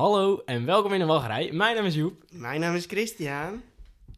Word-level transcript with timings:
Hallo 0.00 0.42
en 0.44 0.64
welkom 0.66 0.92
in 0.92 0.98
de 0.98 1.04
wachtrij. 1.04 1.52
Mijn 1.52 1.76
naam 1.76 1.84
is 1.84 1.94
Joep 1.94 2.22
Mijn 2.30 2.60
naam 2.60 2.74
is 2.74 2.84
Christian. 2.86 3.62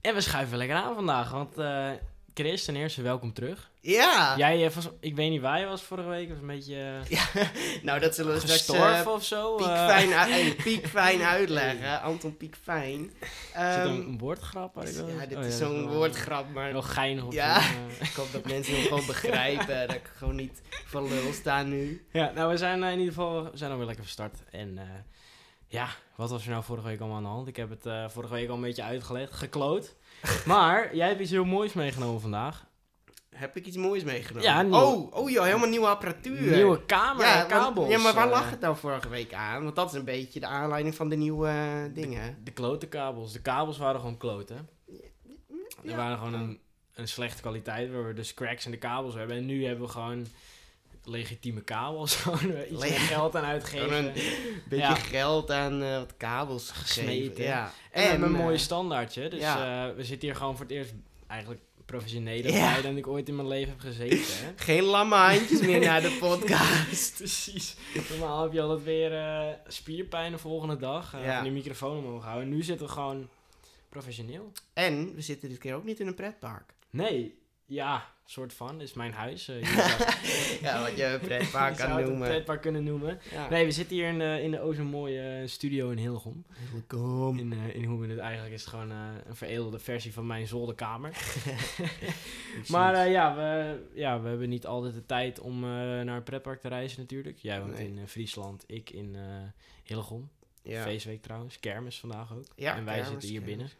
en 0.00 0.14
we 0.14 0.20
schuiven 0.20 0.56
lekker 0.58 0.76
aan 0.76 0.94
vandaag. 0.94 1.30
Want 1.30 1.58
eh, 1.58 1.90
Chris, 2.34 2.64
ten 2.64 2.76
eerste 2.76 3.02
welkom 3.02 3.32
terug. 3.32 3.70
Ja. 3.80 4.34
Jij, 4.36 4.66
eh, 4.66 4.72
was, 4.72 4.88
ik 5.00 5.14
weet 5.14 5.30
niet 5.30 5.40
waar 5.40 5.60
je 5.60 5.66
was 5.66 5.82
vorige 5.82 6.08
week, 6.08 6.28
was 6.28 6.38
een 6.38 6.46
beetje 6.46 6.74
eh, 6.74 7.10
Ja, 7.10 7.24
nou 7.82 8.00
dat 8.00 8.14
zullen 8.14 8.32
we 8.32 8.38
straks 8.40 8.58
gestorven 8.58 8.96
eh, 9.04 9.08
of 9.12 9.24
zo. 9.24 9.56
eh. 9.56 9.64
piekfijn, 9.66 10.12
eh, 10.46 10.62
piekfijn 10.62 11.22
uitleggen. 11.22 12.02
Anton 12.02 12.36
Piekfijn. 12.36 13.00
Is 13.20 13.28
het 13.52 13.76
Ehm, 13.76 13.86
een, 13.86 14.06
een 14.06 14.18
woordgrap? 14.18 14.74
waar 14.74 14.88
ik 14.88 14.94
wel- 14.94 15.08
ja, 15.08 15.26
dit 15.26 15.38
Oh 15.38 15.44
is 15.44 15.58
zo'n 15.58 15.88
woordgrap, 15.88 16.52
maar 16.52 16.72
Wel 16.72 16.82
geinig 16.82 17.24
op 17.24 17.32
Ja. 17.32 17.56
eh. 17.60 17.64
ik 18.08 18.12
hoop 18.16 18.32
dat 18.32 18.44
mensen 18.46 18.74
hem 18.74 18.82
gewoon 18.82 19.06
begrijpen. 19.06 19.86
dat 19.86 19.96
ik 19.96 20.10
gewoon 20.16 20.36
niet 20.36 20.60
van 20.86 21.08
lul 21.08 21.32
sta 21.32 21.62
nu. 21.62 22.06
Ja, 22.12 22.32
nou 22.34 22.50
we 22.50 22.56
zijn 22.56 22.82
eh, 22.82 22.90
in 22.92 22.98
ieder 22.98 23.14
geval 23.14 23.42
we 23.44 23.50
zijn 23.56 23.70
alweer 23.70 23.86
lekker 23.86 24.04
verstart. 24.04 24.38
En 24.50 24.78
eh, 24.78 24.84
ja, 25.72 25.88
wat 26.16 26.30
was 26.30 26.44
er 26.44 26.50
nou 26.50 26.62
vorige 26.64 26.86
week 26.86 26.98
allemaal 27.00 27.16
aan 27.16 27.22
de 27.22 27.28
hand? 27.28 27.48
Ik 27.48 27.56
heb 27.56 27.70
het 27.70 27.86
eh, 27.86 28.08
vorige 28.08 28.32
week 28.32 28.48
al 28.48 28.54
een 28.54 28.60
beetje 28.60 28.82
uitgelegd, 28.82 29.32
gekloot. 29.32 29.94
Maar 30.46 30.96
jij 30.96 31.08
hebt 31.08 31.20
iets 31.20 31.30
heel 31.30 31.44
moois 31.44 31.72
meegenomen 31.72 32.20
vandaag. 32.20 32.66
Heb 33.30 33.56
ik 33.56 33.66
iets 33.66 33.76
moois 33.76 34.04
meegenomen? 34.04 34.70
Ja, 34.70 34.78
Oh, 34.82 35.14
oh 35.14 35.30
joh, 35.30 35.44
helemaal 35.44 35.68
nieuwe 35.68 35.86
apparatuur. 35.86 36.54
Nieuwe 36.54 36.84
kamer, 36.86 37.24
ja, 37.26 37.44
kabels. 37.44 37.88
ja, 37.88 37.98
maar 37.98 38.14
waar 38.14 38.24
eh, 38.26 38.30
lag 38.32 38.50
het 38.50 38.60
nou 38.60 38.76
vorige 38.76 39.08
week 39.08 39.32
aan? 39.34 39.62
Want 39.62 39.76
dat 39.76 39.88
is 39.92 39.98
een 39.98 40.04
beetje 40.04 40.40
de 40.40 40.46
aanleiding 40.46 40.94
van 40.94 41.08
de 41.08 41.16
nieuwe 41.16 41.48
eh, 41.48 41.94
dingen. 41.94 42.38
De 42.44 42.50
klote 42.50 42.86
kabels. 42.86 43.32
De 43.32 43.40
kabels 43.40 43.78
waren 43.78 44.00
gewoon 44.00 44.16
kloten. 44.16 44.68
Er 45.82 45.90
Ja. 45.90 45.96
waren 45.96 46.18
gewoon 46.18 46.34
een, 46.34 46.60
een 46.94 47.08
slechte 47.08 47.40
kwaliteit, 47.42 47.92
waar 47.92 48.06
we 48.06 48.12
dus 48.14 48.34
cracks 48.34 48.64
in 48.64 48.70
de 48.70 48.78
kabels 48.78 49.14
hebben. 49.14 49.36
En 49.36 49.46
nu 49.46 49.64
hebben 49.66 49.84
we 49.86 49.90
gewoon 49.92 50.26
legitieme 51.04 51.60
kabels. 51.60 52.16
Gewoon 52.22 52.54
iets 52.70 52.80
Le- 52.84 52.86
geld 52.90 53.36
aan 53.36 53.44
uitgeven. 53.44 54.04
een 54.04 54.12
beetje 54.68 54.76
Ja. 54.86 54.94
geld 54.94 55.50
aan 55.50 55.82
eh, 55.82 55.96
wat 55.98 56.16
kabels. 56.16 56.70
Gesmeten. 56.70 57.44
Ja. 57.44 57.72
En, 57.90 58.02
we 58.02 58.08
hebben 58.08 58.28
een 58.28 58.34
eh, 58.34 58.40
mooi 58.40 58.58
standaardje. 58.58 59.28
Dus 59.28 59.40
ja. 59.40 59.88
eh, 59.88 59.96
we 59.96 60.04
zitten 60.04 60.28
hier 60.28 60.36
gewoon 60.36 60.56
voor 60.56 60.64
het 60.66 60.74
eerst 60.74 60.92
eigenlijk 61.26 61.60
professioneler 61.86 62.52
Ja. 62.52 62.72
bij 62.72 62.82
dan 62.82 62.96
ik 62.96 63.06
ooit 63.06 63.28
in 63.28 63.36
mijn 63.36 63.48
leven 63.48 63.68
heb 63.70 63.80
gezeten. 63.80 64.18
Hè? 64.46 64.52
Geen 64.64 64.82
lamme 64.82 65.14
handjes 65.16 65.60
meer 65.60 65.80
naar 65.80 66.00
de 66.02 66.16
podcast. 66.20 67.14
Precies. 67.18 67.76
Normaal 68.10 68.42
heb 68.42 68.52
je 68.52 68.60
altijd 68.60 68.82
weer 68.84 69.12
spierpijn 69.66 70.32
de 70.32 70.38
volgende 70.38 70.76
dag. 70.76 71.12
Ja. 71.24 71.34
van 71.34 71.42
die 71.42 71.52
microfoon 71.52 71.96
omhoog 71.98 72.24
houden. 72.24 72.48
Nu 72.48 72.62
zitten 72.62 72.86
we 72.86 72.92
gewoon 72.92 73.28
professioneel. 73.88 74.52
En 74.72 75.14
we 75.14 75.20
zitten 75.20 75.48
dit 75.48 75.58
keer 75.58 75.74
ook 75.74 75.84
niet 75.84 76.00
in 76.00 76.06
een 76.06 76.14
pretpark. 76.14 76.74
Nee, 76.90 77.34
ja, 77.66 78.06
soort 78.24 78.52
van. 78.52 78.80
Is 78.80 78.92
mijn 78.92 79.12
huis. 79.12 79.48
eh, 79.48 79.62
Ja, 80.62 80.80
wat 80.80 80.96
je 80.96 81.18
pretpark 81.22 81.76
kan 81.76 81.90
het 81.90 81.98
een 82.02 82.08
noemen. 82.08 82.28
pretpark 82.28 82.60
kunnen 82.60 82.84
noemen. 82.84 83.20
Ja. 83.30 83.48
Nee, 83.48 83.64
we 83.64 83.70
zitten 83.70 83.96
hier 83.96 84.08
in 84.08 84.18
de, 84.18 84.40
in 84.42 84.50
de 84.50 84.60
o 84.60 84.84
mooie 84.84 85.20
eh, 85.40 85.48
studio 85.48 85.90
in 85.90 85.98
Hillegom. 85.98 86.44
Welkom. 86.72 87.38
In, 87.38 87.52
eh 87.52 87.74
in 87.74 87.84
hoe 87.84 88.00
we 88.00 88.06
het 88.08 88.18
eigenlijk 88.18 88.54
is 88.54 88.60
het 88.60 88.70
gewoon 88.70 88.90
een 88.90 89.36
veredelde 89.36 89.78
versie 89.78 90.12
van 90.12 90.26
mijn 90.26 90.46
zolderkamer. 90.46 91.16
Maar 92.68 93.08
ja, 93.08 93.34
we, 93.36 93.80
ja, 93.94 94.20
we 94.20 94.28
hebben 94.28 94.48
niet 94.48 94.66
altijd 94.66 94.94
de 94.94 95.06
tijd 95.06 95.40
om 95.40 95.60
naar 95.60 96.16
een 96.16 96.22
pretpark 96.22 96.60
te 96.60 96.68
reizen 96.68 97.00
natuurlijk. 97.00 97.38
Jij 97.38 97.60
woont 97.60 97.72
Nee. 97.78 97.86
in 97.86 98.08
Friesland, 98.08 98.64
ik 98.66 98.90
in 98.90 99.16
Hillegom. 99.84 100.30
ja. 100.62 100.82
Feestweek 100.82 101.22
trouwens, 101.22 101.60
kermis 101.60 101.98
vandaag 102.00 102.32
ook. 102.34 102.44
Ja, 102.56 102.76
en 102.76 102.84
wij 102.84 102.94
kermis, 102.94 103.10
zitten 103.10 103.28
hier 103.28 103.40
kermis. 103.40 103.56
binnen. 103.56 103.74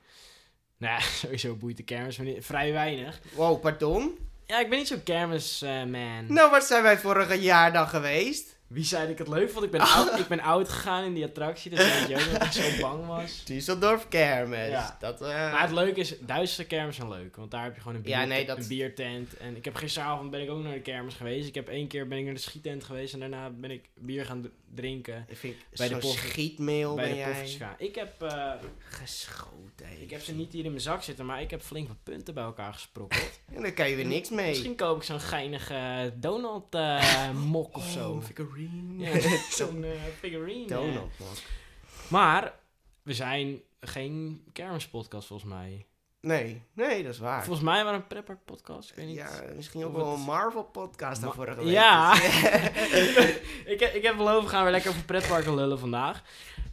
Nou 0.76 0.92
ja, 0.94 1.00
sowieso 1.00 1.54
boeit 1.56 1.76
de 1.76 1.82
kermis 1.82 2.18
vrij 2.38 2.72
weinig. 2.72 3.20
Wow, 3.34 3.60
pardon? 3.60 4.18
Ja, 4.52 4.60
ik 4.60 4.68
ben 4.68 4.78
niet 4.78 4.88
zo'n 4.88 5.02
kermisman. 5.02 5.90
man. 5.90 6.24
Nou, 6.28 6.50
waar 6.50 6.62
zijn 6.62 6.82
wij 6.82 6.98
vorig 6.98 7.36
jaar 7.40 7.72
dan 7.72 7.88
geweest? 7.88 8.56
Wie 8.66 8.84
zei 8.84 9.02
dat 9.02 9.10
ik 9.10 9.18
het 9.18 9.28
leuk 9.28 9.50
vond? 9.50 9.64
Ik 9.64 9.70
ben, 9.70 9.80
oud, 9.96 10.18
ik 10.18 10.26
ben 10.28 10.40
oud 10.40 10.68
gegaan 10.68 11.04
in 11.04 11.14
die 11.14 11.24
attractie, 11.24 11.70
dus 11.70 11.78
weet 11.78 12.08
je 12.08 12.14
ook 12.26 12.32
dat 12.38 12.42
ik 12.46 12.52
zo 12.62 12.80
bang 12.80 13.06
was. 13.06 13.42
Düsseldorf 13.52 14.08
Kermis. 14.08 14.68
Ja. 14.68 14.96
Dat, 15.00 15.20
eh, 15.20 15.28
Maar 15.28 15.60
het 15.62 15.70
leuke 15.70 16.00
is, 16.00 16.14
Duitse 16.20 16.64
kermis 16.66 16.96
zijn 16.96 17.08
leuk, 17.08 17.36
want 17.36 17.50
daar 17.50 17.62
heb 17.64 17.74
je 17.74 17.80
gewoon 17.80 17.96
een, 17.96 18.02
bier, 18.02 18.12
Ja, 18.12 18.24
nee, 18.24 18.46
dat- 18.46 18.58
een 18.58 18.66
biertent. 18.68 19.36
En 19.36 19.56
ik 19.56 19.64
heb 19.64 19.74
gisteravond 19.74 20.30
ben 20.30 20.42
ik 20.42 20.50
ook 20.50 20.62
naar 20.62 20.72
de 20.72 20.80
kermis 20.80 21.14
geweest. 21.14 21.48
Ik 21.48 21.54
heb 21.54 21.68
één 21.68 21.86
keer 21.88 22.08
ben 22.08 22.18
ik 22.18 22.24
naar 22.24 22.34
de 22.34 22.40
schiettent 22.40 22.84
geweest 22.84 23.14
en 23.14 23.20
daarna 23.20 23.50
ben 23.50 23.70
ik 23.70 23.88
bier 23.94 24.24
gaan 24.24 24.42
d- 24.42 24.61
drinken 24.74 25.26
ik 25.40 25.56
bij 25.76 25.88
de 25.88 25.96
pof- 25.96 26.16
schietmail 26.16 26.94
bij 26.94 27.04
ben 27.04 27.12
de 27.12 27.18
jij 27.18 27.48
gaan. 27.48 27.74
Ik 27.78 27.94
heb, 27.94 28.22
eh, 28.22 28.52
geschoten. 28.78 30.00
ik 30.02 30.10
heb 30.10 30.20
ze 30.20 30.34
niet 30.34 30.52
hier 30.52 30.64
in 30.64 30.70
mijn 30.70 30.82
zak 30.82 31.02
zitten, 31.02 31.26
maar 31.26 31.40
ik 31.40 31.50
heb 31.50 31.62
flink 31.62 31.88
wat 31.88 32.02
punten 32.02 32.34
bij 32.34 32.44
elkaar 32.44 32.72
gesprokkeld. 32.72 33.40
En 33.54 33.62
dan 33.62 33.74
kan 33.74 33.88
je 33.88 33.96
weer 33.96 34.06
niks 34.06 34.30
mee. 34.30 34.48
Misschien 34.48 34.76
koop 34.76 34.96
ik 34.96 35.02
zo'n 35.02 35.20
geinige 35.20 36.12
Donald 36.16 36.74
eh, 36.74 37.30
mok 37.54 37.76
of 37.76 37.90
zo. 37.90 38.10
Oh, 38.10 38.22
figurine. 38.24 39.04
Ja, 39.04 39.20
zo'n 39.50 39.84
eh, 39.84 39.90
figurine. 40.18 40.66
Donald. 40.66 41.12
Maar 42.08 42.54
we 43.02 43.14
zijn 43.14 43.60
geen 43.80 44.44
kermispodcast 44.52 45.26
volgens 45.26 45.50
mij. 45.50 45.86
Nee, 46.22 46.62
nee, 46.72 47.02
dat 47.02 47.12
is 47.12 47.18
waar. 47.18 47.44
Volgens 47.44 47.64
mij 47.64 47.84
waren 47.84 47.98
een 48.00 48.06
prepper 48.06 48.36
podcast. 48.44 48.90
Ik 48.90 48.96
weet 48.96 49.06
niet. 49.06 49.16
Ja, 49.16 49.30
misschien 49.56 49.84
ook 49.84 49.96
wel 49.96 50.10
het- 50.10 50.18
een 50.18 50.24
Marvel 50.24 50.64
podcast 50.64 51.22
Ma- 51.22 51.30
vorige 51.32 51.64
week. 51.64 51.72
Ja. 51.72 52.14
Ik, 53.72 53.80
heb- 53.80 53.94
ik 53.94 54.02
heb 54.02 54.16
beloofd, 54.16 54.48
gaan 54.48 54.64
we 54.64 54.70
lekker 54.70 54.90
over 54.90 55.04
pretparken 55.04 55.54
lullen 55.54 55.78
vandaag. 55.78 56.22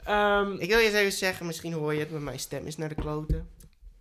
Ehm, 0.03 0.51
Ik 0.57 0.69
wil 0.69 0.77
je 0.77 0.85
eens 0.85 0.93
even 0.93 1.11
zeggen, 1.11 1.45
misschien 1.45 1.73
hoor 1.73 1.93
je 1.93 1.99
het, 1.99 2.11
maar 2.11 2.21
mijn 2.21 2.39
stem 2.39 2.65
is 2.65 2.77
naar 2.77 2.89
de 2.89 2.95
kloten. 2.95 3.49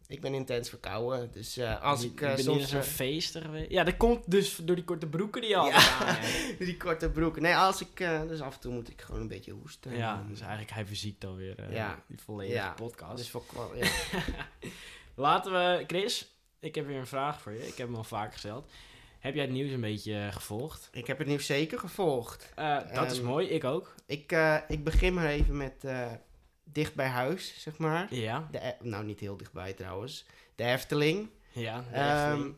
Ik 0.07 0.21
ben 0.21 0.35
intens 0.35 0.69
verkouden, 0.69 1.31
dus 1.33 1.57
eh, 1.57 1.83
als 1.83 2.01
je- 2.03 2.07
ik 2.07 2.21
eh, 2.21 2.29
bent 2.29 2.41
soms... 2.45 2.73
een 2.73 2.79
eh, 2.79 2.85
feesten 2.85 3.43
geweest. 3.43 3.71
Ja, 3.71 3.85
dat 3.85 3.97
komt 3.97 4.31
dus 4.31 4.57
door 4.57 4.77
die 4.77 4.85
korte 4.85 5.07
broeken 5.07 5.41
die 5.41 5.51
je 5.51 5.57
altijd 5.57 5.83
Ja. 5.85 5.99
aan 5.99 6.07
hebt. 6.15 6.59
die 6.69 6.77
korte 6.77 7.11
broeken. 7.11 7.43
Nee, 7.43 7.57
als 7.57 7.81
ik... 7.81 7.97
dus 8.29 8.41
af 8.41 8.55
en 8.55 8.61
toe 8.61 8.73
moet 8.73 8.91
ik 8.91 9.01
gewoon 9.03 9.21
een 9.21 9.29
beetje 9.29 9.53
hoesten. 9.53 9.97
Ja, 9.97 10.25
dus 10.29 10.41
eigenlijk 10.41 10.71
hij 10.71 10.87
verziekt 10.87 11.25
alweer 11.25 11.73
Ja. 11.73 12.03
die 12.07 12.19
volledige 12.25 12.57
Ja. 12.59 12.73
podcast. 12.73 13.17
Dus 13.17 13.31
voor 13.31 13.45
ja. 13.75 13.87
Laten 15.19 15.53
we, 15.53 15.85
Chris, 15.87 16.35
ik 16.61 16.75
heb 16.75 16.87
weer 16.87 16.99
een 16.99 17.07
vraag 17.07 17.41
voor 17.41 17.53
je. 17.53 17.67
Ik 17.67 17.77
heb 17.77 17.87
hem 17.87 17.97
al 17.97 18.05
vaak 18.05 18.33
gesteld. 18.33 18.71
Heb 19.19 19.35
jij 19.35 19.43
het 19.45 19.53
nieuws 19.53 19.71
een 19.71 19.81
beetje 19.81 20.19
eh, 20.19 20.33
gevolgd? 20.33 20.89
Ik 20.93 21.07
heb 21.07 21.19
het 21.19 21.27
nieuws 21.27 21.47
zeker 21.47 21.79
gevolgd. 21.79 22.53
Eh, 22.55 22.79
dat 22.95 23.11
is 23.11 23.19
Ehm, 23.19 23.27
mooi, 23.27 23.47
ik 23.49 23.65
ook. 23.65 23.95
Ik, 24.07 24.33
eh, 24.33 24.57
ik 24.69 24.85
begin 24.85 25.15
maar 25.15 25.27
even 25.27 25.57
met 25.57 25.85
dicht 26.65 26.95
bij 26.95 27.07
huis, 27.07 27.55
zeg 27.63 27.79
maar. 27.79 28.15
Ja, 28.15 28.49
De, 28.51 28.59
E- 28.67 28.77
nou, 28.81 29.05
niet 29.05 29.21
heel 29.21 29.37
dichtbij 29.37 29.73
trouwens. 29.73 30.27
De 30.55 30.65
Efteling. 30.65 31.29
ja. 31.53 31.85
de 31.91 31.97
Ehm, 31.97 32.51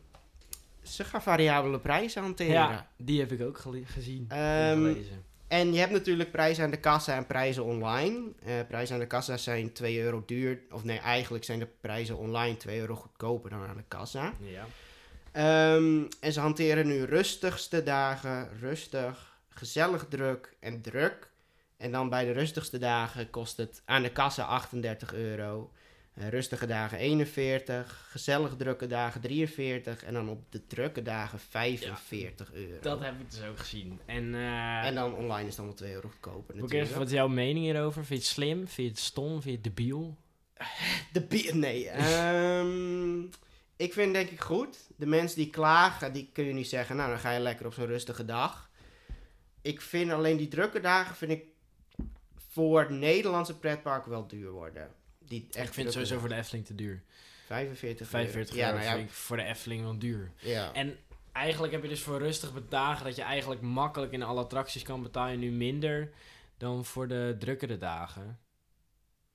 ze 0.83 1.05
gaan 1.05 1.23
variabele 1.23 1.79
prijzen 1.79 2.23
hanteren. 2.23 2.53
ja, 2.53 2.91
die 2.97 3.21
heb 3.21 3.33
ik 3.33 3.41
ook 3.43 3.59
gele- 3.59 3.85
gezien. 3.85 4.25
en 4.29 4.77
gelezen. 4.77 5.25
En 5.51 5.73
je 5.73 5.79
hebt 5.79 5.93
natuurlijk 5.93 6.31
prijzen 6.31 6.65
aan 6.65 6.71
de 6.71 6.81
kassa 6.81 7.17
en 7.17 7.27
prijzen 7.27 7.65
online. 7.65 8.33
Eh, 8.45 8.55
prijzen 8.69 8.95
aan 8.95 9.01
de 9.01 9.07
kassa 9.07 9.37
zijn 9.37 9.73
2 9.73 10.01
euro 10.03 10.23
duur. 10.27 10.61
Of 10.71 10.85
nee, 10.85 10.99
eigenlijk 10.99 11.45
zijn 11.45 11.59
de 11.59 11.69
prijzen 11.81 12.17
online 12.17 12.57
2 12.57 12.79
euro 12.79 12.95
goedkoper 12.95 13.51
dan 13.51 13.67
aan 13.67 13.77
de 13.77 13.85
kassa. 13.89 14.33
Ja. 14.41 14.67
Ehm, 15.33 16.03
en 16.21 16.33
ze 16.33 16.41
hanteren 16.41 16.87
nu 16.87 17.05
rustigste 17.05 17.83
dagen, 17.83 18.49
rustig, 18.61 19.39
gezellig 19.49 20.07
druk 20.09 20.57
en 20.61 20.83
druk. 20.83 21.31
En 21.77 21.93
dan 21.93 22.09
bij 22.09 22.25
de 22.25 22.33
rustigste 22.33 22.79
dagen 22.79 23.31
kost 23.31 23.57
het 23.57 23.83
aan 23.85 24.03
de 24.03 24.13
kassa 24.13 24.45
38 24.45 25.15
euro. 25.15 25.71
Eh, 26.15 26.29
rustige 26.29 26.67
dagen 26.67 26.99
41, 26.99 28.07
gezellig 28.11 28.57
drukke 28.57 28.87
dagen 28.87 29.21
43 29.21 30.05
en 30.05 30.15
dan 30.15 30.29
op 30.29 30.53
de 30.53 30.67
drukke 30.67 31.03
dagen 31.03 31.39
45 31.39 32.53
euro. 32.53 32.81
Dat 32.81 33.01
heb 33.01 33.21
ik 33.21 33.31
dus 33.31 33.43
ook 33.45 33.59
gezien. 33.59 34.01
En, 34.07 34.35
eh 34.35 34.87
En 34.87 34.95
dan 34.95 35.15
online 35.15 35.43
is 35.43 35.49
het 35.49 35.57
allemaal 35.59 35.77
2 35.77 35.93
euro 35.93 36.09
goedkoper 36.09 36.57
natuurlijk. 36.57 36.91
wat 36.91 37.07
is 37.07 37.13
jouw 37.13 37.29
mening 37.29 37.65
hierover? 37.65 38.05
Vind 38.05 38.09
je 38.09 38.15
het 38.15 38.25
slim? 38.25 38.57
Vind 38.59 38.75
je 38.75 38.83
het 38.83 38.99
stom? 38.99 39.31
Vind 39.31 39.45
je 39.45 39.51
het 39.51 39.65
debiel? 39.65 40.17
De 41.13 41.21
bi- 41.21 41.51
nee. 41.53 41.89
ehm, 41.89 43.21
ik 43.77 43.93
vind 43.93 44.13
denk 44.15 44.31
ik 44.31 44.41
goed. 44.41 44.79
De 44.97 45.07
mensen 45.07 45.39
die 45.39 45.51
klagen, 45.51 46.13
die 46.13 46.31
kun 46.33 46.45
je 46.45 46.53
niet 46.53 46.69
zeggen, 46.69 46.97
nou 46.97 47.11
dan 47.11 47.19
ga 47.19 47.31
je 47.31 47.41
lekker 47.41 47.67
op 47.67 47.73
zo'n 47.75 47.87
rustige 47.87 48.25
dag. 48.25 48.71
Ik 49.63 49.81
vind 49.81 50.11
alleen 50.11 50.37
die 50.37 50.49
drukke 50.49 50.81
dagen, 50.81 51.17
vind 51.17 51.31
ik 51.31 51.45
voor 52.49 52.93
Nederlandse 52.93 53.59
pretparken 53.59 54.11
wel 54.11 54.27
duur 54.27 54.51
worden. 54.51 54.91
Die 55.31 55.47
echt 55.53 55.67
ik 55.67 55.73
vind 55.75 55.85
het 55.87 55.95
sowieso 55.95 56.19
voor 56.19 56.29
de 56.29 56.35
Efteling 56.35 56.67
te 56.67 56.75
duur. 56.75 57.03
45 57.47 58.09
45 58.09 58.57
euro. 58.57 58.69
Ja, 58.69 58.75
nou 58.85 58.97
vind 58.97 59.09
ik 59.09 59.15
voor 59.15 59.37
de 59.37 59.43
Efteling 59.43 59.83
wel 59.83 59.99
duur. 59.99 60.31
ja. 60.41 60.51
ja. 60.51 60.73
En 60.73 60.97
eigenlijk 61.33 61.73
heb 61.73 61.83
je 61.83 61.89
dus 61.89 62.01
voor 62.03 62.19
rustig 62.19 62.53
dagen 62.69 63.05
dat 63.05 63.17
je 63.17 63.23
eigenlijk 63.23 63.61
makkelijk 63.61 64.13
in 64.13 64.23
alle 64.23 64.41
attracties 64.41 64.83
kan 64.83 65.03
betaal 65.03 65.29
je 65.29 65.37
nu 65.37 65.51
minder 65.51 66.11
dan 66.57 66.85
voor 66.85 67.09
de 67.09 67.37
drukkere 67.39 67.79
dagen. 67.79 68.39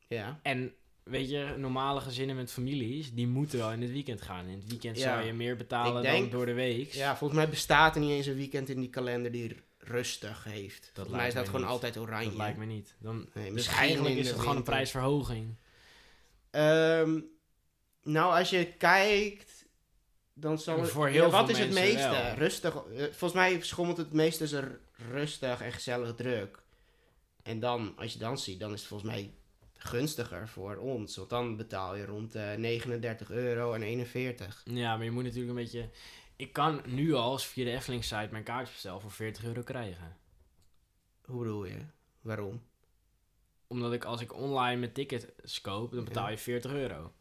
ja. 0.07 0.39
En 0.43 0.73
weet 1.03 1.29
je, 1.29 1.53
normale 1.57 2.01
gezinnen 2.01 2.35
met 2.35 2.51
families, 2.51 3.13
die 3.13 3.27
moeten 3.27 3.59
wel 3.59 3.71
in 3.71 3.81
het 3.81 3.91
weekend 3.91 4.21
gaan. 4.21 4.45
In 4.45 4.57
het 4.59 4.67
weekend 4.69 4.97
Ja. 4.97 5.03
zou 5.03 5.25
je 5.25 5.33
meer 5.33 5.55
betalen 5.55 6.01
denk- 6.01 6.19
dan 6.19 6.29
door 6.29 6.45
de 6.45 6.53
week. 6.53 6.93
Ja, 6.93 7.17
volgens 7.17 7.39
mij 7.39 7.49
bestaat 7.49 7.95
er 7.95 8.01
niet 8.01 8.09
eens 8.11 8.25
een 8.25 8.35
weekend 8.35 8.69
in 8.69 8.79
die 8.79 8.89
kalender 8.89 9.31
die 9.31 9.55
rustig 9.77 10.43
heeft. 10.43 10.91
volgens 10.93 11.15
mij 11.15 11.15
lijkt 11.15 11.27
is 11.27 11.33
dat 11.39 11.45
gewoon 11.45 11.61
niet. 11.61 11.69
altijd 11.69 11.97
oranje. 11.97 12.27
Dat 12.27 12.37
lijkt 12.37 12.57
me 12.57 12.65
niet. 12.65 12.95
Dan, 12.99 13.15
Nee, 13.33 13.45
dus 13.45 13.53
misschien 13.53 13.77
eigenlijk 13.77 14.15
is 14.15 14.27
het 14.29 14.39
gewoon 14.39 14.55
een 14.55 14.63
prijsverhoging. 14.63 15.55
Ehm, 16.55 17.19
nou, 18.03 18.37
als 18.37 18.49
je 18.49 18.73
kijkt, 18.77 19.65
dan 20.33 20.59
zal 20.59 20.81
het... 20.81 20.89
Voor 20.89 21.07
heel 21.07 21.25
ja, 21.25 21.29
wat 21.29 21.45
veel 21.45 21.55
is 21.55 21.59
het 21.59 21.73
meeste? 21.73 22.09
wel. 22.09 22.33
Rustig. 22.33 22.75
eh, 22.75 23.03
volgens 23.03 23.33
mij 23.33 23.61
schommelt 23.61 23.97
het 23.97 24.13
meeste 24.13 24.37
tussen 24.37 24.79
rustig 25.11 25.61
en 25.61 25.71
gezellig 25.71 26.15
druk. 26.15 26.63
En 27.43 27.59
dan, 27.59 27.93
als 27.97 28.13
je 28.13 28.19
dan 28.19 28.37
ziet, 28.37 28.59
dan 28.59 28.73
is 28.73 28.79
het 28.79 28.87
volgens 28.87 29.11
mij 29.11 29.33
gunstiger 29.77 30.47
voor 30.47 30.77
ons. 30.77 31.15
Want 31.15 31.29
dan 31.29 31.57
betaal 31.57 31.95
je 31.95 32.05
rond 32.05 32.31
de 32.31 32.55
39 32.57 33.31
euro 33.31 33.73
en 33.73 33.81
41. 33.81 34.61
Ja, 34.65 34.95
maar 34.95 35.05
je 35.05 35.11
moet 35.11 35.23
natuurlijk 35.23 35.49
een 35.49 35.63
beetje... 35.63 35.89
Ik 36.35 36.53
kan 36.53 36.81
nu 36.85 37.13
al 37.13 37.31
als 37.31 37.45
via 37.45 37.63
de 37.63 37.71
Efteling 37.71 38.03
site 38.03 38.27
mijn 38.31 38.43
kaartje 38.43 38.73
bestellen 38.73 39.01
voor 39.01 39.11
40 39.11 39.43
euro 39.43 39.61
krijgen. 39.61 40.17
Hoe 41.25 41.39
bedoel 41.39 41.65
je? 41.65 41.77
Waarom? 42.21 42.61
Omdat 43.75 43.93
ik 43.93 44.05
als 44.05 44.21
ik 44.21 44.33
online 44.33 44.79
mijn 44.79 44.91
tickets 44.91 45.61
koop, 45.61 45.91
dan 45.91 46.03
betaal 46.03 46.29
je 46.29 46.37
40 46.37 46.71
euro. 46.71 47.11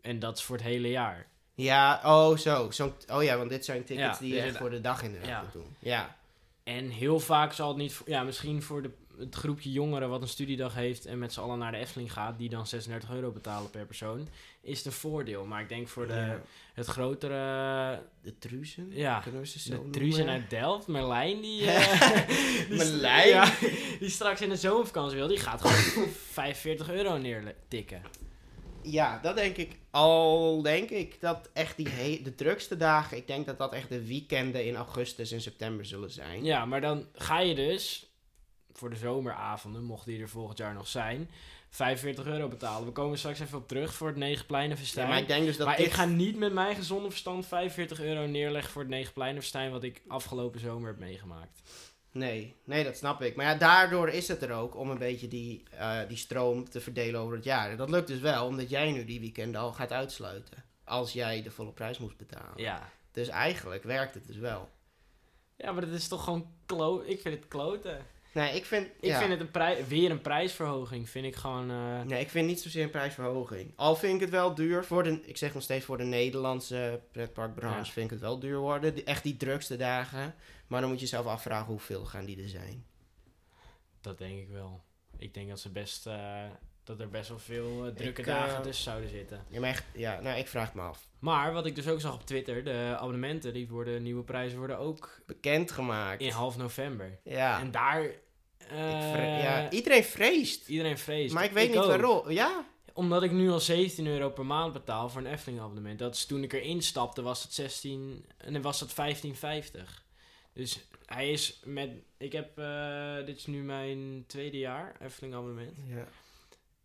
En 0.00 0.18
dat 0.18 0.36
is 0.36 0.42
voor 0.42 0.56
het 0.56 0.64
hele 0.64 0.88
jaar. 0.90 1.28
Ja, 1.54 2.00
oh 2.04 2.36
zo. 2.36 2.70
Zo- 2.70 2.94
oh 3.12 3.22
ja, 3.22 3.36
want 3.36 3.50
dit 3.50 3.64
zijn 3.64 3.84
tickets 3.84 4.18
Ja, 4.18 4.18
die 4.18 4.28
je 4.28 4.34
dus 4.34 4.42
echt 4.42 4.50
het- 4.52 4.60
voor 4.60 4.70
de 4.70 4.80
dag 4.80 5.02
inderdaad 5.02 5.28
Ja. 5.28 5.42
moet 5.42 5.52
doen. 5.52 5.76
Ja. 5.78 6.16
En 6.62 6.88
heel 6.88 7.20
vaak 7.20 7.52
zal 7.52 7.68
het 7.68 7.76
niet... 7.76 7.92
voor- 7.94 8.08
Ja, 8.10 8.22
misschien 8.22 8.62
voor 8.62 8.82
de, 8.82 8.90
het 9.24 9.34
groepje 9.34 9.72
jongeren 9.72 10.08
wat 10.08 10.22
een 10.22 10.28
studiedag 10.28 10.74
heeft... 10.74 11.06
en 11.06 11.18
met 11.18 11.32
z'n 11.32 11.40
allen 11.40 11.58
naar 11.58 11.72
de 11.72 11.78
Efteling 11.78 12.12
gaat... 12.12 12.38
die 12.38 12.48
dan 12.48 12.66
36 12.66 13.10
euro 13.10 13.30
betalen 13.30 13.70
per 13.70 13.86
persoon... 13.86 14.28
is 14.62 14.84
een 14.84 14.92
voordeel. 14.92 15.44
Maar 15.44 15.60
ik 15.62 15.68
denk 15.68 15.88
voor 15.88 16.06
de, 16.06 16.14
Ja. 16.14 16.40
het 16.74 16.86
grotere... 16.86 18.02
De 18.22 18.38
Truzen? 18.38 18.88
Ja, 18.90 19.20
Kunnen 19.20 19.46
ze 19.46 19.70
De? 19.70 19.90
Truzen 19.90 20.28
uit 20.28 20.50
Delft, 20.50 20.86
Merlijn, 20.86 21.40
die, 21.40 21.70
eh, 21.70 22.26
die, 22.68 22.76
Merlijn? 22.76 23.28
ja, 23.28 23.52
die 23.98 24.08
straks 24.08 24.40
in 24.40 24.48
de 24.48 24.56
zomervakantie 24.56 25.16
wil, 25.18 25.28
die 25.28 25.38
gaat 25.38 25.60
gewoon 25.60 25.76
voor 26.06 26.08
45 26.08 26.90
euro 26.90 27.16
neertikken. 27.18 28.02
Ja, 28.82 29.18
dat 29.22 29.36
denk 29.36 29.56
ik. 29.56 29.76
Al 29.90 30.62
denk 30.62 30.90
ik 30.90 31.20
dat 31.20 31.48
echt 31.52 31.76
die 31.76 31.88
he- 31.88 32.20
de 32.22 32.34
drukste 32.34 32.76
dagen, 32.76 33.16
ik 33.16 33.26
denk 33.26 33.46
dat 33.46 33.58
dat 33.58 33.72
echt 33.72 33.88
de 33.88 34.06
weekenden 34.06 34.64
in 34.66 34.76
augustus 34.76 35.32
en 35.32 35.40
september 35.40 35.84
zullen 35.84 36.10
zijn. 36.10 36.44
Ja, 36.44 36.64
maar 36.66 36.80
dan 36.80 37.06
ga 37.14 37.40
je 37.40 37.54
dus 37.54 38.11
voor 38.72 38.90
de 38.90 38.96
zomeravonden, 38.96 39.84
mocht 39.84 40.04
die 40.04 40.20
er 40.20 40.28
volgend 40.28 40.58
jaar 40.58 40.74
nog 40.74 40.88
zijn, 40.88 41.30
45 41.70 42.26
euro 42.26 42.48
betalen. 42.48 42.86
We 42.86 42.92
komen 42.92 43.18
straks 43.18 43.40
even 43.40 43.58
op 43.58 43.68
terug 43.68 43.94
voor 43.94 44.08
het 44.08 44.16
Negenpleinenfestijn. 44.16 45.06
Ja, 45.06 45.12
maar 45.12 45.22
ik 45.22 45.28
denk 45.28 45.46
dus 45.46 45.56
dat 45.56 45.66
maar 45.66 45.76
dit... 45.76 45.86
ik 45.86 45.92
ga 45.92 46.04
niet 46.04 46.36
met 46.36 46.52
mijn 46.52 46.76
gezonde 46.76 47.10
verstand 47.10 47.46
45 47.46 48.00
euro 48.00 48.26
neerleggen 48.26 48.72
voor 48.72 48.82
het 48.82 48.90
Negenpleinenfestijn, 48.90 49.70
wat 49.70 49.82
ik 49.82 50.02
afgelopen 50.06 50.60
zomer 50.60 50.88
heb 50.88 50.98
meegemaakt. 50.98 51.62
Nee, 52.12 52.56
nee, 52.64 52.84
dat 52.84 52.96
snap 52.96 53.22
ik. 53.22 53.36
Maar 53.36 53.46
ja, 53.46 53.54
daardoor 53.54 54.08
is 54.08 54.28
het 54.28 54.42
er 54.42 54.52
ook 54.52 54.76
om 54.76 54.90
een 54.90 54.98
beetje 54.98 55.28
die, 55.28 55.62
eh, 55.70 55.98
die 56.08 56.16
stroom 56.16 56.68
te 56.68 56.80
verdelen 56.80 57.20
over 57.20 57.34
het 57.34 57.44
jaar. 57.44 57.70
En 57.70 57.76
dat 57.76 57.90
lukt 57.90 58.06
dus 58.06 58.20
wel, 58.20 58.46
omdat 58.46 58.70
jij 58.70 58.92
nu 58.92 59.04
die 59.04 59.20
weekenden 59.20 59.60
al 59.60 59.72
gaat 59.72 59.92
uitsluiten. 59.92 60.64
Als 60.84 61.12
jij 61.12 61.42
de 61.42 61.50
volle 61.50 61.72
prijs 61.72 61.98
moest 61.98 62.16
betalen. 62.16 62.52
Ja. 62.62 62.90
Dus 63.12 63.28
eigenlijk 63.28 63.82
werkt 63.82 64.14
het 64.14 64.26
dus 64.26 64.36
wel. 64.36 64.68
Ja, 65.56 65.72
maar 65.72 65.86
dat 65.86 65.94
is 65.94 66.08
toch 66.08 66.24
gewoon 66.24 66.46
klo 66.66 67.02
Ik 67.06 67.20
vind 67.20 67.34
het 67.34 67.48
kloten. 67.48 68.06
Nee, 68.32 68.56
ik 68.56 68.64
vind... 68.64 68.86
Ik 68.86 68.92
ja. 69.10 69.18
vind 69.18 69.30
het 69.30 69.40
een 69.40 69.50
prij 69.50 69.86
weer 69.86 70.10
een 70.10 70.20
prijsverhoging. 70.20 71.08
Vind 71.10 71.26
ik 71.26 71.36
gewoon. 71.36 71.70
eh, 71.70 72.02
Nee, 72.02 72.20
ik 72.20 72.28
vind 72.30 72.46
niet 72.46 72.60
zozeer 72.60 72.82
een 72.84 72.90
prijsverhoging. 72.90 73.72
Al 73.76 73.96
vind 73.96 74.14
ik 74.14 74.20
het 74.20 74.30
wel 74.30 74.54
duur 74.54 74.84
voor 74.84 75.02
de... 75.02 75.20
Ik 75.24 75.36
zeg 75.36 75.54
nog 75.54 75.62
steeds 75.62 75.84
voor 75.84 75.98
de 75.98 76.04
Nederlandse 76.04 77.00
pretparkbranche 77.12 77.76
Ja. 77.86 77.92
vind 77.92 78.04
ik 78.04 78.10
het 78.10 78.20
wel 78.20 78.38
duur 78.38 78.58
worden. 78.58 78.94
Die- 78.94 79.04
Echt 79.04 79.22
die 79.22 79.36
drukste 79.36 79.76
dagen. 79.76 80.34
Maar 80.66 80.80
dan 80.80 80.90
moet 80.90 80.98
je 80.98 81.04
jezelf 81.04 81.26
afvragen 81.26 81.66
hoeveel 81.66 82.04
gaan 82.04 82.24
die 82.24 82.42
er 82.42 82.48
zijn. 82.48 82.84
Dat 84.00 84.18
denk 84.18 84.38
ik 84.38 84.48
wel. 84.48 84.82
Ik 85.18 85.34
denk 85.34 85.48
dat 85.48 85.60
ze 85.60 85.70
best. 85.70 86.06
eh, 86.06 86.44
dat 86.96 87.00
er 87.00 87.12
best 87.12 87.28
wel 87.28 87.38
veel 87.38 87.86
eh, 87.86 87.94
drukke 87.94 88.20
Ik, 88.20 88.26
eh, 88.26 88.34
dagen 88.34 88.62
tussen 88.62 88.84
zouden 88.84 89.10
zitten. 89.10 89.44
Ja, 89.48 89.60
maar 89.60 89.68
echt, 89.68 89.84
ja, 89.94 90.20
nou, 90.20 90.38
ik 90.38 90.48
vraag 90.48 90.66
het 90.66 90.74
me 90.74 90.82
af. 90.82 91.08
Maar 91.18 91.52
wat 91.52 91.66
ik 91.66 91.74
dus 91.74 91.88
ook 91.88 92.00
zag 92.00 92.14
op 92.14 92.26
Twitter, 92.26 92.64
de 92.64 92.94
abonnementen, 92.98 93.52
die 93.52 93.68
worden, 93.68 94.02
nieuwe 94.02 94.22
prijzen 94.22 94.58
worden 94.58 94.78
ook 94.78 95.20
Bekendgemaakt. 95.26 96.20
in 96.20 96.30
half 96.30 96.56
november. 96.56 97.18
Ja. 97.24 97.60
En 97.60 97.70
daar. 97.70 98.04
Eh, 98.68 99.42
ja. 99.42 99.70
Iedereen 99.70 100.04
vreest. 100.04 100.68
Iedereen 100.68 100.98
vreest. 100.98 101.34
Maar 101.34 101.44
ik 101.44 101.50
weet 101.50 101.68
niet 101.68 101.78
ook. 101.78 101.86
waarom. 101.86 102.30
Ja? 102.30 102.64
Omdat 102.92 103.22
ik 103.22 103.30
nu 103.30 103.50
al 103.50 103.60
17 103.60 104.06
euro 104.06 104.30
per 104.30 104.46
maand 104.46 104.72
betaal 104.72 105.08
voor 105.08 105.20
een 105.20 105.32
Efteling 105.32 105.60
abonnement. 105.60 105.98
Dat 105.98 106.14
is 106.14 106.26
toen 106.26 106.42
ik 106.42 106.52
erin 106.52 106.82
stapte, 106.82 107.22
was 107.22 107.42
het 107.42 107.52
16 107.52 108.24
en 108.36 108.52
dan 108.52 108.62
was 108.62 108.80
het 108.80 108.92
15,50. 108.92 110.04
Dus 110.52 110.86
hij 111.06 111.30
is 111.30 111.60
met. 111.64 111.90
Ik 112.18 112.32
heb. 112.32 112.56
dit 113.26 113.36
is 113.36 113.46
nu 113.46 113.62
mijn 113.62 114.24
tweede 114.26 114.58
jaar 114.58 114.96
Efteling 115.00 115.34
abonnement. 115.34 115.76
ja. 115.86 116.06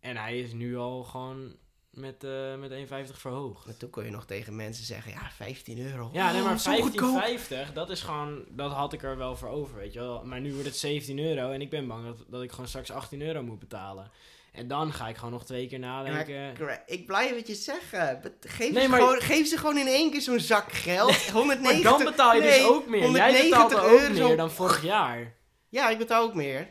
En 0.00 0.16
hij 0.16 0.38
is 0.40 0.52
nu 0.52 0.76
al 0.76 1.02
gewoon 1.02 1.56
met, 1.90 2.24
eh 2.24 2.54
met 2.56 2.70
1,50 3.10 3.16
verhoogd. 3.16 3.66
Maar 3.66 3.76
toen 3.76 3.90
kon 3.90 4.04
je 4.04 4.10
nog 4.10 4.24
tegen 4.26 4.56
mensen 4.56 4.84
zeggen, 4.84 5.12
ja, 5.12 5.30
15 5.34 5.78
euro. 5.90 6.10
Ja, 6.12 6.32
nee, 6.32 6.40
Oh, 6.40 6.46
maar 6.46 6.58
zo 6.60 6.72
goedkoop. 6.72 7.22
15,50, 7.68 7.72
dat 7.72 7.90
is 7.90 8.02
gewoon, 8.02 8.44
dat 8.50 8.72
had 8.72 8.92
ik 8.92 9.02
er 9.02 9.16
wel 9.16 9.36
voor 9.36 9.48
over, 9.48 9.76
weet 9.76 9.92
je 9.92 9.98
wel. 9.98 10.24
Maar 10.24 10.40
nu 10.40 10.52
wordt 10.52 10.66
het 10.66 10.76
17 10.76 11.18
euro 11.18 11.50
en 11.50 11.60
ik 11.60 11.70
ben 11.70 11.86
bang 11.86 12.04
dat, 12.06 12.24
dat 12.28 12.42
ik 12.42 12.50
gewoon 12.50 12.68
straks 12.68 12.90
18 12.90 13.22
euro 13.22 13.42
moet 13.42 13.58
betalen. 13.58 14.10
En 14.52 14.68
dan 14.68 14.92
ga 14.92 15.08
ik 15.08 15.16
gewoon 15.16 15.32
nog 15.32 15.44
twee 15.44 15.66
keer 15.68 15.78
nadenken. 15.78 16.54
Ik 16.86 17.06
blijf 17.06 17.36
het 17.36 17.46
je 17.46 17.54
zeggen. 17.54 18.20
Geef, 18.40 18.72
Nee, 18.72 18.88
maar- 18.88 19.00
gewoon, 19.00 19.20
geef 19.20 19.46
ze 19.48 19.56
gewoon 19.58 19.76
in 19.78 19.86
één 19.86 20.10
keer 20.10 20.20
zo'n 20.20 20.40
zak 20.40 20.72
geld. 20.72 21.14
190, 21.30 21.82
maar 21.82 21.92
dan 21.98 22.04
betaal 22.10 22.34
je 22.34 22.40
nee, 22.40 22.58
dus 22.58 22.68
ook 22.68 22.86
meer. 22.86 22.98
Jij 22.98 23.06
190 23.08 23.68
betaalde 23.68 23.76
ook 24.04 24.10
meer 24.26 24.36
dan 24.36 24.50
vorig 24.50 24.82
jaar. 24.82 25.34
Ja, 25.68 25.88
ik 25.88 25.98
betaal 25.98 26.22
ook 26.22 26.34
meer. 26.34 26.68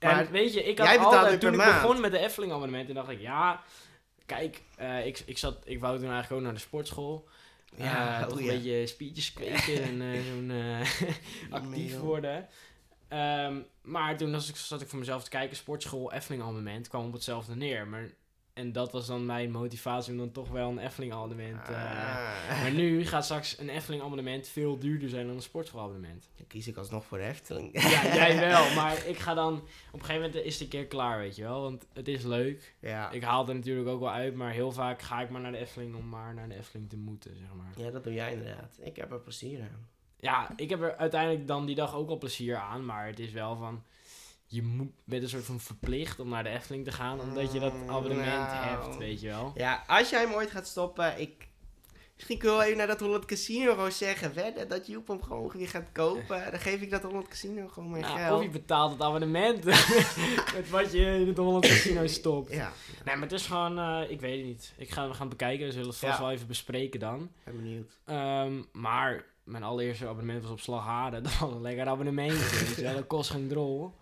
Maar 0.00 0.26
en 0.26 0.32
weet 0.32 0.54
je, 0.54 0.62
ik 0.62 0.78
had 0.78 0.86
jij 0.86 0.98
altijd, 0.98 1.40
toen 1.40 1.52
ik 1.52 1.56
maand. 1.56 1.82
begon 1.82 2.00
met 2.00 2.10
de 2.12 2.18
Efteling 2.18 2.52
abonnement, 2.52 2.86
toen 2.86 2.94
dacht 2.94 3.10
ik, 3.10 3.20
ja, 3.20 3.62
kijk, 4.26 4.62
eh, 4.76 5.06
ik, 5.06 5.22
ik, 5.26 5.38
zat, 5.38 5.56
ik 5.64 5.80
wou 5.80 5.98
toen 5.98 6.10
eigenlijk 6.10 6.32
ook 6.32 6.46
naar 6.46 6.54
de 6.54 6.60
sportschool. 6.60 7.28
Ja, 7.76 7.84
Ja, 7.84 8.22
oh 8.22 8.28
toch 8.28 8.40
ja. 8.40 8.44
een 8.44 8.56
beetje 8.56 8.86
spiertjes 8.86 9.32
kweken 9.32 9.82
en 9.82 10.02
eh, 10.02 10.20
zo'n 10.30 10.50
eh, 10.50 11.10
actief 11.60 11.98
worden. 11.98 12.48
Ehm, 13.08 13.60
maar 13.82 14.16
toen 14.16 14.32
was 14.32 14.48
ik, 14.48 14.56
zat 14.56 14.80
ik 14.80 14.88
voor 14.88 14.98
mezelf 14.98 15.24
te 15.24 15.30
kijken, 15.30 15.56
sportschool, 15.56 16.12
Efteling 16.12 16.42
abonnement, 16.42 16.88
kwam 16.88 17.06
op 17.06 17.12
hetzelfde 17.12 17.56
neer. 17.56 17.86
Maar, 17.86 18.10
en 18.60 18.72
dat 18.72 18.92
was 18.92 19.06
dan 19.06 19.26
mijn 19.26 19.50
motivatie 19.50 20.12
om 20.12 20.18
dan 20.18 20.30
toch 20.32 20.48
wel 20.48 20.70
een 20.70 20.78
Efteling 20.78 21.12
abonnement. 21.12 21.68
eh, 21.68 21.74
Ah. 21.74 22.60
maar 22.62 22.72
nu 22.72 23.06
gaat 23.06 23.24
straks 23.24 23.58
een 23.58 23.68
Efteling 23.68 24.02
abonnement 24.02 24.48
veel 24.48 24.78
duurder 24.78 25.08
zijn 25.08 25.26
dan 25.26 25.36
een 25.36 25.42
sportschool 25.42 25.80
abonnement. 25.80 26.28
Dan 26.36 26.46
kies 26.46 26.66
ik 26.68 26.76
alsnog 26.76 27.04
voor 27.04 27.18
de 27.18 27.24
Efteling. 27.24 27.82
Ja, 27.82 28.02
jij 28.14 28.38
wel, 28.48 28.74
maar 28.74 29.06
ik 29.06 29.18
ga 29.18 29.34
dan, 29.34 29.54
op 29.92 29.98
een 30.00 30.04
gegeven 30.04 30.26
moment 30.26 30.44
is 30.44 30.52
het 30.54 30.62
een 30.62 30.68
keer 30.68 30.86
klaar, 30.86 31.18
weet 31.18 31.36
je 31.36 31.42
wel. 31.42 31.62
Want 31.62 31.86
het 31.92 32.08
is 32.08 32.22
leuk. 32.22 32.74
Ja. 32.80 33.10
Ik 33.10 33.22
haal 33.22 33.48
er 33.48 33.54
natuurlijk 33.54 33.88
ook 33.88 34.00
wel 34.00 34.10
uit, 34.12 34.34
maar 34.34 34.50
heel 34.52 34.72
vaak 34.72 35.02
ga 35.02 35.20
ik 35.20 35.30
maar 35.30 35.40
naar 35.40 35.52
de 35.52 35.58
Efteling 35.58 35.94
om 35.96 36.08
maar 36.08 36.34
naar 36.34 36.48
de 36.48 36.56
Efteling 36.56 36.88
te 36.88 36.96
moeten, 36.96 37.36
zeg 37.36 37.48
maar. 37.56 37.84
ja, 37.84 37.90
dat 37.90 38.04
doe 38.04 38.12
jij 38.12 38.32
inderdaad. 38.32 38.78
Ik 38.82 38.96
heb 38.96 39.12
er 39.12 39.20
plezier 39.20 39.60
aan. 39.60 39.88
Ja, 40.16 40.52
ik 40.56 40.70
heb 40.70 40.80
er 40.82 40.96
uiteindelijk 40.96 41.46
dan 41.46 41.66
die 41.66 41.74
dag 41.74 41.94
ook 41.94 42.08
al 42.08 42.18
plezier 42.18 42.56
aan, 42.56 42.84
maar 42.84 43.06
het 43.06 43.18
is 43.18 43.32
wel 43.32 43.56
van... 43.56 43.82
Je 44.52 44.62
moet, 44.62 44.90
bent 45.04 45.22
een 45.22 45.28
soort 45.28 45.44
van 45.44 45.60
verplicht 45.60 46.20
om 46.20 46.28
naar 46.28 46.42
de 46.42 46.48
Efteling 46.48 46.84
te 46.84 46.92
gaan, 46.92 47.20
omdat 47.20 47.52
je 47.52 47.60
dat 47.60 47.72
Mm, 47.74 47.90
abonnement 47.90 48.26
nou. 48.52 48.66
hebt, 48.66 48.96
weet 48.96 49.20
je 49.20 49.26
wel. 49.28 49.52
Ja, 49.56 49.84
als 49.86 50.10
jij 50.10 50.20
hem 50.20 50.32
ooit 50.32 50.50
gaat 50.50 50.66
stoppen, 50.66 51.20
ik... 51.20 51.48
Misschien 52.14 52.38
kun 52.38 52.50
je 52.50 52.56
wel 52.56 52.64
even 52.64 52.78
naar 52.78 52.86
dat 52.86 53.00
100 53.00 53.24
Casino 53.24 53.70
gewoon 53.74 53.92
zeggen, 53.92 54.34
wedden 54.34 54.68
dat 54.68 54.86
Joep 54.86 55.08
hem 55.08 55.22
gewoon 55.22 55.50
weer 55.54 55.68
gaat 55.68 55.92
kopen. 55.92 56.50
Dan 56.50 56.60
geef 56.60 56.80
ik 56.80 56.90
dat 56.90 57.02
100 57.02 57.28
Casino 57.28 57.68
gewoon 57.68 57.90
mijn 57.90 58.02
Nou, 58.02 58.18
geld. 58.18 58.36
of 58.38 58.42
je 58.44 58.50
betaalt 58.50 58.92
het 58.92 59.02
abonnement 59.02 59.64
met 60.54 60.70
wat 60.70 60.92
je 60.92 60.98
in 61.20 61.26
het 61.26 61.36
Holland 61.36 61.66
Casino 61.66 62.06
stopt. 62.06 62.52
Ja, 62.52 62.72
Nee, 63.04 63.14
maar 63.14 63.22
het 63.28 63.32
is 63.32 63.46
gewoon, 63.46 63.78
eh, 63.78 64.10
ik 64.10 64.20
weet 64.20 64.36
het 64.36 64.46
niet. 64.46 64.74
Ik 64.76 64.90
ga, 64.90 65.08
we 65.08 65.14
gaan 65.14 65.28
het 65.28 65.36
bekijken, 65.36 65.66
we 65.66 65.72
zullen 65.72 65.88
het 65.88 65.96
vast 65.96 66.12
Ja. 66.18 66.20
wel 66.24 66.30
even 66.30 66.46
bespreken 66.46 67.00
dan. 67.00 67.30
ben 67.44 67.56
benieuwd. 67.56 67.98
Ehm, 68.04 68.62
maar 68.72 69.24
mijn 69.44 69.62
allereerste 69.62 70.06
abonnement 70.08 70.42
was 70.42 70.52
op 70.52 70.60
Slagharen. 70.60 71.22
Dat 71.24 71.38
was 71.38 71.52
een 71.52 71.60
lekker 71.60 71.84
wel. 71.84 72.94
Dat 72.94 73.06
kost 73.06 73.30
geen 73.30 73.48
drol. 73.48 73.94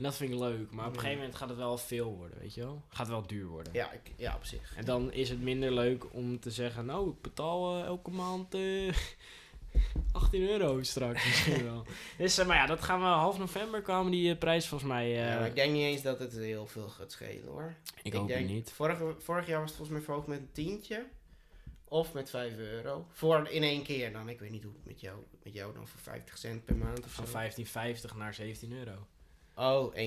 En 0.00 0.06
dat 0.06 0.16
vind 0.16 0.32
ik 0.32 0.38
leuk. 0.38 0.70
Maar 0.70 0.86
op 0.86 0.92
een 0.92 0.98
gegeven 0.98 1.18
moment 1.20 1.36
gaat 1.36 1.48
het 1.48 1.58
wel 1.58 1.78
veel 1.78 2.16
worden, 2.16 2.38
weet 2.38 2.54
je 2.54 2.60
wel. 2.60 2.82
Gaat 2.88 3.08
wel 3.08 3.26
duur 3.26 3.46
worden. 3.46 3.72
Ja, 3.72 3.92
ik, 3.92 4.12
ja, 4.16 4.34
op 4.34 4.44
zich. 4.44 4.74
En 4.76 4.84
dan 4.84 5.12
is 5.12 5.28
het 5.28 5.42
minder 5.42 5.72
leuk 5.72 6.14
om 6.14 6.40
te 6.40 6.50
zeggen... 6.50 6.86
Nou, 6.86 7.10
ik 7.10 7.20
betaal 7.20 7.76
eh, 7.76 7.84
elke 7.84 8.10
maand 8.10 8.54
eh 8.54 8.94
18 10.12 10.48
euro 10.48 10.82
straks 10.82 11.24
misschien 11.24 11.64
wel. 11.64 11.86
Dus, 12.18 12.38
eh, 12.38 12.46
maar 12.46 12.56
ja, 12.56 12.66
dat 12.66 12.82
gaan 12.82 13.00
we 13.00 13.06
half 13.06 13.38
november 13.38 13.82
kwamen 13.82 14.12
die 14.12 14.36
prijs 14.36 14.66
volgens 14.66 14.90
mij... 14.90 15.08
ja, 15.08 15.38
maar 15.38 15.46
ik 15.46 15.54
denk 15.54 15.72
niet 15.72 15.82
eens 15.82 16.02
dat 16.02 16.18
het 16.18 16.32
heel 16.32 16.66
veel 16.66 16.88
gaat 16.88 17.12
schelen 17.12 17.48
hoor. 17.48 17.74
ik 18.02 18.12
hoop 18.12 18.28
het 18.28 18.36
denk, 18.36 18.48
niet. 18.48 18.72
Vorige, 18.72 19.14
vorig 19.18 19.46
jaar 19.46 19.60
was 19.60 19.68
het 19.68 19.76
volgens 19.76 19.96
mij 19.96 20.06
verhoogd 20.06 20.26
met 20.26 20.38
een 20.38 20.52
tientje. 20.52 21.06
Of 21.84 22.12
met 22.12 22.30
5 22.30 22.56
euro. 22.56 23.06
Voor 23.10 23.48
in 23.48 23.62
één 23.62 23.82
keer 23.82 24.12
dan. 24.12 24.28
Ik 24.28 24.40
weet 24.40 24.50
niet 24.50 24.62
hoe 24.62 24.72
het 24.72 24.84
met 24.84 25.00
jou, 25.00 25.18
met 25.42 25.52
jou 25.52 25.74
dan 25.74 25.88
voor 25.88 26.00
50 26.00 26.38
cent 26.38 26.64
per 26.64 26.76
maand 26.76 27.04
of 27.04 27.12
zo. 27.12 27.24
Van 27.24 27.50
15,50 28.12 28.16
naar 28.16 28.34
17 28.34 28.72
euro. 28.72 29.06
Oh, 29.54 29.94
1,50. 29.94 29.98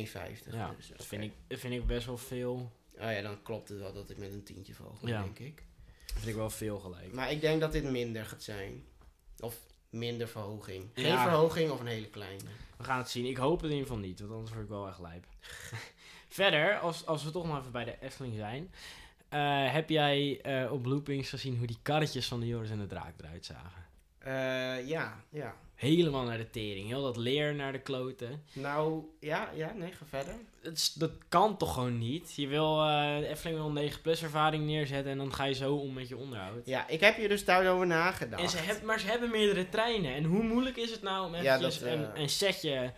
Ja, 0.51 0.73
dus, 0.77 0.87
dat 0.87 1.05
vind 1.05 1.23
ik, 1.23 1.31
dat 1.47 1.59
vind 1.59 1.73
ik 1.73 1.85
best 1.87 2.05
wel 2.05 2.17
veel. 2.17 2.71
Oh 2.95 3.11
ja, 3.11 3.21
dan 3.21 3.41
klopt 3.41 3.69
het 3.69 3.79
wel 3.79 3.93
dat 3.93 4.09
ik 4.09 4.17
met 4.17 4.33
een 4.33 4.43
tientje 4.43 4.73
val, 4.73 4.97
Ja. 5.01 5.21
denk 5.21 5.39
ik. 5.39 5.63
Dat 6.05 6.15
vind 6.15 6.27
ik 6.27 6.35
wel 6.35 6.49
veel 6.49 6.79
gelijk. 6.79 7.13
Maar 7.13 7.31
ik 7.31 7.41
denk 7.41 7.61
dat 7.61 7.71
dit 7.71 7.83
minder 7.83 8.25
gaat 8.25 8.43
zijn. 8.43 8.83
Of 9.39 9.55
minder 9.89 10.27
verhoging. 10.27 10.89
Geen 10.93 11.05
Ja. 11.05 11.21
verhoging 11.21 11.71
of 11.71 11.79
een 11.79 11.85
hele 11.87 12.09
kleine. 12.09 12.43
We 12.77 12.83
gaan 12.83 12.97
het 12.97 13.09
zien. 13.09 13.25
Ik 13.25 13.37
hoop 13.37 13.61
het 13.61 13.71
in 13.71 13.77
ieder 13.77 13.87
geval 13.87 14.03
niet, 14.03 14.19
want 14.19 14.31
anders 14.31 14.51
word 14.51 14.63
ik 14.63 14.69
wel 14.69 14.87
echt 14.87 14.99
lijp. 14.99 15.25
Verder, 16.27 16.79
als, 16.79 17.05
als 17.05 17.23
we 17.23 17.31
toch 17.31 17.45
nog 17.47 17.59
even 17.59 17.71
bij 17.71 17.83
de 17.85 17.97
Efteling 18.01 18.35
zijn. 18.35 18.71
eh, 19.29 19.71
heb 19.73 19.89
jij 19.89 20.41
eh, 20.41 20.71
op 20.71 20.85
loopings 20.85 21.29
gezien 21.29 21.57
hoe 21.57 21.67
die 21.67 21.77
karretjes 21.81 22.27
van 22.27 22.39
de 22.39 22.47
Joris 22.47 22.69
en 22.69 22.79
de 22.79 22.85
Draak 22.87 23.13
eruit 23.19 23.45
zagen? 23.45 23.85
Eh, 24.17 24.87
ja, 24.87 25.23
ja. 25.29 25.55
Helemaal 25.83 26.23
naar 26.23 26.37
de 26.37 26.49
tering. 26.49 26.87
Heel 26.87 27.01
dat 27.01 27.17
leer 27.17 27.55
naar 27.55 27.71
de 27.71 27.79
kloten. 27.79 28.43
Nou, 28.53 29.03
ja, 29.19 29.49
ja, 29.55 29.73
nee, 29.75 29.91
ga 29.91 30.05
verder. 30.05 30.33
Het 30.61 30.77
is- 30.77 30.93
dat 30.93 31.11
kan 31.29 31.57
toch 31.57 31.73
gewoon 31.73 31.97
niet? 31.97 32.35
Je 32.35 32.47
wil 32.47 32.75
de 32.75 33.25
Efteling 33.29 33.57
wil 33.57 33.67
een 33.67 33.73
9 33.73 34.01
plus 34.01 34.23
ervaring 34.23 34.65
neerzetten 34.65 35.11
en 35.11 35.17
dan 35.17 35.33
ga 35.33 35.43
je 35.43 35.53
zo 35.53 35.75
om 35.75 35.93
met 35.93 36.07
je 36.07 36.17
onderhoud. 36.17 36.65
Ja, 36.65 36.87
ik 36.87 36.99
heb 36.99 37.17
je 37.17 37.27
dus 37.27 37.45
daarover 37.45 37.87
nagedacht. 37.87 38.41
En 38.43 38.49
ze 38.49 38.57
hebben, 38.57 38.85
maar 38.85 38.99
ze 38.99 39.07
hebben 39.07 39.29
meerdere 39.29 39.69
treinen. 39.69 40.13
En 40.13 40.23
hoe 40.23 40.43
moeilijk 40.43 40.77
is 40.77 40.91
het 40.91 41.01
nou 41.01 41.25
om 41.25 41.35
Ja, 41.35 41.39
eventjes 41.55 41.79
dat, 41.79 41.87
eh, 41.87 41.93
een, 41.93 42.21
een 42.21 42.29
setje 42.29 42.93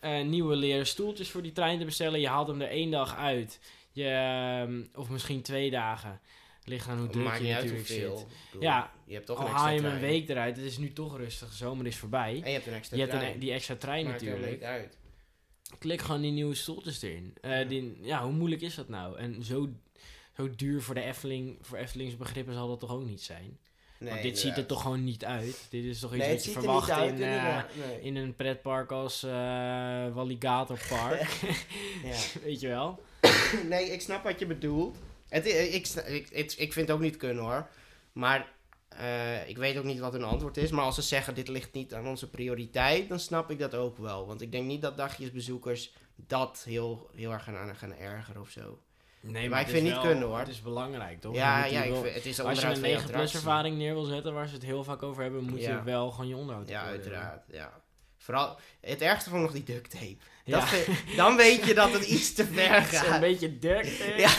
eh, 0.00 0.24
nieuwe 0.24 0.56
leren 0.56 0.86
stoeltjes 0.86 1.30
voor 1.30 1.42
die 1.42 1.52
trein 1.52 1.78
te 1.78 1.84
bestellen? 1.84 2.20
Je 2.20 2.28
haalt 2.28 2.48
hem 2.48 2.60
er 2.60 2.68
één 2.70 2.90
dag 2.90 3.16
uit. 3.16 3.60
Je, 3.92 4.08
ehm, 4.08 4.82
of 4.94 5.08
misschien 5.08 5.42
twee 5.42 5.70
dagen. 5.70 6.20
Ligt 6.68 6.88
aan 6.88 6.98
hoe 6.98 7.08
druk 7.08 7.24
Maakt 7.24 7.38
je 7.38 7.44
niet 7.44 7.52
uit 7.54 7.64
natuurlijk 7.64 7.88
hoeveel. 7.88 8.16
zit. 8.18 8.26
Bedoel, 8.50 8.62
Ja, 8.62 8.92
je 9.04 9.14
hebt 9.14 9.26
toch 9.26 9.38
Al 9.38 9.46
een 9.46 9.50
haal 9.52 9.66
extra 9.66 9.76
je 9.88 9.92
hem 9.94 9.94
een 10.04 10.08
week 10.10 10.28
eruit. 10.28 10.56
Het 10.56 10.64
is 10.64 10.78
nu 10.78 10.92
toch 10.92 11.16
rustig. 11.16 11.48
De 11.48 11.56
zomer 11.56 11.86
is 11.86 11.96
voorbij. 11.96 12.40
En 12.42 12.48
je 12.48 12.54
hebt 12.54 12.66
een 12.66 12.72
extra 12.74 12.96
Je 12.96 13.02
hebt 13.02 13.14
trein. 13.14 13.32
een, 13.32 13.38
die 13.38 13.52
extra 13.52 13.76
trein 13.76 14.06
Maakt 14.06 14.22
natuurlijk. 14.22 14.62
uit. 14.62 14.96
Klik 15.78 16.00
gewoon 16.00 16.20
die 16.20 16.32
nieuwe 16.32 16.54
stoeltjes 16.54 17.02
erin. 17.02 17.34
Eh, 17.40 17.50
Ja. 17.50 17.64
die, 17.64 17.98
ja, 18.02 18.22
hoe 18.24 18.32
moeilijk 18.32 18.62
is 18.62 18.74
dat 18.74 18.88
nou? 18.88 19.18
En 19.18 19.44
zo, 19.44 19.68
zo 20.36 20.50
duur 20.56 20.82
voor 20.82 20.94
de 20.94 21.02
Efteling, 21.02 21.58
voor 21.60 21.78
Eftelings 21.78 22.16
begrippen 22.16 22.54
zal 22.54 22.68
dat 22.68 22.80
toch 22.80 22.90
ook 22.92 23.04
niet 23.04 23.22
zijn? 23.22 23.58
Nee, 24.00 24.10
Want 24.10 24.22
dit 24.22 24.38
ziet 24.38 24.56
er 24.56 24.66
toch 24.66 24.82
gewoon 24.82 25.04
niet 25.04 25.24
uit? 25.24 25.66
Dit 25.70 25.84
is 25.84 25.98
toch 26.00 26.14
iets 26.14 26.24
Nee, 26.24 26.34
wat 26.34 26.44
je 26.44 26.50
er 26.54 26.60
verwacht 26.62 26.90
uit, 26.90 27.14
in, 27.14 27.22
eh. 27.22 27.62
Nee. 27.86 28.00
in 28.00 28.16
een 28.16 28.36
pretpark 28.36 28.92
als 28.92 29.22
eh 29.22 29.30
Walligator 30.14 30.78
Park. 30.88 31.28
Ja. 32.04 32.16
Weet 32.44 32.60
je 32.60 32.68
wel? 32.68 33.02
Nee, 33.68 33.90
ik 33.92 34.00
snap 34.00 34.22
wat 34.24 34.38
je 34.38 34.46
bedoelt. 34.46 34.96
Het, 35.28 35.46
ik, 35.46 35.86
ik, 36.06 36.28
het- 36.32 36.54
ik 36.58 36.72
vind 36.72 36.86
het 36.88 36.90
ook 36.90 37.02
niet 37.02 37.16
kunnen 37.16 37.44
hoor. 37.44 37.68
Maar 38.12 38.48
eh, 38.88 39.48
ik 39.48 39.56
weet 39.56 39.76
ook 39.76 39.84
niet 39.84 39.98
wat 39.98 40.12
hun 40.12 40.24
antwoord 40.24 40.56
is. 40.56 40.70
Maar 40.70 40.84
als 40.84 40.94
ze 40.94 41.02
zeggen 41.02 41.34
dit 41.34 41.48
ligt 41.48 41.72
niet 41.72 41.94
aan 41.94 42.06
onze 42.06 42.30
prioriteit, 42.30 43.08
dan 43.08 43.20
snap 43.20 43.50
ik 43.50 43.58
dat 43.58 43.74
ook 43.74 43.98
wel. 43.98 44.26
Want 44.26 44.40
ik 44.40 44.52
denk 44.52 44.66
niet 44.66 44.82
dat 44.82 44.96
dagjesbezoekers 44.96 45.92
dat 46.16 46.62
heel, 46.64 47.10
heel 47.14 47.32
erg 47.32 47.44
gaan, 47.44 47.76
gaan 47.76 47.94
ergeren 47.94 48.40
of 48.40 48.50
zo. 48.50 48.78
Nee, 49.20 49.48
Maar 49.48 49.60
ik 49.60 49.66
het 49.66 49.74
vind 49.74 49.86
is 49.86 49.92
niet 49.92 50.02
wel- 50.02 50.10
kunnen, 50.10 50.28
hoor. 50.28 50.38
Het 50.38 50.48
is 50.48 50.62
belangrijk, 50.62 51.20
toch? 51.20 51.34
Ja, 51.34 51.64
ja 51.64 51.68
die 51.70 51.78
ik 51.88 51.90
wel- 51.92 52.02
vind, 52.02 52.14
het 52.14 52.26
is 52.26 52.40
als 52.40 52.60
je 52.60 52.66
een 52.66 52.76
van 52.76 52.88
je 52.88 52.94
9 52.94 53.10
plus 53.10 53.34
ervaring 53.34 53.76
neer 53.76 53.94
wil 53.94 54.04
zetten, 54.04 54.34
waar 54.34 54.46
ze 54.48 54.54
het 54.54 54.62
heel 54.62 54.84
vaak 54.84 55.02
over 55.02 55.22
hebben, 55.22 55.44
moet 55.44 55.60
Ja. 55.60 55.76
je 55.76 55.82
wel 55.82 56.10
gewoon 56.10 56.28
je 56.28 56.36
onderhoud 56.36 56.68
Ja, 56.68 56.82
uiteraard. 56.82 57.42
Ja. 57.50 57.82
Vooral, 58.16 58.58
het 58.80 59.00
ergste 59.00 59.30
vond 59.30 59.42
ik 59.42 59.46
nog 59.54 59.64
die 59.64 59.74
duct 59.74 59.90
tape. 59.90 60.16
Ja. 60.48 60.58
Dat 60.60 60.68
vind- 60.68 61.16
dan 61.16 61.36
weet 61.36 61.64
je 61.66 61.74
dat 61.74 61.92
het 61.92 62.04
iets 62.14 62.32
te 62.32 62.44
ver 62.52 62.82
gaat. 62.82 63.20
beetje 63.20 63.58
duct 63.58 63.88
tape. 63.98 64.20
Ja, 64.22 64.30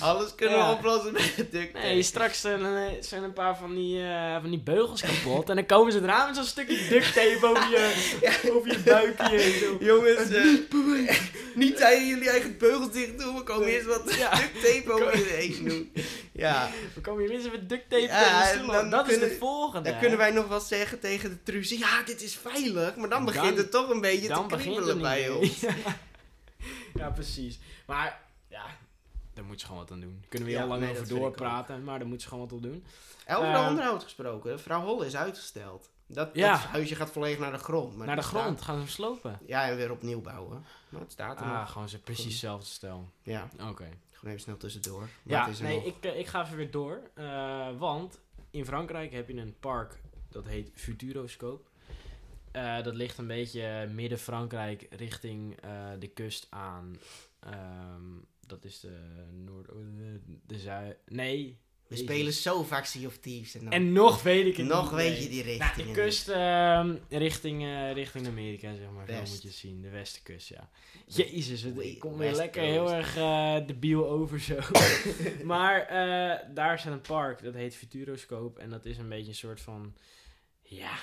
alles 0.00 0.34
kunnen 0.34 0.58
Ja. 0.58 0.68
we 0.70 0.74
oplossen 0.76 1.12
met 1.12 1.32
duct 1.36 1.50
tape. 1.52 1.70
Nee, 1.86 2.02
straks 2.02 2.40
zijn, 2.40 2.62
er- 2.62 2.96
zijn 3.00 3.22
een 3.22 3.32
paar 3.32 3.56
van 3.56 3.74
die, 3.74 4.02
eh, 4.02 4.40
van 4.40 4.50
die 4.50 4.62
beugels 4.62 5.00
kapot. 5.00 5.48
En 5.48 5.54
dan 5.56 5.66
komen 5.66 5.92
ze 5.92 6.00
eraan 6.02 6.26
met 6.26 6.36
zo'n 6.36 6.44
stukje 6.44 6.88
duct 6.88 7.14
tape 7.14 7.38
over 7.46 7.70
je, 7.70 8.50
over 8.52 8.70
je 8.70 8.78
buikje 8.78 9.28
heen. 9.38 9.58
Zo. 9.60 9.76
Jongens, 9.80 10.30
eh, 10.30 11.16
niet 11.54 11.76
tegen 11.76 12.06
jullie 12.06 12.30
eigen 12.30 12.58
beugels 12.58 12.92
dicht 12.92 13.18
doen. 13.18 13.34
We 13.34 13.42
komen 13.42 13.66
eerst 13.68 13.86
wat 13.86 14.04
duct 14.06 14.18
tape 14.62 14.92
over 14.92 15.18
je 15.18 15.24
heen 15.36 15.64
doen. 15.64 15.92
Ja, 16.36 16.68
Dan 16.94 17.02
kom 17.02 17.20
je 17.20 17.28
minstens 17.28 17.54
met 17.54 17.68
duct 17.68 17.82
tape 17.90 18.02
Ja, 18.02 18.42
tegen 18.42 18.66
de 18.66 18.72
en 18.72 18.72
dan 18.72 18.90
Dat 18.90 19.06
is 19.06 19.10
kunnen- 19.12 19.28
de 19.28 19.36
volgende. 19.38 19.90
dan 19.90 19.98
kunnen 20.00 20.18
wij 20.18 20.30
nog 20.30 20.48
wel 20.48 20.60
zeggen 20.60 21.00
tegen 21.00 21.30
de 21.30 21.42
truzie. 21.42 21.78
Ja, 21.78 22.02
dit 22.02 22.22
is 22.22 22.36
veilig. 22.36 22.96
Maar 22.96 23.08
dan 23.08 23.24
begint 23.24 23.56
het 23.56 23.70
toch 23.70 23.88
een 23.90 24.00
beetje 24.00 24.28
Dan 24.28 24.48
te 24.48 24.54
het 24.54 24.62
kriebelen 24.64 25.00
bij 25.00 25.28
ons. 25.30 25.60
Ja. 25.60 25.74
ja, 26.94 27.10
precies. 27.10 27.58
Maar 27.86 28.20
ja, 28.48 28.64
daar 29.34 29.44
moet 29.44 29.60
ze 29.60 29.66
gewoon 29.66 29.80
wat 29.80 29.90
aan 29.90 30.00
doen. 30.00 30.24
Kunnen 30.28 30.48
we 30.48 30.54
Ja, 30.54 30.60
heel 30.60 30.68
lang 30.68 30.80
nee, 30.80 30.90
over 30.90 31.08
doorpraten, 31.08 31.84
maar 31.84 31.98
daar 31.98 32.08
moet 32.08 32.22
ze 32.22 32.28
gewoon 32.28 32.44
wat 32.44 32.52
op 32.52 32.62
doen. 32.62 32.84
Over 33.28 33.52
Eh, 33.54 33.66
onderhoud 33.68 34.02
gesproken. 34.02 34.60
Vrouw 34.60 34.80
Holle 34.80 35.06
is 35.06 35.16
uitgesteld. 35.16 35.90
Dat, 36.06 36.30
Ja. 36.32 36.50
dat 36.50 36.60
huisje 36.60 36.94
gaat 36.94 37.10
volledig 37.10 37.38
naar 37.38 37.52
de 37.52 37.58
grond. 37.58 37.96
Maar 37.96 38.06
Naar 38.06 38.16
de 38.16 38.20
het 38.22 38.30
staat- 38.30 38.42
grond, 38.42 38.62
gaan 38.62 38.74
ze 38.74 38.80
hem 38.80 38.90
slopen. 38.90 39.38
Ja, 39.46 39.68
en 39.68 39.76
weer 39.76 39.90
opnieuw 39.90 40.20
bouwen. 40.20 40.64
Maar 40.88 41.00
het 41.00 41.12
staat 41.12 41.40
er 41.40 41.44
Ah, 41.46 41.60
nog. 41.60 41.70
gewoon 41.72 41.88
ze 41.88 41.98
precies 41.98 42.24
hetzelfde 42.24 42.66
stel. 42.66 43.08
Ja, 43.22 43.48
Oké. 43.68 43.88
Gewoon 44.24 44.38
even 44.38 44.40
snel 44.40 44.56
tussendoor. 44.56 45.00
Maar 45.00 45.10
Ja, 45.38 45.44
het 45.44 45.54
is 45.54 45.60
nee, 45.60 45.74
nog. 45.76 45.84
ik, 45.84 46.04
eh, 46.04 46.18
ik 46.18 46.26
ga 46.26 46.44
even 46.44 46.56
weer 46.56 46.70
door. 46.70 47.10
eh, 47.14 47.78
want 47.78 48.20
in 48.50 48.64
Frankrijk 48.64 49.12
heb 49.12 49.28
je 49.28 49.34
een 49.36 49.56
park 49.60 50.00
dat 50.28 50.46
heet 50.46 50.70
Futuroscope. 50.74 51.68
Eh, 52.52 52.82
dat 52.82 52.94
ligt 52.94 53.18
een 53.18 53.26
beetje 53.26 53.86
midden 53.92 54.18
Frankrijk 54.18 54.86
richting 54.90 55.56
de 55.98 56.08
kust 56.08 56.46
aan. 56.50 56.96
Ehm, 57.40 58.02
dat 58.46 58.64
is 58.64 58.80
de 58.80 58.98
Noord... 59.32 59.66
De, 59.66 60.20
de 60.46 60.58
Zuid... 60.58 60.96
Nee. 61.06 61.58
We 61.86 61.94
Jezus. 61.94 62.04
spelen 62.12 62.32
zo 62.32 62.62
vaak 62.62 62.84
Sea 62.84 63.06
of 63.06 63.16
Thieves. 63.18 63.54
En, 63.54 63.64
dan 63.64 63.72
En 63.72 63.92
nog 63.92 64.22
weet 64.22 64.46
ik 64.46 64.56
het 64.56 64.66
nog 64.66 64.82
niet. 64.90 65.00
weet 65.00 65.22
je 65.22 65.28
die 65.28 65.44
Nou, 65.44 65.56
richting. 65.58 65.86
de 65.86 65.92
kust 65.92 66.28
ehm, 66.28 66.94
richting, 67.08 67.62
eh, 67.62 67.92
richting 67.92 68.26
Amerika, 68.26 68.74
zeg 68.74 68.90
maar. 68.90 69.06
Zo 69.06 69.18
moet 69.18 69.42
je 69.42 69.48
het 69.48 69.56
zien. 69.56 69.82
De 69.82 69.88
westenkust, 69.88 70.48
ja. 70.48 70.70
Jezus, 71.06 71.62
het, 71.62 71.78
ik 71.78 71.98
kom 71.98 72.16
weer 72.18 72.32
lekker 72.32 72.62
heel 72.62 72.92
erg 72.92 73.16
eh 73.16 73.56
debiel 73.66 74.08
over 74.08 74.40
zo. 74.40 74.58
maar 75.44 75.80
eh, 75.82 76.48
daar 76.54 76.74
is 76.74 76.84
een 76.84 77.00
park, 77.00 77.42
dat 77.42 77.54
heet 77.54 77.76
Futuroscope. 77.76 78.60
En 78.60 78.70
dat 78.70 78.84
is 78.84 78.98
een 78.98 79.08
beetje 79.08 79.28
een 79.28 79.34
soort 79.34 79.60
van... 79.60 79.94
Ja, 80.62 80.94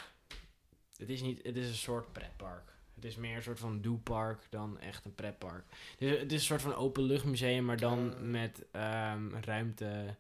het 0.97 1.09
is, 1.09 1.21
niet, 1.21 1.39
het 1.43 1.55
is 1.57 1.67
een 1.67 1.73
soort 1.73 2.11
pretpark. 2.13 2.69
Het 2.95 3.05
is 3.05 3.15
meer 3.15 3.35
een 3.35 3.43
soort 3.43 3.59
van 3.59 3.81
doepark 3.81 4.41
dan 4.49 4.79
echt 4.79 5.05
een 5.05 5.15
pretpark. 5.15 5.63
Dus 5.97 6.09
het 6.19 6.31
is 6.31 6.39
een 6.39 6.45
soort 6.45 6.61
van 6.61 6.75
openluchtmuseum, 6.75 7.65
maar 7.65 7.77
dan 7.79 8.13
Ah. 8.13 8.19
met 8.21 8.63
ehm, 8.71 9.29
ruimte 9.41 10.15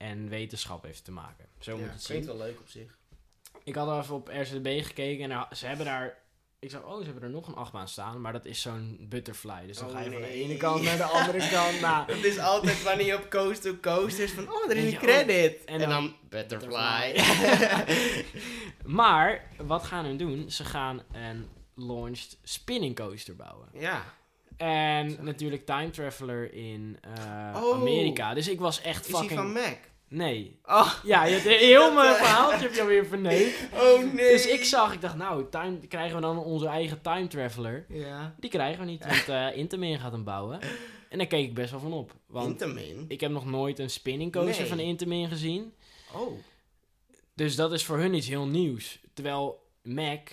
en 0.00 0.28
wetenschap 0.28 0.84
heeft 0.84 1.04
te 1.04 1.12
maken. 1.12 1.46
Zo 1.58 1.76
moet 1.76 1.90
het 1.90 2.04
klinkt 2.04 2.26
zien. 2.26 2.36
wel 2.36 2.46
leuk 2.46 2.58
op 2.60 2.68
zich. 2.68 2.98
Ik 3.64 3.74
had 3.74 4.02
even 4.02 4.14
op 4.14 4.28
RZB 4.28 4.80
gekeken 4.84 5.24
en 5.24 5.30
er- 5.30 5.56
ze 5.56 5.66
hebben 5.66 5.86
daar... 5.86 6.18
Ik 6.58 6.70
zag, 6.70 6.82
oh, 6.84 6.98
ze 6.98 7.04
hebben 7.04 7.22
er 7.22 7.30
nog 7.30 7.46
een 7.48 7.54
achtbaan 7.54 7.88
staan, 7.88 8.20
maar 8.20 8.32
dat 8.32 8.44
is 8.44 8.60
zo'n 8.62 9.06
butterfly. 9.08 9.66
Dus 9.66 9.78
dan 9.78 9.86
Oh, 9.88 9.92
ga 9.94 10.00
je 10.00 10.10
van 10.10 10.20
de 10.20 10.28
ene 10.28 10.56
kant 10.56 10.82
naar 10.82 10.96
de 10.96 11.04
andere 11.04 11.48
kant. 11.48 11.80
Nou, 11.86 12.12
Het 12.12 12.24
is 12.24 12.38
altijd 12.38 12.82
wanneer 12.82 13.06
je 13.06 13.16
op 13.16 13.30
coast 13.30 13.62
to 13.62 13.74
coast 13.80 14.18
is 14.18 14.32
van, 14.32 14.48
oh, 14.52 14.64
er 14.70 14.76
is 14.76 14.76
En 14.76 14.84
een 14.84 14.90
je- 14.90 14.96
credit. 14.96 15.64
en 15.64 15.80
En, 15.80 15.88
dan- 15.88 15.88
dan, 15.90 16.14
butterfly. 16.28 17.14
maar, 18.84 19.44
wat 19.56 19.82
gaan 19.84 20.04
hun 20.04 20.16
doen? 20.16 20.50
Ze 20.50 20.64
gaan 20.64 21.02
een 21.12 21.48
launched 21.74 22.38
spinning 22.42 22.96
coaster 22.96 23.36
bouwen. 23.36 23.68
ja. 23.72 24.04
En 24.56 25.16
natuurlijk 25.24 25.66
Time 25.66 25.90
Traveler 25.90 26.52
in 26.54 26.98
eh, 27.00 27.62
Oh. 27.62 27.74
Amerika. 27.80 28.34
Dus 28.34 28.48
ik 28.48 28.58
was 28.60 28.80
echt 28.80 29.04
Is 29.08 29.10
fucking... 29.14 29.30
hij 29.30 29.38
van 29.38 29.52
Mac? 29.52 29.76
Nee. 30.12 30.58
Oh, 30.64 30.94
Ja, 31.04 31.24
je 31.24 31.32
hebt 31.34 31.60
heel 31.60 31.94
mijn 31.94 32.14
verhaaltje 32.14 32.58
heb 32.66 32.74
je 32.74 32.80
alweer 32.80 33.06
verneukt. 33.06 33.68
oh 33.72 33.98
nee. 34.12 34.32
Dus 34.32 34.46
ik 34.46 34.64
zag, 34.64 34.92
ik 34.92 35.00
dacht, 35.00 35.16
nou, 35.16 35.48
time, 35.50 35.78
krijgen 35.86 36.14
we 36.16 36.22
dan 36.22 36.38
onze 36.38 36.66
eigen 36.66 37.00
Time 37.00 37.26
Traveler? 37.26 37.84
Ja. 37.88 38.34
Die 38.38 38.50
krijgen 38.50 38.84
we 38.84 38.90
niet, 38.90 39.04
want 39.26 39.54
Intamin 39.54 39.98
gaat 39.98 40.12
hem 40.12 40.24
bouwen. 40.24 40.60
En 41.08 41.18
daar 41.18 41.26
keek 41.26 41.46
ik 41.48 41.54
best 41.54 41.70
wel 41.70 41.80
van 41.80 41.92
op. 41.92 42.14
Want 42.26 42.48
Intamin. 42.50 43.04
ik 43.08 43.20
heb 43.20 43.30
nog 43.30 43.44
nooit 43.46 43.78
een 43.78 43.90
spinning 43.90 44.32
coaster 44.32 44.58
Nee. 44.60 44.68
van 44.68 44.78
Intamin 44.80 45.28
gezien. 45.28 45.74
Oh. 46.14 46.38
Dus 47.34 47.56
dat 47.56 47.72
is 47.72 47.84
voor 47.84 47.98
hun 47.98 48.14
iets 48.14 48.28
heel 48.28 48.46
nieuws. 48.46 49.00
Terwijl 49.14 49.68
Mac, 49.82 50.28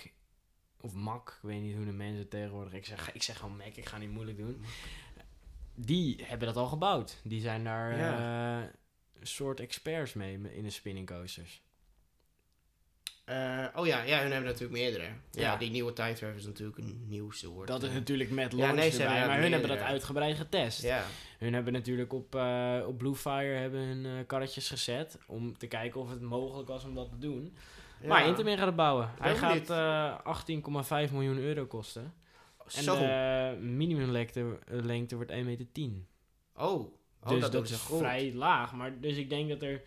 of 0.80 0.92
Mac, 0.94 1.28
ik 1.28 1.48
weet 1.48 1.60
niet 1.62 1.76
hoe 1.76 1.84
de 1.84 1.92
mensen 1.92 2.28
tegenwoordig... 2.28 2.72
Ik 2.72 2.84
zeg, 2.86 3.12
ik 3.14 3.22
zeg 3.22 3.36
gewoon 3.38 3.56
Mac, 3.56 3.74
ik 3.76 3.86
ga 3.86 3.98
niet 3.98 4.10
moeilijk 4.10 4.38
doen. 4.38 4.64
Die 5.74 6.20
hebben 6.22 6.46
dat 6.48 6.56
al 6.56 6.66
gebouwd. 6.66 7.16
Die 7.22 7.40
zijn 7.40 7.64
daar 7.64 7.96
Ja. 7.98 8.60
eh, 8.62 8.68
soort 9.22 9.60
experts 9.60 10.12
mee 10.12 10.38
in 10.52 10.62
de 10.62 10.70
spinning 10.70 11.06
coasters. 11.06 11.62
Eh, 13.24 13.66
oh 13.74 13.86
ja, 13.86 14.02
ja, 14.02 14.20
hun 14.20 14.30
hebben 14.32 14.50
natuurlijk 14.50 14.80
meerdere. 14.80 15.04
Ja, 15.04 15.12
Ja. 15.42 15.56
die 15.56 15.70
nieuwe 15.70 15.92
Time 15.92 16.12
Traveler 16.12 16.36
is 16.40 16.46
natuurlijk 16.46 16.78
een 16.78 17.04
nieuw 17.08 17.30
soort. 17.30 17.68
Dat 17.68 17.82
is 17.82 17.88
eh, 17.88 17.94
natuurlijk 17.94 18.30
met 18.30 18.52
Ja, 18.52 18.58
launch 18.58 18.74
nee, 18.76 18.90
ze 18.90 18.98
erbij, 19.02 19.16
hebben 19.16 19.32
maar 19.34 19.42
hun 19.42 19.52
hebben 19.52 19.70
dat 19.70 19.78
uitgebreid 19.80 20.36
getest. 20.36 20.82
Ja. 20.82 21.04
Hun 21.38 21.54
hebben 21.54 21.72
natuurlijk 21.72 22.12
op, 22.12 22.34
eh, 22.34 22.78
op 22.86 22.98
Bluefire 22.98 23.54
hebben 23.56 23.80
hun 23.80 24.26
karretjes 24.26 24.68
gezet 24.68 25.18
om 25.26 25.58
te 25.58 25.66
kijken 25.66 26.00
of 26.00 26.10
het 26.10 26.20
mogelijk 26.20 26.68
was 26.68 26.84
om 26.84 26.94
dat 26.94 27.10
te 27.10 27.18
doen. 27.18 27.56
Maar 28.06 28.20
Ja. 28.22 28.26
Intermin 28.26 28.56
gaat 28.56 28.66
het 28.66 28.76
bouwen. 28.76 29.10
Hij 29.20 29.36
gaat 29.36 29.48
benieuwd. 29.52 29.70
eh 29.70 31.06
18,5 31.06 31.12
miljoen 31.12 31.38
euro 31.38 31.66
kosten. 31.66 32.14
En 32.76 32.82
Zo. 32.82 32.98
de 32.98 33.56
minimumlengte 33.60 34.58
lengte 34.66 35.14
wordt 35.16 35.30
1,10 35.30 35.44
meter. 35.44 35.66
oh. 36.54 36.96
Oh, 37.30 37.40
dus 37.40 37.50
dat, 37.50 37.70
is 37.70 37.76
goed. 37.76 37.98
vrij 37.98 38.32
laag. 38.34 38.72
Maar 38.72 39.00
dus 39.00 39.16
ik 39.16 39.28
denk 39.28 39.48
dat 39.48 39.62
er... 39.62 39.82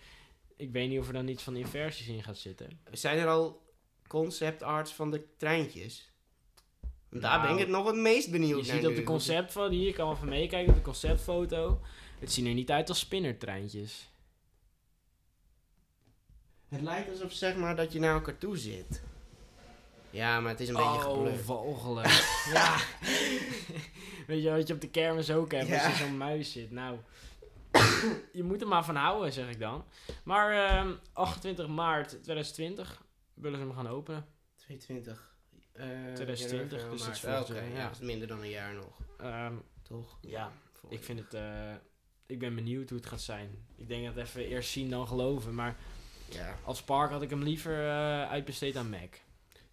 Ik 0.56 0.72
weet 0.72 0.90
niet 0.90 1.00
of 1.00 1.08
er 1.08 1.14
dan 1.14 1.28
iets 1.28 1.44
van 1.44 1.56
inversies 1.56 2.08
in 2.08 2.24
gaat 2.24 2.38
zitten. 2.38 2.80
Zijn 2.92 3.18
er 3.18 3.28
al 3.28 3.62
concept 4.08 4.64
arts 4.64 4.92
van 4.92 5.12
de 5.12 5.24
treintjes? 5.38 6.12
Daar 7.10 7.40
ben 7.40 7.50
Nou, 7.50 7.54
ik 7.54 7.60
het 7.60 7.70
nog 7.70 7.86
het 7.86 7.96
meest 7.96 8.32
benieuwd 8.32 8.66
Je 8.66 8.72
naar 8.72 8.82
ziet 8.82 8.90
op 8.90 8.96
de 8.96 9.04
conceptfoto, 9.04 9.74
hier 9.74 9.94
kan 9.94 10.12
even 10.12 10.28
meekijken 10.28 10.70
op 10.70 10.76
de 10.78 10.84
conceptfoto. 10.84 11.82
Het 12.20 12.32
zien 12.32 12.48
er 12.48 12.54
niet 12.54 12.72
uit 12.72 12.90
als 12.90 13.00
spinnertreintjes. 13.00 14.10
Het 16.70 16.82
lijkt 16.82 17.10
alsof 17.10 17.32
zeg 17.32 17.56
maar 17.56 17.76
dat 17.76 17.94
je 17.94 18.00
naar 18.00 18.14
elkaar 18.14 18.38
toe 18.38 18.58
zit. 18.58 19.02
Ja, 20.10 20.40
maar 20.40 20.52
het 20.52 20.60
is 20.60 20.68
een 20.68 20.76
beetje 20.76 21.08
Oh, 21.08 21.40
walgelijk. 21.46 22.08
ja. 22.54 22.78
Weet 24.28 24.44
je 24.44 24.50
wat 24.50 24.68
je 24.68 24.74
op 24.74 24.82
de 24.82 24.90
kermis 24.90 25.32
ook 25.32 25.52
hebt 25.52 25.72
als 25.72 25.88
je 25.88 26.04
zo'n 26.04 26.18
muis 26.18 26.52
zit? 26.52 26.72
Nou, 26.72 26.98
je 28.34 28.44
moet 28.44 28.62
er 28.62 28.68
maar 28.68 28.86
van 28.86 28.96
houden, 28.96 29.34
zeg 29.34 29.50
ik 29.50 29.60
dan. 29.60 29.86
Maar 30.24 30.52
ehm, 30.68 30.92
28 31.14 31.68
maart 31.68 32.10
2020 32.10 33.04
willen 33.34 33.60
ze 33.60 33.66
hem 33.66 33.76
gaan 33.76 33.88
openen. 33.88 34.26
22. 34.56 35.36
eh, 35.74 35.86
2020, 36.14 36.72
januari, 36.72 36.90
dus 36.98 37.06
dat 37.06 37.14
is 37.16 37.20
volgend 37.20 37.48
maart. 37.48 37.48
jaar, 37.48 37.68
Oké, 37.70 37.78
ja. 37.82 37.90
is 37.90 38.00
minder 38.00 38.28
dan 38.28 38.40
een 38.42 38.50
jaar 38.50 38.74
nog, 38.74 38.98
Ehm, 39.18 39.56
toch? 39.82 40.18
ja, 40.22 40.52
ik 40.90 41.04
vind 41.04 41.20
het... 41.20 41.34
eh, 41.34 41.74
ik 42.26 42.40
ben 42.40 42.56
benieuwd 42.56 42.90
hoe 42.90 42.98
het 42.98 43.08
gaat 43.08 43.22
zijn. 43.22 43.66
Ik 43.76 43.88
denk 43.88 44.06
dat 44.06 44.16
even 44.26 44.46
eerst 44.46 44.70
zien 44.72 44.90
dan 44.90 45.08
geloven. 45.08 45.56
Maar 45.56 45.76
Ja. 46.30 46.56
als 46.64 46.84
park 46.84 47.12
had 47.12 47.22
ik 47.22 47.30
hem 47.30 47.44
liever 47.44 47.88
eh, 47.88 48.30
uitbesteed 48.30 48.76
aan 48.76 48.90
Mac. 48.90 49.14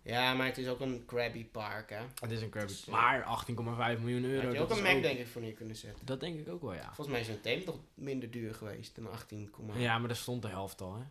Ja, 0.09 0.35
maar 0.35 0.47
het 0.47 0.59
is 0.59 0.69
ook 0.69 0.81
een 0.81 1.03
crabby 1.07 1.45
park, 1.45 1.91
hè. 1.91 2.01
Het 2.21 2.31
is 2.31 2.43
een 2.43 2.51
Kirby. 2.51 2.67
Dus, 2.67 2.87
eh, 2.87 2.93
Maar 2.93 3.23
18,5 3.23 4.01
miljoen 4.01 4.25
euro. 4.25 4.47
Had 4.47 4.55
je 4.55 4.61
ook 4.61 4.71
een 4.71 4.83
Mac, 4.83 5.03
denk 5.03 5.19
ik, 5.19 5.27
voor 5.27 5.41
neer 5.41 5.53
kunnen 5.53 5.77
zetten. 5.77 6.07
Dat 6.07 6.21
denk 6.21 6.39
ik 6.39 6.49
ook 6.49 6.63
wel, 6.63 6.75
ja. 6.75 6.85
Volgens 6.85 7.09
mij 7.09 7.21
is 7.21 7.29
een 7.29 7.41
thema 7.41 7.65
toch 7.65 7.79
minder 7.95 8.31
duur 8.31 8.55
geweest 8.55 8.95
dan 8.95 9.11
18, 9.11 9.51
Ja, 9.75 9.99
maar 9.99 10.09
daar 10.09 10.17
stond 10.17 10.43
de 10.43 10.49
helft 10.49 10.81
al, 10.81 10.95
hè. 10.95 11.03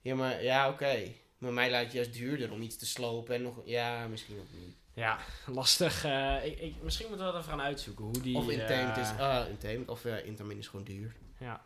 Ja, 0.00 0.14
maar 0.14 0.42
ja, 0.42 0.68
oké. 0.68 1.08
Maar 1.38 1.52
mij 1.52 1.70
lijkt 1.70 1.92
het 1.92 1.94
juist 1.94 2.12
duurder 2.12 2.52
om 2.52 2.62
iets 2.62 2.76
te 2.76 2.86
slopen 2.86 3.34
en 3.34 3.42
nog... 3.42 3.60
Ja, 3.64 4.06
misschien 4.06 4.38
ook 4.38 4.60
niet. 4.60 4.74
Ja, 4.94 5.18
lastig. 5.46 6.04
eh, 6.04 6.44
ik, 6.44 6.60
ik, 6.60 6.74
misschien 6.82 7.08
moeten 7.08 7.26
we 7.26 7.32
dat 7.32 7.40
even 7.40 7.54
gaan 7.54 7.66
uitzoeken. 7.66 8.04
Hoe 8.04 8.20
die, 8.20 8.36
of 8.36 8.48
Intamed 8.48 8.96
eh, 8.96 9.02
is... 9.02 9.48
Intamed. 9.48 9.88
Of 9.88 10.04
uh, 10.04 10.26
Intamin 10.26 10.58
is 10.58 10.68
gewoon 10.68 10.84
duur. 10.84 11.14
Ja. 11.38 11.64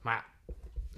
Maar 0.00 0.26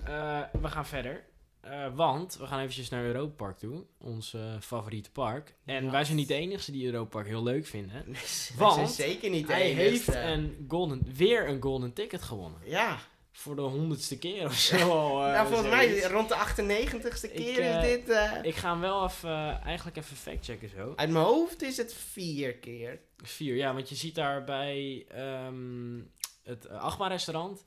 eh, 0.05 0.43
we 0.61 0.69
gaan 0.69 0.87
verder. 0.87 1.25
Eh, 1.63 1.87
want 1.95 2.37
we 2.37 2.47
gaan 2.47 2.59
eventjes 2.61 2.89
naar 2.89 3.05
Europa 3.05 3.35
Park 3.35 3.59
toe. 3.59 3.85
Ons 3.99 4.35
eh, 4.35 4.41
favoriete 4.61 5.11
park. 5.11 5.55
En 5.65 5.85
Ja. 5.85 5.91
wij 5.91 6.05
zijn 6.05 6.17
niet 6.17 6.29
de 6.29 6.35
enige 6.35 6.73
die 6.73 6.87
Europa 6.87 7.09
Park 7.09 7.27
heel 7.27 7.43
leuk 7.43 7.67
vinden. 7.67 8.05
Want 8.59 8.75
zijn 8.75 8.89
zeker 8.89 9.31
niet 9.31 9.47
de 9.47 9.53
Hij 9.53 9.63
enigste. 9.79 10.13
heeft 10.13 10.27
een 10.39 10.65
golden, 10.69 11.03
weer 11.15 11.49
een 11.49 11.63
golden 11.63 11.93
ticket 11.93 12.23
gewonnen. 12.23 12.61
Ja. 12.65 12.99
Voor 13.33 13.57
de 13.57 13.63
honderdste 13.63 14.19
keer 14.19 14.45
of 14.47 14.55
zo. 14.55 14.91
al, 14.91 15.23
eh, 15.27 15.33
nou, 15.33 15.47
volgens 15.49 15.69
mij 15.71 16.03
rond 16.03 16.29
de 16.29 16.35
98ste 16.35 17.33
Ik, 17.33 17.45
keer 17.45 17.59
is 17.79 18.05
dit... 18.05 18.17
Ik 18.43 18.55
ga 18.55 18.71
hem 18.71 18.81
wel 18.81 19.05
even, 19.05 19.61
eigenlijk 19.61 19.97
even 19.97 20.17
factchecken 20.17 20.69
zo. 20.69 20.93
Uit 20.97 21.11
mijn 21.11 21.25
hoofd 21.25 21.63
is 21.63 21.77
het 21.77 21.95
vier 21.95 22.55
keer. 22.55 23.01
Vier, 23.17 23.57
ja, 23.57 23.75
want 23.75 23.89
je 23.89 23.95
ziet 23.95 24.15
daar 24.15 24.45
bij 24.45 25.05
ehm, 25.09 26.01
het 26.43 26.69
Achtbaan-restaurant. 26.69 27.65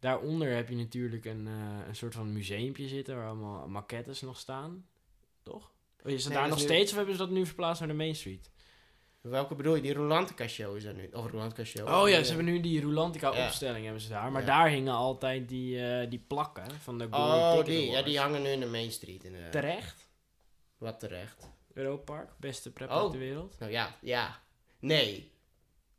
Daaronder 0.00 0.54
heb 0.54 0.68
je 0.68 0.76
natuurlijk 0.76 1.24
een, 1.24 1.46
eh, 1.46 1.86
een 1.88 1.96
soort 1.96 2.14
van 2.14 2.32
museumpje 2.32 2.88
zitten 2.88 3.16
waar 3.16 3.26
allemaal 3.26 3.68
maquettes 3.68 4.20
nog 4.20 4.38
staan. 4.38 4.86
Toch? 5.42 5.72
Oh, 6.04 6.10
Is 6.12 6.24
Nee, 6.24 6.32
daar 6.32 6.42
dat 6.42 6.50
nog 6.50 6.58
nu- 6.58 6.64
steeds 6.64 6.90
of 6.90 6.96
hebben 6.96 7.14
ze 7.14 7.20
dat 7.20 7.30
nu 7.30 7.46
verplaatst 7.46 7.80
naar 7.80 7.88
de 7.90 7.96
Main 7.96 8.14
Street? 8.14 8.50
Welke 9.20 9.54
bedoel 9.54 9.74
je? 9.74 9.82
Die 9.82 9.92
Rolantica 9.94 10.48
show 10.48 10.76
is 10.76 10.84
er 10.84 10.94
nu. 10.94 11.08
Of 11.12 11.30
Rolantica 11.30 11.64
show. 11.64 11.88
Oh 11.88 12.08
ja, 12.08 12.22
ze 12.22 12.28
hebben 12.28 12.44
nu 12.44 12.60
die 12.60 12.80
Rulantica 12.80 13.32
Ja. 13.34 13.46
opstelling 13.46 13.84
hebben 13.84 14.02
ze 14.02 14.08
daar. 14.08 14.32
Maar 14.32 14.40
Ja. 14.40 14.46
daar 14.46 14.68
hingen 14.68 14.92
altijd 14.94 15.48
die, 15.48 15.86
eh, 15.86 16.10
die 16.10 16.18
plakken 16.26 16.70
van 16.80 16.98
de 16.98 17.06
Golden 17.10 17.34
Oh, 17.58 17.64
die. 17.64 17.90
Ja, 17.90 18.02
die 18.02 18.18
hangen 18.18 18.42
nu 18.42 18.48
in 18.48 18.60
de 18.60 18.66
Main 18.66 18.90
Street 18.92 19.24
inderdaad. 19.24 19.52
Terecht. 19.52 20.08
Wat 20.78 21.00
terecht. 21.00 21.50
Europa 21.74 22.12
Park, 22.12 22.30
beste 22.38 22.72
pretpark 22.72 23.02
Oh. 23.02 23.10
ter 23.10 23.18
wereld. 23.18 23.56
Nou 23.58 23.72
ja, 23.72 23.96
ja. 24.00 24.40
Nee. 24.80 25.30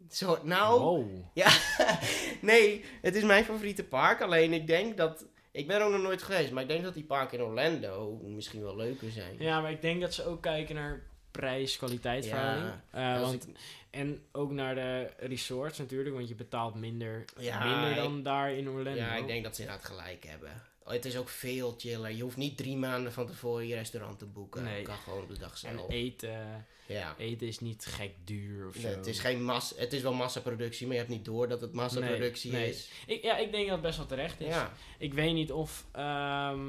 Zo, 0.10 0.38
nou... 0.44 0.80
Wow. 0.80 1.08
nee, 2.42 2.84
het 3.02 3.16
is 3.16 3.24
mijn 3.24 3.44
favoriete 3.46 3.84
park. 3.84 4.22
Alleen 4.22 4.54
ik 4.54 4.68
denk 4.68 4.98
dat... 4.98 5.26
Ik 5.52 5.68
ben 5.68 5.78
er 5.80 5.86
ook 5.86 5.92
nog 5.92 6.02
nooit 6.02 6.22
geweest, 6.24 6.52
maar 6.52 6.64
ik 6.64 6.70
denk 6.70 6.84
dat 6.84 6.94
die 6.94 7.04
parken 7.04 7.38
in 7.38 7.44
Orlando 7.44 8.20
misschien 8.24 8.62
wel 8.62 8.76
leuker 8.76 9.12
zijn. 9.12 9.36
Ja, 9.40 9.62
maar 9.62 9.72
ik 9.72 9.82
denk 9.82 10.02
dat 10.02 10.14
ze 10.14 10.26
ook 10.26 10.42
kijken 10.42 10.76
naar 10.76 11.04
prijs-kwaliteit. 11.32 12.26
Ja, 12.26 12.82
Eh, 12.92 13.22
want 13.22 13.48
ik- 13.48 13.56
En 13.90 14.22
ook 14.32 14.52
naar 14.52 14.76
de 14.76 15.10
resorts 15.18 15.78
natuurlijk, 15.78 16.16
want 16.16 16.28
je 16.28 16.36
betaalt 16.36 16.76
minder, 16.76 17.26
Ja, 17.38 17.64
minder 17.66 17.90
ik- 17.90 17.96
dan 17.96 18.24
daar 18.24 18.52
in 18.54 18.70
Orlando. 18.70 19.00
ja, 19.00 19.16
ik 19.16 19.28
denk 19.28 19.44
dat 19.44 19.56
ze 19.56 19.62
inderdaad 19.62 19.86
gelijk 19.86 20.26
hebben. 20.28 20.52
Het 20.90 21.06
is 21.06 21.18
ook 21.18 21.30
veel 21.30 21.76
chiller. 21.78 22.12
Je 22.12 22.24
hoeft 22.24 22.38
niet 22.38 22.58
drie 22.58 22.78
maanden 22.78 23.14
van 23.14 23.28
tevoren 23.28 23.68
je 23.68 23.76
restaurant 23.76 24.20
te 24.20 24.26
boeken. 24.26 24.64
Nee. 24.64 24.78
Je 24.80 24.84
kan 24.86 24.98
gewoon 24.98 25.22
op 25.22 25.28
de 25.30 25.40
dag 25.40 25.52
En 25.64 25.78
zelf. 25.78 25.90
eten, 25.92 26.66
Ja. 26.86 27.16
eten 27.18 27.48
is 27.48 27.60
niet 27.60 27.86
gek 27.86 28.12
duur 28.26 28.68
of 28.68 28.76
zo. 28.76 28.82
Nee, 28.82 28.96
het, 28.96 29.08
is 29.08 29.20
geen 29.20 29.44
massa, 29.44 29.76
het 29.78 29.94
is 29.94 30.02
wel 30.02 30.14
massaproductie, 30.14 30.86
maar 30.86 30.96
je 30.96 31.02
hebt 31.02 31.14
niet 31.14 31.26
door 31.26 31.48
dat 31.48 31.62
het 31.62 31.74
massaproductie 31.74 32.52
Nee, 32.52 32.62
nee. 32.62 32.70
is. 32.70 32.90
ik, 33.08 33.24
ja, 33.24 33.38
ik 33.38 33.52
denk 33.52 33.64
dat 33.66 33.74
het 33.74 33.82
best 33.82 33.98
wel 33.98 34.06
terecht 34.06 34.40
is. 34.42 34.48
Ja. 34.48 34.74
Ik 34.98 35.14
weet 35.14 35.34
niet 35.34 35.52
of... 35.52 35.86
ehm, 35.92 36.60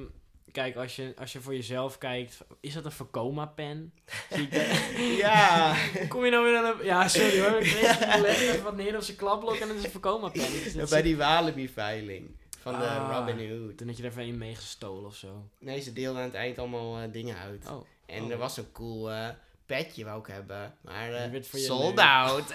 kijk, 0.53 0.77
als 0.77 0.97
je, 0.97 1.13
als 1.19 1.33
je 1.33 1.41
voor 1.41 1.55
jezelf 1.55 1.99
kijkt, 1.99 2.39
is 2.61 2.75
dat 2.75 2.85
een 2.85 2.93
Vekoma 2.93 3.47
pen? 3.47 3.93
Ja. 5.17 5.77
Kom 6.09 6.25
je 6.25 6.31
nou 6.31 6.45
weer 6.45 6.57
aan 6.57 6.65
een... 6.79 6.85
Ja, 6.87 7.09
sorry 7.09 7.41
hoor. 7.41 7.61
Ik 7.61 7.73
weet 7.73 7.83
niet, 7.91 8.01
ik 8.15 8.21
leg 8.21 8.41
even 8.41 8.63
wat 8.63 8.77
neer 8.77 8.97
op 8.97 9.03
zijn 9.03 9.17
klapblok 9.17 9.55
en 9.57 9.69
het 9.69 9.77
is 9.79 9.85
een 9.85 9.91
Vekoma 9.91 10.29
pen. 10.29 10.53
Dus 10.75 10.91
Bij 10.91 11.03
die 11.03 11.17
Walibi-veiling 11.17 12.31
van 12.61 12.79
de 12.79 12.87
Ah. 12.89 13.17
Robin 13.27 13.51
Hood. 13.51 13.77
Toen 13.79 13.87
had 13.89 13.97
je 13.97 14.03
er 14.03 14.09
even 14.11 14.23
een 14.23 14.39
meegestolen 14.39 15.05
of 15.07 15.17
zo. 15.17 15.49
Nee, 15.59 15.81
ze 15.81 15.93
deelden 15.93 16.21
aan 16.23 16.27
het 16.29 16.37
eind 16.37 16.59
allemaal 16.59 16.99
eh, 16.99 17.13
dingen 17.13 17.37
uit. 17.37 17.69
Oh. 17.71 17.87
En 18.07 18.23
Oh. 18.25 18.31
er 18.31 18.39
was 18.39 18.57
een 18.57 18.73
cool 18.73 19.11
eh, 19.13 19.29
petje 19.67 20.05
wou 20.05 20.21
ik 20.21 20.27
hebben. 20.27 20.75
Maar 20.81 21.13
eh 21.13 21.43
sold 21.43 21.95
neus. 21.95 22.05
out. 22.05 22.53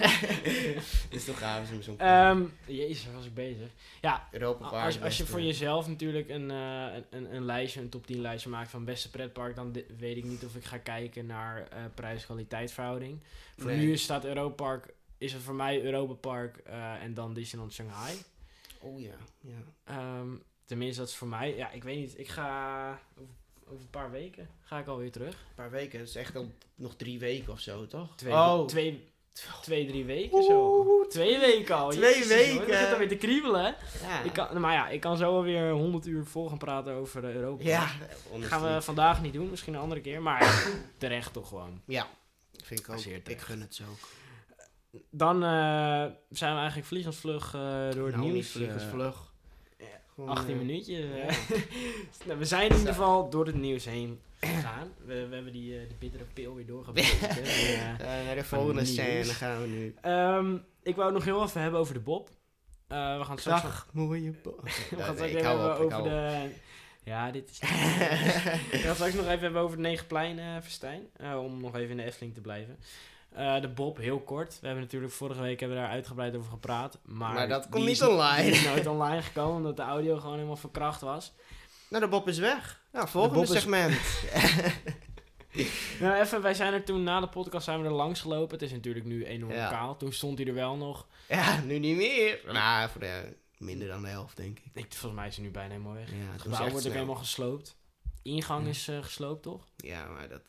dus 1.10 1.24
toen 1.24 1.34
gaven 1.34 1.66
ze 1.66 1.74
me 1.74 1.82
zo'n 1.82 1.98
Ehm 1.98 2.42
jezus, 2.66 3.04
waar 3.04 3.14
was 3.14 3.26
ik 3.26 3.34
bezig? 3.34 3.68
Ja, 4.00 4.28
Europa 4.30 4.68
Park. 4.68 4.84
als, 4.84 5.00
als 5.02 5.16
je 5.16 5.26
voor 5.26 5.40
jezelf 5.42 5.88
natuurlijk 5.88 6.28
een, 6.28 6.50
eh, 6.50 6.86
een, 7.10 7.34
een, 7.34 7.44
lijstje, 7.44 7.80
een 7.80 7.88
top 7.88 8.06
10 8.06 8.20
lijstje 8.20 8.50
maakt 8.50 8.70
van 8.70 8.84
beste 8.84 9.10
pretpark, 9.10 9.56
dan 9.56 9.72
weet 9.98 10.16
ik 10.16 10.24
niet 10.24 10.44
of 10.44 10.54
ik 10.56 10.64
ga 10.64 10.78
kijken 10.78 11.26
naar 11.26 11.68
eh 11.68 11.78
prijs-kwaliteit 11.94 12.72
verhouding. 12.72 13.20
Voor 13.56 13.70
Nee. 13.70 13.86
nu 13.86 13.96
staat 13.96 14.24
Europa 14.24 14.54
Park, 14.64 14.94
is 15.18 15.32
het 15.32 15.42
voor 15.42 15.54
mij 15.54 15.82
Europa 15.82 16.12
Park 16.14 16.56
eh, 16.56 17.02
en 17.02 17.14
dan 17.14 17.34
Disneyland 17.34 17.72
Shanghai. 17.72 18.14
Oh 18.86 19.00
ja, 19.00 19.14
ja. 19.40 19.62
Ehm, 19.84 20.28
tenminste, 20.64 21.00
dat 21.00 21.08
is 21.08 21.16
voor 21.16 21.28
mij. 21.28 21.56
Ja, 21.56 21.70
ik 21.70 21.84
weet 21.84 21.96
niet. 21.96 22.18
Ik 22.18 22.28
ga 22.28 23.00
over, 23.18 23.34
over 23.64 23.80
een 23.80 23.90
paar 23.90 24.10
weken 24.10 24.48
ga 24.66 24.78
ik 24.78 24.86
alweer 24.86 25.12
terug. 25.12 25.34
Een 25.34 25.54
paar 25.54 25.70
weken. 25.70 25.98
Dat 25.98 26.08
is 26.08 26.14
echt 26.14 26.36
al 26.36 26.50
nog 26.74 26.96
drie 26.96 27.18
weken 27.18 27.52
of 27.52 27.60
zo, 27.60 27.86
toch? 27.86 28.16
Twee, 28.16 28.32
oh. 28.32 28.66
twee, 28.66 29.12
twee, 29.62 29.86
drie 29.86 30.04
weken 30.04 30.42
zo. 30.42 31.04
Twee 31.08 31.38
weken 31.38 31.76
al. 31.76 31.90
Twee 31.90 32.14
Jezus, 32.14 32.28
weken. 32.28 32.52
hoor. 32.52 32.60
Het 32.60 32.68
begint 32.68 32.92
alweer 32.92 33.08
te 33.08 33.16
kriebelen? 33.16 33.76
Ja. 34.02 34.22
Ik 34.22 34.32
kan, 34.32 34.60
maar 34.60 34.72
ja, 34.72 34.88
ik 34.88 35.00
kan 35.00 35.16
zo 35.16 35.36
alweer 35.36 35.70
100 35.70 36.06
uur 36.06 36.24
vol 36.24 36.48
gaan 36.48 36.58
praten 36.58 36.92
over 36.92 37.20
de 37.20 37.32
Europa. 37.32 37.64
Ja. 37.64 37.90
Dat 38.32 38.44
gaan 38.44 38.74
we 38.74 38.82
vandaag 38.82 39.22
niet 39.22 39.32
doen, 39.32 39.50
misschien 39.50 39.74
een 39.74 39.80
andere 39.80 40.00
keer. 40.00 40.22
Maar 40.22 40.68
terecht 40.98 41.32
toch 41.32 41.48
gewoon. 41.48 41.82
Ja. 41.84 42.08
Vind 42.64 42.80
ik 42.80 42.88
ook. 42.88 42.98
Ik 43.04 43.40
gun 43.40 43.60
het 43.60 43.74
zo 43.74 43.82
ook. 43.82 44.08
Dan 45.10 45.42
eh, 45.44 45.48
zijn 46.30 46.52
we 46.52 46.58
eigenlijk 46.58 46.86
vliegensvlug 46.86 47.54
eh 47.54 47.60
door 47.90 48.06
het 48.06 48.16
Nou, 48.16 48.30
nieuws. 48.32 48.50
vliegensvlug. 48.50 49.32
ja, 49.78 49.84
Gewoon, 50.14 50.28
18 50.30 50.50
eh, 50.54 50.58
minuutjes. 50.60 50.98
ja. 50.98 51.26
eh. 51.26 51.36
nou, 52.26 52.38
we 52.38 52.44
zijn 52.44 52.70
in 52.70 52.76
ieder 52.76 52.92
geval 52.94 53.30
door 53.30 53.46
het 53.46 53.54
nieuws 53.54 53.84
heen 53.84 54.20
gegaan. 54.40 54.88
We, 55.04 55.26
we 55.28 55.34
hebben 55.34 55.52
die, 55.52 55.78
eh, 55.78 55.82
bittere 55.98 56.24
pil 56.34 56.54
weer 56.54 56.66
eh, 56.94 58.00
Eh, 58.00 58.26
naar 58.26 58.34
de 58.34 58.44
volgende 58.44 58.84
scène 58.84 59.24
gaan 59.24 59.60
we 59.62 59.66
nu. 59.68 59.94
Ehm, 60.00 60.54
ik 60.82 60.94
wou 60.96 61.06
het 61.06 61.14
nog 61.14 61.24
heel 61.24 61.42
even 61.44 61.60
hebben 61.60 61.80
over 61.80 61.94
de 61.94 62.00
Bob. 62.00 62.28
Eh, 62.88 63.18
we 63.18 63.22
gaan 63.24 63.30
het 63.30 63.40
straks, 63.40 63.62
Dag, 63.62 63.88
mooie 63.92 64.32
bo- 64.42 64.58
we 64.62 64.70
gaan 64.70 65.14
straks 65.14 65.20
ik 65.20 65.24
even 65.36 65.48
hebben 65.48 65.74
op, 65.84 65.92
over 65.92 66.02
de... 66.02 66.48
Ja, 67.04 67.30
dit 67.30 67.50
is... 67.50 67.58
we 67.58 67.66
gaan 67.66 68.80
het 68.86 68.94
straks 68.94 69.14
nog 69.14 69.26
even 69.26 69.40
hebben 69.40 69.60
over 69.62 69.76
de 69.76 69.82
Negenplein 69.82 70.38
eh 70.38 70.56
eh, 71.16 71.42
om 71.42 71.60
nog 71.60 71.76
even 71.76 71.90
in 71.90 71.96
de 71.96 72.02
Efteling 72.02 72.34
te 72.34 72.40
blijven. 72.40 72.78
Eh, 73.36 73.60
de 73.60 73.68
Bob, 73.68 73.96
heel 73.96 74.20
kort. 74.20 74.58
We 74.60 74.66
hebben 74.66 74.84
natuurlijk 74.84 75.12
vorige 75.12 75.40
week 75.40 75.60
hebben 75.60 75.76
we 75.78 75.82
daar 75.84 75.92
uitgebreid 75.92 76.36
over 76.36 76.50
gepraat. 76.50 76.98
Maar, 77.04 77.32
Maar 77.34 77.48
dat 77.48 77.68
komt 77.68 77.88
is- 77.88 78.00
niet 78.00 78.08
online. 78.10 78.42
Die 78.42 78.50
is 78.52 78.64
nooit 78.64 78.86
online 78.86 79.22
gekomen, 79.22 79.56
omdat 79.56 79.76
de 79.76 79.82
audio 79.82 80.16
gewoon 80.18 80.34
helemaal 80.34 80.56
verkracht 80.56 81.00
was. 81.00 81.32
Nou, 81.90 82.02
de 82.04 82.08
Bob 82.10 82.28
is 82.28 82.38
weg. 82.38 82.80
Nou, 82.92 83.08
volgende 83.08 83.42
is- 83.42 83.50
segment. 83.50 83.98
Nou, 86.00 86.20
even, 86.20 86.42
wij 86.42 86.54
zijn 86.54 86.72
er 86.72 86.84
toen 86.84 87.02
na 87.02 87.20
de 87.20 87.28
podcast 87.28 87.64
zijn 87.64 87.80
we 87.80 87.86
er 87.86 87.92
langs 87.92 88.20
gelopen. 88.20 88.52
Het 88.58 88.62
is 88.62 88.72
natuurlijk 88.72 89.04
nu 89.06 89.24
enorm 89.24 89.52
Ja. 89.52 89.68
kaal. 89.70 89.96
Toen 89.96 90.12
stond 90.12 90.38
hij 90.38 90.46
er 90.46 90.54
wel 90.54 90.76
nog. 90.76 91.06
ja, 91.28 91.60
nu 91.60 91.78
niet 91.78 91.96
meer. 91.96 92.40
Nou, 92.52 92.88
voor 92.90 93.00
de, 93.00 93.36
minder 93.58 93.88
dan 93.88 94.02
de 94.02 94.08
helft, 94.08 94.36
denk 94.36 94.58
ik. 94.58 94.64
Ik, 94.74 94.86
volgens 94.94 95.20
mij 95.20 95.28
is 95.28 95.36
hij 95.36 95.44
nu 95.44 95.50
bijna 95.50 95.70
helemaal 95.70 95.92
weg. 95.94 96.10
Ja, 96.10 96.32
Het 96.32 96.42
gebouw 96.42 96.68
wordt 96.70 96.86
ook 96.86 96.92
helemaal 96.92 97.14
gesloopt. 97.14 97.76
Ingang 98.22 98.62
Ja. 98.64 98.68
is 98.70 98.88
eh, 98.88 99.02
gesloopt, 99.02 99.42
toch? 99.42 99.64
Ja, 99.76 100.06
maar 100.06 100.28
dat... 100.28 100.40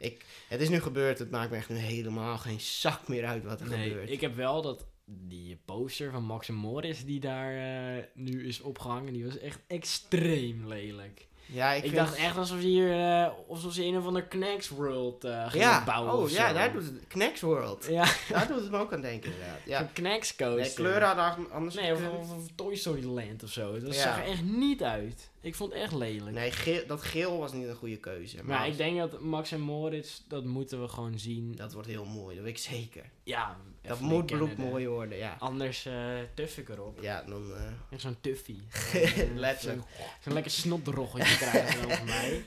Ik, 0.00 0.24
het 0.48 0.60
is 0.60 0.68
nu 0.68 0.80
gebeurd. 0.80 1.18
Het 1.18 1.30
maakt 1.30 1.50
me 1.50 1.56
echt 1.56 1.68
nu 1.68 1.76
helemaal 1.76 2.38
geen 2.38 2.60
zak 2.60 3.08
meer 3.08 3.26
uit 3.26 3.44
wat 3.44 3.60
er 3.60 3.66
gebeurt. 3.66 4.10
ik 4.10 4.20
heb 4.20 4.34
wel 4.36 4.62
dat 4.62 4.86
die 5.04 5.60
poster 5.64 6.10
van 6.10 6.22
Max 6.24 6.48
en 6.48 6.54
Morris 6.54 7.04
die 7.04 7.20
daar 7.20 7.54
eh, 7.96 8.04
nu 8.14 8.46
is 8.46 8.60
opgehangen, 8.60 9.12
die 9.12 9.24
was 9.24 9.38
echt 9.38 9.58
extreem 9.66 10.66
lelijk. 10.66 11.26
ja, 11.46 11.72
Ik, 11.72 11.84
ik, 11.84 11.94
dacht 11.94 12.14
echt 12.14 12.36
alsof 12.36 12.60
ze 12.60 12.66
hier, 12.66 12.92
eh, 12.92 13.28
alsof 13.48 13.72
ze 13.72 13.84
een 13.84 13.96
of 13.96 14.06
ander 14.06 14.22
Knacks 14.22 14.68
World 14.68 15.24
eh 15.24 15.50
gingen 15.50 15.66
Ja, 15.66 15.84
bouwen 15.84 16.12
oh 16.12 16.30
ja, 16.30 16.52
daar 16.52 16.72
doet 16.72 16.84
het... 16.84 17.06
Knacks 17.08 17.40
World. 17.40 17.86
Ja, 17.90 18.04
Daar 18.28 18.46
doet 18.48 18.60
het 18.60 18.70
me 18.70 18.78
ook 18.78 18.92
aan 18.92 19.00
denken, 19.00 19.30
inderdaad. 19.32 19.58
Ja. 19.66 19.80
een 19.80 19.92
Knacks 19.92 20.36
coaster. 20.36 20.56
Nee, 20.60 20.72
kleuren 20.74 21.16
hadden 21.16 21.50
anders 21.52 21.74
Nee, 21.74 21.92
of, 21.92 21.98
gekund. 21.98 22.18
of, 22.18 22.32
of 22.32 22.46
Toy 22.54 22.74
Story 22.76 23.04
Land 23.04 23.42
of 23.42 23.50
zo. 23.50 23.72
Dat 23.80 23.94
Ja. 23.94 24.00
zag 24.02 24.18
er 24.18 24.24
echt 24.24 24.42
niet 24.42 24.82
uit. 24.82 25.29
Ik 25.42 25.54
vond 25.54 25.72
het 25.72 25.82
echt 25.82 25.92
lelijk. 25.92 26.36
Nee, 26.36 26.50
geel, 26.50 26.86
dat 26.86 27.02
geel 27.02 27.38
was 27.38 27.52
niet 27.52 27.66
een 27.66 27.74
goede 27.74 27.96
keuze. 27.96 28.36
Maar, 28.36 28.46
maar 28.46 28.68
ik 28.68 28.76
denk 28.76 28.98
dat 28.98 29.20
Max 29.20 29.52
en 29.52 29.60
Moritz, 29.60 30.20
dat 30.28 30.44
moeten 30.44 30.80
we 30.82 30.88
gewoon 30.88 31.18
zien. 31.18 31.54
dat 31.56 31.72
wordt 31.72 31.88
heel 31.88 32.04
mooi, 32.04 32.34
dat 32.36 32.44
weet 32.44 32.52
ik 32.52 32.62
zeker. 32.62 33.04
ja, 33.22 33.56
Dat 33.82 34.00
moet 34.00 34.24
kennen, 34.24 34.46
bloedmooi 34.54 34.88
worden, 34.88 35.18
ja. 35.18 35.36
Anders 35.38 35.86
eh 35.86 35.94
tuff 36.34 36.58
ik 36.58 36.68
erop. 36.68 36.98
Ja, 37.02 37.22
dan... 37.22 37.54
eh, 37.54 37.62
Echt 37.90 38.00
zo'n 38.00 38.16
tuffie. 38.20 38.62
Letterlijk. 39.34 39.82
Zo'n 40.24 40.32
lekker 40.32 40.50
snotdroggeltje 40.52 41.36
krijgen 41.36 41.88
dan 41.88 41.96
van 41.96 42.06
mij. 42.06 42.44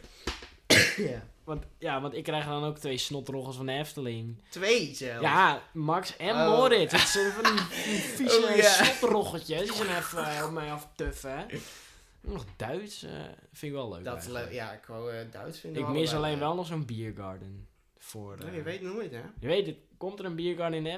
ja. 0.98 1.24
Want, 1.44 1.64
ja, 1.80 2.02
want 2.02 2.14
ik 2.14 2.24
krijg 2.24 2.46
dan 2.46 2.64
ook 2.64 2.78
twee 2.78 2.98
snotroggels 2.98 3.56
van 3.56 3.66
de 3.66 3.72
Efteling. 3.72 4.36
Twee 4.50 4.96
zelfs. 4.96 5.22
Ja, 5.22 5.62
Max 5.74 6.18
en 6.18 6.36
Oh. 6.36 6.48
Moritz. 6.48 6.92
Het 6.92 7.02
zijn 7.10 7.32
van 7.32 7.44
die, 7.44 7.64
die 7.84 8.00
vieze 8.16 8.40
Oh, 8.40 8.64
snotroggeltjes. 8.64 9.62
Die 9.62 9.74
zijn 9.74 9.98
even 9.98 10.26
eh, 10.38 10.46
op 10.46 10.52
mij 10.52 10.72
aftuffen. 10.72 11.46
Nog 12.24 12.46
Duits 12.56 13.04
eh, 13.04 13.12
vind 13.52 13.72
ik 13.72 13.72
wel 13.72 13.90
leuk 13.90 14.04
Dat. 14.04 14.30
Ja, 14.52 14.72
ik 14.72 14.86
wou 14.86 15.12
eh, 15.12 15.32
Duits 15.32 15.60
vinden. 15.60 15.82
Ik 15.82 15.88
mis 15.88 16.14
alleen 16.14 16.32
ja. 16.32 16.40
wel 16.40 16.56
nog 16.56 16.66
zo'n 16.66 16.86
biergarden. 16.86 17.68
Voor, 17.98 18.38
Nee, 18.38 18.50
eh, 18.50 18.56
je 18.56 18.62
weet 18.62 18.82
nooit, 18.82 19.12
hè? 19.12 19.22
je 19.40 19.48
weet 19.48 19.66
het, 19.66 19.78
komt 19.98 20.20
er 20.20 20.26
een 20.26 20.36
biergarden 20.36 20.78
in 20.78 20.84
de 20.84 20.90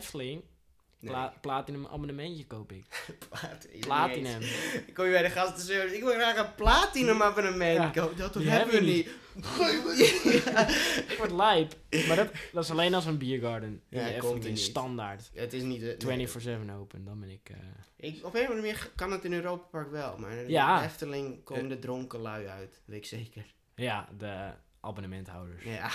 Nee. 1.05 1.13
Pla 1.13 1.33
platinum 1.41 1.85
abonnementje 1.87 2.45
koop 2.47 2.71
ik. 2.71 2.85
Platinum. 3.29 3.79
Platinum. 3.79 4.41
Ik 4.87 4.93
kom 4.93 5.05
je 5.05 5.11
bij 5.11 5.21
de 5.21 5.29
gastenservice. 5.29 5.95
Ik 5.95 6.03
wil 6.03 6.13
graag 6.13 6.37
een 6.37 6.55
platinum 6.55 7.21
abonnement. 7.21 7.95
Ja. 7.95 8.01
Go, 8.01 8.13
dat 8.15 8.33
hebben 8.33 8.75
we 8.75 8.81
niet. 8.81 9.05
Ja. 9.05 10.67
Ik 11.11 11.15
word 11.17 11.31
lijp. 11.31 11.73
Maar 12.07 12.15
dat, 12.15 12.27
dat 12.53 12.63
is 12.63 12.69
alleen 12.71 12.93
als 12.93 13.05
een 13.05 13.17
biergarden. 13.17 13.81
In 13.89 13.99
Ja, 13.99 14.07
de 14.07 14.17
komt 14.17 14.43
niet. 14.43 14.59
standaard. 14.59 15.29
Het 15.33 15.53
is 15.53 15.61
niet... 15.61 15.81
de- 15.99 16.27
24-7 16.69 16.71
open, 16.79 17.05
dan 17.05 17.19
ben 17.19 17.29
ik... 17.29 17.49
eh, 17.49 17.55
Ik, 17.95 18.25
op 18.25 18.33
een 18.33 18.41
of 18.41 18.47
andere 18.49 18.61
manier 18.67 18.91
kan 18.95 19.11
het 19.11 19.23
in 19.25 19.33
Europa 19.33 19.63
Park 19.71 19.91
wel. 19.91 20.17
Maar 20.17 20.31
in 20.31 20.49
Ja. 20.49 20.79
de 20.79 20.85
Efteling 20.85 21.43
komen 21.43 21.67
de 21.69 21.79
dronken 21.79 22.19
lui 22.19 22.47
uit. 22.47 22.81
Weet 22.85 22.97
ik 22.97 23.05
zeker. 23.05 23.45
ja, 23.75 24.09
de 24.17 24.51
abonnementhouders. 24.79 25.63
Ja, 25.63 25.89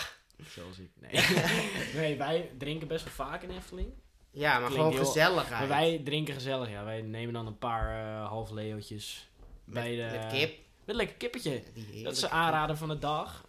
Zoals 0.49 0.79
ik. 0.79 0.91
Nee. 1.01 1.25
nee, 2.03 2.17
wij 2.19 2.51
drinken 2.59 2.89
best 2.89 3.05
wel 3.05 3.13
vaak 3.27 3.43
in 3.43 3.51
Efteling. 3.51 3.89
Ja 4.31 4.59
maar 4.59 4.71
gewoon 4.71 4.91
heel- 4.93 5.05
gezelligheid. 5.05 5.59
Maar 5.59 5.69
wij 5.69 6.01
drinken 6.05 6.35
gezellig, 6.35 6.71
ja. 6.71 6.85
Wij 6.85 7.01
nemen 7.03 7.33
dan 7.35 7.47
een 7.47 7.59
paar 7.59 8.05
eh 8.23 8.29
half 8.29 8.51
leeuwtjes. 8.51 9.29
met, 9.65 9.75
bij 9.75 9.97
de, 9.97 10.09
met 10.19 10.33
kip. 10.33 10.49
Met 10.51 10.89
een 10.89 10.95
lekker 10.95 11.17
kippetje. 11.17 11.51
Dat 11.51 11.63
is 11.75 11.85
heerlijke 11.93 12.21
de 12.21 12.29
aanrader 12.31 12.77
van 12.77 12.89
de 12.89 12.99
dag. 12.99 13.45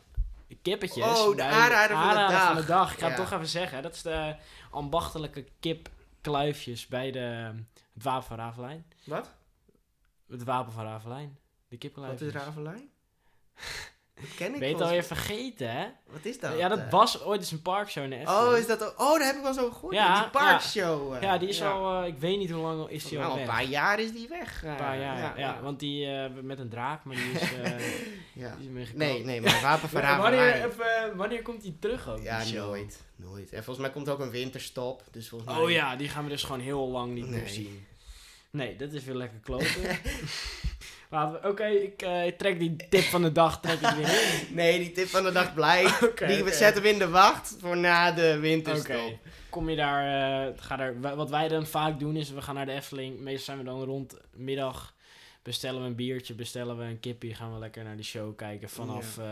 Kippetjes. 0.61 1.03
Oh, 1.19 1.35
de 1.35 1.43
aanrader 1.43 1.97
van 1.97 2.09
de 2.09 2.15
dag. 2.15 2.45
van 2.47 2.55
de 2.55 2.65
dag. 2.65 2.93
Ik 2.93 2.99
ga 2.99 3.07
het 3.07 3.15
toch 3.15 3.31
even 3.31 3.47
zeggen. 3.47 3.83
Dat 3.83 3.93
is 3.95 4.01
de 4.01 4.35
ambachtelijke 4.71 5.45
kipkluifjes 5.59 6.87
bij 6.87 7.11
de, 7.11 7.19
het 7.93 8.03
Wapen 8.03 8.23
van 8.27 8.37
Ravelijn. 8.37 8.85
Wat? 9.03 9.31
Het 10.29 10.43
Wapen 10.43 10.71
van 10.71 10.83
Ravelijn. 10.85 11.29
De 11.39 11.65
Wat 11.69 11.79
kipkluifjes. 11.79 12.27
is 12.27 12.33
Ravelijn? 12.33 12.89
Dat 14.21 14.35
ken 14.35 14.53
ik 14.53 14.59
Ben 14.59 14.67
je 14.67 14.73
het 14.73 14.83
alweer 14.83 15.03
vergeten, 15.03 15.71
hè? 15.71 15.85
Wat 16.11 16.25
is 16.25 16.39
dat? 16.39 16.57
ja, 16.57 16.67
dat 16.67 16.79
was 16.89 17.23
ooit 17.23 17.39
eens 17.39 17.51
een 17.51 17.61
parkshow 17.61 18.03
in 18.03 18.09
de 18.09 18.15
Efteling. 18.15 18.43
Oh, 18.51 18.57
is 18.57 18.67
dat 18.67 18.83
ook- 18.83 18.99
Oh, 18.99 19.17
daar 19.17 19.27
heb 19.27 19.35
ik 19.35 19.41
wel 19.41 19.53
zo 19.53 19.71
gehoord. 19.71 19.93
Ja, 19.95 20.05
Ja, 20.05 20.21
die 20.21 20.29
parkshow. 20.29 21.13
eh. 21.13 21.21
Ja, 21.21 21.37
die 21.37 21.49
is 21.49 21.57
ja. 21.57 21.69
al... 21.71 22.01
eh, 22.01 22.07
ik 22.07 22.17
weet 22.17 22.37
niet 22.37 22.51
hoe 22.51 22.61
lang 22.61 22.89
is 22.89 23.03
die 23.05 23.19
al 23.19 23.31
weg. 23.33 23.41
een 23.41 23.47
paar 23.49 23.63
jaar 23.63 23.99
is 23.99 24.11
die 24.11 24.27
weg. 24.27 24.63
Een 24.63 24.69
eh, 24.69 24.75
paar 24.75 24.99
jaar, 24.99 25.17
ja. 25.17 25.33
ja, 25.37 25.61
Want 25.61 25.79
die 25.79 26.07
met 26.41 26.59
een 26.59 26.69
draak, 26.69 27.03
maar 27.03 27.15
die 27.15 27.31
is... 27.31 27.49
ja. 28.33 28.55
die 28.59 28.79
is. 28.79 28.93
Nee, 28.93 29.23
nee, 29.25 29.41
maar 29.41 29.59
Wapen 29.61 29.89
Maar 30.01 30.17
wanneer, 30.21 30.53
even, 30.65 31.15
wanneer 31.17 31.41
komt 31.41 31.61
die 31.61 31.77
terug 31.79 32.09
ook? 32.09 32.21
Ja, 32.21 32.43
nooit. 32.53 33.01
Nooit. 33.15 33.49
En 33.51 33.63
volgens 33.63 33.85
mij 33.85 33.89
komt 33.95 34.09
ook 34.09 34.19
een 34.19 34.29
winterstop. 34.31 35.03
Dus 35.11 35.29
volgens 35.29 35.53
mij... 35.53 35.61
Oh 35.63 35.71
ja, 35.71 35.95
die 35.95 36.09
gaan 36.09 36.23
we 36.23 36.29
dus 36.29 36.43
gewoon 36.43 36.61
heel 36.61 36.87
lang 36.87 37.13
niet 37.13 37.27
meer 37.29 37.47
zien. 37.47 37.85
Nee, 38.49 38.75
dat 38.75 38.91
is 38.91 39.03
weer 39.03 39.15
lekker 39.15 39.39
kloten. 39.39 39.67
Laten 41.11 41.41
we- 41.41 41.47
Oké, 41.47 41.65
ik 41.65 42.01
eh, 42.01 42.25
ik 42.25 42.37
trek 42.37 42.59
die 42.59 42.75
tip 42.89 43.01
van 43.03 43.21
de 43.21 43.31
dag 43.31 43.59
trek 43.59 43.79
ik 43.81 43.89
weer 43.89 44.09
in. 44.49 44.55
Nee, 44.55 44.79
die 44.79 44.91
tip 44.91 45.07
van 45.07 45.23
de 45.23 45.31
dag 45.31 45.53
blijft. 45.53 46.03
Oké, 46.09 46.27
die 46.27 46.53
zetten 46.53 46.83
we 46.83 46.89
in 46.89 46.99
de 46.99 47.09
wacht 47.09 47.55
voor 47.59 47.77
na 47.77 48.11
de 48.11 48.29
Oké, 48.31 48.39
winterstop. 48.39 49.17
kom 49.49 49.69
je 49.69 49.75
daar, 49.75 50.05
eh, 50.47 50.53
ga 50.55 50.75
daar... 50.75 50.99
wa- 51.01 51.15
Wat 51.15 51.29
wij 51.29 51.47
dan 51.47 51.65
vaak 51.65 51.99
doen 51.99 52.15
is, 52.15 52.29
we 52.31 52.41
gaan 52.41 52.55
naar 52.55 52.65
de 52.65 52.71
Efteling. 52.71 53.19
Meestal 53.19 53.43
zijn 53.45 53.57
we 53.57 53.63
dan 53.63 53.83
rond 53.83 54.17
middag, 54.33 54.93
bestellen 55.43 55.81
we 55.81 55.87
een 55.87 55.95
biertje, 55.95 56.33
bestellen 56.33 56.77
we 56.77 56.83
een 56.83 56.99
kippie, 56.99 57.35
gaan 57.35 57.53
we 57.53 57.59
lekker 57.59 57.83
naar 57.83 57.95
die 57.95 58.05
show 58.05 58.35
kijken 58.35 58.69
vanaf 58.69 59.17
eh, 59.17 59.25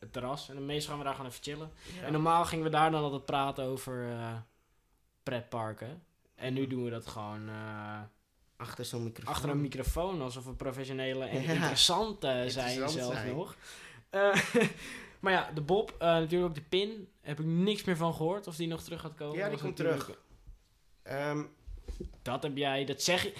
het 0.00 0.12
terras. 0.12 0.48
En 0.48 0.54
dan 0.54 0.66
meestal 0.66 0.88
gaan 0.90 0.98
we 0.98 1.04
daar 1.04 1.14
gewoon 1.14 1.30
even 1.30 1.42
chillen. 1.44 1.70
Ja. 2.00 2.06
En 2.06 2.12
normaal 2.12 2.44
gingen 2.44 2.64
we 2.64 2.70
daar 2.70 2.90
dan 2.90 3.02
altijd 3.02 3.24
praten 3.24 3.64
over 3.64 4.06
pretparken. 5.22 6.02
En 6.34 6.54
nu 6.54 6.66
doen 6.66 6.84
we 6.84 6.90
dat 6.90 7.06
gewoon 7.06 7.48
Achter 8.56 8.84
zo'n 8.84 9.02
microfoon. 9.02 9.34
achter 9.34 9.50
een 9.50 9.60
microfoon, 9.60 10.22
alsof 10.22 10.44
we 10.44 10.52
professionele 10.54 11.24
en 11.24 11.42
Ja. 11.42 11.52
interessant 11.52 12.24
eh, 12.24 12.30
zijn 12.30 12.72
Interessant 12.80 13.12
zijn. 13.16 13.34
nog. 13.34 13.56
Eh, 14.10 14.34
maar 15.20 15.32
ja, 15.32 15.50
de 15.54 15.60
Bob, 15.60 15.90
eh, 15.98 16.06
natuurlijk 16.08 16.48
ook 16.50 16.54
de 16.54 16.62
pin, 16.68 17.08
heb 17.20 17.40
ik 17.40 17.46
niks 17.46 17.84
meer 17.84 17.96
van 17.96 18.14
gehoord 18.14 18.46
of 18.46 18.56
die 18.56 18.68
nog 18.68 18.82
terug 18.82 19.00
gaat 19.00 19.14
komen. 19.14 19.36
Ja, 19.38 19.48
die 19.48 19.58
komt 19.58 19.76
terug. 19.76 20.10
Ehm, 21.02 21.42
Dat 22.22 22.42
heb 22.42 22.56
jij, 22.56 22.84
dat 22.84 23.02
zeg 23.02 23.22
je. 23.22 23.32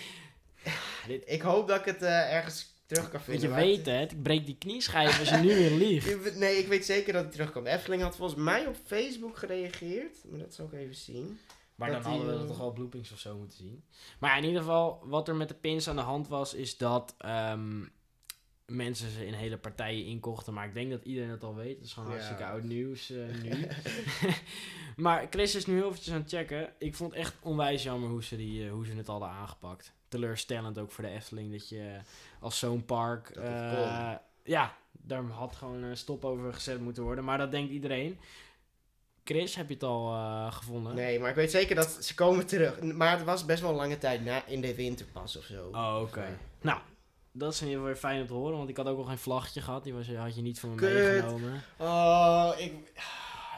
Dit, 1.09 1.23
ik 1.27 1.41
hoop 1.43 1.69
dat 1.69 1.79
ik 1.79 1.85
het 1.85 2.03
eh, 2.03 2.35
ergens 2.35 2.75
terug 2.87 3.03
kan 3.11 3.13
want 3.13 3.25
vinden. 3.25 3.49
je 3.49 3.55
weet 3.55 3.87
het, 3.87 4.13
ik 4.13 4.23
breek 4.23 4.47
die 4.47 4.57
knieschijf 4.59 5.19
als 5.19 5.29
je 5.29 5.37
nu 5.37 5.55
weer 5.55 5.71
liegt. 5.71 6.25
het- 6.25 6.37
Nee, 6.37 6.57
ik 6.59 6.67
weet 6.67 6.85
zeker 6.87 7.13
dat 7.13 7.23
hij 7.23 7.33
terugkomt. 7.33 7.67
Efteling 7.67 8.03
had 8.03 8.17
volgens 8.17 8.41
mij 8.41 8.67
op 8.67 8.77
Facebook 8.87 9.37
gereageerd. 9.39 10.17
Maar 10.31 10.39
dat 10.39 10.55
zal 10.55 10.67
ik 10.67 10.73
even 10.73 10.95
zien. 10.95 11.39
Maar 11.77 11.91
Dat 11.91 12.03
dan 12.03 12.13
hadden 12.13 12.37
we 12.37 12.41
eh, 12.43 12.47
toch 12.49 12.59
wel 12.59 12.73
bloopings 12.73 13.13
of 13.13 13.19
zo 13.19 13.37
moeten 13.37 13.59
zien. 13.59 13.85
Maar 14.19 14.31
ja, 14.31 14.37
in 14.37 14.45
ieder 14.45 14.61
geval, 14.61 15.01
wat 15.05 15.29
er 15.29 15.37
met 15.37 15.49
de 15.49 15.55
pins 15.55 15.89
aan 15.89 15.97
de 15.97 16.03
hand 16.03 16.29
was, 16.29 16.55
is 16.55 16.77
dat 16.77 17.15
ehm, 17.19 17.85
mensen 18.67 19.11
ze 19.11 19.27
in 19.27 19.33
hele 19.33 19.57
partijen 19.59 20.05
inkochten. 20.05 20.53
Maar 20.55 20.67
ik 20.67 20.75
denk 20.75 20.91
dat 20.91 21.05
iedereen 21.05 21.31
het 21.31 21.43
al 21.45 21.55
weet. 21.55 21.77
Dat 21.77 21.87
is 21.87 21.93
gewoon 21.93 22.09
Ja. 22.09 22.15
hartstikke 22.15 22.47
oud 22.47 22.63
nieuws 22.63 23.11
eh, 23.11 23.19
nu. 23.43 23.67
maar 25.05 25.27
Chris 25.31 25.55
is 25.55 25.67
nu 25.67 25.75
heel 25.75 25.89
eventjes 25.89 26.15
aan 26.15 26.21
het 26.21 26.31
checken. 26.31 26.73
Ik 26.79 26.95
vond 26.95 27.13
echt 27.13 27.35
onwijs 27.43 27.83
jammer 27.83 28.11
hoe 28.11 28.25
ze, 28.25 28.37
die, 28.37 28.65
eh, 28.65 28.71
hoe 28.71 28.87
ze 28.87 28.93
het 28.93 29.07
hadden 29.07 29.29
aangepakt. 29.29 29.93
Teleurstellend 30.09 30.79
ook 30.79 30.91
voor 30.91 31.05
de 31.05 31.11
Efteling. 31.11 31.53
Dat 31.53 31.69
je 31.69 32.01
als 32.41 32.59
zo'n 32.59 32.85
park... 32.85 33.35
Dat 33.35 33.45
eh, 33.45 34.13
ja, 34.45 34.77
daar 34.93 35.25
had 35.25 35.57
gewoon 35.57 35.83
een 35.83 35.97
stop 35.97 36.25
over 36.25 36.55
gezet 36.55 36.81
moeten 36.81 37.03
worden. 37.03 37.25
Maar 37.25 37.39
dat 37.39 37.51
denkt 37.51 37.73
iedereen. 37.73 38.19
Chris, 39.27 39.55
heb 39.55 39.69
je 39.69 39.75
het 39.75 39.83
al 39.83 40.13
eh, 40.13 40.53
gevonden? 40.53 40.95
Nee, 40.95 41.21
maar 41.21 41.31
ik 41.31 41.37
weet 41.37 41.51
zeker 41.51 41.75
dat 41.75 41.99
ze 42.01 42.15
komen 42.15 42.47
terug. 42.47 42.81
Maar 42.81 43.17
het 43.17 43.25
was 43.25 43.45
best 43.45 43.61
wel 43.61 43.71
een 43.71 43.77
lange 43.77 43.99
tijd 43.99 44.25
na, 44.25 44.47
in 44.47 44.61
de 44.61 44.75
winterpas 44.75 45.37
of 45.37 45.45
zo. 45.45 45.69
Oh, 45.73 45.99
oké. 46.03 46.39
Nou, 46.61 46.79
dat 47.33 47.53
is 47.53 47.61
in 47.61 47.67
ieder 47.67 47.81
geval 47.81 47.93
weer 47.93 48.11
fijn 48.11 48.21
om 48.21 48.27
te 48.27 48.33
horen, 48.33 48.57
want 48.57 48.69
ik 48.69 48.77
had 48.77 48.87
ook 48.87 48.97
nog 48.97 49.09
geen 49.09 49.19
vlaggetje 49.19 49.61
gehad. 49.61 49.85
Die 49.85 49.95
was, 49.95 50.09
had 50.15 50.37
je 50.37 50.43
niet 50.43 50.61
van 50.61 50.71
me 50.71 50.77
Kut. 50.77 50.93
meegenomen. 50.93 51.63
Oh, 51.77 52.53
ik, 52.57 52.73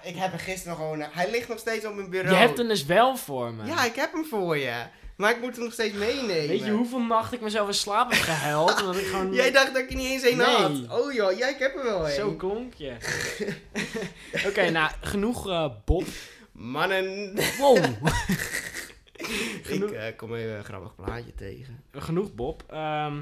ik 0.09 0.17
heb 0.17 0.31
hem 0.31 0.39
gisteren 0.41 0.77
gewoon... 0.77 1.01
Hij 1.01 1.31
ligt 1.31 1.49
nog 1.49 1.59
steeds 1.59 1.85
op 1.85 1.95
mijn 1.95 2.11
bureau. 2.11 2.35
Je 2.35 2.41
hebt 2.41 2.59
hem 2.59 2.69
dus 2.69 2.85
wel 2.85 3.17
voor 3.17 3.53
me. 3.55 3.65
Ja, 3.67 3.85
ik 3.85 3.95
heb 3.95 4.13
hem 4.13 4.25
voor 4.25 4.57
je. 4.57 4.83
Maar 5.17 5.31
ik 5.31 5.41
moet 5.41 5.55
hem 5.55 5.65
nog 5.65 5.73
steeds 5.73 5.95
meenemen. 5.95 6.49
Weet 6.49 6.65
je 6.65 6.71
hoeveel 6.71 7.01
nachten 7.01 7.37
ik 7.37 7.43
mezelf 7.43 7.69
in 7.69 7.75
slaap 7.75 8.11
heb 8.11 8.21
gehuild? 8.21 8.81
omdat 8.81 8.97
ik 8.97 9.07
gewoon... 9.07 9.33
Jij 9.33 9.51
dacht 9.51 9.67
dat 9.75 9.83
ik 9.83 9.91
er 9.91 9.97
niet 9.97 10.07
eens 10.07 10.23
een 10.31 10.37
Nee. 10.37 10.47
had. 10.47 11.01
Oh 11.01 11.13
joh, 11.13 11.39
jij 11.39 11.51
ik 11.51 11.59
heb 11.59 11.77
er 11.77 11.85
wel 11.85 12.05
een. 12.09 12.15
Zo 12.15 12.35
klonk 12.35 12.75
je. 12.75 12.97
Oké, 14.49 14.71
nou, 14.71 14.91
genoeg 15.01 15.49
eh, 15.49 15.71
Bob. 15.85 16.05
Mannen. 16.53 17.35
Wow. 17.59 17.77
ik 19.69 19.91
eh, 19.91 20.17
kom 20.17 20.35
even 20.35 20.57
een 20.57 20.65
grappig 20.65 20.95
plaatje 20.95 21.35
tegen. 21.35 21.85
genoeg 21.93 22.35
Bob. 22.35 22.63
Ehm, 22.71 23.21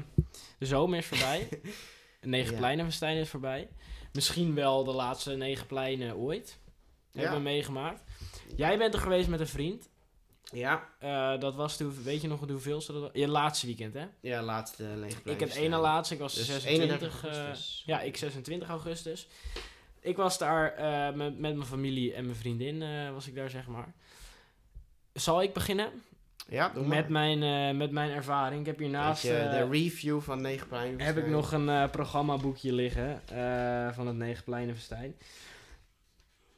de 0.57 0.65
zomer 0.65 0.97
is 0.97 1.05
voorbij. 1.05 1.47
Negen 2.21 2.51
Ja. 2.51 2.57
pleinenfestijn 2.57 3.17
is 3.17 3.29
voorbij. 3.29 3.67
Misschien 4.13 4.55
wel 4.55 4.83
de 4.83 4.91
laatste 4.93 5.35
negen 5.35 5.67
pleinen 5.67 6.15
ooit. 6.15 6.57
Hebben 7.17 7.37
Ja. 7.37 7.43
we 7.43 7.49
meegemaakt. 7.49 8.01
Jij 8.55 8.77
bent 8.77 8.93
er 8.93 8.99
geweest 8.99 9.27
met 9.27 9.39
een 9.39 9.47
vriend. 9.47 9.89
Ja. 10.51 10.89
Eh, 10.99 11.39
dat 11.39 11.55
was 11.55 11.77
toen, 11.77 12.03
weet 12.03 12.21
je 12.21 12.27
nog 12.27 12.45
de 12.45 12.51
hoeveelste 12.51 12.91
dat 12.93 13.01
was? 13.01 13.09
Je 13.13 13.27
laatste 13.27 13.65
weekend, 13.65 13.93
hè? 13.93 14.05
Ja, 14.21 14.41
laatste 14.41 14.83
lege 14.83 15.17
Ik 15.23 15.39
het 15.39 15.55
ene 15.55 15.77
laatste, 15.77 16.13
ik 16.13 16.19
was 16.19 16.33
Dus 16.33 16.45
26. 16.45 17.23
31 17.23 17.25
eh, 17.25 17.85
ja, 17.85 18.01
ik 18.01 18.17
26 18.17 18.69
augustus. 18.69 19.27
Ik 19.99 20.15
was 20.15 20.37
daar 20.37 20.73
eh, 20.73 21.15
met, 21.15 21.39
met 21.39 21.55
mijn 21.55 21.65
familie 21.67 22.13
en 22.13 22.23
mijn 22.25 22.37
vriendin, 22.37 22.83
was 23.13 23.27
ik 23.27 23.35
daar, 23.35 23.49
zeg 23.49 23.67
maar. 23.67 23.93
Zal 25.13 25.41
ik 25.41 25.53
beginnen? 25.53 25.89
Ja, 26.49 26.69
doe 26.69 26.85
maar. 26.85 26.97
Met 26.97 27.09
mijn, 27.09 27.77
met 27.77 27.91
mijn 27.91 28.11
ervaring. 28.11 28.59
Ik 28.59 28.65
heb 28.65 28.77
hiernaast 28.79 29.23
je, 29.23 29.29
de 29.29 29.67
review 29.71 30.21
van 30.21 30.41
Negenplein. 30.41 31.01
heb 31.01 31.17
ik 31.17 31.27
nog 31.27 31.51
een 31.51 31.89
programmaboekje 31.89 32.73
liggen 32.73 33.21
van 33.93 34.07
het 34.07 34.15
Negenpleinenfestijn. 34.15 35.15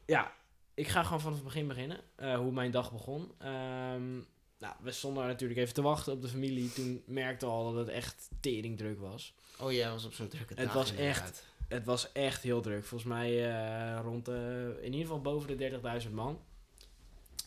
Ja, 0.05 0.31
ik 0.79 0.87
ga 0.87 1.03
gewoon 1.03 1.19
vanaf 1.21 1.35
het 1.35 1.45
begin 1.45 1.67
beginnen. 1.67 1.99
eh, 2.15 2.35
hoe 2.37 2.51
mijn 2.51 2.71
dag 2.71 2.91
begon. 2.91 3.31
Ehm, 3.37 4.13
nou, 4.59 4.73
we 4.81 4.91
stonden 4.91 5.27
natuurlijk 5.27 5.59
even 5.59 5.73
te 5.73 5.81
wachten 5.81 6.13
op 6.13 6.21
de 6.21 6.27
familie. 6.27 6.73
Toen 6.73 7.03
merkte 7.05 7.45
al 7.45 7.73
dat 7.73 7.85
het 7.85 7.95
echt 7.95 8.29
teringdruk 8.39 8.99
was. 8.99 9.33
Oh 9.59 9.71
ja, 9.71 9.91
was 9.91 10.05
op 10.05 10.13
zo'n 10.13 10.27
drukke 10.27 10.53
Het 10.53 10.63
dag. 10.65 10.73
was 10.73 10.91
inderdaad. 10.91 11.15
echt- 11.23 11.47
Het 11.67 11.85
was 11.85 12.11
echt 12.11 12.43
heel 12.43 12.61
druk. 12.61 12.85
Volgens 12.85 13.09
mij 13.09 13.51
eh, 13.51 13.99
rond 14.03 14.25
de, 14.25 14.73
in 14.79 14.85
ieder 14.91 15.01
geval 15.01 15.21
boven 15.21 15.57
de 15.57 15.69
30.000 16.07 16.11
man. 16.13 16.39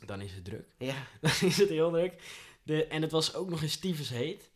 Dan 0.07 0.21
is 0.21 0.33
het 0.33 0.45
druk. 0.45 0.67
Ja. 0.79 0.95
Dan 1.21 1.31
is 1.41 1.57
het 1.59 1.69
heel 1.69 1.91
druk. 1.91 2.23
De, 2.63 2.87
en 2.87 3.03
het 3.03 3.11
was 3.11 3.35
ook 3.35 3.51
nog 3.51 3.63
eens 3.63 3.77
tyfus 3.77 4.09
heet. 4.09 4.51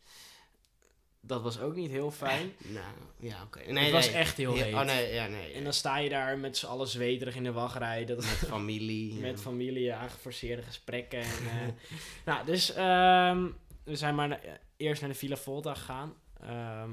Dat 1.27 1.41
was 1.41 1.59
ook 1.59 1.75
niet 1.75 1.89
heel 1.91 2.11
fijn. 2.11 2.51
Nou, 2.57 2.85
ja, 3.19 3.43
oké. 3.43 3.71
Nee, 3.71 3.83
het 3.83 3.93
was 3.93 4.11
echt 4.11 4.37
heel 4.37 4.55
Ja, 4.55 4.63
heet. 4.63 4.73
Oh 4.73 4.81
nee, 4.81 5.13
ja, 5.13 5.27
nee. 5.27 5.53
En 5.53 5.63
dan 5.63 5.73
sta 5.73 5.97
je 5.97 6.09
daar 6.09 6.37
met 6.37 6.57
z'n 6.57 6.65
allen 6.65 6.87
zweterig 6.87 7.35
in 7.35 7.43
de 7.43 7.51
wachtrij. 7.51 8.05
Dat 8.05 8.17
Met 8.17 8.25
familie. 8.25 9.13
ja. 9.15 9.21
met 9.21 9.41
familie, 9.41 9.93
aangeforceerde 9.93 10.61
gesprekken. 10.61 11.19
En, 11.19 11.25
eh, 11.27 11.67
nou, 12.33 12.45
dus 12.45 12.73
ehm, 12.73 13.47
we 13.83 13.95
zijn 13.95 14.15
maar 14.15 14.27
na- 14.27 14.39
eerst 14.77 15.01
naar 15.01 15.09
de 15.09 15.15
Villa 15.17 15.35
Volta 15.35 15.73
gegaan. 15.73 16.13
Ehm, 16.41 16.91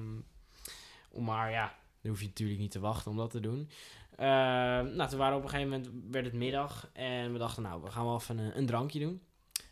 om 1.10 1.24
maar, 1.24 1.50
ja, 1.50 1.74
dan 2.00 2.10
hoef 2.10 2.20
je 2.20 2.26
natuurlijk 2.26 2.58
niet 2.60 2.70
te 2.70 2.80
wachten 2.80 3.10
om 3.10 3.16
dat 3.16 3.30
te 3.30 3.40
doen. 3.40 3.70
Eh, 4.16 4.26
nou, 4.26 5.08
toen 5.08 5.18
waren 5.18 5.32
we 5.32 5.38
op 5.38 5.42
een 5.42 5.48
gegeven 5.50 5.70
moment, 5.70 5.90
werd 6.10 6.24
het 6.24 6.34
middag. 6.34 6.88
En 6.92 7.32
we 7.32 7.38
dachten, 7.38 7.62
nou, 7.62 7.82
we 7.82 7.90
gaan 7.90 8.04
wel 8.04 8.16
even 8.16 8.38
een, 8.38 8.58
een 8.58 8.66
drankje 8.66 9.00
doen. 9.00 9.22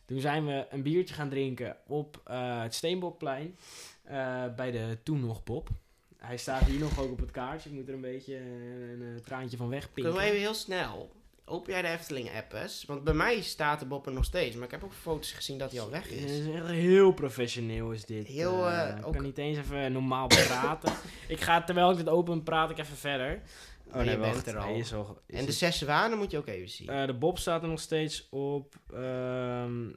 Toen 0.06 0.20
zijn 0.20 0.46
we 0.46 0.66
een 0.70 0.82
biertje 0.82 1.14
gaan 1.14 1.28
drinken 1.28 1.76
op 1.86 2.20
eh, 2.24 2.62
het 2.62 2.74
Steenbokplein. 2.74 3.56
Eh, 4.02 4.44
bij 4.56 4.70
de 4.70 4.98
toen 5.02 5.20
nog 5.26 5.44
Bob. 5.44 5.68
Hij 6.16 6.36
staat 6.36 6.64
hier 6.64 6.78
nog 6.80 7.00
ook 7.00 7.10
op 7.10 7.20
het 7.20 7.30
kaartje. 7.30 7.68
Ik 7.70 7.74
moet 7.74 7.88
er 7.88 7.94
een 7.94 8.00
beetje 8.00 8.36
een, 8.36 9.00
een, 9.00 9.16
eh, 9.16 9.22
traantje 9.24 9.56
van 9.56 9.68
wegpinken. 9.68 10.02
Kunnen 10.02 10.20
we 10.20 10.26
even 10.28 10.40
heel 10.40 10.54
snel. 10.54 11.12
Open 11.44 11.72
jij 11.72 11.82
de 11.82 11.88
Efteling-app 11.88 12.52
eens? 12.52 12.84
Want 12.86 13.04
bij 13.04 13.14
mij 13.14 13.40
staat 13.42 13.78
de 13.80 13.86
Bob 13.86 14.06
er 14.06 14.12
nog 14.12 14.24
steeds. 14.24 14.54
Maar 14.56 14.64
ik 14.64 14.70
heb 14.70 14.84
ook 14.84 14.92
foto's 14.92 15.32
gezien 15.32 15.58
dat 15.58 15.70
hij 15.72 15.80
al 15.80 15.90
weg 15.90 16.08
is. 16.10 16.30
is 16.38 16.54
echt 16.54 16.66
heel 16.66 17.12
professioneel 17.12 17.90
is 17.92 18.04
dit. 18.04 18.26
Heel, 18.26 18.66
Eh, 18.68 18.88
eh, 18.90 18.98
ik 18.98 19.06
ook- 19.06 19.12
kan 19.12 19.22
niet 19.22 19.38
eens 19.38 19.58
even 19.58 19.92
normaal 19.92 20.26
praten. 20.26 20.92
ik 21.28 21.40
ga, 21.40 21.62
terwijl 21.62 21.90
ik 21.90 21.96
dit 21.96 22.08
open, 22.08 22.42
praat 22.42 22.70
ik 22.70 22.78
even 22.78 22.96
verder. 22.96 23.42
Oh, 23.94 24.04
je 24.04 24.18
bent 24.18 24.46
er 24.46 24.58
al. 24.58 24.66
Nee, 24.70 24.78
is 24.78 24.94
al 24.94 25.18
is 25.26 25.38
En 25.38 25.44
de 25.46 25.52
zes 25.52 25.78
zwanen 25.78 26.18
moet 26.18 26.30
je 26.30 26.38
ook 26.38 26.46
even 26.46 26.68
zien. 26.68 26.88
eh, 26.88 27.06
de 27.06 27.14
Bob 27.14 27.38
staat 27.38 27.62
er 27.62 27.68
nog 27.68 27.80
steeds 27.80 28.28
op. 28.30 28.74
ehm, 28.94 29.88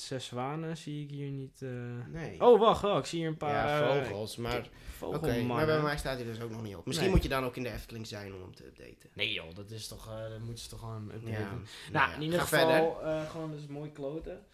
zes 0.00 0.24
zwanen 0.26 0.76
zie 0.76 1.04
ik 1.04 1.10
hier 1.10 1.30
niet. 1.30 1.62
eh. 1.62 1.70
nee. 2.08 2.40
Oh, 2.44 2.58
wacht. 2.60 2.84
Ik 2.98 3.04
zie 3.06 3.18
hier 3.18 3.28
een 3.28 3.36
paar 3.36 3.68
ja, 3.68 3.96
eh, 4.00 4.04
vogels. 4.06 4.36
Maar, 4.36 4.68
oké, 5.00 5.42
maar 5.42 5.66
bij 5.66 5.80
mij 5.82 5.96
staat 5.98 6.16
hij 6.16 6.24
dus 6.24 6.40
ook 6.40 6.50
nog 6.50 6.62
niet 6.62 6.76
op. 6.76 6.86
Misschien 6.86 7.06
Nee. 7.06 7.16
moet 7.16 7.24
je 7.24 7.30
dan 7.32 7.44
ook 7.44 7.56
in 7.56 7.62
de 7.62 7.72
Efteling 7.72 8.06
zijn 8.06 8.34
om 8.34 8.40
hem 8.40 8.54
te 8.54 8.66
updaten. 8.66 9.10
Nee 9.12 9.32
joh, 9.32 9.54
dat 9.54 9.70
is 9.70 9.88
toch, 9.88 10.08
eh 10.08 10.28
dat 10.30 10.38
moeten 10.40 10.64
ze 10.64 10.68
toch 10.68 10.80
gewoon 10.80 11.10
updaten. 11.14 11.30
Ja. 11.30 11.38
Nou, 11.48 11.60
Nou 11.92 12.10
ja, 12.10 12.14
in 12.16 12.22
ieder 12.22 12.40
ga 12.40 12.44
geval, 12.46 13.02
eh, 13.02 13.30
gewoon 13.30 13.50
dus 13.50 13.66
mooi 13.66 13.92
kloten. 13.92 14.46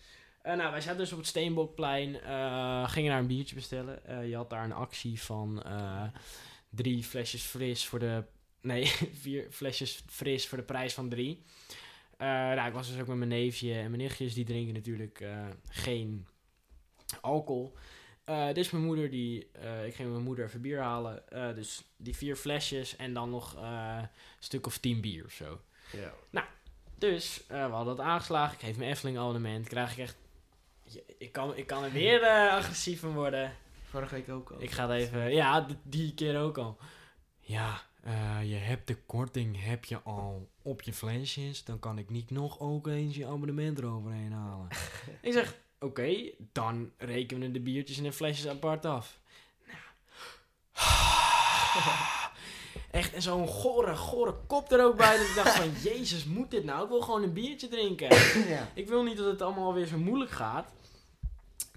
Eh, 0.43 0.57
nou, 0.57 0.71
wij 0.71 0.81
zaten 0.81 0.99
dus 0.99 1.13
op 1.13 1.19
het 1.19 1.27
Steenbokplein, 1.27 2.21
eh, 2.21 2.89
gingen 2.89 3.11
daar 3.11 3.21
een 3.21 3.27
biertje 3.27 3.55
bestellen. 3.55 4.07
Eh, 4.07 4.29
je 4.29 4.37
had 4.37 4.51
daar 4.51 4.65
een 4.65 4.73
actie 4.73 5.23
van 5.23 5.63
eh, 5.63 6.03
drie 6.71 7.05
flesjes 7.05 7.43
fris 7.43 7.87
voor 7.87 7.99
de... 7.99 8.25
Nee, 8.61 8.87
vier 9.23 9.47
flesjes 9.51 10.03
fris 10.09 10.49
voor 10.49 10.59
de 10.59 10.65
prijs 10.65 10.95
van 10.95 11.09
drie. 11.09 11.43
Eh, 12.19 12.29
nou, 12.29 12.69
ik 12.69 12.73
was 12.73 12.89
dus 12.89 13.01
ook 13.01 13.07
met 13.07 13.17
mijn 13.17 13.29
neefje 13.29 13.75
en 13.75 13.91
mijn 13.91 14.03
nichtjes. 14.03 14.35
Die 14.35 14.45
drinken 14.45 14.75
natuurlijk 14.75 15.21
eh, 15.21 15.47
geen 15.69 16.27
alcohol. 17.21 17.77
Eh, 18.25 18.53
dus 18.53 18.71
mijn 18.71 18.85
moeder, 18.85 19.11
die, 19.11 19.51
ik 19.87 19.95
ging 19.95 20.11
mijn 20.11 20.23
moeder 20.23 20.45
even 20.45 20.61
bier 20.61 20.81
halen. 20.81 21.23
Dus 21.55 21.85
die 21.97 22.17
vier 22.17 22.37
flesjes 22.37 22.97
en 22.97 23.15
dan 23.15 23.31
nog 23.31 23.57
een 23.57 24.09
stuk 24.39 24.67
of 24.67 24.79
tien 24.79 25.01
bier 25.01 25.25
of 25.25 25.33
zo. 25.33 25.61
Ja. 26.31 26.47
Dus 26.99 27.47
eh, 27.47 27.67
we 27.67 27.73
hadden 27.73 27.97
dat 27.97 28.07
aangeslagen. 28.07 28.55
Ik 28.55 28.61
geef 28.61 28.77
mijn 28.77 28.91
Efteling 28.91 29.19
abonnement. 29.19 29.69
Krijg 29.69 29.93
ik 29.93 29.99
echt... 29.99 30.17
Ik 31.19 31.33
kan, 31.33 31.57
ik 31.57 31.67
kan 31.67 31.85
er 31.85 31.93
weer 31.93 32.27
agressief 32.51 33.01
van 33.01 33.13
worden. 33.13 33.57
Vorige 33.89 34.15
week 34.15 34.29
ook 34.29 34.51
al. 34.51 34.63
Ik 34.63 34.71
ga 34.71 34.89
het 34.89 35.01
even... 35.01 35.33
Ja, 35.33 35.67
die 35.83 36.15
keer 36.15 36.41
ook 36.41 36.59
al. 36.59 36.79
Ja, 37.41 37.83
eh, 38.05 38.51
je 38.51 38.55
hebt 38.55 38.87
de 38.87 38.95
korting 38.95 39.65
heb 39.65 39.85
je 39.85 40.03
al 40.03 40.49
op 40.63 40.83
je 40.83 40.93
flesjes. 40.93 41.65
Dan 41.65 41.79
kan 41.79 41.99
ik 41.99 42.11
niet 42.11 42.31
nog 42.31 42.61
ook 42.61 42.87
eens 42.87 43.17
je 43.17 43.27
abonnement 43.27 43.79
eroverheen 43.79 44.33
halen. 44.33 44.69
ik 45.23 45.33
zeg, 45.33 45.55
oké, 45.81 46.31
dan 46.53 46.91
rekenen 46.97 47.47
we 47.47 47.53
de 47.53 47.61
biertjes 47.61 47.99
en 47.99 48.03
de 48.03 48.13
flesjes 48.13 48.49
apart 48.49 48.85
af. 48.85 49.21
Nou. 49.67 49.81
Echt, 52.91 53.13
en 53.13 53.23
zo'n 53.23 53.49
gore, 53.49 53.97
gore 53.97 54.35
kop 54.47 54.73
er 54.73 54.85
ook 54.85 54.97
bij. 54.97 55.17
Dat 55.17 55.27
ik 55.27 55.35
dacht 55.35 55.57
van, 55.57 55.71
jezus, 55.93 56.25
moet 56.25 56.51
dit 56.51 56.65
nou? 56.65 56.83
Ik 56.83 56.89
wil 56.89 57.01
gewoon 57.01 57.23
een 57.23 57.33
biertje 57.33 57.69
drinken. 57.69 58.09
ja. 58.49 58.71
Ik 58.75 58.89
wil 58.89 59.03
niet 59.03 59.17
dat 59.17 59.27
het 59.27 59.43
allemaal 59.43 59.75
weer 59.75 59.87
zo 59.87 59.99
moeilijk 59.99 60.31
gaat. 60.31 60.69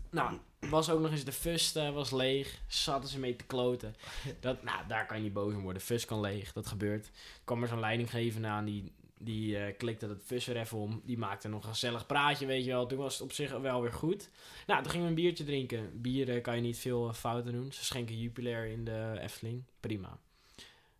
Nou, 0.09 0.37
was 0.69 0.89
ook 0.89 0.99
nog 0.99 1.11
eens 1.11 1.23
de 1.23 1.31
fust 1.31 1.75
eh, 1.75 1.93
was 1.93 2.11
leeg. 2.11 2.61
Zaten 2.67 3.09
ze 3.09 3.19
mee 3.19 3.35
te 3.35 3.43
kloten. 3.43 3.95
Dat, 4.39 4.63
nou, 4.63 4.87
daar 4.87 5.05
kan 5.05 5.17
je 5.17 5.23
niet 5.23 5.33
boos 5.33 5.53
om 5.53 5.61
worden. 5.61 5.81
Fust 5.81 6.05
kan 6.05 6.19
leeg, 6.19 6.53
dat 6.53 6.67
gebeurt. 6.67 7.11
kwam 7.43 7.61
er 7.61 7.67
zo'n 7.67 7.79
leidinggevende 7.79 8.47
aan 8.47 8.65
die, 8.65 8.91
die 9.17 9.57
eh, 9.57 9.77
klikte 9.77 10.07
het 10.07 10.23
fust 10.25 10.47
er 10.47 10.57
even 10.57 10.77
om. 10.77 11.01
Die 11.05 11.17
maakte 11.17 11.47
nog 11.47 11.63
een 11.63 11.69
gezellig 11.69 12.05
praatje, 12.05 12.45
weet 12.45 12.65
je 12.65 12.71
wel. 12.71 12.85
Toen 12.87 12.97
was 12.97 13.13
het 13.13 13.21
op 13.21 13.31
zich 13.31 13.57
wel 13.57 13.81
weer 13.81 13.93
goed. 13.93 14.29
Nou, 14.67 14.81
toen 14.81 14.91
gingen 14.91 15.05
we 15.05 15.11
een 15.11 15.21
biertje 15.21 15.43
drinken. 15.43 16.01
Bieren 16.01 16.41
kan 16.41 16.55
je 16.55 16.61
niet 16.61 16.77
veel 16.77 17.07
eh, 17.07 17.13
fouten 17.13 17.51
doen. 17.51 17.71
Ze 17.71 17.85
schenken 17.85 18.19
Jupiler 18.19 18.65
in 18.65 18.85
de 18.85 19.17
Efteling. 19.19 19.63
Prima. 19.79 20.19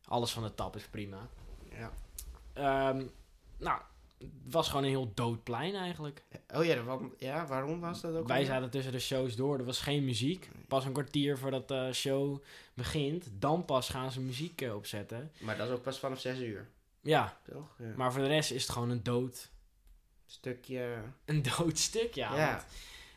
Alles 0.06 0.32
van 0.32 0.44
de 0.44 0.54
tap 0.54 0.76
is 0.76 0.88
prima. 0.88 1.28
ja. 1.72 1.92
Ehm, 2.54 3.06
nou, 3.58 3.82
het 4.20 4.30
was 4.54 4.68
gewoon 4.68 4.84
een 4.84 4.90
heel 4.90 5.12
dood 5.14 5.44
plein 5.44 5.76
eigenlijk. 5.76 6.24
Oh 6.54 6.66
ja, 6.66 6.76
dat 6.76 6.86
wa- 6.86 7.00
ja, 7.18 7.48
waarom 7.48 7.80
was 7.80 8.02
dat 8.02 8.16
ook 8.16 8.28
Wij 8.28 8.46
zaten 8.46 8.70
tussen 8.70 8.92
de 8.92 9.00
shows 9.00 9.36
door. 9.36 9.58
Er 9.58 9.66
was 9.66 9.80
geen 9.82 10.06
muziek. 10.06 10.50
Pas 10.68 10.86
een 10.86 10.92
kwartier 10.94 11.38
voordat 11.38 11.68
de 11.68 11.90
show 11.94 12.44
begint. 12.74 13.28
Dan 13.34 13.66
pas 13.66 13.90
gaan 13.90 14.12
ze 14.12 14.20
muziek 14.22 14.62
eh, 14.62 14.76
opzetten. 14.76 15.32
Maar 15.40 15.58
dat 15.58 15.68
is 15.68 15.74
ook 15.74 15.82
pas 15.82 16.00
vanaf 16.00 16.20
6 16.20 16.40
uur, 16.40 16.68
Ja, 17.02 17.38
toch? 17.52 17.76
Ja. 17.78 17.94
maar 17.96 18.12
voor 18.14 18.22
de 18.22 18.28
rest 18.28 18.52
is 18.52 18.62
het 18.62 18.72
gewoon 18.72 18.90
een 18.90 19.04
dood, 19.04 19.50
Stukje... 20.26 20.98
een 21.26 21.44
dood 21.58 21.78
stuk, 21.78 22.14
ja. 22.14 22.36
Ja. 22.38 22.52
Want- 22.52 22.66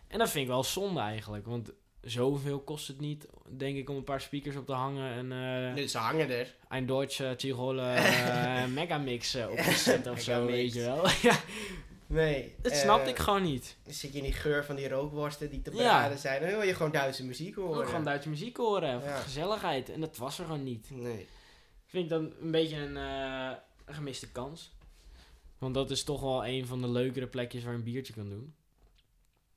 En 0.09 0.19
dat 0.19 0.31
vind 0.31 0.43
ik 0.45 0.51
wel 0.51 0.65
zonde 0.65 1.01
eigenlijk. 1.01 1.47
Want 1.47 1.73
zoveel 2.03 2.61
kost 2.61 2.89
het 2.89 3.01
niet, 3.01 3.27
denk 3.57 3.77
ik, 3.77 3.91
om 3.91 3.97
een 3.97 4.05
paar 4.05 4.21
speakers 4.21 4.57
op 4.57 4.67
te 4.67 4.73
hangen. 4.73 5.13
En 5.13 5.33
eh 5.33 5.75
Nee, 5.75 5.87
ze 5.87 5.99
hangen 5.99 6.31
er. 6.31 6.55
een 6.69 6.87
Deutsche 6.87 7.35
Tirole 7.37 7.83
eh, 7.93 8.67
Megamix 8.67 9.35
eh, 9.35 9.51
op 9.51 9.57
te 9.59 9.73
zetten 9.73 10.13
of 10.13 10.21
zo, 10.21 10.47
weet 10.47 10.73
je 10.75 10.81
wel. 10.81 11.09
ja, 11.23 11.39
Nee. 12.07 12.55
dat 12.63 12.77
snapte 12.77 13.11
ik 13.11 13.19
gewoon 13.19 13.43
niet. 13.43 13.77
Dan 13.85 13.93
zit 13.95 14.13
je 14.13 14.19
in 14.19 14.25
die 14.25 14.33
geur 14.33 14.65
van 14.65 14.77
die 14.77 14.89
rookworsten 14.89 15.51
die 15.51 15.63
te 15.63 15.71
Ja. 15.71 15.77
braden 15.77 16.19
zijn. 16.19 16.41
Dan 16.41 16.51
wil 16.51 16.63
je 16.63 16.75
gewoon 16.75 16.93
Duitse 16.93 17.25
muziek 17.25 17.55
horen. 17.55 17.87
gewoon 17.87 18.05
Duitse 18.05 18.29
muziek 18.29 18.57
horen, 18.57 19.03
Ja. 19.03 19.17
gezelligheid. 19.17 19.89
En 19.91 20.01
dat 20.01 20.17
was 20.17 20.39
er 20.39 20.45
gewoon 20.45 20.63
niet. 20.65 20.91
Nee. 20.91 21.27
Vind 21.87 22.05
ik 22.05 22.11
dan 22.11 22.33
een 22.41 22.51
beetje 22.51 22.77
een, 22.77 22.97
een 22.97 23.57
gemiste 23.95 24.31
kans. 24.33 24.73
Want 25.59 25.75
dat 25.75 25.91
is 25.91 26.05
toch 26.05 26.21
wel 26.21 26.47
een 26.47 26.67
van 26.67 26.81
de 26.81 26.89
leukere 26.89 27.27
plekjes 27.27 27.65
waar 27.65 27.75
een 27.75 27.83
biertje 27.83 28.13
kan 28.13 28.29
doen. 28.29 28.55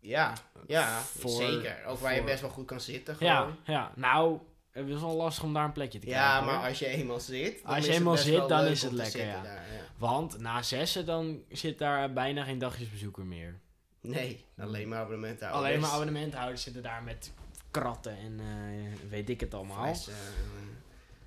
Ja, 0.04 0.34
ja 0.68 1.00
Voor- 1.02 1.32
zeker. 1.32 1.86
Ook 1.86 2.00
waar 2.00 2.16
je 2.16 2.24
best 2.24 2.42
wel 2.42 2.50
goed 2.50 2.66
kan 2.66 2.82
zitten 2.82 3.16
gewoon. 3.16 3.34
Ja, 3.34 3.74
ja, 3.74 3.92
nou, 3.96 4.40
het 4.72 4.88
is 4.88 5.00
wel 5.00 5.16
lastig 5.16 5.44
om 5.44 5.54
daar 5.54 5.64
een 5.66 5.72
plekje 5.72 6.00
te 6.00 6.06
krijgen. 6.06 6.26
Ja, 6.28 6.38
hoor. 6.44 6.46
maar 6.46 6.68
als 6.68 6.80
je 6.80 6.88
eenmaal 6.88 7.20
zit, 7.20 7.62
dan 7.64 7.66
Als 7.66 7.78
is 7.78 7.86
je 7.86 7.90
het 7.92 8.00
eenmaal 8.00 8.18
zit, 8.18 8.48
dan 8.48 8.66
is 8.66 8.82
het 8.82 8.92
lekker, 8.92 9.26
ja. 9.26 9.42
daar, 9.42 9.54
ja. 9.54 9.82
Want 9.98 10.40
na 10.40 10.62
zessen 10.62 11.06
dan 11.06 11.42
zit 11.50 11.78
daar 11.80 12.14
bijna 12.14 12.44
geen 12.44 12.60
dagjesbezoeker 12.60 13.26
meer. 13.26 13.60
Nee, 14.02 14.46
alleen 14.58 14.88
maar 14.88 15.00
abonnementen 15.00 15.52
Alleen 15.52 15.80
maar 15.80 15.90
abonnementhouders 15.90 16.64
zitten 16.64 16.84
daar 16.84 17.04
met 17.04 17.32
kratten 17.72 18.18
en 18.18 18.40
eh, 18.40 19.10
weet 19.10 19.30
ik 19.30 19.40
het 19.40 19.54
allemaal. 19.54 19.86
Eh, 19.86 20.14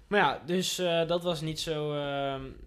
Maar 0.06 0.20
ja, 0.20 0.42
dus 0.46 0.78
eh, 0.78 1.06
dat 1.08 1.22
was 1.22 1.40
niet 1.40 1.60
zo 1.60 1.92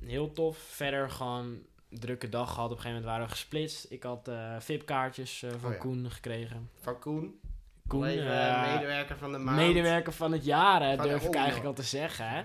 heel 0.06 0.34
tof. 0.34 0.58
Verder 0.58 1.10
gewoon 1.10 1.60
drukke 1.90 2.30
dag 2.30 2.54
gehad. 2.54 2.66
Op 2.72 2.76
een 2.78 2.82
gegeven 2.82 2.90
moment 3.02 3.06
waren 3.06 3.26
we 3.26 3.32
gesplitst. 3.32 3.86
Ik 3.92 4.04
had 4.04 4.28
eh 4.28 4.56
VIP-kaartjes 4.60 5.44
eh, 5.44 5.50
van 5.60 5.70
Oh 5.70 5.76
ja. 5.76 5.82
Koen 5.82 6.12
gekregen. 6.12 6.70
Van 6.80 7.00
Koen. 7.00 7.40
Koen, 7.88 8.06
eh, 8.08 8.74
medewerker 8.76 9.18
van 9.18 9.32
de 9.32 9.38
maand. 9.38 9.58
medewerker 9.58 10.14
van 10.14 10.32
het 10.32 10.46
jaar, 10.46 10.82
hè, 10.82 10.96
Van 10.96 10.98
de 10.98 11.04
durf 11.04 11.16
ik 11.16 11.20
Holland. 11.20 11.36
eigenlijk 11.36 11.66
al 11.68 11.74
te 11.74 11.84
zeggen. 11.84 12.30
Hè? 12.30 12.44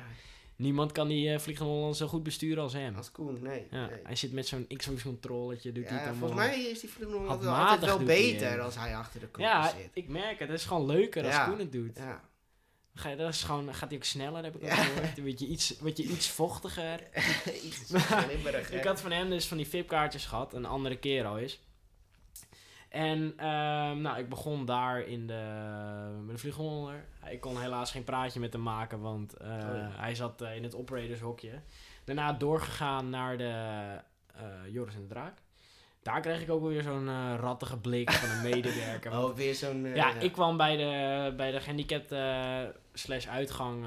Niemand 0.57 0.93
kan 0.93 1.09
die 1.09 1.29
uh, 1.33 1.39
Vliegende 1.39 1.73
Holland 1.73 1.97
zo 1.97 2.07
goed 2.07 2.23
besturen 2.23 2.63
als 2.63 2.73
hem. 2.73 2.97
Als 2.97 3.11
Koen, 3.13 3.39
nee. 3.43 3.67
Ja, 3.71 3.87
nee. 3.87 4.01
hij 4.05 4.17
zit 4.17 4.33
met 4.33 4.47
zo'n 4.47 4.67
Xbox-controletje, 4.77 5.73
doet 5.73 5.89
hij 5.89 5.99
Ja, 5.99 6.03
allemaal. 6.09 6.29
volgens 6.29 6.41
mij 6.49 6.61
is 6.61 6.81
die 6.81 6.91
vloer 6.91 7.11
nog 7.21 7.29
altijd, 7.29 7.81
wel 7.85 7.97
hij 7.97 8.07
beter 8.07 8.61
als 8.61 8.77
hij 8.79 8.97
achter 8.97 9.21
de 9.21 9.29
Ja, 9.37 9.69
zit. 9.69 9.91
ik 9.93 10.09
merk 10.09 10.39
het. 10.39 10.49
Het 10.49 10.59
is 10.59 10.65
gewoon 10.65 10.87
leuker 10.87 11.25
als 11.25 11.35
Ja. 11.35 11.49
Koen 11.49 11.59
het 11.59 11.73
doet. 11.73 11.97
Ja. 11.97 12.23
Ga 12.95 13.15
dat 13.15 13.29
is 13.29 13.43
gewoon, 13.43 13.75
gaat 13.75 13.89
hij 13.89 13.99
ook 13.99 14.05
sneller, 14.05 14.45
heb 14.45 14.57
ik 14.57 14.63
Ja. 14.63 14.75
gehoord. 14.75 15.21
Word 15.21 15.39
je 15.41 15.47
iets, 15.47 15.79
word 15.79 15.97
je 15.97 16.03
iets 16.03 16.29
vochtiger. 16.29 17.01
Iets. 17.67 17.93
Ik 18.71 18.85
had 18.85 19.01
van 19.01 19.11
hem 19.13 19.31
dus 19.31 19.47
van 19.47 19.57
die 19.57 19.69
VIP-kaartjes 19.69 20.27
gehad, 20.27 20.55
een 20.55 20.65
andere 20.65 20.97
keer 20.97 21.25
al 21.27 21.39
eens. 21.39 21.61
En 22.89 23.33
ehm, 23.37 24.01
nou, 24.01 24.19
ik 24.19 24.29
begon 24.29 24.65
daar 24.65 25.01
in 25.01 25.27
de, 25.27 25.43
met 26.23 26.35
de 26.35 26.41
vliegonder. 26.41 27.05
Ik 27.31 27.41
kon 27.41 27.61
helaas 27.61 27.91
geen 27.91 28.05
praatje 28.05 28.41
met 28.41 28.53
hem 28.53 28.63
maken, 28.63 29.01
want 29.01 29.35
eh, 29.35 29.49
ja. 29.49 29.91
hij 29.97 30.15
zat 30.15 30.43
eh, 30.43 30.57
in 30.57 30.63
het 30.63 30.75
operatorshokje. 30.75 31.61
Daarna 32.05 32.33
doorgegaan 32.33 33.11
naar 33.11 33.37
de 33.39 33.53
eh, 34.35 34.45
Joris 34.73 34.95
en 34.95 35.01
de 35.01 35.07
Draak. 35.07 35.39
Daar 36.05 36.21
kreeg 36.21 36.41
ik 36.41 36.51
ook 36.51 36.63
weer 36.63 36.83
zo'n 36.83 37.09
eh, 37.09 37.35
rattige 37.39 37.79
blik 37.79 38.11
van 38.11 38.31
een 38.31 38.43
medewerker. 38.43 39.11
want 39.21 39.25
Oh, 39.25 39.37
weer 39.37 39.55
zo'n... 39.55 39.87
eh, 39.87 39.97
ja, 39.97 40.15
ik 40.15 40.33
kwam 40.33 40.57
bij 40.57 40.77
de, 40.77 41.33
bij 41.37 41.51
de 41.51 41.61
gehandicapt 41.61 42.13
eh, 42.13 42.63
slash 42.93 43.27
uitgang 43.27 43.87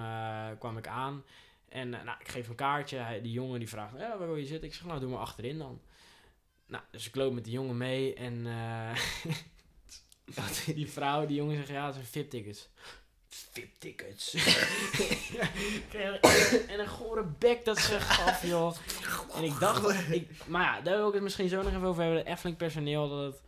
kwam 0.59 0.77
ik 0.77 0.87
aan. 0.87 1.23
En 1.69 1.89
nou, 1.89 2.17
ik 2.19 2.27
geef 2.27 2.47
een 2.47 2.55
kaartje. 2.55 2.97
Hij, 2.97 3.21
die 3.21 3.31
jongen 3.31 3.59
die 3.59 3.69
vraagt, 3.69 3.93
ja, 3.97 4.17
waar 4.17 4.27
wil 4.27 4.35
je 4.35 4.45
zitten? 4.45 4.67
Ik 4.67 4.73
zeg, 4.75 4.85
nou, 4.85 4.99
doe 4.99 5.09
maar 5.09 5.19
achterin 5.19 5.57
dan. 5.57 5.81
Nou, 6.67 6.83
dus 6.91 7.07
ik 7.07 7.15
loop 7.15 7.33
met 7.33 7.43
die 7.43 7.53
jongen 7.53 7.77
mee 7.77 8.13
en 8.13 8.43
die 10.75 10.91
vrouw, 10.91 11.25
die 11.25 11.35
jongen 11.35 11.55
zegt, 11.55 11.67
ja, 11.67 11.85
dat 11.85 11.93
zijn 11.93 12.05
VIP-tickets. 12.05 12.69
VIP-tickets? 13.29 14.33
en 16.67 16.79
een 16.79 16.87
gore 16.87 17.23
bek 17.39 17.65
dat 17.65 17.77
ze 17.77 17.99
gaf, 17.99 18.43
joh. 18.45 18.75
En 19.35 19.43
ik 19.43 19.59
dacht, 19.59 20.09
ik, 20.11 20.29
maar 20.47 20.63
ja, 20.63 20.81
daar 20.81 20.97
wil 20.97 21.07
ik 21.07 21.13
het 21.13 21.23
misschien 21.23 21.49
zo 21.49 21.61
nog 21.61 21.71
even 21.73 21.87
over 21.87 22.03
hebben. 22.03 22.23
De 22.23 22.29
Efteling 22.29 22.57
personeel, 22.57 23.09
dat 23.09 23.33
het 23.33 23.41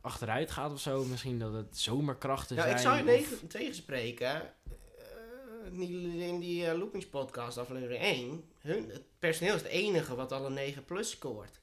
achteruit 0.00 0.50
gaat 0.50 0.72
of 0.72 0.80
zo. 0.80 1.04
Misschien 1.04 1.38
dat 1.38 1.52
het 1.52 1.78
zomerkrachten 1.78 2.56
Nou, 2.56 2.68
zijn. 2.68 2.80
ik 2.80 2.86
zou 2.86 2.96
je 2.96 3.02
of- 3.02 3.08
negen- 3.30 3.46
tegenspreken. 3.48 4.34
Eh, 4.42 4.50
die, 5.72 6.18
in 6.26 6.38
die 6.38 6.66
eh, 6.66 6.78
Loopings 6.78 7.06
podcast 7.06 7.58
aflevering 7.58 8.02
1. 8.02 8.44
Hun, 8.60 8.88
het 8.90 9.02
personeel 9.18 9.54
is 9.54 9.62
het 9.62 9.70
enige 9.70 10.14
wat 10.14 10.32
al 10.32 10.46
een 10.46 10.52
9 10.54 10.84
plus 10.84 11.10
scoort. 11.10 11.60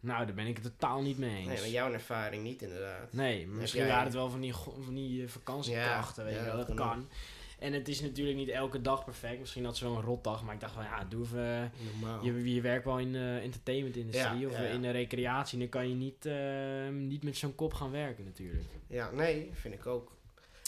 Nou, 0.00 0.26
daar 0.26 0.34
ben 0.34 0.46
ik 0.46 0.56
het 0.56 0.64
totaal 0.64 1.02
niet 1.02 1.18
mee 1.18 1.36
eens. 1.36 1.46
Nee, 1.48 1.58
maar 1.58 1.68
jouw 1.68 1.92
ervaring 1.92 2.42
niet 2.42 2.62
inderdaad. 2.62 3.12
Nee, 3.12 3.46
misschien 3.46 3.80
jij- 3.80 3.88
waren 3.90 4.04
het 4.04 4.14
wel 4.14 4.30
van 4.30 4.40
die, 4.40 4.54
van 4.54 4.94
die 4.94 5.22
eh, 5.22 5.28
vakantiekrachten, 5.28 6.22
Ja, 6.24 6.28
weet 6.30 6.38
je 6.38 6.44
ja, 6.46 6.56
wel, 6.56 6.66
dat 6.66 6.76
kan. 6.76 7.08
En 7.58 7.72
het 7.72 7.88
is 7.88 8.00
natuurlijk 8.00 8.36
niet 8.36 8.48
elke 8.48 8.80
dag 8.80 9.04
perfect. 9.04 9.38
Misschien 9.40 9.64
had 9.64 9.76
ze 9.76 9.84
wel 9.84 9.96
een 9.96 10.02
rotdag, 10.02 10.42
maar 10.42 10.54
ik 10.54 10.60
dacht 10.60 10.74
van 10.74 10.82
ja, 10.84 11.04
doe 11.04 11.24
even... 11.24 11.72
Normaal. 11.92 12.24
Je, 12.24 12.54
je 12.54 12.60
werkt 12.60 12.84
wel 12.84 12.98
in 12.98 13.12
de 13.12 13.40
entertainment-industrie 13.42 14.40
Ja, 14.40 14.46
of 14.46 14.52
ja, 14.52 14.62
ja. 14.62 14.68
in 14.68 14.82
de 14.82 14.90
recreatie. 14.90 15.58
Dan 15.58 15.68
kan 15.68 15.88
je 15.88 15.94
niet, 15.94 16.26
eh, 16.26 16.88
niet 16.88 17.22
met 17.22 17.36
zo'n 17.36 17.54
kop 17.54 17.74
gaan 17.74 17.90
werken 17.90 18.24
natuurlijk. 18.24 18.64
Ja, 18.86 19.10
nee, 19.10 19.50
vind 19.52 19.74
ik 19.74 19.86
ook. 19.86 20.12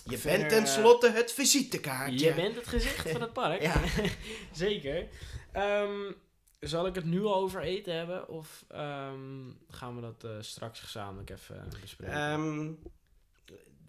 Je 0.04 0.18
Verder, 0.18 0.38
bent 0.40 0.52
eh, 0.52 0.58
tenslotte 0.58 1.10
het 1.10 1.32
visitekaartje. 1.32 2.26
Je 2.26 2.34
bent 2.34 2.54
het 2.56 2.66
gezicht 2.66 3.10
van 3.10 3.20
het 3.20 3.32
park. 3.32 3.70
Zeker. 4.52 5.06
Ehm, 5.52 6.12
zal 6.60 6.86
ik 6.86 6.94
het 6.94 7.04
nu 7.04 7.24
al 7.24 7.34
over 7.34 7.60
eten 7.60 7.94
hebben? 7.96 8.28
Of 8.28 8.64
ehm, 8.68 9.50
gaan 9.68 9.94
we 9.94 10.00
dat 10.00 10.24
eh, 10.24 10.30
straks 10.40 10.80
gezamenlijk 10.80 11.30
even 11.30 11.68
bespreken? 11.80 12.14
Ehm, 12.14 12.70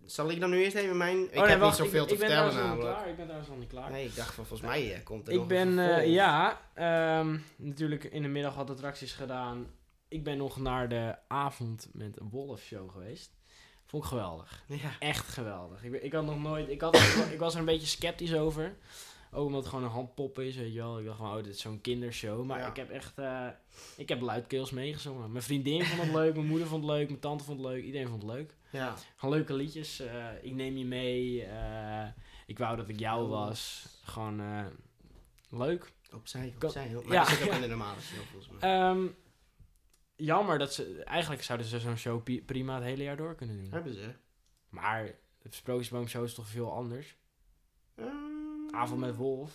zal 0.05 0.29
ik 0.29 0.39
dan 0.39 0.49
nu 0.49 0.63
eerst 0.63 0.75
even 0.75 0.97
mijn... 0.97 1.17
Ik 1.23 1.35
Oh, 1.35 1.41
nee, 1.41 1.49
heb 1.49 1.59
wacht, 1.59 1.79
niet 1.79 1.87
zoveel 1.87 2.01
ik, 2.03 2.07
te 2.07 2.13
ik 2.13 2.19
vertellen 2.19 2.55
namelijk. 2.55 2.95
klaar. 2.95 3.07
Ik 3.09 3.15
ben 3.15 3.23
trouwens 3.23 3.49
nog 3.49 3.59
niet 3.59 3.69
klaar. 3.69 3.91
Nee, 3.91 4.05
ik 4.05 4.15
dacht 4.15 4.33
van 4.33 4.45
volgens 4.45 4.69
mij 4.69 4.93
eh, 4.93 5.03
komt 5.03 5.27
er 5.27 5.33
Ik 5.33 5.47
ben, 5.47 5.79
eh, 5.79 6.13
ja, 6.13 6.61
ehm, 6.73 7.37
natuurlijk 7.55 8.03
in 8.03 8.21
de 8.21 8.27
middag 8.27 8.55
wat 8.55 8.69
attracties 8.69 9.13
gedaan. 9.13 9.67
Ik 10.07 10.23
ben 10.23 10.37
nog 10.37 10.57
naar 10.57 10.89
de 10.89 11.15
avond 11.27 11.89
met 11.93 12.17
Wolf 12.29 12.61
Show 12.61 12.91
geweest. 12.91 13.37
Vond 13.85 14.03
ik 14.03 14.09
geweldig. 14.09 14.63
Ja. 14.67 14.91
Echt 14.99 15.27
geweldig. 15.27 15.83
Ik, 15.83 15.93
ik 16.01 16.13
had 16.13 16.25
nog 16.25 16.39
nooit, 16.39 16.69
ik, 16.69 16.81
had, 16.81 16.95
ik 17.31 17.39
was 17.39 17.53
er 17.53 17.59
een 17.59 17.65
beetje 17.65 17.87
sceptisch 17.87 18.33
over. 18.33 18.75
Ook 19.31 19.45
omdat 19.45 19.59
het 19.61 19.69
gewoon 19.69 19.85
een 19.85 19.91
handpop 19.91 20.39
is, 20.39 20.55
weet 20.55 20.73
je 20.73 20.79
wel. 20.79 20.99
Ik 20.99 21.05
dacht 21.05 21.17
van, 21.17 21.29
oh, 21.29 21.35
dit 21.35 21.45
is 21.55 21.61
zo'n 21.61 21.81
kindershow. 21.81 22.45
Maar 22.45 22.59
Ja. 22.59 22.67
ik 22.67 22.75
heb 22.75 22.89
echt, 22.89 23.17
eh, 23.17 23.47
ik 23.97 24.09
heb 24.09 24.21
luidkeels 24.21 24.71
meegezongen. 24.71 25.31
Mijn 25.31 25.43
vriendin 25.43 25.83
vond 25.85 26.01
het 26.01 26.11
leuk, 26.13 26.33
mijn 26.35 26.47
moeder 26.47 26.67
vond 26.67 26.83
het 26.83 26.91
leuk, 26.91 27.07
mijn 27.07 27.19
tante 27.19 27.43
vond 27.43 27.59
het 27.59 27.67
leuk. 27.67 27.83
Iedereen 27.83 28.07
vond 28.07 28.21
het 28.21 28.31
leuk. 28.31 28.55
Ja. 28.71 28.95
Gewoon 29.15 29.35
leuke 29.35 29.53
liedjes. 29.53 29.99
eh, 29.99 30.27
ik 30.41 30.53
neem 30.53 30.77
je 30.77 30.85
mee. 30.85 31.43
eh, 31.43 32.07
ik 32.45 32.57
wou 32.57 32.75
dat 32.77 32.89
ik 32.89 32.99
jou 32.99 33.23
Oh. 33.23 33.29
was. 33.29 33.87
Gewoon 34.03 34.41
leuk. 35.49 35.91
Opzij, 36.13 36.53
opzij. 36.63 36.89
Maar 36.93 37.13
Ja, 37.13 37.19
dat 37.23 37.27
zit 37.29 37.47
ook 37.47 37.53
in 37.55 37.61
de 37.61 37.67
normale 37.67 38.01
show 38.01 38.19
volgens 38.23 38.49
mij. 38.59 38.71
Ehm, 38.71 39.05
jammer 40.15 40.57
dat 40.59 40.73
ze... 40.73 41.03
Eigenlijk 41.03 41.43
zouden 41.43 41.67
ze 41.67 41.79
zo'n 41.79 41.97
show 41.97 42.23
prima 42.45 42.75
het 42.75 42.83
hele 42.83 43.03
jaar 43.03 43.17
door 43.17 43.35
kunnen 43.35 43.57
doen. 43.61 43.71
Hebben 43.71 43.93
ze. 43.93 44.13
Maar 44.69 45.05
de 45.41 45.47
Sprookjesboomshow 45.49 46.23
is 46.23 46.33
toch 46.33 46.47
veel 46.47 46.71
anders. 46.73 47.15
Ehm. 47.95 48.07
Avond 48.71 48.99
met 48.99 49.15
Wolf. 49.15 49.51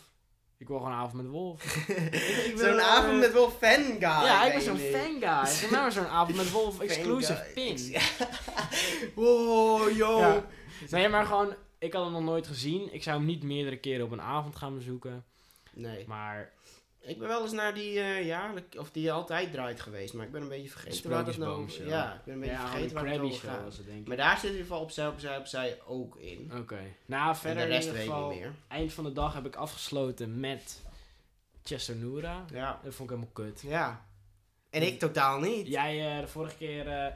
Ik 0.58 0.68
wil 0.68 0.78
gewoon 0.78 0.92
avond 0.92 1.12
met 1.22 1.26
Wolf. 1.26 1.64
ik 2.46 2.52
wil, 2.56 2.66
Zo'n 2.68 2.78
eh, 2.78 2.86
avond 2.86 3.18
met 3.18 3.32
wel 3.32 3.50
fan 3.50 3.82
guy. 3.82 4.00
ja, 4.00 4.44
ik 4.46 4.52
ben 4.52 4.62
zo'n 4.62 4.76
niet. 4.76 4.94
fanguy. 4.96 5.46
Zeg 5.46 5.70
maar 5.70 5.92
zo'n 5.92 6.06
avond 6.18 6.36
met 6.36 6.50
Wolf 6.50 6.80
exclusive 6.80 7.34
Fan 7.34 7.52
pin. 7.54 7.78
guy. 7.78 8.00
wow, 9.24 9.90
yo. 9.96 10.18
Ja. 10.18 10.44
Nee, 10.90 11.08
maar 11.08 11.26
gewoon... 11.26 11.54
Ik 11.78 11.92
had 11.92 12.04
hem 12.04 12.12
nog 12.12 12.22
nooit 12.22 12.46
gezien. 12.46 12.94
Ik 12.94 13.02
zou 13.02 13.16
hem 13.16 13.26
niet 13.26 13.42
meerdere 13.42 13.76
keren 13.76 14.04
op 14.04 14.12
een 14.12 14.20
avond 14.20 14.56
gaan 14.56 14.74
bezoeken. 14.74 15.24
Nee. 15.72 16.04
Maar 16.06 16.52
Ik 17.06 17.18
ben 17.18 17.28
wel 17.28 17.42
eens 17.42 17.52
naar 17.52 17.74
die 17.74 17.94
uh, 17.94 18.26
jaarlijk, 18.26 18.74
of 18.78 18.90
die 18.90 19.12
altijd 19.12 19.52
draait 19.52 19.80
geweest, 19.80 20.14
maar 20.14 20.26
ik 20.26 20.32
ben 20.32 20.42
een 20.42 20.48
beetje 20.48 20.68
vergeten 20.68 21.10
waar 21.10 21.24
dat 21.24 21.36
nou... 21.36 21.70
Ja, 21.86 22.14
ik 22.14 22.24
ben 22.24 22.34
een 22.34 22.40
beetje 22.40 22.54
ja, 22.54 22.68
vergeten 22.68 22.94
waar 22.94 23.06
het 23.06 23.20
over 23.20 23.48
gaat. 23.48 23.80
Maar 24.04 24.16
daar 24.16 24.34
zit 24.34 24.44
in 24.44 24.50
ieder 24.50 24.66
geval 24.66 24.80
opzij, 24.80 25.06
opzij, 25.06 25.38
opzij 25.38 25.78
ook 25.86 26.16
in. 26.16 26.50
Oké. 26.58 26.80
Nou, 27.06 27.28
En 27.28 27.36
verder 27.36 27.62
de 27.62 27.68
rest 27.68 27.86
in 27.86 27.92
weet 27.92 28.02
ieder 28.02 28.14
ik 28.16 28.20
geval... 28.20 28.30
niet 28.30 28.40
meer. 28.40 28.52
Eind 28.68 28.92
van 28.92 29.04
de 29.04 29.12
dag 29.12 29.34
heb 29.34 29.46
ik 29.46 29.56
afgesloten 29.56 30.40
met 30.40 30.82
Chester 31.62 31.96
Noora. 31.96 32.44
Ja. 32.52 32.80
Dat 32.82 32.94
vond 32.94 33.10
ik 33.10 33.16
helemaal 33.16 33.34
kut. 33.46 33.62
Ja. 33.66 34.06
En 34.70 34.82
ik 34.82 34.98
totaal 34.98 35.40
niet. 35.40 35.66
Jij 35.66 36.14
eh, 36.14 36.20
de 36.20 36.28
vorige 36.28 36.56
keer... 36.56 36.88
eh, 36.88 37.12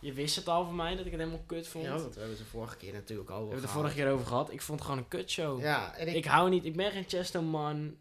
je 0.00 0.12
wist 0.12 0.36
het 0.36 0.48
al 0.48 0.64
van 0.64 0.76
mij 0.76 0.96
dat 0.96 1.04
ik 1.06 1.10
het 1.10 1.20
helemaal 1.20 1.44
kut 1.46 1.68
vond. 1.68 1.84
Ja, 1.84 1.94
we 1.94 2.00
want 2.00 2.14
we 2.14 2.20
hebben 2.20 2.38
het 2.38 2.46
de 2.46 2.52
vorige 2.52 2.76
keer 2.76 2.92
natuurlijk 2.92 3.30
al 3.30 3.36
hebben 3.36 3.54
het 3.54 3.66
de 3.66 3.72
vorige 3.72 3.94
keer 3.94 4.10
over 4.10 4.26
gehad. 4.26 4.52
Ik 4.52 4.62
vond 4.62 4.78
het 4.78 4.88
gewoon 4.88 5.02
een 5.04 5.08
kutshow. 5.08 5.60
Ja, 5.60 5.96
en 5.96 6.08
ik... 6.08 6.14
Ik 6.14 6.24
hou 6.24 6.50
niet... 6.50 6.64
Ik 6.64 6.76
ben 6.76 6.90
geen 6.90 7.04
Chester 7.08 7.42
man. 7.42 7.96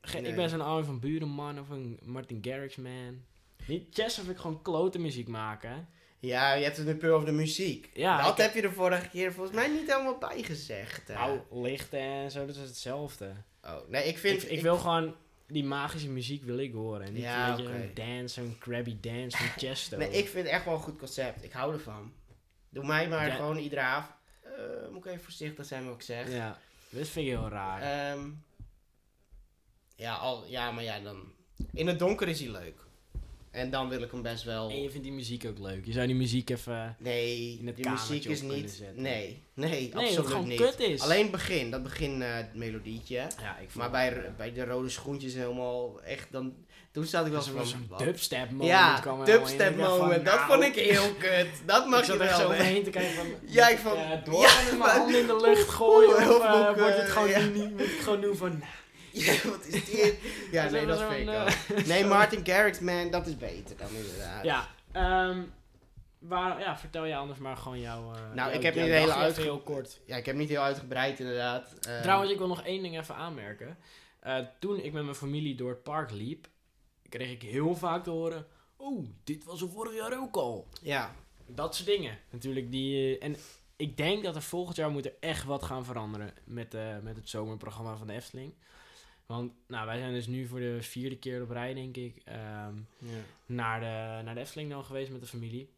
Ge- 0.00 0.18
Nee. 0.20 0.30
Ik 0.30 0.36
ben 0.36 0.48
zo'n 0.48 0.60
oude 0.60 0.86
van 0.86 1.00
Buren 1.00 1.28
man 1.28 1.58
of 1.60 1.68
een 1.68 1.98
Martin 2.02 2.38
Garrix 2.42 2.76
man. 2.76 3.22
Niet 3.66 3.86
Chester 3.90 4.22
vind 4.24 4.34
ik 4.36 4.40
gewoon 4.42 4.62
klote 4.62 4.98
muziek 4.98 5.28
maken. 5.28 5.88
Ja, 6.18 6.52
je 6.54 6.64
hebt 6.64 6.76
het 6.76 6.86
nu 6.86 6.94
puur 6.94 7.12
over 7.12 7.26
de 7.26 7.32
muziek. 7.32 7.90
Ja, 7.94 8.22
dat 8.22 8.38
heb- 8.38 8.54
je 8.54 8.60
de 8.62 8.70
vorige 8.72 9.08
keer 9.08 9.32
volgens 9.32 9.56
mij 9.56 9.68
niet 9.68 9.90
helemaal 9.92 10.18
bij 10.18 10.42
gezegd. 10.42 11.08
hè. 11.08 11.14
Nou, 11.14 11.38
lichten 11.50 11.98
en 12.00 12.30
zo, 12.30 12.46
dat 12.46 12.56
is 12.56 12.60
hetzelfde. 12.62 13.32
Oh, 13.64 13.88
nee, 13.88 14.04
ik 14.04 14.18
vind... 14.18 14.42
ik, 14.42 14.50
ik 14.50 14.60
wil 14.62 14.76
gewoon... 14.76 15.14
Die 15.46 15.64
magische 15.64 16.08
muziek 16.08 16.44
wil 16.44 16.58
ik 16.58 16.72
horen. 16.72 17.06
En 17.06 17.12
niet 17.12 17.22
Ja, 17.22 17.48
een 17.50 17.56
beetje 17.56 17.72
zo'n 17.72 17.90
dance, 17.94 18.40
zo'n 18.40 18.56
crabby 18.58 18.96
dance 19.00 19.36
van 19.36 19.46
Chesto. 19.56 19.96
Nee, 19.98 20.08
ik 20.08 20.28
vind 20.28 20.44
het 20.44 20.54
echt 20.54 20.64
wel 20.64 20.74
een 20.74 20.80
goed 20.80 20.98
concept. 20.98 21.44
Ik 21.44 21.52
hou 21.52 21.72
ervan. 21.72 22.12
Doe 22.68 22.84
mij 22.86 23.08
maar 23.08 23.26
Ja. 23.26 23.34
gewoon 23.34 23.56
iedere 23.56 23.80
avond... 23.80 24.14
eh, 24.42 24.52
moet 24.92 25.04
ik 25.04 25.10
even 25.10 25.22
voorzichtig 25.24 25.64
zijn 25.66 25.84
wat 25.86 25.94
ik 25.94 26.02
zeg. 26.02 26.30
Ja, 26.32 26.58
dat 26.90 27.08
vind 27.08 27.26
ik 27.26 27.32
heel 27.32 27.48
raar. 27.48 27.80
Ehm, 28.12 28.28
ja, 29.96 30.14
al, 30.14 30.44
ja, 30.48 30.70
maar 30.70 30.84
ja, 30.84 31.00
dan... 31.00 31.16
In 31.72 31.86
het 31.86 31.98
donker 31.98 32.28
is 32.28 32.40
hij 32.40 32.48
leuk. 32.50 32.74
En 33.50 33.70
dan 33.70 33.88
wil 33.88 34.02
ik 34.02 34.10
hem 34.10 34.22
best 34.22 34.44
wel... 34.44 34.70
En 34.70 34.82
je 34.82 34.90
vindt 34.90 35.04
die 35.06 35.12
muziek 35.12 35.46
ook 35.46 35.58
leuk. 35.58 35.84
Je 35.86 35.92
zou 35.92 36.06
die 36.06 36.14
muziek 36.16 36.50
even... 36.50 36.96
Nee, 36.98 37.56
in 37.60 37.66
het 37.66 37.76
die 37.76 37.88
muziek 37.88 38.24
is 38.24 38.42
niet... 38.42 38.82
Nee, 38.94 39.42
nee, 39.54 39.90
absoluut 39.96 40.46
niet. 40.46 40.60
kut 40.60 40.80
is. 40.80 41.00
Alleen 41.00 41.22
het 41.22 41.30
begin, 41.30 41.70
dat 41.70 41.82
begin 41.82 42.22
eh, 42.22 42.34
het 42.34 42.54
melodietje. 42.54 43.14
Ja, 43.16 43.58
ik 43.58 43.74
Maar 43.74 43.90
bij, 43.90 44.32
bij 44.36 44.52
de 44.52 44.64
rode 44.64 44.88
schoentjes 44.88 45.34
helemaal 45.34 46.00
echt 46.02 46.32
dan... 46.32 46.54
Toen 46.92 47.04
zat 47.04 47.26
ik 47.26 47.32
wel 47.32 47.52
was 47.52 47.74
van... 47.88 47.98
dubstep 47.98 48.50
moment. 48.50 48.68
Ja, 48.68 49.00
dubstep 49.24 49.78
Ik 49.78 49.84
van, 49.84 49.98
moment. 49.98 50.24
Dat 50.24 50.34
nou, 50.34 50.46
vond 50.46 50.62
ik 50.62 50.74
heel 50.74 51.14
kut. 51.24 51.46
Dat 51.66 51.86
mag 51.88 51.98
ik 52.00 52.06
je 52.06 52.12
zat 52.12 52.20
er 52.20 52.26
wel. 52.26 52.38
zo 52.38 52.50
hè. 52.50 52.58
omheen 52.60 52.82
te 52.82 52.90
kijken 52.90 53.14
van... 53.14 53.26
Ja, 53.56 53.68
ik 53.68 53.78
vond- 53.78 53.96
Ja, 53.96 54.16
door 54.24 54.42
Ja, 54.42 54.48
maar- 54.62 54.78
mijn 54.78 54.90
handen 54.90 55.20
in 55.20 55.26
de 55.26 55.40
lucht 55.40 55.68
gooien. 55.68 56.16
Of 56.16 56.44
eh, 56.44 56.78
wordt 56.78 56.96
het 56.96 57.06
eh, 57.06 57.12
gewoon 57.12 57.52
niet... 57.52 57.70
Moet 57.70 57.80
ik 57.80 58.00
gewoon 58.00 58.20
doen 58.20 58.36
van... 58.36 58.62
Ja, 59.14 59.34
wat 59.50 59.66
is 59.66 59.84
dit? 59.84 60.18
Ja, 60.50 60.62
Dat 60.62 60.72
nee, 60.72 60.80
is 60.80 60.86
dat 60.86 61.12
ik 61.12 61.28
eh, 61.28 61.42
ook. 61.78 61.86
Nee, 61.86 62.04
Martin 62.04 62.46
Garrix, 62.46 62.78
man, 62.80 63.10
dat 63.10 63.26
is 63.26 63.36
beter 63.36 63.76
dan 63.76 63.88
inderdaad. 63.94 64.44
Ja, 64.44 64.68
ehm 64.92 65.42
waar, 66.18 66.60
ja, 66.60 66.78
vertel 66.78 67.04
je 67.04 67.16
anders 67.16 67.38
maar 67.38 67.56
gewoon 67.56 67.80
jouw... 67.80 68.14
eh, 68.14 68.20
Nou, 68.34 68.52
ik 68.52 68.62
heb 68.62 68.74
niet 68.74 68.84
uitge- 68.90 69.40
heel 69.40 69.60
kort. 69.60 70.00
Ja, 70.06 70.16
ik 70.16 70.26
heb 70.26 70.36
niet 70.36 70.48
heel 70.48 70.62
uitgebreid 70.62 71.20
inderdaad. 71.20 71.74
Ehm, 71.80 72.02
Trouwens, 72.02 72.32
ik 72.32 72.38
wil 72.38 72.46
nog 72.46 72.62
één 72.62 72.82
ding 72.82 72.98
even 72.98 73.14
aanmerken. 73.14 73.76
Eh, 74.20 74.38
toen 74.58 74.78
ik 74.80 74.92
met 74.92 75.02
mijn 75.02 75.14
familie 75.16 75.54
door 75.54 75.68
het 75.70 75.82
park 75.82 76.10
liep, 76.10 76.46
kreeg 77.08 77.30
ik 77.30 77.42
heel 77.42 77.74
vaak 77.76 78.04
te 78.04 78.10
horen... 78.10 78.46
Oh, 78.76 79.06
dit 79.24 79.44
was 79.44 79.62
er 79.62 79.68
vorig 79.68 79.94
jaar 79.94 80.18
ook 80.20 80.36
al. 80.36 80.68
Ja, 80.82 81.14
Dat 81.46 81.74
soort 81.74 81.88
dingen. 81.88 82.18
Natuurlijk 82.30 82.70
die... 82.70 83.18
en 83.18 83.36
ik 83.76 83.96
denk 83.96 84.24
dat 84.24 84.36
er 84.36 84.42
volgend 84.42 84.76
jaar 84.76 84.90
moet 84.90 85.04
er 85.06 85.14
echt 85.20 85.44
wat 85.44 85.62
gaan 85.62 85.84
veranderen 85.84 86.32
met, 86.44 86.76
met 87.02 87.16
het 87.16 87.28
zomerprogramma 87.28 87.96
van 87.96 88.06
de 88.06 88.12
Efteling. 88.12 88.54
Want 89.26 89.52
nou, 89.66 89.86
wij 89.86 89.98
zijn 89.98 90.12
dus 90.12 90.26
nu 90.26 90.46
voor 90.46 90.60
de 90.60 90.82
vierde 90.82 91.18
keer 91.18 91.42
op 91.42 91.50
rij, 91.50 91.74
denk 91.74 91.96
ik, 91.96 92.20
ehm, 92.24 92.76
ja. 92.98 93.18
naar, 93.46 93.80
de, 93.80 94.22
naar 94.24 94.34
de 94.34 94.40
Efteling 94.40 94.70
dan 94.70 94.84
geweest 94.84 95.10
met 95.10 95.20
de 95.20 95.26
familie. 95.26 95.72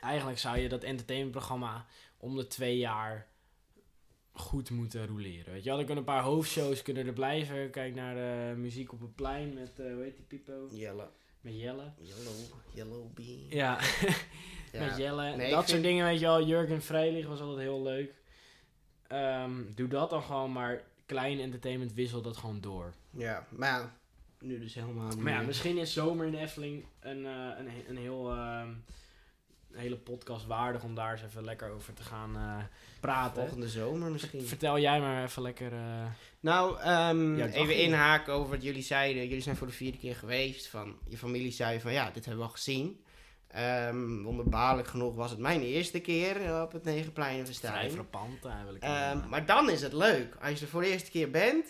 Eigenlijk 0.00 0.38
zou 0.38 0.58
je 0.58 0.68
dat 0.68 0.82
entertainmentprogramma 0.82 1.86
om 2.16 2.36
de 2.36 2.46
twee 2.46 2.78
jaar 2.78 3.28
goed 4.32 4.70
moeten 4.70 5.06
roleren. 5.06 5.52
Weet 5.52 5.64
je 5.64 5.70
er 5.70 5.76
kunnen 5.76 5.96
een 5.96 6.04
paar 6.04 6.22
hoofdshows 6.22 6.82
kunnen 6.82 7.06
er 7.06 7.12
blijven. 7.12 7.70
Kijk 7.70 7.94
naar 7.94 8.14
de 8.14 8.54
muziek 8.56 8.92
op 8.92 9.00
het 9.00 9.14
plein 9.14 9.54
met, 9.54 9.78
eh 9.78 9.92
hoe 9.94 10.02
heet 10.02 10.16
die 10.16 10.24
Pipo? 10.24 10.68
Jelle. 10.72 11.08
Met 11.40 11.60
Jelle. 11.60 11.92
Yellow, 12.00 12.34
yellow 12.74 13.12
bee. 13.14 13.46
Ja, 13.50 13.78
Ja. 14.72 14.84
met 14.86 14.96
Jelle. 14.96 15.36
Nee, 15.36 15.50
dat 15.50 15.58
soort 15.58 15.70
vind- 15.70 15.82
dingen, 15.82 16.04
weet 16.04 16.20
je 16.20 16.26
wel. 16.26 16.46
Jurgen 16.46 16.82
Vrijlig 16.82 17.26
was 17.26 17.40
altijd 17.40 17.58
heel 17.60 17.82
leuk. 17.82 18.14
Ehm, 19.06 19.62
doe 19.74 19.88
dat 19.88 20.10
dan 20.10 20.22
gewoon, 20.22 20.52
maar 20.52 20.82
klein 21.10 21.40
entertainment 21.40 21.92
wissel 21.94 22.22
dat 22.22 22.36
gewoon 22.36 22.60
door. 22.60 22.92
Ja, 23.10 23.46
maar 23.48 23.68
ja, 23.68 23.92
nu 24.40 24.58
dus 24.58 24.74
helemaal 24.74 25.08
niet 25.08 25.18
Maar 25.18 25.32
ja, 25.32 25.40
misschien 25.42 25.78
is 25.78 25.92
zomer 25.92 26.26
in 26.26 26.34
Efteling 26.34 26.84
een, 27.00 27.26
eh, 27.26 27.58
een, 27.58 27.68
een 27.88 27.96
heel... 27.96 28.30
ehm, 28.30 28.68
een 29.72 29.78
hele 29.80 29.96
podcast 29.96 30.46
waardig 30.46 30.82
om 30.82 30.94
daar 30.94 31.12
eens 31.12 31.22
even 31.22 31.44
lekker 31.44 31.70
over 31.70 31.92
te 31.94 32.02
gaan 32.02 32.36
eh, 32.36 32.64
praten. 33.00 33.42
Volgende 33.42 33.68
zomer 33.68 34.10
misschien. 34.10 34.42
Vertel 34.42 34.78
jij 34.78 35.00
maar 35.00 35.24
even 35.24 35.42
lekker... 35.42 35.72
eh, 35.72 36.06
Nou, 36.40 36.80
ehm, 36.80 37.40
even 37.40 37.76
inhaken 37.76 38.32
over 38.32 38.50
wat 38.50 38.62
jullie 38.62 38.82
zeiden. 38.82 39.22
Jullie 39.22 39.40
zijn 39.40 39.56
voor 39.56 39.66
de 39.66 39.72
vierde 39.72 39.98
keer 39.98 40.16
geweest. 40.16 40.66
Van, 40.68 40.96
je 41.08 41.16
familie 41.16 41.52
zei 41.52 41.80
van 41.80 41.92
ja, 41.92 42.10
dit 42.10 42.24
hebben 42.24 42.42
we 42.42 42.48
al 42.48 42.54
gezien. 42.54 43.00
Ehm 43.52 44.22
wonderbaarlijk 44.22 44.88
genoeg 44.88 45.14
was 45.14 45.30
het 45.30 45.40
mijn 45.40 45.62
eerste 45.62 46.00
keer 46.00 46.62
op 46.62 46.72
het 46.72 46.84
Negenplein 46.84 47.46
vrij 47.46 47.90
frappant 47.90 48.44
eigenlijk. 48.44 48.84
Ehm 48.84 49.28
maar 49.28 49.46
dan 49.46 49.70
is 49.70 49.82
het 49.82 49.92
leuk. 49.92 50.36
Als 50.40 50.58
je 50.58 50.64
er 50.64 50.70
voor 50.70 50.80
de 50.80 50.90
eerste 50.90 51.10
keer 51.10 51.30
bent. 51.30 51.66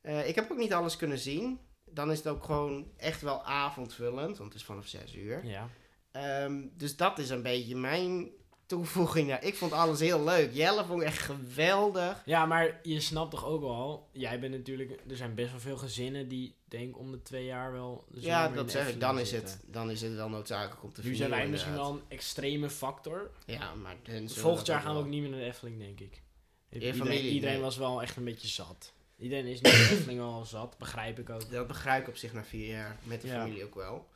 eh, 0.00 0.28
ik 0.28 0.34
heb 0.34 0.50
ook 0.50 0.58
niet 0.58 0.72
alles 0.72 0.96
kunnen 0.96 1.18
zien. 1.18 1.58
Dan 1.84 2.10
is 2.10 2.18
het 2.18 2.26
ook 2.26 2.44
gewoon 2.44 2.86
echt 2.96 3.22
wel 3.22 3.44
avondvullend. 3.44 4.38
Want 4.38 4.52
het 4.52 4.60
is 4.60 4.66
vanaf 4.66 4.86
6 4.86 5.14
uur. 5.14 5.44
ja. 5.46 5.68
Ehm, 6.12 6.62
dus 6.76 6.96
dat 6.96 7.18
is 7.18 7.30
een 7.30 7.42
beetje 7.42 7.76
mijn... 7.76 8.28
toevoeging. 8.74 9.28
Ja, 9.28 9.40
ik 9.40 9.54
vond 9.54 9.72
alles 9.72 10.00
heel 10.00 10.24
leuk. 10.24 10.52
Jelle 10.52 10.84
vond 10.84 11.00
ik 11.00 11.06
echt 11.06 11.18
geweldig. 11.18 12.22
Ja, 12.24 12.46
maar 12.46 12.80
je 12.82 13.00
snapt 13.00 13.30
toch 13.30 13.44
ook 13.44 13.60
wel, 13.60 14.08
jij 14.12 14.40
bent 14.40 14.52
natuurlijk, 14.52 14.90
er 15.08 15.16
zijn 15.16 15.34
best 15.34 15.50
wel 15.50 15.60
veel 15.60 15.76
gezinnen 15.76 16.28
die 16.28 16.54
denk 16.68 16.98
om 16.98 17.10
de 17.10 17.22
twee 17.22 17.44
jaar 17.44 17.72
wel. 17.72 18.04
ja, 18.10 18.48
dat 18.48 18.70
zeg 18.70 18.88
ik. 18.88 19.00
Dan 19.00 19.18
is, 19.18 19.28
zitten. 19.28 19.54
het, 19.54 19.72
dan 19.72 19.90
is 19.90 20.00
het 20.00 20.14
wel 20.14 20.28
noodzakelijk 20.28 20.82
om 20.82 20.92
te 20.92 21.00
Nu 21.04 21.14
zijn 21.14 21.30
wij 21.30 21.48
misschien 21.48 21.74
wel 21.74 21.90
een 21.90 22.02
extreme 22.08 22.70
factor. 22.70 23.30
Ja, 23.46 23.74
maar... 23.74 23.96
dan 24.02 24.28
Volgend 24.28 24.66
jaar 24.66 24.80
gaan 24.80 24.94
we 24.94 25.00
ook 25.00 25.08
niet 25.08 25.20
meer 25.20 25.30
naar 25.30 25.40
de 25.40 25.46
Efteling, 25.46 25.78
denk 25.78 26.00
ik. 26.00 26.22
Iedereen, 26.70 26.94
familie, 26.94 27.30
iedereen 27.30 27.54
nee. 27.54 27.64
was 27.64 27.76
wel 27.76 28.02
echt 28.02 28.16
een 28.16 28.24
beetje 28.24 28.48
zat. 28.48 28.92
Iedereen 29.18 29.46
is 29.46 29.60
nu 29.60 29.70
de 29.70 29.88
Efteling 29.90 30.20
al 30.20 30.44
zat, 30.44 30.78
begrijp 30.78 31.18
ik 31.18 31.30
ook. 31.30 31.50
Dat 31.50 31.66
begrijp 31.66 32.02
ik 32.02 32.08
op 32.08 32.16
zich 32.16 32.32
na 32.32 32.44
vier 32.44 32.68
jaar. 32.68 32.96
Met 33.02 33.20
de 33.20 33.26
Ja. 33.26 33.40
familie 33.40 33.64
ook 33.64 33.74
wel. 33.74 34.06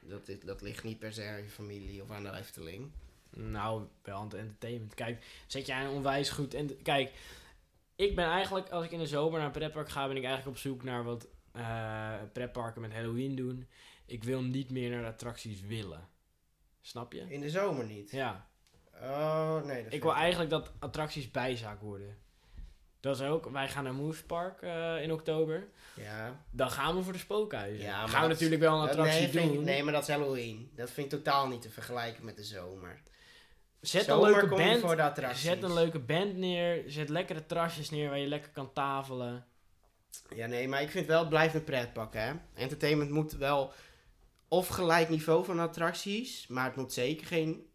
Dat, 0.00 0.28
is, 0.28 0.40
dat 0.40 0.62
ligt 0.62 0.84
niet 0.84 0.98
per 0.98 1.12
se 1.12 1.24
aan 1.24 1.42
je 1.42 1.48
familie 1.48 2.02
of 2.02 2.10
aan 2.10 2.22
de 2.22 2.32
Efteling. 2.32 2.90
Nou, 3.30 3.82
wel 4.02 4.16
aan 4.16 4.24
het 4.24 4.34
entertainment. 4.34 4.94
Kijk, 4.94 5.24
zet 5.46 5.66
jij 5.66 5.84
een 5.84 5.90
onwijs 5.90 6.30
goed... 6.30 6.54
En 6.54 6.82
kijk, 6.82 7.12
ik 7.96 8.14
ben 8.16 8.24
eigenlijk, 8.26 8.68
als 8.70 8.84
ik 8.84 8.90
in 8.90 8.98
de 8.98 9.06
zomer 9.06 9.36
naar 9.38 9.46
een 9.46 9.52
pretpark 9.52 9.88
ga, 9.88 10.06
ben 10.06 10.16
ik 10.16 10.24
eigenlijk 10.24 10.56
op 10.56 10.62
zoek 10.62 10.82
naar 10.84 11.04
wat 11.04 11.26
eh 11.52 12.12
pretparken 12.32 12.80
met 12.80 12.92
Halloween 12.92 13.34
doen. 13.36 13.68
Ik 14.06 14.24
wil 14.24 14.42
niet 14.42 14.70
meer 14.70 14.90
naar 14.90 15.00
de 15.02 15.06
attracties 15.08 15.60
willen. 15.60 16.08
Snap 16.80 17.12
je? 17.12 17.24
In 17.28 17.40
de 17.40 17.50
zomer 17.50 17.84
niet. 17.86 18.10
Ja. 18.10 18.46
Oh, 19.02 19.62
nee. 19.64 19.82
Dat 19.84 19.92
Ik 19.92 20.02
wil 20.02 20.14
eigenlijk 20.14 20.50
dat 20.50 20.72
attracties 20.78 21.30
bijzaak 21.30 21.80
worden. 21.80 22.18
Dat 23.00 23.20
is 23.20 23.26
ook, 23.26 23.48
wij 23.50 23.68
gaan 23.68 23.84
naar 23.84 23.94
Moose 23.94 24.24
Park 24.24 24.62
eh, 24.62 25.02
in 25.02 25.12
oktober. 25.12 25.68
Ja. 25.96 26.44
Dan 26.50 26.70
gaan 26.70 26.96
we 26.96 27.02
voor 27.02 27.12
de 27.12 27.18
spookhuizen. 27.18 27.84
Ja, 27.84 27.98
maar 28.00 28.08
gaan 28.08 28.22
we 28.22 28.28
natuurlijk 28.28 28.60
wel 28.60 28.74
een 28.74 28.80
Dat- 28.80 28.88
attractie 28.88 29.32
nee, 29.32 29.44
ik- 29.48 29.52
doen. 29.54 29.64
nee, 29.64 29.82
maar 29.82 29.92
dat 29.92 30.02
is 30.02 30.08
Halloween. 30.08 30.70
Dat 30.74 30.90
vind 30.90 31.12
ik 31.12 31.18
totaal 31.18 31.48
niet 31.48 31.62
te 31.62 31.70
vergelijken 31.70 32.24
met 32.24 32.36
de 32.36 32.44
zomer. 32.44 33.02
Zet 33.80 34.06
een 34.06 34.20
leuke 34.20 34.46
band. 34.46 34.80
voor 34.80 34.96
de. 34.96 35.30
Zet 35.34 35.62
een 35.62 35.74
leuke 35.74 35.98
band 35.98 36.36
neer. 36.36 36.84
Zet 36.86 37.08
lekkere 37.08 37.46
trasjes 37.46 37.90
neer 37.90 38.08
waar 38.08 38.18
je 38.18 38.26
lekker 38.26 38.50
kan 38.50 38.72
tafelen. 38.72 39.46
Ja, 40.34 40.46
nee, 40.46 40.68
maar 40.68 40.82
ik 40.82 40.90
vind 40.90 41.06
wel, 41.06 41.20
het 41.20 41.28
blijft 41.28 41.54
een 41.54 41.64
pretpak, 41.64 42.14
hè. 42.14 42.32
Entertainment 42.54 43.10
moet 43.10 43.32
wel 43.32 43.72
of 44.48 44.68
gelijk 44.68 45.08
niveau 45.08 45.44
van 45.44 45.58
attracties, 45.58 46.46
maar 46.46 46.64
het 46.64 46.76
moet 46.76 46.92
zeker 46.92 47.26
geen 47.26 47.66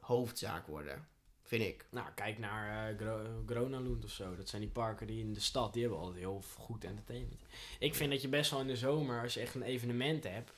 hoofdzaak 0.00 0.66
worden. 0.66 1.08
Vind 1.42 1.62
ik. 1.62 1.86
Nou, 1.90 2.06
kijk 2.14 2.38
naar 2.38 2.88
eh 2.88 2.98
Gro 2.98 3.42
Gronalund 3.46 4.04
of 4.04 4.10
zo. 4.10 4.36
Dat 4.36 4.48
zijn 4.48 4.62
die 4.62 4.70
parken 4.70 5.06
die 5.06 5.20
in 5.20 5.32
de 5.32 5.40
stad, 5.40 5.72
die 5.72 5.82
hebben 5.82 6.00
altijd 6.00 6.18
heel 6.18 6.42
goed 6.56 6.84
entertainment. 6.84 7.40
Ik 7.78 7.94
vind 7.94 8.10
dat 8.10 8.22
je 8.22 8.28
best 8.28 8.50
wel 8.50 8.60
in 8.60 8.66
de 8.66 8.76
zomer, 8.76 9.22
als 9.22 9.34
je 9.34 9.40
echt 9.40 9.54
een 9.54 9.62
evenement 9.62 10.24
hebt, 10.24 10.52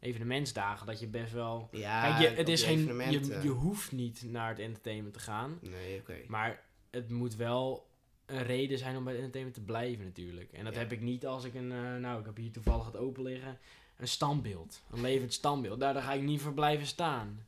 evenementsdagen, 0.00 0.86
dat 0.86 1.00
je 1.00 1.06
best 1.06 1.32
wel... 1.32 1.68
Ja, 1.72 2.00
kijk, 2.16 2.30
je, 2.30 2.36
het 2.36 2.48
is 2.48 2.62
geen, 2.62 3.10
je, 3.10 3.38
je 3.42 3.48
hoeft 3.48 3.92
niet 3.92 4.22
naar 4.26 4.48
het 4.48 4.58
entertainment 4.58 5.14
te 5.14 5.20
gaan. 5.20 5.58
Nee, 5.62 6.00
oké. 6.00 6.16
Maar 6.26 6.62
het 6.90 7.10
moet 7.10 7.36
wel 7.36 7.86
een 8.26 8.42
reden 8.42 8.78
zijn 8.78 8.96
om 8.96 9.04
bij 9.04 9.12
het 9.12 9.22
entertainment 9.22 9.54
te 9.66 9.72
blijven 9.72 10.04
natuurlijk. 10.04 10.52
En 10.52 10.64
dat 10.64 10.72
Ja. 10.74 10.78
heb 10.78 10.92
ik 10.92 11.00
niet 11.00 11.26
als 11.26 11.44
ik 11.44 11.54
een, 11.54 11.72
eh, 11.72 11.94
nou 11.94 12.20
ik 12.20 12.26
heb 12.26 12.36
hier 12.36 12.50
toevallig 12.52 12.86
het 12.86 12.96
open 12.96 13.22
liggen, 13.22 13.58
een 13.96 14.08
standbeeld. 14.08 14.82
Een 14.90 15.00
levend 15.00 15.32
standbeeld. 15.32 15.80
Daar, 15.80 15.94
daar 15.94 16.02
ga 16.02 16.12
ik 16.12 16.22
niet 16.22 16.40
voor 16.40 16.54
blijven 16.54 16.86
staan. 16.86 17.46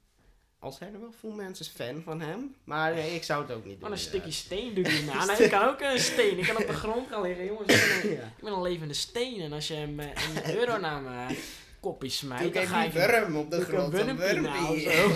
Al 0.60 0.72
zijn 0.72 0.94
er 0.94 1.00
wel 1.00 1.12
veel 1.12 1.30
mensen 1.30 1.64
fan 1.64 2.02
van 2.02 2.20
hem, 2.20 2.54
maar 2.64 2.94
nee, 2.94 3.14
ik 3.14 3.22
zou 3.22 3.42
het 3.42 3.50
ook 3.52 3.64
niet 3.64 3.72
doen. 3.72 3.80
Maar 3.82 3.90
een 3.90 3.98
stukje 3.98 4.30
steen 4.30 4.74
doe 4.74 4.84
je 4.84 5.02
na. 5.06 5.24
Nee, 5.26 5.36
ik 5.36 5.50
kan 5.50 5.68
ook 5.68 5.80
een 5.80 5.98
steen. 5.98 6.38
Ik 6.38 6.44
kan 6.46 6.56
op 6.56 6.66
de 6.66 6.72
grond 6.84 7.08
gaan 7.08 7.22
liggen. 7.22 7.44
Jongens, 7.44 7.72
ik 7.74 8.02
ben 8.02 8.10
een, 8.10 8.16
Ja. 8.16 8.24
ik 8.26 8.42
ben 8.42 8.52
een 8.52 8.62
levende 8.62 8.94
steen. 8.94 9.40
En 9.40 9.52
als 9.52 9.68
je 9.68 9.74
hem, 9.74 10.00
eh, 10.00 10.06
een 10.06 10.54
euro 10.58 10.78
naar 10.78 11.02
koppie 11.80 12.10
smijt, 12.10 12.54
dan 12.54 12.62
ik 12.62 12.68
ga 12.68 12.84
ik... 12.84 12.92
die 12.92 13.00
worm 13.00 13.36
op 13.36 13.50
de 13.50 13.60
grond. 13.60 13.94
een 13.94 14.08
Een 14.08 14.80
zo. 14.80 15.08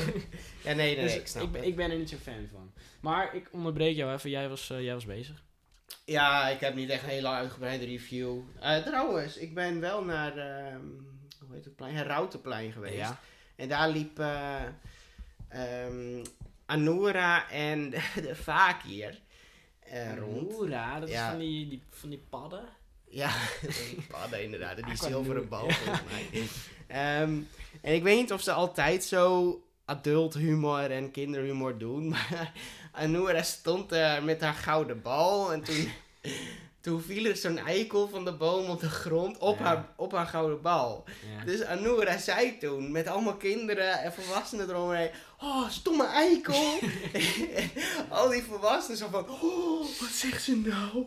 Ja, 0.64 0.72
nee, 0.74 0.74
nee, 0.74 0.96
Dus 0.96 1.16
ik 1.16 1.26
snap 1.26 1.42
ik, 1.42 1.50
ben- 1.52 1.60
het. 1.60 1.70
ik 1.70 1.76
ben 1.76 1.90
er 1.90 1.96
niet 1.98 2.10
zo 2.10 2.16
fan 2.22 2.48
van. 2.52 2.72
Maar 3.00 3.34
ik 3.34 3.48
onderbreek 3.52 3.96
jou 3.96 4.12
even. 4.12 4.30
Jij 4.30 4.48
was, 4.48 4.70
eh, 4.70 4.82
jij 4.82 4.94
was 4.94 5.04
bezig. 5.04 5.42
Ja, 6.04 6.48
ik 6.48 6.60
heb 6.60 6.74
niet 6.74 6.88
echt 6.90 7.02
een 7.02 7.08
hele 7.08 7.28
uitgebreide 7.28 7.84
review. 7.84 8.38
Eh, 8.60 8.76
trouwens, 8.76 9.36
ik 9.36 9.54
ben 9.54 9.80
wel 9.80 10.04
naar, 10.04 10.36
ehm 10.38 10.80
hoe 11.46 11.54
heet 11.54 11.64
het 11.64 11.76
plein? 11.76 11.94
Herautenplein 11.94 12.72
geweest. 12.72 12.94
Ja. 12.96 13.20
En 13.56 13.68
daar 13.68 13.88
liep 13.88 14.18
eh 14.18 14.60
ehm, 15.48 16.24
Anoura 16.66 17.50
en 17.50 17.90
de 18.26 18.34
Fakir 18.34 19.20
eh, 19.80 20.16
rond. 20.18 20.52
Oera, 20.58 21.00
dat 21.00 21.08
is 21.08 21.14
Ja. 21.14 21.30
van 21.30 21.38
die, 21.38 21.68
die, 21.68 21.82
van 21.90 22.08
die 22.08 22.22
padden. 22.30 22.64
Ja, 23.12 23.30
die 23.60 24.02
padden 24.08 24.42
inderdaad. 24.42 24.76
Die 24.76 24.86
Ik 24.86 24.96
wou 24.96 25.10
zilveren 25.10 25.48
bal 25.48 25.70
volgens 25.70 26.00
mij. 26.10 26.26
Ehm, 26.86 27.38
en 27.80 27.94
ik 27.94 28.02
weet 28.02 28.16
niet 28.16 28.32
of 28.32 28.42
ze 28.42 28.52
altijd 28.52 29.04
zo 29.04 29.56
adult 29.84 30.34
humor 30.34 30.90
en 30.90 31.10
kinderhumor 31.10 31.78
doen. 31.78 32.08
Maar 32.12 32.52
Anoura 32.92 33.42
stond 33.42 33.88
daar 33.88 34.22
met 34.22 34.40
haar 34.40 34.54
gouden 34.54 35.02
bal. 35.02 35.52
En 35.52 35.62
toen, 35.62 35.88
toen 36.82 37.02
viel 37.02 37.24
er 37.24 37.36
zo'n 37.36 37.58
eikel 37.58 38.08
van 38.08 38.24
de 38.24 38.32
boom 38.32 38.70
op 38.70 38.80
de 38.80 38.88
grond 38.88 39.38
op, 39.38 39.58
Ja. 39.58 39.64
haar, 39.64 39.88
op 39.96 40.12
haar 40.12 40.26
gouden 40.26 40.60
bal. 40.62 41.04
Ja. 41.38 41.44
Dus 41.44 41.62
Anoura 41.62 42.18
zei 42.18 42.58
toen, 42.58 42.90
met 42.92 43.06
allemaal 43.06 43.36
kinderen 43.36 43.98
en 44.02 44.12
volwassenen 44.12 44.68
eromheen... 44.68 45.10
Oh, 45.40 45.70
stomme 45.70 46.06
eikel! 46.06 46.78
Al 48.08 48.28
die 48.28 48.42
volwassenen 48.42 48.98
zo 48.98 49.08
van... 49.10 49.28
Oh, 49.30 49.80
wat 50.00 50.10
zegt 50.12 50.42
ze 50.42 50.56
nou? 50.56 51.04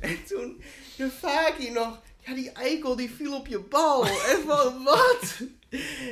En 0.00 0.24
toen 0.24 0.62
de 0.96 1.10
Faki 1.10 1.70
nog... 1.70 2.00
Ja, 2.20 2.34
die 2.34 2.50
eikel 2.52 2.96
die 2.96 3.10
viel 3.10 3.36
op 3.36 3.46
je 3.46 3.58
bal. 3.58 4.04
En 4.30 4.42
van, 4.46 4.82
wat? 4.84 5.36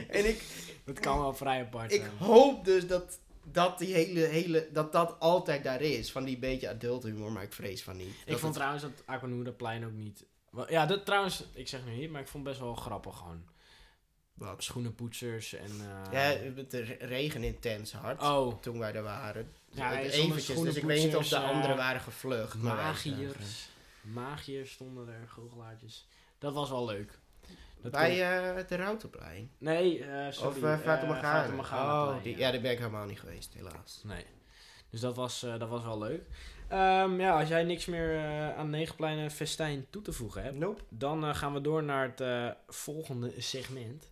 En 0.09 0.29
ik, 0.29 0.43
Dat 0.85 1.01
kan 1.01 1.19
wel 1.19 1.35
vrij 1.35 1.61
apart 1.61 1.93
ik 1.93 2.05
hoop 2.19 2.65
dus 2.65 2.87
dat 2.87 3.19
dat, 3.63 3.79
die 3.79 3.95
hele, 3.95 4.21
hele, 4.21 4.69
dat 4.73 4.93
dat 4.93 5.17
altijd 5.21 5.65
daar 5.65 5.81
is. 5.81 6.13
Van 6.13 6.25
die 6.25 6.39
beetje 6.39 6.69
adult 6.69 7.03
humor, 7.03 7.33
maar 7.33 7.43
ik 7.43 7.53
vrees 7.53 7.83
van 7.83 7.97
niet. 7.97 8.09
Ik 8.09 8.27
Dat 8.27 8.41
vond 8.41 8.43
het- 8.43 8.53
trouwens 8.55 8.83
dat 8.83 9.03
Aquanura 9.07 9.51
plein 9.51 9.85
ook 9.85 9.93
niet... 9.93 10.25
Ja, 10.69 10.87
dat 10.87 11.05
trouwens, 11.05 11.45
ik 11.53 11.69
zeg 11.69 11.85
nu 11.85 11.93
niet, 11.97 12.11
maar 12.11 12.21
ik 12.21 12.29
vond 12.29 12.45
het 12.47 12.53
best 12.53 12.65
wel 12.67 12.75
grappig 12.75 13.17
gewoon. 13.17 13.43
Wat? 14.35 14.63
Schoenenpoetsers 14.63 15.53
en... 15.55 15.71
eh, 15.81 16.13
Ja, 16.13 16.51
het 16.57 16.73
re- 16.73 16.97
regen 17.01 17.43
intens 17.45 17.93
hard. 17.93 18.23
Oh, 18.23 18.61
Toen 18.61 18.79
wij 18.79 18.95
er 18.95 19.03
waren. 19.03 19.53
Ja, 19.71 19.91
Het 19.93 20.13
zonder 20.15 20.29
eventjes, 20.37 20.61
dus 20.61 20.75
ik 20.77 20.83
weet 20.85 21.05
niet 21.05 21.17
of 21.17 21.29
de 21.29 21.39
anderen 21.39 21.71
eh, 21.71 21.77
waren 21.77 22.01
gevlucht. 22.01 22.55
magiërs. 22.55 23.69
Magiërs 24.01 24.71
stonden 24.71 25.09
er, 25.09 25.29
goochelaartjes. 25.29 26.07
Dat 26.39 26.55
was 26.55 26.71
wel 26.71 26.85
leuk. 26.85 27.19
Dat 27.83 27.93
Bij 27.93 28.11
kon- 28.11 28.19
eh 28.21 28.55
het 28.55 28.71
Rautenplein. 28.71 29.51
Nee, 29.59 30.05
eh 30.05 30.27
sorry. 30.31 30.49
Of 30.57 30.63
uh, 30.63 30.73
eh, 30.73 30.79
Oh, 31.11 31.21
plein, 32.09 32.23
die, 32.23 32.37
ja, 32.37 32.51
daar 32.51 32.61
ben 32.61 32.71
ik 32.71 32.79
helemaal 32.79 33.07
niet 33.07 33.21
geweest, 33.21 33.55
helaas. 33.55 34.01
Nee. 34.05 34.25
Dus 34.91 35.01
dat 35.01 35.17
was, 35.17 35.43
eh, 35.43 35.59
dat 35.59 35.69
was 35.69 35.83
wel 35.85 35.99
leuk. 35.99 36.23
Ehm, 36.69 37.21
ja, 37.21 37.39
als 37.41 37.49
jij 37.49 37.65
niks 37.65 37.87
meer 37.87 38.15
eh, 38.17 38.57
aan 38.57 38.71
Negenplein 38.71 39.31
festijn 39.31 39.87
toe 39.91 40.03
te 40.03 40.13
voegen 40.13 40.43
hebt, 40.43 40.57
Nope. 40.57 40.83
dan 40.89 41.25
eh, 41.25 41.35
gaan 41.35 41.53
we 41.53 41.61
door 41.61 41.83
naar 41.83 42.05
het 42.09 42.21
eh, 42.21 42.49
volgende 42.69 43.33
segment. 43.39 44.09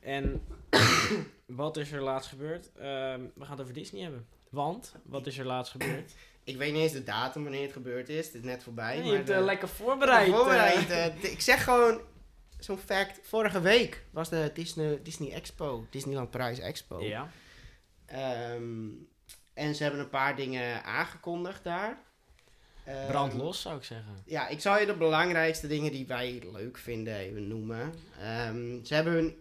En 0.00 0.42
wat 1.46 1.76
is 1.76 1.92
er 1.92 2.02
laatst 2.02 2.28
gebeurd? 2.28 2.70
Ehm, 2.72 3.20
we 3.34 3.40
gaan 3.44 3.50
het 3.50 3.60
over 3.60 3.72
Disney 3.74 4.02
hebben. 4.02 4.26
Want, 4.48 4.94
wat 5.04 5.26
is 5.26 5.38
er 5.38 5.44
laatst 5.46 5.70
gebeurd? 5.72 6.12
Ik 6.44 6.56
weet 6.56 6.72
niet 6.72 6.82
eens 6.82 6.92
de 6.92 7.04
datum 7.04 7.42
wanneer 7.42 7.62
het 7.62 7.72
gebeurd 7.72 8.08
is. 8.08 8.26
Het 8.26 8.34
is 8.34 8.42
net 8.42 8.62
voorbij. 8.62 8.96
je 8.96 9.02
maar 9.02 9.12
hebt 9.12 9.26
de- 9.26 9.32
eh, 9.34 9.44
lekker 9.44 9.68
voorbereid. 9.68 10.28
eh. 10.28 10.34
voorbereid. 10.34 10.90
eh, 10.90 11.32
ik 11.32 11.40
zeg 11.40 11.64
gewoon, 11.64 12.00
zo'n 12.66 12.78
fact. 12.78 13.18
Vorige 13.22 13.60
week 13.60 14.04
was 14.10 14.28
de 14.28 14.50
Disney, 14.54 15.02
Disney 15.02 15.32
Expo. 15.32 15.86
Disneyland 15.90 16.30
Parijs 16.30 16.58
Expo. 16.58 17.00
ja. 17.00 17.30
Ehm, 18.06 18.88
en 19.54 19.74
ze 19.74 19.82
hebben 19.82 20.00
een 20.00 20.08
paar 20.08 20.36
dingen 20.36 20.84
aangekondigd 20.84 21.64
daar. 21.64 21.98
Ehm, 22.84 23.06
Brand 23.06 23.32
los, 23.32 23.60
zou 23.60 23.76
ik 23.76 23.84
zeggen. 23.84 24.22
Ja, 24.24 24.48
ik 24.48 24.60
zal 24.60 24.78
je 24.78 24.86
de 24.86 24.96
belangrijkste 24.96 25.66
dingen 25.66 25.92
die 25.92 26.06
wij 26.06 26.42
leuk 26.52 26.78
vinden 26.78 27.16
even 27.16 27.48
noemen. 27.48 27.92
Ehm, 28.20 28.84
ze 28.84 28.94
hebben 28.94 29.12
hun, 29.12 29.36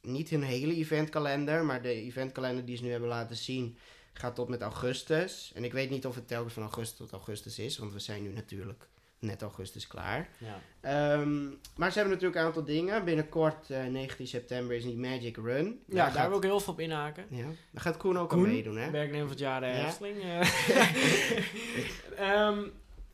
niet 0.00 0.30
hun 0.30 0.42
hele 0.42 0.74
eventkalender, 0.74 1.64
maar 1.64 1.82
de 1.82 1.92
eventkalender 1.92 2.64
die 2.64 2.76
ze 2.76 2.82
nu 2.82 2.90
hebben 2.90 3.08
laten 3.08 3.36
zien 3.36 3.78
gaat 4.12 4.34
tot 4.34 4.48
met 4.48 4.60
augustus. 4.60 5.52
En 5.54 5.64
ik 5.64 5.72
weet 5.72 5.90
niet 5.90 6.06
of 6.06 6.14
het 6.14 6.28
telkens 6.28 6.54
van 6.54 6.62
augustus 6.62 6.96
tot 6.96 7.12
augustus 7.12 7.58
is, 7.58 7.78
want 7.78 7.92
we 7.92 7.98
zijn 7.98 8.22
nu 8.22 8.32
natuurlijk 8.32 8.88
net 9.22 9.42
augustus 9.42 9.86
klaar. 9.86 10.28
Ja. 10.38 10.60
Ehm, 10.80 11.42
maar 11.76 11.90
ze 11.92 11.98
hebben 11.98 12.14
natuurlijk 12.14 12.40
een 12.40 12.46
aantal 12.46 12.64
dingen. 12.64 13.04
Binnenkort, 13.04 13.70
eh 13.70 13.84
19 13.84 14.26
september, 14.26 14.76
is 14.76 14.82
die 14.82 14.96
Magic 14.98 15.36
Run. 15.36 15.80
Ja, 15.88 15.94
daar 15.94 16.10
gaat, 16.10 16.28
wil 16.28 16.36
ik 16.36 16.42
heel 16.42 16.60
veel 16.60 16.72
op 16.72 16.80
inhaken. 16.80 17.24
ja, 17.30 17.44
daar 17.70 17.82
gaat 17.82 17.96
Koen 17.96 18.18
ook 18.18 18.28
Koen, 18.28 18.44
aan 18.44 18.50
meedoen, 18.52 18.76
hè? 18.76 18.90
Werknemer 18.90 19.20
van 19.20 19.30
het 19.30 19.38
jaar 19.38 19.60
de 19.60 19.66
Ja. 19.66 19.86
Efteling. 19.86 20.22
eh. 20.22 20.40
Ehm, 22.16 22.58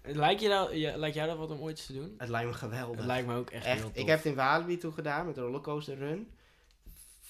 lijkt, 0.03 0.41
je 0.41 0.49
dat, 0.49 0.71
ja, 0.73 0.97
lijkt 0.97 1.15
jou 1.17 1.29
dat 1.29 1.39
wat 1.39 1.51
om 1.51 1.61
ooit 1.61 1.87
te 1.87 1.93
doen? 1.93 2.15
Het 2.19 2.29
lijkt 2.29 2.49
me 2.49 2.55
geweldig. 2.55 2.97
Het 2.97 3.07
lijkt 3.07 3.27
me 3.27 3.35
ook 3.37 3.51
echt, 3.51 3.65
Echt, 3.65 3.79
heel 3.79 3.91
tof. 3.91 3.97
ik 4.03 4.07
heb 4.07 4.17
het 4.17 4.27
in 4.27 4.35
Walibi 4.35 4.77
toen 4.79 4.93
gedaan 4.93 5.27
met 5.27 5.35
de 5.35 5.41
rollercoaster 5.41 5.97
run. 5.99 6.29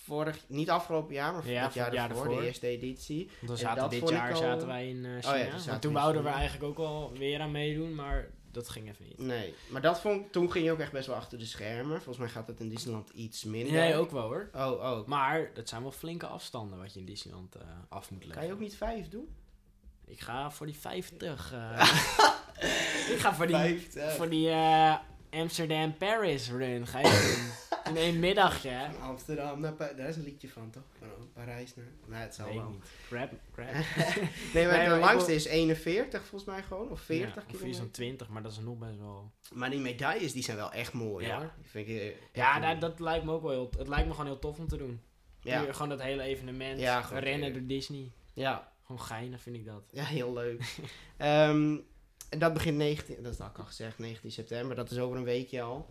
Vorig, 0.05 0.39
niet 0.47 0.71
afgelopen 0.71 1.15
jaar, 1.15 1.33
maar 1.33 1.49
Ja, 1.51 1.63
het 1.65 1.75
jaar 1.75 1.95
jaar 1.95 2.11
ervoor. 2.11 2.29
de 2.41 2.47
eerste 2.47 2.67
editie. 2.67 3.31
Dan 3.41 3.51
En 3.51 3.57
zaten 3.57 3.81
dat 3.83 3.91
dit 3.91 4.09
jaar 4.09 4.31
al- 4.33 4.37
zaten 4.39 4.67
wij 4.67 4.89
in 4.89 5.05
eh, 5.05 5.11
China. 5.33 5.57
ja, 5.67 5.79
toen 5.79 5.93
wouden 5.93 6.23
we 6.23 6.29
China. 6.29 6.41
eigenlijk 6.41 6.71
ook 6.71 6.77
wel 6.87 7.13
weer 7.19 7.41
aan 7.41 7.51
meedoen, 7.51 7.95
maar 7.95 8.27
dat 8.51 8.69
ging 8.69 8.89
even 8.89 9.05
niet. 9.05 9.19
Nee, 9.19 9.55
maar 9.69 9.83
dat 9.83 10.01
vond, 10.01 10.33
toen 10.33 10.53
ging 10.53 10.65
je 10.65 10.73
ook 10.73 10.79
echt 10.79 10.93
best 10.93 11.07
wel 11.07 11.17
achter 11.17 11.39
de 11.39 11.45
schermen. 11.47 11.97
Volgens 11.97 12.17
mij 12.19 12.29
gaat 12.29 12.47
het 12.47 12.61
in 12.61 12.69
Disneyland 12.69 13.11
iets 13.11 13.45
minder. 13.45 13.73
Nee, 13.73 13.95
ook 13.95 14.11
wel 14.11 14.23
hoor. 14.23 14.51
Oh, 14.55 14.71
oh. 14.71 15.07
Maar 15.07 15.51
dat 15.55 15.69
zijn 15.69 15.83
wel 15.83 15.91
flinke 15.93 16.27
afstanden 16.27 16.79
wat 16.79 16.93
je 16.93 16.99
in 16.99 17.07
Disneyland 17.07 17.55
eh, 17.55 17.63
af 17.89 18.11
moet 18.11 18.19
leggen. 18.25 18.39
Kan 18.39 18.47
je 18.47 18.53
ook 18.53 18.61
niet 18.61 18.77
vijf 18.77 19.09
doen? 19.09 19.29
Ik 20.05 20.21
ga 20.21 20.51
voor 20.51 20.67
die 20.67 20.77
50. 20.77 21.53
eh. 21.53 21.81
ik 23.15 23.19
ga 23.19 23.35
voor 23.35 23.47
die, 23.47 23.89
voor 24.17 24.29
die 24.29 24.49
eh, 24.51 24.95
Amsterdam-Paris 25.31 26.51
run. 26.51 26.87
Ga 26.87 26.99
je 26.99 27.05
doen. 27.35 27.93
In 27.95 27.97
één 28.01 28.19
middagje, 28.19 28.69
hè? 28.69 28.93
Van 28.93 29.03
Amsterdam 29.03 29.61
naar 29.61 29.73
Pa- 29.73 29.93
Daar 29.93 30.09
is 30.09 30.17
een 30.17 30.23
liedje 30.23 30.49
van, 30.49 30.71
toch? 30.71 30.83
Van 30.99 31.09
Parijs 31.33 31.75
naar... 31.75 31.85
Nee, 32.07 32.21
het 32.21 32.35
zal 32.35 32.55
wel. 32.55 32.69
niet. 32.71 32.85
Grab, 33.07 33.31
grab. 33.53 33.69
Nee, 34.55 34.67
maar 34.67 34.85
de 34.89 34.97
langste 34.99 35.35
is 35.35 35.45
41 35.45 36.21
volgens 36.27 36.45
mij 36.51 36.63
gewoon. 36.63 36.91
Of 36.91 37.01
40 37.01 37.35
Ja, 37.35 37.41
of 37.41 37.47
kilometer. 37.47 37.79
van 37.81 37.91
20, 37.91 38.29
maar 38.29 38.43
dat 38.43 38.53
is 38.53 38.59
nog 38.59 38.79
best 38.79 38.99
wel... 38.99 39.31
Maar 39.53 39.71
die 39.71 39.81
medailles 39.81 40.33
die 40.33 40.43
zijn 40.43 40.57
wel 40.57 40.73
echt 40.73 40.93
mooi 40.93 41.27
Ja. 41.27 41.39
hoor. 41.39 41.53
Die 41.61 41.71
vind 41.71 41.89
ik, 41.89 41.97
eh, 42.01 42.15
Ja, 42.33 42.61
dat, 42.61 42.81
dat 42.81 43.01
lijkt 43.01 43.25
me 43.25 43.33
ook 43.33 43.43
wel 43.43 43.51
heel... 43.51 43.71
Het 43.79 43.89
lijkt 43.89 44.07
me 44.07 44.11
gewoon 44.11 44.27
heel 44.27 44.39
tof 44.39 44.59
om 44.59 44.69
te 44.69 44.77
doen. 44.77 45.01
ja. 45.41 45.73
Gewoon 45.73 45.89
dat 45.89 46.03
hele 46.03 46.23
evenement. 46.23 46.81
Ja, 46.81 47.01
rennen 47.13 47.53
door 47.53 47.67
Disney. 47.67 48.13
ja, 48.33 48.73
Gewoon 48.87 49.01
geinig 49.03 49.41
vind 49.43 49.57
ik 49.57 49.65
dat. 49.65 49.83
ja, 49.91 50.05
heel 50.05 50.33
leuk. 50.33 50.63
Ehm, 51.17 51.77
en 52.29 52.39
dat 52.39 52.53
begint 52.53 52.77
19... 52.77 53.23
Dat 53.23 53.33
is 53.33 53.41
al 53.41 53.51
gezegd, 53.55 53.99
19 53.99 54.31
september. 54.33 54.77
Dat 54.77 54.91
is 54.91 54.99
over 54.99 55.17
een 55.17 55.25
weekje 55.25 55.63
al. 55.63 55.91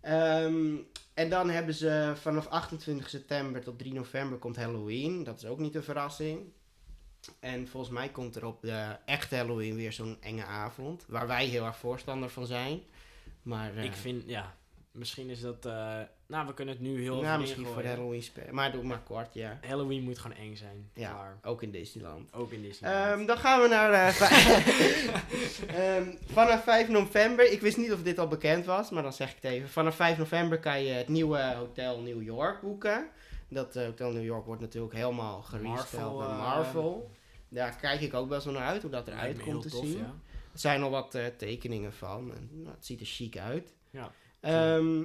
Ehm, 0.00 0.76
en 1.14 1.30
dan 1.30 1.50
hebben 1.50 1.74
ze 1.74 2.12
vanaf 2.16 2.46
28 2.46 3.08
september 3.08 3.62
tot 3.62 3.78
3 3.78 3.92
november 3.92 4.38
komt 4.38 4.56
Halloween. 4.56 5.24
Dat 5.24 5.36
is 5.38 5.46
ook 5.46 5.58
niet 5.58 5.74
een 5.74 5.82
verrassing. 5.82 6.52
En 7.40 7.68
volgens 7.68 7.92
mij 7.92 8.08
komt 8.08 8.36
er 8.36 8.44
op 8.44 8.60
de 8.62 8.96
echte 9.04 9.36
Halloween 9.36 9.74
weer 9.76 9.92
zo'n 9.92 10.16
enge 10.20 10.44
avond. 10.44 11.04
Waar 11.08 11.26
wij 11.26 11.46
heel 11.46 11.64
erg 11.64 11.76
voorstander 11.76 12.28
van 12.30 12.46
zijn. 12.46 12.80
Maar 13.42 13.76
eh, 13.76 13.84
Ik 13.84 13.92
vind, 13.92 14.22
ja... 14.26 14.56
Misschien 14.90 15.28
is 15.30 15.40
dat... 15.40 15.66
eh, 15.66 16.00
nou, 16.28 16.46
we 16.46 16.54
kunnen 16.54 16.74
het 16.74 16.82
nu 16.82 17.00
heel 17.02 17.20
nou, 17.20 17.40
misschien 17.40 17.66
voor 17.66 17.82
de. 17.82 17.88
Halloween 17.88 18.22
spelen. 18.22 18.54
Maar 18.54 18.72
doe 18.72 18.82
maar 18.82 19.00
kort, 19.02 19.34
ja. 19.34 19.58
Halloween 19.66 20.02
moet 20.02 20.18
gewoon 20.18 20.36
eng 20.36 20.56
zijn. 20.56 20.90
Ja, 20.94 21.10
Klaar. 21.10 21.38
ook 21.42 21.62
in 21.62 21.70
Disneyland. 21.70 22.32
Ook 22.32 22.52
in 22.52 22.62
Disney. 22.62 22.92
Ehm, 22.92 23.26
dan 23.26 23.38
gaan 23.38 23.62
we 23.62 23.68
naar. 23.68 23.92
eh, 23.92 24.20
Ehm, 25.96 26.10
vanaf 26.26 26.62
5 26.64 26.88
november. 26.88 27.52
Ik 27.52 27.60
wist 27.60 27.76
niet 27.76 27.92
of 27.92 28.02
dit 28.02 28.18
al 28.18 28.28
bekend 28.28 28.64
was, 28.64 28.90
maar 28.90 29.02
dan 29.02 29.12
zeg 29.12 29.28
ik 29.30 29.36
het 29.40 29.50
even. 29.52 29.68
Vanaf 29.68 29.94
5 29.96 30.18
november 30.18 30.58
kan 30.60 30.82
je 30.82 30.92
het 30.92 31.08
nieuwe 31.08 31.54
Hotel 31.56 32.00
New 32.00 32.22
York 32.22 32.60
boeken. 32.60 33.08
Dat 33.48 33.76
eh, 33.76 33.84
Hotel 33.84 34.10
New 34.12 34.24
York 34.24 34.46
wordt 34.46 34.60
natuurlijk 34.60 34.94
helemaal 34.94 35.42
geresteld 35.42 36.12
door 36.12 36.22
eh, 36.22 36.38
Marvel. 36.38 37.10
Daar 37.48 37.76
kijk 37.80 38.00
ik 38.00 38.14
ook 38.14 38.28
best 38.28 38.44
wel 38.44 38.54
naar 38.54 38.66
uit 38.66 38.82
hoe 38.82 38.90
dat 38.90 39.08
eruit 39.08 39.42
komt 39.42 39.62
te 39.62 39.68
tof, 39.68 39.84
zien. 39.84 39.98
ja. 39.98 40.14
Er 40.52 40.58
zijn 40.64 40.82
al 40.82 40.90
wat 40.90 41.18
tekeningen 41.36 41.92
van. 41.92 42.32
En, 42.34 42.48
nou, 42.52 42.74
het 42.74 42.86
ziet 42.86 43.00
er 43.00 43.06
chic 43.06 43.36
uit. 43.38 43.74
Ja. 43.90 44.10
Ehm, 44.40 45.02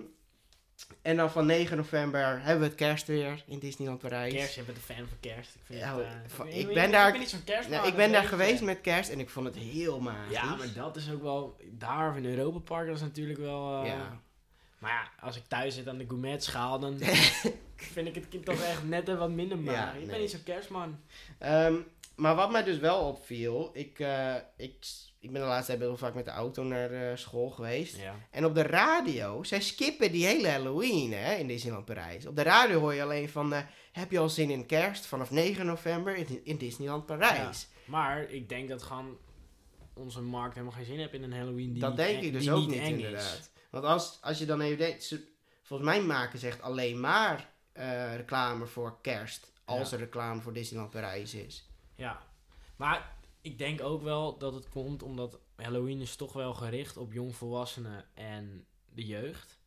en 1.02 1.16
dan 1.18 1.32
van 1.32 1.46
9 1.46 1.78
november 1.78 2.40
hebben 2.42 2.60
we 2.60 2.66
het 2.66 2.76
kerst 2.76 3.08
weer 3.08 3.44
in 3.48 3.60
Disneyland 3.60 4.00
Parijs. 4.00 4.34
Kerst, 4.34 4.56
je 4.56 4.62
bent 4.64 4.78
een 4.78 4.84
fan 4.96 4.96
van 5.08 5.18
kerst. 5.20 5.56
Ik, 5.56 5.62
vind 5.64 5.80
Ja, 5.80 5.96
het, 5.98 6.06
eh, 6.06 6.12
van- 6.28 6.46
weet- 6.46 6.56
ik 6.56 6.74
ben 6.74 6.92
daar- 6.92 7.12
ben 7.12 7.20
niet 7.20 7.38
Nou, 7.46 7.64
ik 7.76 7.84
dat 7.84 7.96
ben 7.96 8.12
daar 8.12 8.24
geweest 8.24 8.62
met 8.62 8.82
kerst 8.82 9.10
en 9.10 9.20
ik 9.20 9.30
vond 9.30 9.46
het 9.46 9.56
heel 9.56 10.00
magisch. 10.00 10.32
Ja, 10.36 10.56
maar 10.56 10.74
dat 10.76 10.96
is 10.96 11.12
ook 11.12 11.22
wel... 11.22 11.58
Daar 11.72 12.18
in 12.18 12.26
Europa 12.26 12.60
Park, 12.60 12.88
dat 12.88 12.96
is 12.96 13.02
natuurlijk 13.02 13.40
wel... 13.40 13.82
eh, 13.82 13.88
Ja. 13.88 14.22
Maar 14.78 14.92
ja, 14.92 15.26
als 15.26 15.36
ik 15.38 15.44
thuis 15.48 15.76
zit 15.76 15.88
aan 15.88 15.98
de 15.98 16.06
gourmetschaal, 16.08 16.80
dan 16.80 17.00
vind 17.94 18.08
ik 18.08 18.16
het 18.16 18.28
kind 18.30 18.46
toch 18.46 18.62
echt 18.62 18.84
net 18.88 19.08
een 19.08 19.18
wat 19.18 19.30
minder 19.30 19.58
Ja, 19.58 19.64
maar. 19.64 19.98
ik 20.02 20.08
ben 20.08 20.20
niet 20.20 20.32
zo'n 20.32 20.44
kerstman. 20.44 21.00
Ehm, 21.38 21.74
maar 22.16 22.36
wat 22.36 22.52
mij 22.52 22.64
dus 22.64 22.78
wel 22.78 23.08
opviel, 23.08 23.70
ik, 23.74 24.00
eh, 24.00 24.36
ik, 24.58 24.86
ik 25.20 25.32
ben 25.32 25.42
de 25.42 25.48
laatste 25.48 25.72
tijd 25.72 25.84
heel 25.84 25.98
vaak 25.98 26.14
met 26.14 26.26
de 26.26 26.32
auto 26.32 26.64
naar 26.64 26.92
eh, 26.92 27.18
school 27.18 27.50
geweest. 27.50 27.98
Ja. 27.98 28.16
En 28.32 28.46
op 28.46 28.56
de 28.56 28.62
radio, 28.62 29.44
zij 29.44 29.62
skippen 29.62 30.12
die 30.12 30.26
hele 30.26 30.48
Halloween 30.50 31.14
hè, 31.14 31.34
in 31.36 31.48
Disneyland 31.48 31.86
Parijs. 31.86 32.26
Op 32.26 32.36
de 32.36 32.44
radio 32.44 32.80
hoor 32.80 32.94
je 32.94 33.04
alleen 33.04 33.30
van, 33.30 33.54
eh, 33.54 33.62
heb 33.92 34.12
je 34.12 34.20
al 34.20 34.30
zin 34.30 34.50
in 34.50 34.66
kerst 34.66 35.06
vanaf 35.06 35.32
9 35.32 35.66
november 35.66 36.16
in, 36.16 36.42
in 36.46 36.58
Disneyland 36.58 37.06
Parijs. 37.06 37.68
Maar 37.86 38.22
ik 38.30 38.50
denk 38.50 38.70
dat 38.70 38.84
gewoon 38.84 39.18
onze 39.94 40.22
markt 40.22 40.54
helemaal 40.56 40.76
geen 40.76 40.86
zin 40.86 40.98
heeft 41.00 41.14
in 41.14 41.24
een 41.24 41.34
Halloween 41.34 41.72
die 41.74 41.82
dat 41.82 41.90
niet 41.90 41.98
denk 42.00 42.18
eng- 42.20 42.24
ik 42.26 42.34
dus 42.34 42.50
ook 42.50 42.68
niet 42.68 42.82
inderdaad. 42.82 43.22
is. 43.40 43.50
Want 43.70 43.86
als, 43.86 44.18
als 44.22 44.40
je 44.40 44.46
dan 44.46 44.62
even 44.62 44.78
denkt, 44.78 45.16
volgens 45.64 45.90
mij 45.90 46.02
maken 46.02 46.40
ze 46.40 46.48
echt 46.48 46.62
alleen 46.62 47.00
maar 47.00 47.52
reclame 48.16 48.66
voor 48.66 48.98
kerst. 49.02 49.52
Als 49.66 49.90
Ja. 49.90 49.96
er 49.96 50.02
reclame 50.04 50.42
voor 50.42 50.54
Disneyland 50.54 50.92
Parijs 50.92 51.34
is. 51.34 51.68
Ja, 51.96 52.22
maar 52.76 53.16
ik 53.42 53.58
denk 53.58 53.82
ook 53.82 54.02
wel 54.02 54.38
dat 54.38 54.54
het 54.54 54.70
komt 54.70 55.04
omdat 55.04 55.40
Halloween 55.56 56.02
is 56.02 56.16
toch 56.16 56.34
wel 56.34 56.54
gericht 56.54 56.98
op 56.98 57.14
jongvolwassenen 57.14 58.06
en 58.14 58.66
de 58.94 59.06
jeugd. 59.06 59.60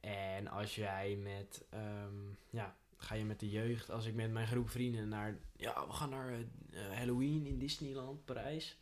En 0.00 0.48
als 0.48 0.74
jij 0.74 1.16
met, 1.16 1.64
ehm, 1.70 2.14
ja, 2.50 2.76
ga 2.96 3.14
je 3.14 3.24
met 3.24 3.40
de 3.40 3.50
jeugd, 3.50 3.90
als 3.90 4.06
ik 4.06 4.14
met 4.14 4.30
mijn 4.32 4.46
groep 4.46 4.70
vrienden 4.70 5.08
naar, 5.08 5.38
ja, 5.56 5.86
we 5.86 5.92
gaan 5.92 6.10
naar 6.10 6.32
eh, 6.32 6.92
Halloween 6.92 7.46
in 7.46 7.58
Disneyland, 7.58 8.24
Parijs. 8.24 8.76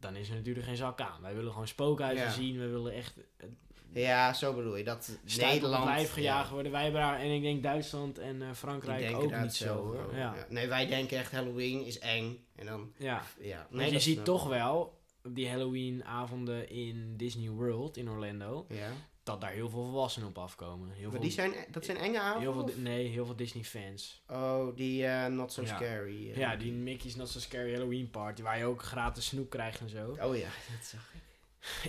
Dan 0.00 0.16
is 0.16 0.28
er 0.28 0.34
natuurlijk 0.36 0.66
geen 0.66 0.76
zak 0.76 1.00
aan. 1.00 1.20
Wij 1.22 1.34
willen 1.34 1.52
gewoon 1.52 1.68
spookhuizen 1.68 2.26
Ja. 2.26 2.32
zien. 2.32 2.58
We 2.58 2.68
willen 2.68 2.92
echt 2.92 3.16
eh, 3.36 3.48
Ja, 3.92 4.32
zo 4.32 4.54
bedoel 4.54 4.76
je. 4.76 4.84
Dat 4.84 5.06
het 5.24 5.36
Nederland... 5.36 5.84
lijf 5.84 6.12
gejaagd 6.12 6.46
ja. 6.48 6.52
worden. 6.54 6.72
Wij 6.72 6.82
hebben 6.82 7.00
daar, 7.00 7.18
en 7.20 7.30
ik 7.34 7.42
denk 7.42 7.62
Duitsland 7.62 8.18
en 8.18 8.42
eh, 8.42 8.48
Frankrijk 8.52 9.16
ook 9.16 9.40
niet 9.40 9.54
zo. 9.54 9.76
hoor. 9.76 10.08
Ja. 10.14 10.34
Ja. 10.34 10.46
Nee, 10.48 10.66
wij 10.68 10.86
denken 10.86 11.18
echt 11.18 11.32
Halloween 11.32 11.84
is 11.84 11.98
eng. 11.98 12.44
En 12.56 12.66
dan, 12.66 12.92
ja. 12.96 13.22
ja. 13.40 13.66
Nee, 13.70 13.92
je 13.92 13.98
ziet 14.00 14.24
toch 14.24 14.46
wel 14.48 14.98
op 15.24 15.34
die 15.34 15.48
Halloween-avonden 15.48 16.68
in 16.70 17.16
Disney 17.16 17.48
World 17.48 17.96
in 17.96 18.08
Orlando 18.10 18.66
Ja. 18.68 18.88
dat 19.22 19.40
daar 19.40 19.50
heel 19.50 19.68
veel 19.70 19.84
volwassenen 19.84 20.28
op 20.28 20.38
afkomen. 20.38 20.90
Heel 20.90 21.02
Maar 21.02 21.10
veel, 21.10 21.20
die 21.20 21.30
zijn, 21.30 21.52
dat 21.70 21.84
zijn 21.84 21.96
enge 21.96 22.20
heel 22.22 22.40
veel, 22.40 22.50
avonden? 22.50 22.82
Nee, 22.82 23.06
heel 23.06 23.24
veel 23.26 23.36
Disney-fans. 23.36 24.22
Oh, 24.28 24.76
die 24.76 25.06
eh, 25.06 25.26
Not 25.26 25.52
So 25.52 25.62
Ja. 25.62 25.76
Scary. 25.76 26.30
eh. 26.30 26.36
Ja, 26.36 26.56
die 26.56 26.72
Mickey's 26.72 27.14
Not 27.16 27.28
So 27.28 27.38
Scary 27.40 27.72
Halloween 27.72 28.10
Party, 28.10 28.42
waar 28.42 28.58
je 28.58 28.64
ook 28.64 28.82
gratis 28.82 29.26
snoep 29.26 29.50
krijgt 29.50 29.80
en 29.80 29.88
zo. 29.88 30.16
Oh 30.20 30.36
ja, 30.36 30.48
dat 30.76 30.84
zag 30.86 31.10
ik. 31.14 31.20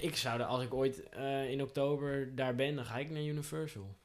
Ik 0.01 0.15
zou 0.15 0.39
er, 0.39 0.45
als 0.45 0.63
ik 0.63 0.73
ooit 0.73 1.09
eh, 1.09 1.49
in 1.49 1.61
oktober 1.61 2.35
daar 2.35 2.55
ben, 2.55 2.75
dan 2.75 2.85
ga 2.85 2.97
ik 2.97 3.09
naar 3.09 3.21
Universal. 3.21 3.95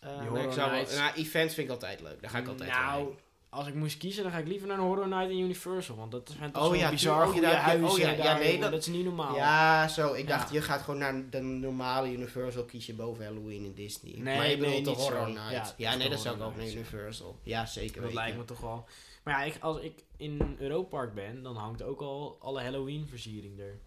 Eh, 0.00 0.08
Die 0.10 0.18
nee, 0.20 0.28
Horror 0.28 0.44
ik 0.46 0.52
zou 0.52 0.70
wel- 0.70 0.78
Nights. 0.78 0.96
nou, 0.96 1.14
events 1.14 1.54
vind 1.54 1.66
ik 1.66 1.72
altijd 1.72 2.00
leuk. 2.00 2.20
Daar 2.20 2.30
ga 2.30 2.38
ik 2.38 2.48
altijd 2.48 2.70
Nou, 2.70 3.14
als 3.48 3.66
ik 3.66 3.74
moest 3.74 3.98
kiezen, 3.98 4.22
dan 4.22 4.32
ga 4.32 4.38
ik 4.38 4.46
liever 4.46 4.68
naar 4.68 4.78
een 4.78 4.84
Horror 4.84 5.08
Night 5.08 5.30
in 5.30 5.38
Universal. 5.38 5.96
Want 5.96 6.10
dat 6.12 6.32
zijn 6.38 6.52
toch 6.52 6.62
Oh 6.62 6.68
zo'n 6.68 6.78
ja, 6.78 6.90
bizar. 6.90 7.24
Oh, 7.26 7.30
goede 7.32 7.46
ja, 7.46 7.54
huizen 7.54 7.88
oh 7.90 7.98
ja, 7.98 8.10
ja, 8.10 8.22
daar, 8.22 8.34
nee, 8.38 8.44
jongen. 8.46 8.60
dat- 8.60 8.70
dat 8.70 8.80
is 8.80 8.86
niet 8.86 9.04
normaal. 9.04 9.34
Ja, 9.36 9.88
zo. 9.88 10.12
Ik 10.12 10.28
Ja. 10.28 10.36
dacht, 10.38 10.52
je 10.52 10.62
gaat 10.62 10.82
gewoon 10.82 10.98
naar 11.00 11.30
de 11.30 11.40
normale 11.40 12.12
Universal 12.12 12.64
kies 12.64 12.86
je 12.86 12.94
boven 12.94 13.24
Halloween 13.24 13.64
in 13.64 13.74
Disney. 13.74 14.12
Nee, 14.12 14.22
maar 14.22 14.34
je 14.34 14.40
nee, 14.40 14.56
bedoelt 14.56 14.84
de 14.84 14.90
niet 14.90 14.98
Horror 14.98 15.26
zo. 15.26 15.32
Nights. 15.32 15.50
Ja, 15.50 15.74
Ja, 15.76 15.90
is 15.90 15.96
nee, 15.98 16.08
dat 16.10 16.20
zou 16.20 16.36
ik 16.36 16.42
ook 16.42 16.56
naar 16.56 16.66
ja. 16.66 16.72
Universal. 16.72 17.38
Ja, 17.42 17.66
zeker 17.66 17.94
Dat 17.94 18.02
weten. 18.02 18.14
lijkt 18.14 18.36
me 18.36 18.44
toch 18.44 18.60
wel. 18.60 18.84
Maar 19.24 19.38
ja, 19.38 19.52
ik, 19.54 19.56
als 19.62 19.80
ik 19.80 20.04
in 20.16 20.56
Europark 20.58 21.14
ben, 21.14 21.42
dan 21.42 21.56
hangt 21.56 21.82
ook 21.82 22.00
al 22.00 22.36
alle 22.40 22.62
Halloween 22.62 23.06
versiering 23.08 23.60
er. 23.60 23.78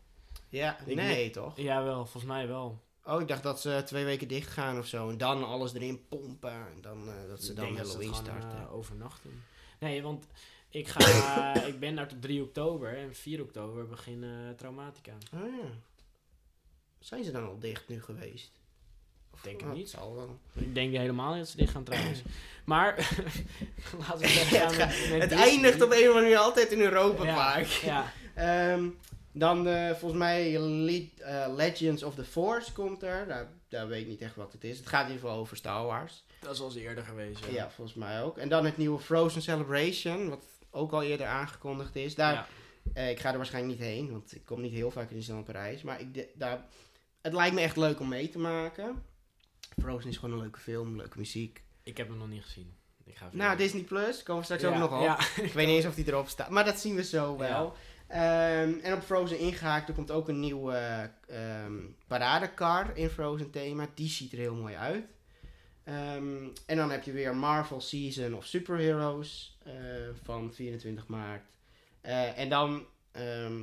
Ja, 0.49 0.77
Ik 0.85 0.95
nee 0.95 1.29
toch? 1.29 1.57
Jawel, 1.57 1.95
volgens 2.05 2.23
mij 2.31 2.47
wel. 2.47 2.79
Oh, 3.03 3.21
ik 3.21 3.27
dacht 3.27 3.43
dat 3.43 3.61
ze 3.61 3.81
twee 3.85 4.05
weken 4.05 4.27
dicht 4.27 4.49
gaan 4.49 4.77
of 4.77 4.85
zo. 4.87 5.09
En 5.09 5.17
dan 5.17 5.43
alles 5.47 5.73
erin 5.73 6.07
pompen. 6.07 6.51
En 6.51 6.81
dan 6.81 7.07
eh, 7.09 7.13
dat 7.29 7.41
ze 7.43 7.49
Ik 7.49 7.55
dan 7.55 7.65
denk 7.65 7.77
het 7.77 7.87
Halloween 7.87 8.13
starten. 8.15 8.57
eh, 8.59 8.73
overnachten. 8.73 9.43
Nee, 9.79 10.01
want 10.01 10.25
ik, 10.69 10.87
ga, 10.87 11.53
ik 11.71 11.79
ben 11.79 11.95
daar 11.95 12.07
tot 12.07 12.21
3 12.21 12.41
oktober 12.43 12.97
en 12.97 13.15
4 13.15 13.41
oktober 13.41 13.87
beginnen 13.87 14.55
Traumatica. 14.55 15.11
Oh 15.33 15.39
ja. 15.39 15.69
Zijn 16.99 17.23
ze 17.23 17.31
dan 17.31 17.45
al 17.47 17.59
dicht 17.59 17.87
nu 17.87 18.01
geweest? 18.01 18.51
Of, 19.33 19.41
Denk 19.41 19.59
het 19.61 19.69
oh, 19.69 19.75
niet. 19.75 19.89
zal 19.89 20.15
wel. 20.15 20.39
Ik 20.53 20.73
denk 20.73 20.93
helemaal 20.95 21.29
niet 21.29 21.39
dat 21.39 21.49
ze 21.49 21.57
dicht 21.57 21.71
gaan 21.71 21.83
trouwens. 21.83 22.21
Maar 22.65 22.95
laten 23.99 24.19
we 24.19 24.27
gaan 24.57 24.77
met, 24.77 25.09
met 25.09 25.21
Het 25.21 25.31
eindigt 25.31 25.81
op 25.81 25.89
een 25.91 25.97
of 25.97 26.03
andere 26.05 26.21
manier 26.21 26.37
altijd 26.37 26.71
in 26.71 26.79
Europa 26.79 27.23
Ja, 27.23 27.33
Park. 27.35 27.65
Ja, 27.67 28.11
Ehm, 28.35 28.87
dan 29.31 29.67
eh, 29.67 29.89
volgens 29.89 30.19
mij 30.19 30.59
Le- 30.59 31.07
eh, 31.17 31.53
Legends 31.55 32.03
of 32.03 32.15
the 32.15 32.23
Force 32.25 32.73
komt 32.73 33.03
er. 33.03 33.27
Daar, 33.27 33.47
daar 33.69 33.87
weet 33.87 34.01
ik 34.01 34.07
niet 34.07 34.21
echt 34.21 34.35
wat 34.35 34.51
het 34.51 34.63
is. 34.63 34.77
Het 34.77 34.87
gaat 34.87 35.05
in 35.05 35.11
ieder 35.11 35.21
geval 35.27 35.39
over 35.41 35.57
Star 35.57 35.85
Wars. 35.85 36.23
dat 36.41 36.53
is 36.53 36.59
al 36.59 36.65
eens 36.65 36.75
eerder 36.75 37.03
geweest. 37.03 37.45
Ja, 37.51 37.69
volgens 37.69 37.97
mij 37.97 38.23
ook. 38.23 38.37
En 38.37 38.49
dan 38.49 38.65
het 38.65 38.77
nieuwe 38.77 38.99
Frozen 38.99 39.41
Celebration, 39.41 40.29
wat 40.29 40.43
ook 40.71 40.91
al 40.91 41.03
eerder 41.03 41.25
aangekondigd 41.27 41.95
is. 41.95 42.15
Daar, 42.15 42.33
Ja. 42.33 42.47
eh, 42.93 43.09
ik 43.09 43.19
ga 43.19 43.31
er 43.31 43.37
waarschijnlijk 43.37 43.79
niet 43.79 43.87
heen, 43.87 44.11
want 44.11 44.35
ik 44.35 44.45
kom 44.45 44.61
niet 44.61 44.71
heel 44.73 44.91
vaak 44.91 45.09
in 45.09 45.15
Disneyland 45.15 45.47
Parijs. 45.47 45.81
Maar 45.81 45.99
ik, 45.99 46.13
de- 46.13 46.29
daar, 46.35 46.65
het 47.21 47.33
lijkt 47.33 47.55
me 47.55 47.61
echt 47.61 47.77
leuk 47.77 47.99
om 47.99 48.07
mee 48.07 48.29
te 48.29 48.39
maken. 48.39 49.03
Frozen 49.81 50.09
is 50.09 50.17
gewoon 50.17 50.35
een 50.35 50.41
leuke 50.41 50.59
film, 50.59 50.95
leuke 50.97 51.17
muziek. 51.17 51.63
Ik 51.83 51.97
heb 51.97 52.07
hem 52.07 52.17
nog 52.17 52.27
niet 52.29 52.43
gezien. 52.43 52.73
Ik 53.05 53.15
ga 53.17 53.29
Nou, 53.31 53.57
Disney 53.57 53.83
Plus, 53.83 54.23
komen 54.23 54.47
we 54.47 54.53
straks 54.55 54.73
ook 54.73 54.79
nog 54.89 55.01
op. 55.01 55.19
Ik 55.45 55.53
weet 55.53 55.67
niet 55.67 55.75
eens 55.75 55.85
of 55.85 55.95
die 55.95 56.07
erop 56.07 56.27
staat, 56.27 56.49
maar 56.49 56.65
dat 56.65 56.79
zien 56.79 56.95
we 56.95 57.03
zo 57.03 57.37
wel. 57.37 57.73
Ehm, 58.09 58.73
en 58.81 58.93
op 58.93 59.01
Frozen 59.01 59.39
ingehaakt, 59.39 59.87
er 59.89 59.93
komt 59.95 60.11
ook 60.11 60.27
een 60.27 60.39
nieuwe 60.39 61.09
ehm 61.27 61.73
paradekar 62.07 62.97
in 62.97 63.09
Frozen 63.09 63.49
thema. 63.51 63.87
Die 63.93 64.09
ziet 64.09 64.31
er 64.31 64.37
heel 64.37 64.55
mooi 64.55 64.75
uit. 64.75 65.05
Ehm, 65.83 66.47
en 66.65 66.77
dan 66.77 66.91
heb 66.91 67.03
je 67.03 67.11
weer 67.11 67.35
Marvel 67.35 67.81
Season 67.81 68.33
of 68.35 68.45
Superheroes 68.45 69.57
eh, 69.63 69.73
van 70.23 70.53
24 70.53 71.07
maart. 71.07 71.43
Eh, 72.01 72.37
en 72.39 72.49
dan 72.49 72.85
ehm, 73.11 73.61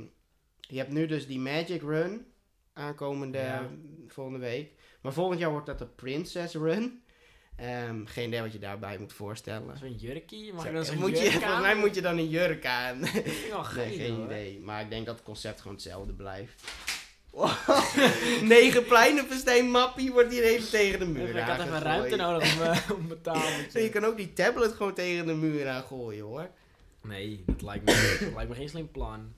je 0.59 0.77
hebt 0.77 0.91
nu 0.91 1.05
dus 1.05 1.27
die 1.27 1.39
Magic 1.39 1.81
Run 1.81 2.25
aankomende 2.73 3.37
Ja. 3.37 3.69
volgende 4.07 4.39
week. 4.39 4.71
Maar 5.01 5.13
volgend 5.13 5.39
jaar 5.39 5.51
wordt 5.51 5.65
dat 5.65 5.79
de 5.79 5.85
Princess 5.87 6.53
Run. 6.55 7.01
Ehm, 7.57 8.05
geen 8.05 8.27
idee 8.27 8.41
wat 8.41 8.51
je 8.51 8.59
daarbij 8.59 8.97
moet 8.97 9.13
voorstellen. 9.13 9.77
Zo'n 9.77 9.95
jurkie? 9.95 10.53
Mag 10.53 10.71
dan 10.71 10.85
zo'n 10.85 10.97
moet 10.97 11.19
je, 11.19 11.31
volgens 11.31 11.61
mij 11.61 11.75
moet 11.75 11.95
je 11.95 12.01
dan 12.01 12.17
een 12.17 12.29
jurk 12.29 12.65
aan. 12.65 12.99
Dat 13.01 13.09
vind 13.09 13.25
ik 13.27 13.47
wel 13.49 13.61
nee, 13.75 13.85
geil, 13.85 13.95
geen 13.97 14.15
hoor. 14.15 14.25
idee. 14.25 14.59
Maar 14.59 14.81
ik 14.81 14.89
denk 14.89 15.05
dat 15.05 15.15
het 15.15 15.23
concept 15.23 15.57
gewoon 15.61 15.73
hetzelfde 15.73 16.13
blijft. 16.13 16.63
Negen 18.43 18.85
pleinenfestijn 18.85 19.69
mappie 19.71 20.11
wordt 20.11 20.31
hier 20.31 20.43
even 20.43 20.69
tegen 20.69 20.99
de 20.99 21.05
muur 21.05 21.35
Ik 21.35 21.43
had 21.43 21.59
even 21.65 21.79
ruimte 21.79 22.15
nodig 22.15 22.55
om, 22.55 22.61
eh, 22.61 22.91
om 22.91 23.07
mijn 23.07 23.21
tafeltje. 23.21 23.81
Je 23.83 23.89
kan 23.89 24.05
ook 24.05 24.17
die 24.17 24.33
tablet 24.33 24.73
gewoon 24.73 24.93
tegen 24.93 25.25
de 25.25 25.33
muur 25.33 25.67
aan 25.67 25.83
gooien 25.83 26.23
hoor. 26.23 26.49
Nee, 27.01 27.43
dat 27.45 27.61
lijkt 27.61 27.85
me, 27.85 28.17
dat 28.19 28.33
lijkt 28.33 28.49
me 28.49 28.55
geen 28.55 28.69
slim 28.69 28.91
plan. 28.91 29.33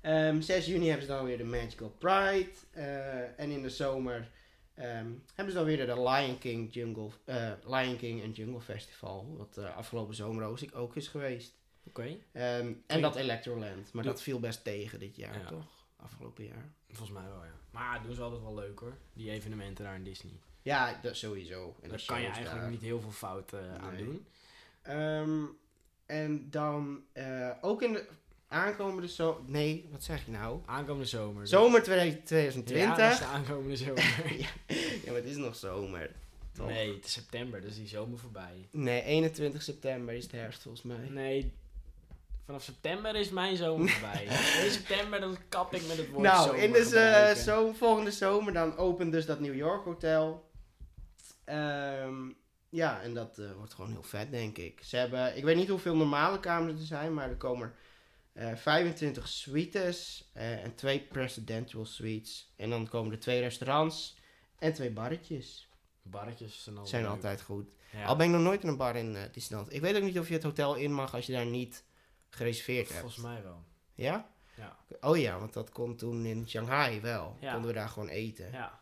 Ehm 0.00 0.40
6 0.40 0.66
juni 0.66 0.86
hebben 0.88 1.06
ze 1.06 1.12
dan 1.12 1.24
weer 1.24 1.38
de 1.38 1.44
Magical 1.44 1.94
Pride. 1.98 2.48
eh, 2.72 3.40
en 3.40 3.50
in 3.50 3.62
de 3.62 3.70
zomer 3.70 4.30
ehm, 4.74 5.10
hebben 5.34 5.52
ze 5.52 5.58
dan 5.58 5.64
weer 5.64 5.86
de 5.86 6.02
Lion 6.02 6.38
King, 6.38 6.74
Jungle, 6.74 7.08
eh, 7.24 7.52
Lion 7.64 7.96
King 7.96 8.22
en 8.22 8.30
Jungle 8.32 8.60
Festival. 8.60 9.34
Wat 9.36 9.56
eh, 9.56 9.76
afgelopen 9.76 10.14
zomer 10.14 10.44
ook- 10.44 10.58
ook 10.74 10.96
is 10.96 11.08
geweest. 11.08 11.54
Oké, 11.86 12.16
Ehm, 12.32 12.72
en 12.86 13.00
dat 13.00 13.16
Electroland. 13.16 13.92
Maar 13.92 14.02
Doe- 14.02 14.12
dat 14.12 14.22
viel 14.22 14.40
best 14.40 14.64
tegen 14.64 14.98
dit 14.98 15.16
jaar, 15.16 15.38
Ja. 15.38 15.46
toch? 15.46 15.86
Afgelopen 15.96 16.44
jaar. 16.44 16.72
volgens 16.88 17.18
mij 17.18 17.28
wel, 17.28 17.44
ja. 17.44 17.54
Maar 17.70 18.02
doen 18.02 18.14
ze 18.14 18.22
altijd 18.22 18.42
wel 18.42 18.54
leuk 18.54 18.78
hoor, 18.78 18.96
die 19.12 19.30
evenementen 19.30 19.84
daar 19.84 19.94
in 19.94 20.04
Disney. 20.04 20.32
Ja, 20.62 20.98
dat 21.02 21.16
sowieso. 21.16 21.76
En 21.82 21.88
Daar 21.88 22.02
kan 22.06 22.20
je 22.20 22.26
eigenlijk 22.26 22.60
daar. 22.60 22.70
niet 22.70 22.80
heel 22.80 23.00
veel 23.00 23.10
fout 23.10 23.52
eh, 23.52 23.74
aan 23.74 23.96
doen. 23.96 24.26
Ehm, 24.82 25.44
en 26.06 26.50
dan 26.50 27.04
eh, 27.12 27.50
ook 27.60 27.82
in 27.82 27.92
de 27.92 28.08
aankomende 28.52 29.08
zomer... 29.08 29.40
Nee, 29.46 29.88
wat 29.90 30.02
zeg 30.02 30.24
je 30.24 30.30
nou? 30.30 30.60
Aankomende 30.66 31.08
zomer. 31.08 31.46
Zomer 31.46 31.82
2020. 31.82 32.76
Ja, 32.76 32.94
dat 32.96 33.12
is 33.12 33.18
de 33.18 33.24
aankomende 33.24 33.76
zomer. 33.84 34.34
ja, 34.38 34.48
maar 35.06 35.14
het 35.14 35.24
is 35.24 35.36
nog 35.36 35.56
zomer. 35.56 36.10
Toch? 36.52 36.66
nee, 36.66 36.94
het 36.94 37.04
is 37.04 37.12
september, 37.12 37.60
dus 37.60 37.76
die 37.76 37.88
zomer 37.88 38.18
voorbij. 38.18 38.68
Nee, 38.70 39.02
21 39.02 39.62
september 39.62 40.14
is 40.14 40.22
het 40.22 40.32
herfst 40.32 40.62
volgens 40.62 40.82
mij. 40.82 41.08
Nee, 41.08 41.52
vanaf 42.44 42.62
september 42.62 43.16
is 43.16 43.30
mijn 43.30 43.56
zomer 43.56 43.88
voorbij. 43.92 44.24
in 44.64 44.70
september 44.70 45.20
dan 45.20 45.36
kap 45.48 45.74
ik 45.74 45.86
met 45.86 45.96
het 45.96 46.10
woord 46.10 46.22
nou, 46.22 46.46
zomer 46.46 46.62
in 46.62 46.72
de 46.72 46.82
gebruiken. 46.82 47.42
zo, 47.42 47.72
volgende 47.72 48.10
zomer 48.10 48.52
dan 48.52 48.76
opent 48.76 49.12
dus 49.12 49.26
dat 49.26 49.40
New 49.40 49.54
York 49.54 49.84
Hotel. 49.84 50.50
Ehm, 51.44 52.14
ja, 52.68 53.02
en 53.02 53.14
dat 53.14 53.38
eh, 53.38 53.52
wordt 53.56 53.74
gewoon 53.74 53.90
heel 53.90 54.02
vet, 54.02 54.30
denk 54.30 54.58
ik. 54.58 54.80
Ze 54.84 54.96
hebben, 54.96 55.36
ik 55.36 55.44
weet 55.44 55.56
niet 55.56 55.68
hoeveel 55.68 55.96
normale 55.96 56.40
kamers 56.40 56.80
er 56.80 56.86
zijn, 56.86 57.14
maar 57.14 57.28
er 57.28 57.36
komen 57.36 57.72
eh 58.32 58.56
25 58.56 59.28
suites 59.28 60.30
eh, 60.32 60.64
en 60.64 60.74
twee 60.74 61.00
presidential 61.00 61.84
suites. 61.84 62.52
En 62.56 62.70
dan 62.70 62.88
komen 62.88 63.12
er 63.12 63.18
twee 63.18 63.40
restaurants 63.40 64.16
en 64.58 64.72
twee 64.72 64.90
barretjes. 64.90 65.68
Barretjes 66.02 66.62
zijn, 66.62 66.78
al 66.78 66.86
zijn 66.86 67.06
altijd 67.06 67.42
goed. 67.42 67.68
Ja. 67.92 68.04
Al 68.04 68.16
ben 68.16 68.26
ik 68.26 68.32
nog 68.32 68.42
nooit 68.42 68.62
in 68.62 68.68
een 68.68 68.76
bar 68.76 68.96
in 68.96 69.16
eh, 69.16 69.22
Disneyland. 69.32 69.72
Ik 69.72 69.80
weet 69.80 69.96
ook 69.96 70.02
niet 70.02 70.18
of 70.18 70.28
je 70.28 70.34
het 70.34 70.42
hotel 70.42 70.74
in 70.74 70.92
mag 70.92 71.14
als 71.14 71.26
je 71.26 71.32
daar 71.32 71.46
niet 71.46 71.84
gereserveerd 72.28 72.88
hebt. 72.88 73.00
Volgens 73.00 73.22
mij 73.22 73.42
wel. 73.42 73.64
Ja? 73.94 74.30
Ja. 74.54 74.76
Oh 75.00 75.16
ja, 75.18 75.38
want 75.38 75.52
dat 75.52 75.70
kon 75.70 75.96
toen 75.96 76.24
in 76.26 76.48
Shanghai 76.48 77.00
wel. 77.00 77.36
Ja. 77.40 77.52
Konden 77.52 77.70
we 77.70 77.76
daar 77.76 77.88
gewoon 77.88 78.08
eten. 78.08 78.52
ja. 78.52 78.80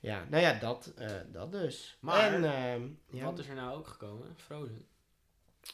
Ja, 0.00 0.26
nou 0.30 0.42
ja, 0.42 0.58
dat, 0.58 0.86
eh, 0.86 1.16
dat 1.32 1.52
dus. 1.52 1.96
Maar, 2.00 2.32
en, 2.34 2.44
ehm, 2.44 3.22
Wat 3.24 3.38
is 3.38 3.48
er 3.48 3.54
nou 3.54 3.78
ook 3.78 3.86
gekomen? 3.86 4.36
Frozen. 4.36 4.86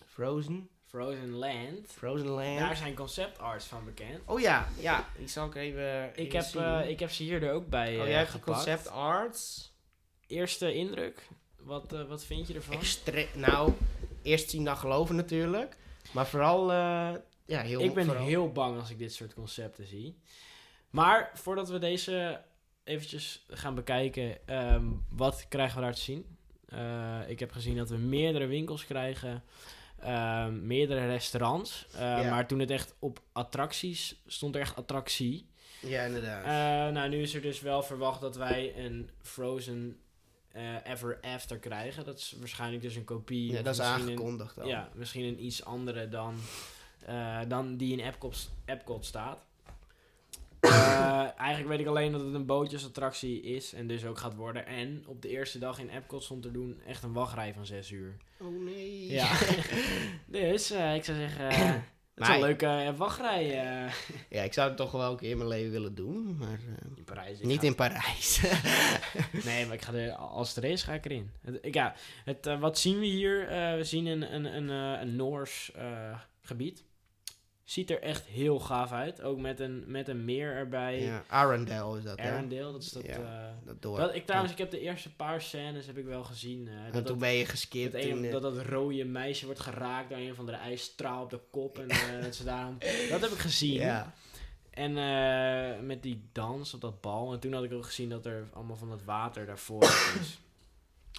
Frozen. 0.06 0.68
Frozen 0.92 1.30
Land. 1.30 1.86
Frozen 1.86 2.26
Land. 2.28 2.58
Daar 2.58 2.76
zijn 2.76 2.94
concept 2.94 3.38
arts 3.38 3.64
van 3.64 3.84
bekend. 3.84 4.20
Oh 4.26 4.40
ja, 4.40 4.68
ja, 4.80 5.08
die 5.18 5.28
zal 5.28 5.46
ik 5.46 5.54
even, 5.54 6.10
Ik 6.14 6.32
heb, 6.32 6.54
eh, 6.54 6.88
ik 6.88 7.00
heb 7.00 7.10
ze 7.10 7.22
hier 7.22 7.42
er 7.42 7.52
ook 7.52 7.68
bij 7.68 7.94
oh, 7.96 8.02
eh, 8.02 8.08
jij 8.08 8.18
hebt 8.18 8.30
gepakt. 8.30 8.56
concept 8.56 8.88
arts. 8.88 9.72
Eerste 10.26 10.74
indruk. 10.74 11.28
Wat, 11.56 11.92
eh, 11.92 12.04
wat 12.04 12.24
vind 12.24 12.48
je 12.48 12.54
ervan? 12.54 12.74
Extre 12.74 13.26
nou, 13.34 13.72
eerst 14.22 14.50
zien 14.50 14.64
dan 14.64 14.76
geloven 14.76 15.16
natuurlijk. 15.16 15.76
Maar 16.12 16.26
vooral, 16.26 16.72
ja, 16.72 17.22
heel 17.62 17.80
ik 17.80 17.94
ben 17.94 18.04
vooral- 18.06 18.24
heel 18.26 18.52
bang 18.52 18.78
als 18.78 18.90
ik 18.90 18.98
dit 18.98 19.12
soort 19.14 19.34
concepten 19.34 19.86
zie. 19.86 20.18
Maar 20.90 21.30
voordat 21.34 21.68
we 21.68 21.78
deze 21.78 22.40
eventjes 22.84 23.44
gaan 23.48 23.74
bekijken, 23.74 24.46
ehm, 24.46 24.84
wat 25.08 25.46
krijgen 25.48 25.76
we 25.76 25.82
daar 25.82 25.94
te 25.94 26.00
zien? 26.00 26.36
Ik 27.28 27.40
heb 27.40 27.52
gezien 27.52 27.76
dat 27.76 27.88
we 27.88 27.96
meerdere 27.96 28.46
winkels 28.46 28.84
krijgen, 28.84 29.44
ehm, 30.02 30.66
meerdere 30.66 31.06
restaurants. 31.06 31.86
Eh, 31.94 32.00
Ja. 32.00 32.30
Maar 32.30 32.46
toen 32.46 32.58
het 32.58 32.70
echt 32.70 32.94
op 32.98 33.20
attracties 33.32 34.22
stond 34.26 34.54
er 34.54 34.60
echt 34.60 34.76
attractie. 34.76 35.46
Ja, 35.80 36.02
inderdaad. 36.04 36.44
Eh, 36.44 36.94
nou, 36.94 37.08
nu 37.08 37.22
is 37.22 37.34
er 37.34 37.40
dus 37.42 37.60
wel 37.60 37.82
verwacht 37.82 38.20
dat 38.20 38.36
wij 38.36 38.72
een 38.84 39.10
Frozen 39.22 39.96
eh, 40.52 40.74
Ever 40.84 41.18
After 41.20 41.58
krijgen. 41.58 42.04
Dat 42.04 42.18
is 42.18 42.34
waarschijnlijk 42.38 42.82
dus 42.82 42.96
een 42.96 43.04
kopie. 43.04 43.52
ja, 43.52 43.62
dat 43.62 43.72
is 43.74 43.78
een- 43.78 43.84
aangekondigd 43.84 44.60
al. 44.60 44.66
ja, 44.68 44.88
misschien 44.94 45.24
een 45.24 45.44
iets 45.44 45.64
andere 45.64 46.08
dan, 46.08 46.36
eh, 47.06 47.40
dan 47.48 47.76
die 47.76 47.92
in 47.92 48.00
Epcot, 48.06 48.50
Epcot 48.64 49.04
staat. 49.04 49.44
Eh, 50.62 51.38
eigenlijk 51.38 51.68
weet 51.68 51.80
ik 51.80 51.86
alleen 51.86 52.12
dat 52.12 52.20
het 52.20 52.34
een 52.34 52.46
bootjesattractie 52.46 53.40
is 53.42 53.72
en 53.72 53.86
dus 53.86 54.04
ook 54.04 54.18
gaat 54.18 54.34
worden. 54.34 54.66
En 54.66 55.02
op 55.06 55.22
de 55.22 55.28
eerste 55.28 55.58
dag 55.58 55.78
in 55.78 55.88
Epcot 55.88 56.22
stond 56.22 56.44
er 56.44 56.52
doen 56.52 56.80
echt 56.86 57.02
een 57.02 57.12
wachtrij 57.12 57.52
van 57.54 57.66
6 57.66 57.90
uur. 57.90 58.16
Oh 58.40 58.64
nee. 58.64 59.06
Ja. 59.12 59.30
dus 60.26 60.70
eh, 60.70 60.94
ik 60.94 61.04
zou 61.04 61.18
zeggen, 61.18 61.48
eh, 61.50 61.72
het 62.14 62.28
is 62.28 62.28
een 62.28 62.40
leuke 62.40 62.94
wachtrij 62.96 63.46
Ja, 64.30 64.42
ik 64.42 64.52
zou 64.52 64.68
het 64.68 64.76
toch 64.76 64.92
wel 64.92 65.10
een 65.10 65.16
keer 65.16 65.30
in 65.30 65.36
mijn 65.36 65.48
leven 65.48 65.70
willen 65.72 65.94
doen, 65.94 66.36
maar 66.36 66.58
in 66.96 67.04
Parijs. 67.04 67.40
Niet 67.40 67.60
ga- 67.60 67.66
in 67.66 67.74
Parijs. 67.74 68.40
Nee, 69.44 69.66
maar 69.66 69.74
ik 69.74 69.82
ga 69.82 69.92
er, 69.92 70.12
als 70.12 70.54
het 70.54 70.64
er 70.64 70.70
is, 70.70 70.82
ga 70.82 70.92
ik 70.92 71.04
erin. 71.04 71.30
Het, 71.40 71.58
ja, 71.74 71.94
het, 72.24 72.58
wat 72.58 72.78
zien 72.78 72.98
we 72.98 73.06
hier? 73.06 73.46
We 73.76 73.84
zien 73.84 74.06
een, 74.06 74.34
een, 74.34 74.44
een, 74.44 74.68
een 74.68 75.16
Noors 75.16 75.72
gebied. 76.40 76.84
Ziet 77.72 77.90
er 77.90 78.02
echt 78.02 78.26
heel 78.26 78.60
gaaf 78.60 78.92
uit. 78.92 79.22
Ook 79.22 79.38
met 79.38 79.60
een, 79.60 79.84
met 79.86 80.08
een 80.08 80.24
meer 80.24 80.52
erbij. 80.52 81.00
ja, 81.00 81.24
Arendelle 81.28 81.98
is 81.98 82.04
dat, 82.04 82.20
hè? 82.20 82.30
Arendelle, 82.30 82.72
dat 82.72 82.82
is 82.82 82.92
dat... 82.92 83.04
Ja, 83.04 83.12
eh, 83.12 83.66
Dat 83.66 83.82
door. 83.82 83.98
dat 83.98 84.14
ik 84.14 84.26
trouwens, 84.26 84.52
ik 84.52 84.58
heb 84.58 84.70
de 84.70 84.80
eerste 84.80 85.14
paar 85.14 85.40
scènes 85.40 85.86
heb 85.86 85.98
ik 85.98 86.04
wel 86.04 86.24
gezien. 86.24 86.68
eh, 86.68 86.74
en 86.74 86.82
dat, 86.84 86.92
toen 86.92 87.04
dat, 87.04 87.18
ben 87.18 87.32
je 87.32 87.40
dat, 87.40 87.50
geskipt. 87.50 87.94
een, 87.94 88.24
eh, 88.24 88.32
dat 88.32 88.42
dat 88.42 88.58
rode 88.66 89.04
meisje 89.04 89.44
wordt 89.44 89.60
geraakt 89.60 90.08
door 90.08 90.18
een 90.18 90.34
van 90.34 90.46
de 90.46 90.52
ijsstraal 90.52 91.22
op 91.22 91.30
de 91.30 91.40
kop. 91.50 91.78
En 91.78 91.88
eh, 91.88 92.22
dat 92.22 92.34
ze 92.34 92.44
daarom... 92.44 92.78
Dat 93.10 93.20
heb 93.20 93.30
ik 93.30 93.38
gezien. 93.38 93.72
ja. 93.72 94.14
En 94.70 94.92
met 95.86 96.02
die 96.02 96.28
dans 96.32 96.74
op 96.74 96.80
dat 96.80 97.00
bal. 97.00 97.32
En 97.32 97.40
toen 97.40 97.52
had 97.52 97.64
ik 97.64 97.72
ook 97.72 97.84
gezien 97.84 98.08
dat 98.08 98.26
er 98.26 98.48
allemaal 98.52 98.76
van 98.76 98.88
dat 98.88 99.02
water 99.02 99.46
daarvoor 99.46 99.82
is. 100.20 100.40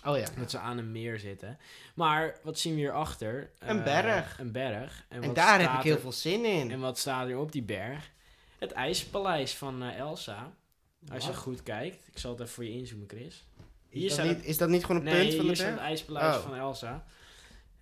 Oh 0.05 0.17
ja. 0.17 0.25
Dat 0.37 0.51
ze 0.51 0.57
aan 0.57 0.77
een 0.77 0.91
meer 0.91 1.19
zitten. 1.19 1.57
Maar 1.95 2.35
wat 2.43 2.59
zien 2.59 2.73
we 2.73 2.79
hierachter? 2.79 3.49
Een 3.59 3.77
Eh, 3.77 3.83
berg. 3.83 4.39
Een 4.39 4.51
berg. 4.51 5.05
En, 5.09 5.33
daar 5.33 5.59
heb 5.61 5.73
ik 5.73 5.81
heel 5.83 5.95
er- 5.95 6.01
veel 6.01 6.11
zin 6.11 6.45
in. 6.45 6.71
En 6.71 6.79
wat 6.79 6.97
staat 6.97 7.27
er 7.29 7.37
op 7.37 7.51
die 7.51 7.63
berg? 7.63 8.11
Het 8.59 8.71
ijspaleis 8.71 9.53
van 9.55 9.83
eh, 9.83 9.97
Elsa. 9.97 10.53
Als 11.13 11.25
je 11.25 11.33
goed 11.33 11.63
kijkt. 11.63 12.07
Ik 12.07 12.17
zal 12.17 12.31
het 12.31 12.39
even 12.39 12.53
voor 12.53 12.63
je 12.65 12.71
inzoomen, 12.71 13.07
Chris. 13.09 13.45
Hier 13.89 14.03
is, 14.05 14.15
dat 14.15 14.25
staat 14.25 14.35
niet, 14.37 14.45
is 14.45 14.57
dat 14.57 14.69
niet 14.69 14.85
gewoon 14.85 14.97
een 14.97 15.13
nee, 15.13 15.21
punt 15.21 15.29
van 15.29 15.37
de 15.39 15.45
hier 15.47 15.55
staat 15.55 15.67
het 15.67 15.75
berg? 15.75 15.87
ijspaleis 15.87 16.35
Oh. 16.35 16.41
van 16.43 16.55
Elsa. 16.55 17.03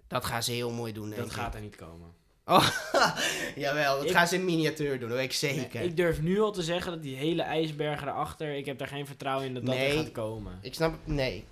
Dat 0.08 0.26
gaan 0.26 0.44
ze 0.44 0.52
heel 0.52 0.72
mooi 0.72 0.94
doen, 0.94 1.06
denk 1.10 1.22
Dat 1.22 1.26
ik. 1.30 1.34
gaat 1.34 1.56
er 1.56 1.62
niet 1.62 1.76
komen. 1.76 2.14
Oh, 2.46 2.70
jawel, 3.56 3.96
dat 3.98 4.06
Ik- 4.06 4.12
gaan 4.12 4.28
ze 4.28 4.36
in 4.36 4.46
miniatuur 4.46 5.00
doen, 5.00 5.10
dat 5.10 5.18
weet 5.18 5.28
ik 5.28 5.34
zeker. 5.34 5.80
Nee, 5.80 5.90
ik 5.90 5.96
durf 5.98 6.22
nu 6.22 6.42
al 6.42 6.52
te 6.52 6.64
zeggen 6.64 6.92
dat 6.92 7.02
die 7.04 7.16
hele 7.16 7.42
ijsberg 7.42 8.02
erachter... 8.02 8.56
Ik 8.56 8.66
heb 8.66 8.78
daar 8.78 8.88
geen 8.88 9.06
vertrouwen 9.08 9.46
in 9.48 9.54
dat 9.54 9.66
dat 9.66 9.76
Nee. 9.76 9.98
er 9.98 10.04
gaat 10.04 10.12
komen. 10.12 10.60
Ik 10.62 10.74
snap, 10.74 10.94
nee. 11.04 11.46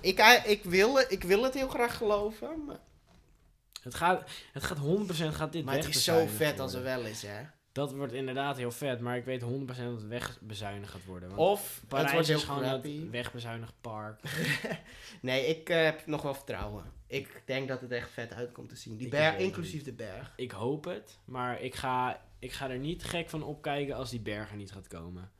Ik, 0.00 0.18
eh, 0.18 0.50
ik, 0.50 0.64
wil, 0.64 0.98
ik 0.98 1.22
wil 1.22 1.42
het 1.42 1.54
heel 1.54 1.68
graag 1.68 1.96
geloven, 1.96 2.64
maar, 2.64 2.80
Het 3.82 3.94
gaat, 3.94 4.30
het 4.52 4.64
gaat 4.64 4.78
100% 4.78 5.34
gaat 5.34 5.52
dit 5.52 5.64
maar 5.64 5.74
het 5.74 5.88
is 5.88 6.04
zo 6.04 6.26
vet 6.26 6.60
als 6.60 6.74
er 6.74 6.82
worden. 6.82 7.02
wel 7.02 7.10
is, 7.10 7.22
hè. 7.22 7.42
Dat 7.72 7.92
wordt 7.92 8.12
inderdaad 8.12 8.56
heel 8.56 8.70
vet, 8.70 9.00
maar 9.00 9.16
ik 9.16 9.24
weet 9.24 9.42
100% 9.42 9.46
dat 9.66 9.76
het 9.76 10.06
wegbezuinigd 10.06 10.92
gaat 10.92 11.04
worden. 11.04 11.28
Want 11.28 11.40
Of 11.40 11.80
het 11.88 12.10
wordt 12.12 12.26
heel 12.26 12.36
is 12.36 12.44
gewoon 12.44 12.60
crappy. 12.62 13.10
wegbezuinigd 13.10 13.74
park. 13.80 14.20
Nee, 15.20 15.46
ik 15.46 15.68
eh, 15.68 15.84
heb 15.84 16.06
nog 16.06 16.22
wel 16.22 16.34
vertrouwen. 16.34 16.84
Ik 17.06 17.42
denk 17.44 17.68
dat 17.68 17.80
het 17.80 17.90
echt 17.90 18.10
vet 18.10 18.32
uitkomt 18.32 18.68
te 18.68 18.76
zien. 18.76 18.96
Die 18.96 19.08
berg, 19.08 19.36
inclusief 19.36 19.82
de 19.82 19.92
berg. 19.92 20.32
Ik 20.36 20.50
hoop 20.50 20.84
het, 20.84 21.18
maar 21.24 21.60
ik 21.60 21.74
ga, 21.74 22.20
ik 22.38 22.52
ga 22.52 22.70
er 22.70 22.78
niet 22.78 23.04
gek 23.04 23.30
van 23.30 23.42
opkijken 23.42 23.96
als 23.96 24.10
die 24.10 24.20
bergen 24.20 24.56
niet 24.56 24.72
gaat 24.72 24.88
komen. 24.88 25.30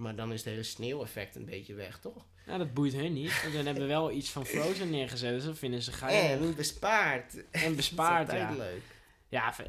Maar 0.00 0.14
dan 0.16 0.32
is 0.32 0.38
het 0.40 0.48
hele 0.48 0.62
sneeuweffect 0.62 1.36
een 1.36 1.44
beetje 1.44 1.74
weg, 1.74 1.98
toch? 1.98 2.26
Nou, 2.46 2.58
dat 2.58 2.74
boeit 2.74 2.92
hun 2.92 3.12
niet. 3.12 3.42
Want 3.42 3.54
dan 3.54 3.64
hebben 3.64 3.82
we 3.82 3.88
wel 3.88 4.10
iets 4.12 4.30
van 4.30 4.46
Frozen 4.46 4.90
neergezet, 4.96 5.34
dus 5.34 5.44
dat 5.44 5.58
vinden 5.58 5.82
ze 5.82 5.92
geinig. 5.92 6.46
En 6.48 6.54
bespaard. 6.54 7.50
En 7.50 7.76
bespaard, 7.76 8.26
dat 8.30 8.36
is 8.36 8.40
ja. 8.42 8.54
leuk. 8.56 8.82
Ja, 9.28 9.58
eh, 9.58 9.66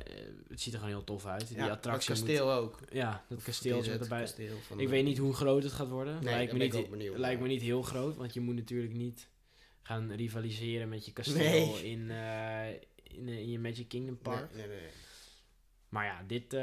het 0.47 0.61
ziet 0.61 0.73
er 0.73 0.79
gewoon 0.79 0.95
heel 0.95 1.03
tof 1.03 1.25
uit. 1.25 1.47
Die 1.47 1.57
Ja, 1.57 1.67
dat 1.67 1.71
attractie 1.77 2.09
kasteel 2.09 2.51
ook. 2.51 2.79
Ja, 2.91 3.25
dat 3.29 3.43
kasteel 3.43 3.79
is 3.79 3.87
het 3.87 4.01
erbij. 4.01 4.19
kasteel 4.21 4.57
van 4.67 4.79
Ik 4.79 4.85
de- 4.85 4.91
weet 4.91 5.03
niet 5.03 5.17
hoe 5.17 5.33
groot 5.33 5.63
het 5.63 5.71
gaat 5.71 5.87
worden. 5.89 6.13
Nee, 6.23 6.33
lijkt, 6.33 6.51
me 6.53 6.57
niet, 6.59 6.73
ik 6.73 6.79
ook 6.79 6.89
benieuwd 6.89 7.17
lijkt 7.17 7.41
me 7.41 7.47
niet 7.47 7.61
heel 7.61 7.81
groot, 7.81 8.15
want 8.15 8.33
je 8.33 8.39
moet 8.39 8.55
natuurlijk 8.55 8.93
niet 8.93 9.27
gaan 9.81 10.11
rivaliseren 10.11 10.89
met 10.89 11.05
je 11.05 11.13
kasteel 11.13 11.35
Nee. 11.35 11.91
in, 11.91 12.11
eh, 12.11 12.67
in, 13.03 13.27
eh, 13.27 13.37
in 13.39 13.49
je 13.49 13.59
Magic 13.59 13.87
Kingdom 13.87 14.17
Park. 14.17 14.53
Nee, 14.55 14.67
nee, 14.67 14.77
nee. 14.77 14.89
Maar 15.89 16.05
ja, 16.05 16.23
dit, 16.27 16.53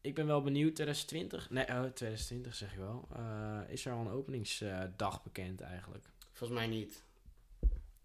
ik 0.00 0.14
ben 0.14 0.26
wel 0.26 0.42
benieuwd, 0.42 0.74
2020, 0.74 1.50
nee, 1.50 1.64
oh, 1.64 1.80
2020 1.84 2.54
zeg 2.54 2.72
je 2.72 2.78
wel, 2.78 3.08
eh, 3.16 3.60
is 3.68 3.84
er 3.86 3.92
al 3.92 4.00
een 4.00 4.10
openingsdag 4.10 5.22
bekend 5.22 5.60
eigenlijk? 5.60 6.04
Volgens 6.32 6.58
mij 6.58 6.68
niet. 6.68 7.02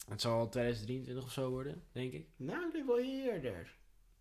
Het 0.10 0.22
zal 0.22 0.39
al 0.39 0.50
2023 0.50 1.24
of 1.26 1.32
zo 1.32 1.50
worden, 1.50 1.84
denk 1.91 2.14
ik. 2.14 2.28
Nou, 2.36 2.72
dit 2.72 2.86
wel 2.86 3.00
eerder. 3.00 3.76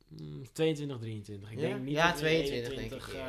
Mm, 0.09 0.53
22, 0.53 0.99
23. 0.99 1.51
Ik 1.51 1.59
Ja? 1.59 1.69
denk 1.69 1.81
niet 1.81 1.95
Ja, 1.95 2.11
dat 2.11 2.21
we 2.21 2.27
22 2.27 2.69
denk 2.69 2.81
21, 2.81 3.09
ik, 3.09 3.15
eh, 3.15 3.27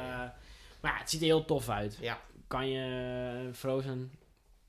maar 0.82 0.91
ja, 0.91 0.98
het 0.98 1.10
ziet 1.10 1.20
er 1.20 1.26
heel 1.26 1.46
tof 1.46 1.70
uit. 1.70 1.98
Ja. 2.02 2.22
Kan 2.48 2.70
je 2.70 3.46
eh, 3.48 3.54
Frozen, 3.54 4.12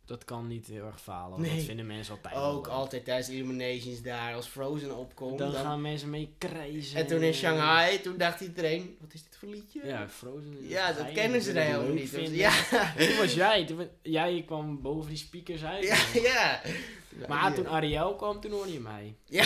dat 0.06 0.24
kan 0.24 0.46
niet 0.46 0.66
heel 0.66 0.84
erg 0.86 1.00
falen. 1.00 1.30
want 1.30 1.42
Nee. 1.42 1.56
Dat 1.56 1.64
vinden 1.64 1.86
mensen 1.86 2.14
altijd 2.14 2.34
Ook 2.34 2.66
wel. 2.66 2.74
altijd 2.74 3.04
tijdens 3.04 3.28
Illuminations 3.28 4.02
daar, 4.02 4.34
als 4.34 4.46
Frozen 4.46 4.96
opkomt. 4.96 5.38
Dan, 5.38 5.52
dan- 5.52 5.62
gaan 5.62 5.80
mensen 5.80 6.10
mee 6.10 6.34
crazen. 6.38 6.96
En 6.98 7.06
toen 7.06 7.22
in 7.22 7.34
Shanghai, 7.34 8.00
toen 8.00 8.16
dacht 8.16 8.40
iedereen, 8.40 8.96
wat 9.00 9.14
is 9.14 9.22
dit 9.22 9.36
voor 9.36 9.48
liedje? 9.48 9.80
Ja, 9.84 10.08
Frozen. 10.08 10.56
Ja, 10.68 10.92
dat 10.92 11.12
kennen 11.12 11.42
ze 11.42 11.52
daar 11.52 11.64
helemaal 11.64 11.88
niet. 11.92 12.08
vinden. 12.08 12.32
Ja, 12.44 12.52
Toen 12.96 13.16
was 13.16 13.34
jij, 13.34 13.64
toen, 13.66 13.88
jij 14.02 14.42
kwam 14.46 14.82
boven 14.82 15.08
die 15.08 15.18
speakers 15.18 15.64
uit. 15.64 15.84
ja, 15.84 16.20
ja. 16.20 16.60
Maar 17.28 17.48
Ja. 17.48 17.52
toen 17.52 17.68
Ariel 17.68 18.16
kwam, 18.16 18.40
toen 18.40 18.50
hoorde 18.50 18.72
je 18.72 18.80
mij. 18.80 19.14
Ja. 19.24 19.44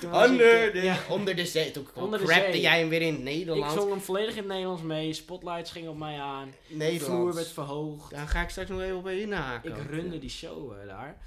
Toen 0.00 0.10
was- 0.10 0.24
ik, 0.24 0.30
Onder 0.30 0.66
eh, 0.66 0.72
de, 0.72 0.80
ja, 0.82 0.98
onder 1.08 1.36
de 1.36 1.46
zee. 1.46 1.70
Toen 1.70 1.88
Onder 1.94 2.18
de 2.50 2.60
jij 2.60 2.78
hem 2.78 2.88
weer 2.88 3.00
in 3.02 3.08
het 3.12 3.18
ik 3.18 3.24
Nederlands. 3.24 3.74
zong 3.74 3.90
hem 3.90 4.00
volledig 4.00 4.30
in 4.30 4.36
het 4.42 4.46
Nederlands 4.46 4.82
mee. 4.82 5.12
Spotlights 5.12 5.70
gingen 5.70 5.90
op 5.90 5.96
mij 5.98 6.18
aan. 6.20 6.54
De 6.68 6.74
Nederlands. 6.74 7.04
vloer 7.04 7.34
werd 7.34 7.48
verhoogd. 7.48 8.10
Daar 8.10 8.28
ga 8.28 8.42
ik 8.42 8.48
straks 8.48 8.68
nog 8.68 8.80
even 8.80 8.96
op 8.96 9.08
inhaken. 9.08 9.70
Ik 9.76 9.90
runde 9.90 10.18
die 10.18 10.30
show 10.30 10.72
eh, 10.80 10.86
daar. 10.86 11.22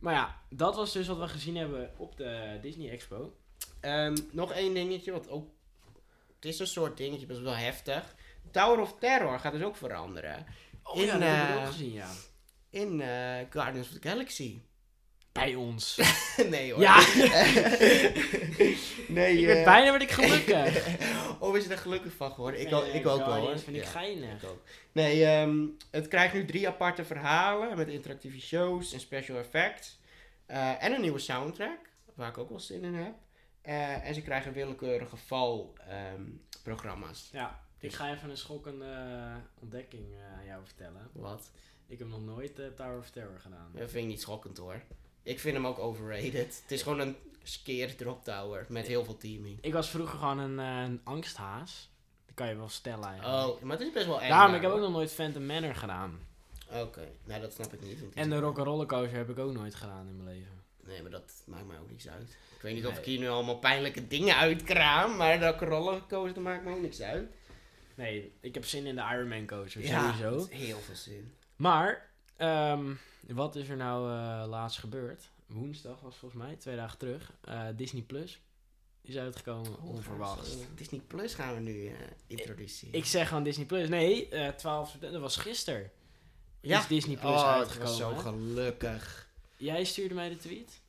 Maar 0.00 0.14
ja, 0.14 0.36
dat 0.48 0.76
was 0.76 0.92
dus 0.92 1.06
wat 1.06 1.18
we 1.18 1.28
gezien 1.28 1.56
hebben 1.56 1.90
op 1.96 2.16
de 2.16 2.58
Disney 2.62 2.90
Expo. 2.90 3.32
Ehm, 3.80 4.16
nog 4.30 4.52
één 4.52 4.74
dingetje, 4.74 5.12
wat 5.12 5.28
ook... 5.28 5.48
Het 6.36 6.44
is 6.44 6.58
een 6.58 6.66
soort 6.66 6.96
dingetje, 6.96 7.26
best 7.26 7.40
wel 7.40 7.54
heftig. 7.56 8.14
Tower 8.50 8.80
of 8.80 8.94
Terror 8.98 9.38
gaat 9.38 9.52
dus 9.52 9.62
ook 9.62 9.76
veranderen. 9.76 10.46
Oh 10.82 10.96
In, 10.96 11.04
ja, 11.06 11.12
dat 11.12 11.22
heb 11.28 11.48
ik 11.48 11.54
eh, 11.54 11.60
ook 11.60 11.66
gezien, 11.66 11.92
ja. 11.92 12.08
In 12.70 13.00
eh, 13.00 13.46
Guardians 13.50 13.88
of 13.88 13.98
the 13.98 14.08
Galaxy. 14.08 14.60
Bij 15.32 15.54
ons. 15.54 16.00
nee 16.50 16.72
hoor. 16.72 16.80
Ja. 16.80 16.96
nee, 19.08 19.38
ik 19.38 19.48
eh, 19.48 19.64
bijna 19.64 19.90
werd 19.90 20.02
ik 20.02 20.10
gelukkig. 20.10 20.86
oh, 21.40 21.56
is 21.56 21.64
je 21.64 21.70
er 21.70 21.78
gelukkig 21.78 22.12
van 22.12 22.32
geworden? 22.32 22.60
Ik, 22.60 22.70
Nee, 22.70 22.80
ook, 22.80 22.86
ik 22.86 23.06
ook 23.06 23.26
wel 23.26 23.36
hoor. 23.36 23.50
Dat 23.50 23.62
vind 23.62 23.76
ik 23.76 23.82
Ja. 23.82 23.88
geinig. 23.90 24.42
Ik 24.42 24.48
ook. 24.48 24.62
Nee, 24.92 25.24
ehm, 25.24 25.64
het 25.90 26.08
krijgt 26.08 26.34
nu 26.34 26.44
drie 26.44 26.68
aparte 26.68 27.04
verhalen 27.04 27.76
met 27.76 27.88
interactieve 27.88 28.40
shows 28.40 28.92
en 28.92 29.00
special 29.00 29.38
effects. 29.38 30.00
Eh, 30.46 30.84
en 30.84 30.92
een 30.92 31.00
nieuwe 31.00 31.18
soundtrack, 31.18 31.78
waar 32.14 32.28
ik 32.28 32.38
ook 32.38 32.48
wel 32.48 32.60
zin 32.60 32.84
in 32.84 32.94
heb. 32.94 33.14
Eh, 33.62 34.06
en 34.08 34.14
ze 34.14 34.22
krijgen 34.22 34.52
willekeurige 34.52 35.16
valprogramma's. 35.16 37.28
Ja, 37.32 37.60
ik 37.78 37.92
ga 37.92 38.12
even 38.12 38.30
een 38.30 38.36
schokkende 38.36 38.94
ontdekking 39.60 40.04
aan 40.38 40.44
jou 40.46 40.64
vertellen. 40.64 41.10
Wat? 41.12 41.50
Ik 41.86 41.98
heb 41.98 42.08
nog 42.08 42.24
nooit 42.24 42.54
Tower 42.76 42.98
of 42.98 43.10
Terror 43.10 43.38
gedaan. 43.40 43.70
Dat 43.74 43.90
vind 43.90 44.02
ik 44.04 44.10
niet 44.10 44.20
schokkend 44.20 44.58
hoor. 44.58 44.82
Ik 45.22 45.40
vind 45.40 45.54
hem 45.56 45.66
ook 45.66 45.78
overrated. 45.78 46.60
Het 46.62 46.70
is 46.72 46.82
gewoon 46.82 46.98
een 47.00 47.16
skeer 47.42 47.96
drop 47.96 48.24
tower 48.24 48.66
met 48.68 48.86
heel 48.86 49.04
veel 49.04 49.16
teaming. 49.16 49.58
Ik 49.60 49.72
was 49.72 49.90
vroeger 49.90 50.18
gewoon 50.18 50.38
een, 50.38 50.58
eh, 50.58 50.82
een 50.90 51.00
angsthaas. 51.04 51.90
Dat 52.26 52.34
kan 52.34 52.48
je 52.48 52.56
wel 52.56 52.68
stellen 52.68 53.04
eigenlijk. 53.08 53.48
Oh, 53.48 53.62
maar 53.62 53.76
het 53.78 53.86
is 53.86 53.92
best 53.92 54.06
wel 54.06 54.20
eng. 54.22 54.28
Daarom, 54.28 54.46
daar, 54.46 54.56
ik 54.56 54.62
heb 54.62 54.72
ook 54.72 54.80
nog 54.80 54.90
nooit 54.92 55.12
Phantom 55.12 55.46
Manor 55.46 55.74
gedaan. 55.74 56.18
Oké, 56.70 57.08
nou 57.24 57.40
dat 57.40 57.52
snap 57.52 57.72
ik 57.72 57.80
niet. 57.82 57.98
En 58.14 58.30
de 58.30 58.38
Rock'n'Roller 58.38 58.86
Coaster 58.86 59.16
heb 59.16 59.30
ik 59.30 59.38
ook 59.38 59.52
nooit 59.52 59.74
gedaan 59.74 60.06
in 60.08 60.16
mijn 60.24 60.36
leven. 60.36 60.60
Nee, 60.84 61.02
maar 61.02 61.10
dat 61.10 61.32
maakt 61.46 61.66
mij 61.66 61.78
ook 61.78 61.90
niks 61.90 62.08
uit. 62.08 62.30
Ik 62.56 62.62
weet 62.62 62.74
niet 62.74 62.86
of 62.86 62.98
ik 62.98 63.04
hier 63.04 63.18
nu 63.18 63.28
allemaal 63.28 63.58
pijnlijke 63.58 64.06
dingen 64.08 64.36
uitkraam, 64.36 65.16
maar 65.16 65.40
dat 65.40 65.60
rollercoaster 65.60 66.42
maakt 66.42 66.64
me 66.64 66.70
ook 66.74 66.80
niks 66.80 67.00
uit. 67.00 67.30
Nee, 67.94 68.32
ik 68.40 68.54
heb 68.54 68.64
zin 68.64 68.86
in 68.86 68.94
de 68.96 69.02
Iron 69.12 69.28
Man 69.28 69.46
Coaster, 69.46 69.82
Ja, 69.82 70.12
sowieso. 70.12 70.46
heel 70.50 70.78
veel 70.78 70.94
zin. 70.94 71.32
Maar, 71.56 72.10
ehm, 72.42 72.94
wat 73.34 73.56
is 73.56 73.68
er 73.68 73.76
nou 73.76 74.10
eh, 74.10 74.48
laatst 74.48 74.78
gebeurd? 74.78 75.30
Woensdag 75.46 76.00
was 76.00 76.16
volgens 76.16 76.42
mij, 76.42 76.56
twee 76.56 76.76
dagen 76.76 76.98
terug. 76.98 77.32
eh, 77.40 77.66
Disney 77.76 78.02
Plus 78.02 78.40
is 79.02 79.16
uitgekomen, 79.16 79.80
onverwacht. 79.82 80.56
Disney 80.74 81.00
Plus 81.00 81.34
gaan 81.34 81.54
we 81.54 81.60
nu 81.60 81.86
eh, 81.86 81.94
introduceren. 82.26 82.94
Ik 82.94 83.04
zeg 83.04 83.28
gewoon 83.28 83.42
Disney 83.42 83.66
Plus. 83.66 83.88
Nee, 83.88 84.28
eh 84.28 84.48
12 84.48 84.90
september, 84.90 85.20
dat 85.20 85.20
was 85.34 85.36
gisteren. 85.36 85.90
ja. 86.60 86.78
Is 86.80 86.86
Disney 86.86 87.16
Plus 87.16 87.30
oh, 87.30 87.48
uitgekomen. 87.52 87.88
was 87.88 87.96
zo 87.96 88.14
gelukkig. 88.14 89.30
Jij 89.56 89.84
stuurde 89.84 90.14
mij 90.14 90.28
de 90.28 90.36
tweet? 90.36 90.80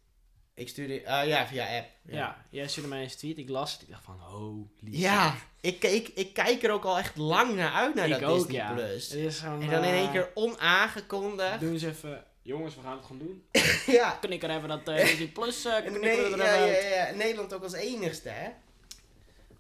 Ik 0.56 0.70
stuurde, 0.70 1.08
ah 1.08 1.28
ja, 1.28 1.48
via 1.48 1.78
app. 1.78 1.88
Ja. 2.06 2.46
jij 2.50 2.68
stuurde 2.68 2.90
mij 2.90 3.04
een 3.04 3.10
tweet. 3.10 3.38
Ik 3.38 3.50
las 3.50 3.74
het. 3.74 3.82
Ik 3.82 3.90
dacht 3.90 4.04
van, 4.04 4.20
holy 4.20 4.68
Ja, 4.82 5.36
ik, 5.62 5.80
keek, 5.80 6.08
ik 6.08 6.34
kijk 6.34 6.64
er 6.64 6.72
ook 6.72 6.84
al 6.84 6.98
echt 6.98 7.18
lang 7.18 7.56
naar 7.56 7.72
uit 7.72 7.96
naar 7.96 8.08
ik 8.08 8.20
dat 8.20 8.30
ook, 8.30 8.38
Disney 8.38 8.56
ja. 8.56 8.74
Plus. 8.74 9.10
Het 9.10 9.20
is 9.20 9.40
gewoon, 9.40 9.62
En 9.62 9.70
dan 9.70 9.84
in 9.84 9.94
eh, 9.94 10.00
één 10.00 10.12
keer 10.12 10.32
onaangekondigd. 10.34 11.60
Doen 11.60 11.80
ze 11.80 11.88
even, 11.88 12.24
jongens, 12.42 12.76
we 12.76 12.82
gaan 12.82 12.98
het 12.98 13.06
gewoon 13.06 13.22
doen. 13.22 13.44
ja. 13.96 14.12
Knikker 14.22 14.50
even 14.50 14.68
dat 14.68 14.88
eh, 14.88 15.06
Disney 15.06 15.28
Plus, 15.28 15.66
uh, 15.66 15.80
nee, 15.80 16.18
er 16.18 16.38
ja, 16.38 16.66
ja, 16.66 17.06
ja, 17.06 17.16
Nederland 17.16 17.54
ook 17.54 17.64
als 17.64 17.74
enigste, 17.74 18.30
hè? 18.30 18.50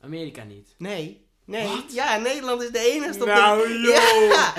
Amerika 0.01 0.43
niet. 0.43 0.75
Nee. 0.77 1.27
Nee. 1.45 1.85
Ja, 1.89 2.17
Nederland 2.17 2.61
is 2.61 2.71
de 2.71 2.79
enigste 2.79 3.21
op 3.23 3.29
Nou, 3.29 3.67
de... 3.67 3.79
joh. 3.87 4.29
Ja. 4.29 4.53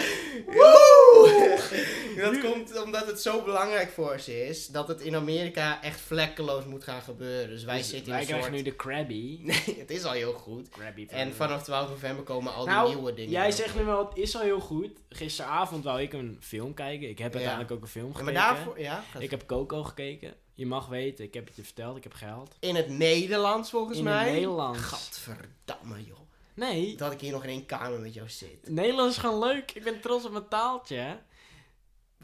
Dat 2.23 2.41
komt 2.41 2.83
omdat 2.85 3.07
het 3.07 3.21
zo 3.21 3.43
belangrijk 3.43 3.91
voor 3.91 4.19
ze 4.19 4.47
is, 4.47 4.67
dat 4.67 4.89
het 4.89 5.01
in 5.01 5.15
Amerika 5.15 5.83
echt 5.83 6.01
vlekkeloos 6.01 6.65
moet 6.65 6.85
gaan 6.85 7.03
gebeuren. 7.03 7.49
Dus 7.49 7.65
wij 7.65 7.77
Dus 7.77 7.89
zitten 7.89 8.07
in 8.07 8.13
wij 8.13 8.21
een 8.21 8.27
krijgen 8.27 8.47
soort... 8.49 8.57
nu 8.65 8.71
de 8.71 8.77
Krabby. 8.77 9.39
Nee, 9.43 9.77
het 9.79 9.91
is 9.91 10.05
al 10.05 10.13
heel 10.13 10.33
goed. 10.33 10.69
Krabby 10.69 11.07
En 11.09 11.27
van- 11.35 11.47
vanaf 11.49 11.63
12 11.63 11.89
november 11.89 12.25
komen 12.25 12.55
al 12.55 12.65
die 12.65 12.75
Nou, 12.75 12.95
nieuwe 12.95 13.15
dingen. 13.15 13.31
Jij 13.31 13.51
zegt 13.51 13.75
nu 13.77 13.85
wel, 13.85 14.09
het 14.09 14.19
is 14.19 14.37
al 14.37 14.43
heel 14.43 14.61
goed. 14.61 14.91
Gisteravond 15.09 15.85
wou 15.85 16.01
ik 16.03 16.13
een 16.13 16.37
film 16.41 16.75
kijken. 16.75 17.09
Ik 17.09 17.19
heb 17.19 17.33
Ja. 17.33 17.39
uiteindelijk 17.39 17.73
ook 17.75 17.83
een 17.83 17.89
film 17.89 18.07
Ja, 18.07 18.13
gekeken. 18.17 18.35
maar 18.35 18.43
daarvoor... 18.55 18.81
Ja, 18.81 19.05
Ik 19.19 19.31
heb 19.31 19.47
Coco 19.47 19.83
gekeken. 19.83 20.35
Je 20.57 20.67
mag 20.67 20.87
weten, 20.87 21.25
ik 21.25 21.35
heb 21.35 21.47
het 21.47 21.57
je 21.57 21.65
verteld, 21.65 21.97
ik 21.97 22.03
heb 22.03 22.13
geld. 22.13 22.57
In 22.61 22.75
het 22.75 22.89
Nederlands 22.89 23.71
volgens 23.71 23.99
In 23.99 24.05
mij. 24.05 24.25
het 24.25 24.33
Nederlands. 24.33 24.79
Gadverdamme 24.79 26.05
joh. 26.05 26.19
Nee, 26.55 26.97
Dat 26.97 27.13
ik 27.13 27.21
hier 27.21 27.33
nog 27.33 27.43
in 27.43 27.49
één 27.51 27.67
kamer 27.67 28.01
met 28.01 28.15
jou 28.15 28.29
zit. 28.29 28.69
Nederlands 28.69 29.15
is 29.17 29.21
gewoon 29.23 29.39
leuk. 29.39 29.71
Ik 29.71 29.83
ben 29.85 30.01
trots 30.01 30.25
op 30.25 30.33
mijn 30.33 30.49
taaltje. 30.49 31.19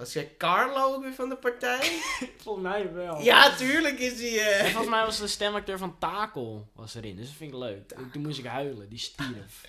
Was 0.01 0.13
jij 0.13 0.35
Carlo 0.39 0.95
ook 0.95 1.03
weer 1.03 1.15
van 1.15 1.29
de 1.29 1.37
partij? 1.37 2.01
Volgens 2.43 2.65
mij 2.65 2.93
wel. 2.93 3.21
ja, 3.21 3.57
tuurlijk 3.57 3.99
is 3.99 4.21
hij... 4.21 4.53
En 4.53 4.59
eh, 4.59 4.65
volgens 4.71 4.89
mij 4.91 5.05
was 5.05 5.19
de 5.19 5.27
stemacteur 5.27 5.79
van 5.79 5.99
Takel 5.99 6.69
was 6.75 6.95
erin. 6.95 7.17
Dus 7.17 7.27
dat 7.27 7.37
vind 7.37 7.53
ik 7.53 7.59
leuk. 7.59 7.89
Toen- 7.89 8.11
Toen 8.11 8.23
moest 8.23 8.39
ik 8.39 8.45
huilen. 8.45 8.89
Die 8.89 8.99
stierf. 8.99 9.65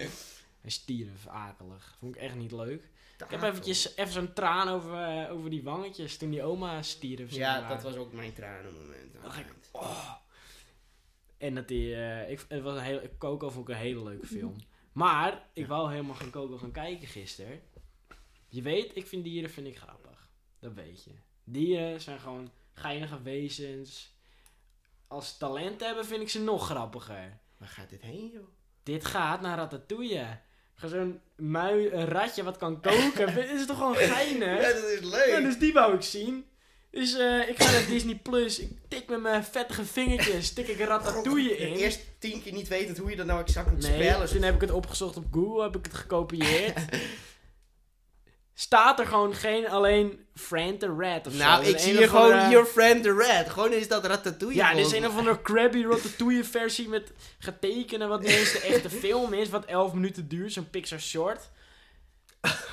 Hij 0.62 0.70
stierf, 0.72 1.28
akelig. 1.28 1.96
Vond 2.00 2.16
ik 2.16 2.22
echt 2.22 2.36
niet 2.36 2.52
leuk. 2.52 2.84
Ik 3.18 3.30
heb 3.30 3.42
eventjes 3.42 3.96
even 3.96 4.14
zo'n 4.14 4.34
traan 4.34 4.68
over, 4.68 4.94
eh, 5.04 5.32
over 5.32 5.50
die 5.50 5.64
wangetjes 5.64 6.18
toen 6.18 6.30
die 6.30 6.44
oma 6.44 6.82
stierf. 6.82 7.32
Ja, 7.32 7.68
dat 7.70 7.82
was 7.82 7.96
ook 7.96 8.14
mijn 8.14 8.34
tranenmoment. 8.34 9.14
Dacht 9.24 9.40
ik, 9.40 9.46
Oh. 9.72 10.12
En 11.38 11.56
dat 11.56 11.68
die, 11.68 11.96
eh, 11.96 12.30
ik, 12.32 12.46
het 12.48 12.62
was 12.62 12.78
een 12.78 12.84
hele, 12.84 13.12
Coco 13.18 13.50
vond 13.50 13.70
ik 13.70 13.76
een 13.76 13.82
hele 13.82 14.04
leuke 14.04 14.28
film. 14.28 14.56
Maar, 14.92 15.44
ik 15.54 15.68
wou 15.68 15.92
helemaal 15.92 16.16
geen 16.16 16.30
Coco 16.32 16.58
gaan 16.58 16.72
kijken 16.72 17.08
gisteren. 17.08 17.62
Je 18.48 18.62
weet, 18.62 18.92
ik 18.96 19.08
vind 19.08 19.24
dieren 19.24 19.50
vind 19.50 19.68
ik 19.68 19.78
grappig. 19.78 20.11
Dat 20.62 20.74
weet 20.74 21.04
je. 21.04 21.12
Dieren 21.44 22.02
zijn 22.02 22.20
gewoon 22.20 22.52
geinige 22.74 23.22
wezens. 23.22 24.16
Als 25.08 25.28
ze 25.30 25.38
talent 25.38 25.82
hebben, 25.82 26.06
vind 26.06 26.22
ik 26.22 26.30
ze 26.30 26.42
nog 26.42 26.66
grappiger. 26.66 27.40
Waar 27.58 27.68
gaat 27.70 27.90
dit 27.90 28.02
heen, 28.02 28.30
joh? 28.34 28.48
Dit 28.84 29.06
gaat 29.06 29.42
naar 29.42 29.58
Ratatouille. 29.58 30.40
Zo'n 30.76 31.20
mui, 31.36 31.90
een 31.92 32.06
ratje 32.06 32.44
wat 32.44 32.58
kan 32.58 32.82
koken. 32.82 33.34
Dit 33.36 33.50
is 33.50 33.66
toch 33.66 33.78
gewoon 33.78 33.96
geinig? 33.96 34.62
Ja, 34.62 34.74
dat 34.74 34.84
is 34.84 35.00
leuk. 35.00 35.28
Ja, 35.28 35.40
dus 35.40 35.58
die 35.60 35.74
wou 35.74 35.96
ik 35.96 36.02
zien. 36.02 36.46
Dus 36.90 37.14
eh, 37.18 37.50
ik 37.50 37.64
ga 37.64 37.72
naar 37.72 37.86
Disney 37.86 38.16
Plus. 38.16 38.60
Ik 38.60 38.78
tik 38.88 39.10
met 39.10 39.22
mijn 39.22 39.44
vettige 39.44 39.86
vingertjes. 39.86 40.54
Tik 40.54 40.68
ik 40.68 40.80
Ratatouille 40.80 41.58
in. 41.58 41.74
Eerst 41.76 42.02
tien 42.20 42.42
keer 42.42 42.54
niet 42.54 42.68
wetend 42.68 42.98
hoe 42.98 43.10
je 43.10 43.16
dat 43.16 43.26
nou 43.26 43.40
exact 43.40 43.72
moet 43.72 43.82
Nee, 43.82 43.94
spellen. 44.04 44.28
toen 44.30 44.42
heb 44.42 44.56
ik 44.56 44.62
het 44.62 44.72
opgezocht 44.72 45.18
op 45.18 45.26
Google. 45.32 45.64
Heb 45.64 45.76
ik 45.76 45.86
het 45.86 45.94
gekopieerd. 45.94 46.80
Staat 48.54 49.00
er 49.00 49.06
gewoon 49.08 49.34
geen 49.36 49.70
alleen 49.70 50.26
Fran 50.36 50.78
the 50.78 50.96
Rat 50.98 51.28
of 51.28 51.34
zo. 51.34 51.40
Nou, 51.40 51.66
ik 51.66 51.78
zie 51.80 51.98
hier 51.98 52.08
gewoon 52.10 52.32
andere- 52.32 52.50
Your 52.50 52.66
Friend 52.66 53.04
the 53.04 53.14
Red. 53.16 53.50
Gewoon 53.50 53.74
is 53.74 53.88
dat 53.88 54.06
Ratatouille. 54.06 54.58
Ja, 54.58 54.74
dit 54.74 54.86
is 54.86 54.92
een 54.92 55.08
of 55.08 55.18
andere 55.18 55.42
Krabby 55.42 55.84
Ratatouille 55.84 56.44
versie 56.44 56.88
met 56.88 57.12
getekenen. 57.40 58.10
Wat 58.10 58.22
niet 58.22 58.30
eens 58.30 58.52
de 58.52 58.60
echte 58.60 58.90
film 59.08 59.34
is. 59.34 59.50
Wat 59.50 59.66
11 59.66 59.94
minuten 59.94 60.28
duurt. 60.28 60.54
Zo'n 60.54 60.70
Pixar 60.70 61.00
short. 61.00 61.50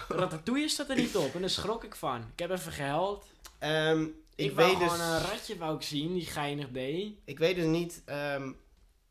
Ratatouille 0.08 0.68
staat 0.68 0.88
er 0.90 0.96
niet 0.96 1.16
op. 1.16 1.34
En 1.34 1.40
daar 1.40 1.50
schrok 1.50 1.84
ik 1.84 1.94
van. 1.94 2.16
Ik 2.32 2.38
heb 2.38 2.50
even 2.50 2.72
gehuild. 2.72 3.26
Ehm, 3.58 4.04
Ik, 4.34 4.52
weet 4.52 4.78
dus, 4.78 4.90
gewoon 4.92 5.00
een 5.00 5.20
ratje 5.20 5.58
wou 5.58 5.76
ik 5.76 5.82
zien 5.82 6.14
die 6.14 6.26
geinig 6.26 6.66
deed. 6.70 7.12
ik 7.24 7.38
weet 7.38 7.56
dus 7.56 7.64
niet, 7.64 8.02
ehm, 8.04 8.50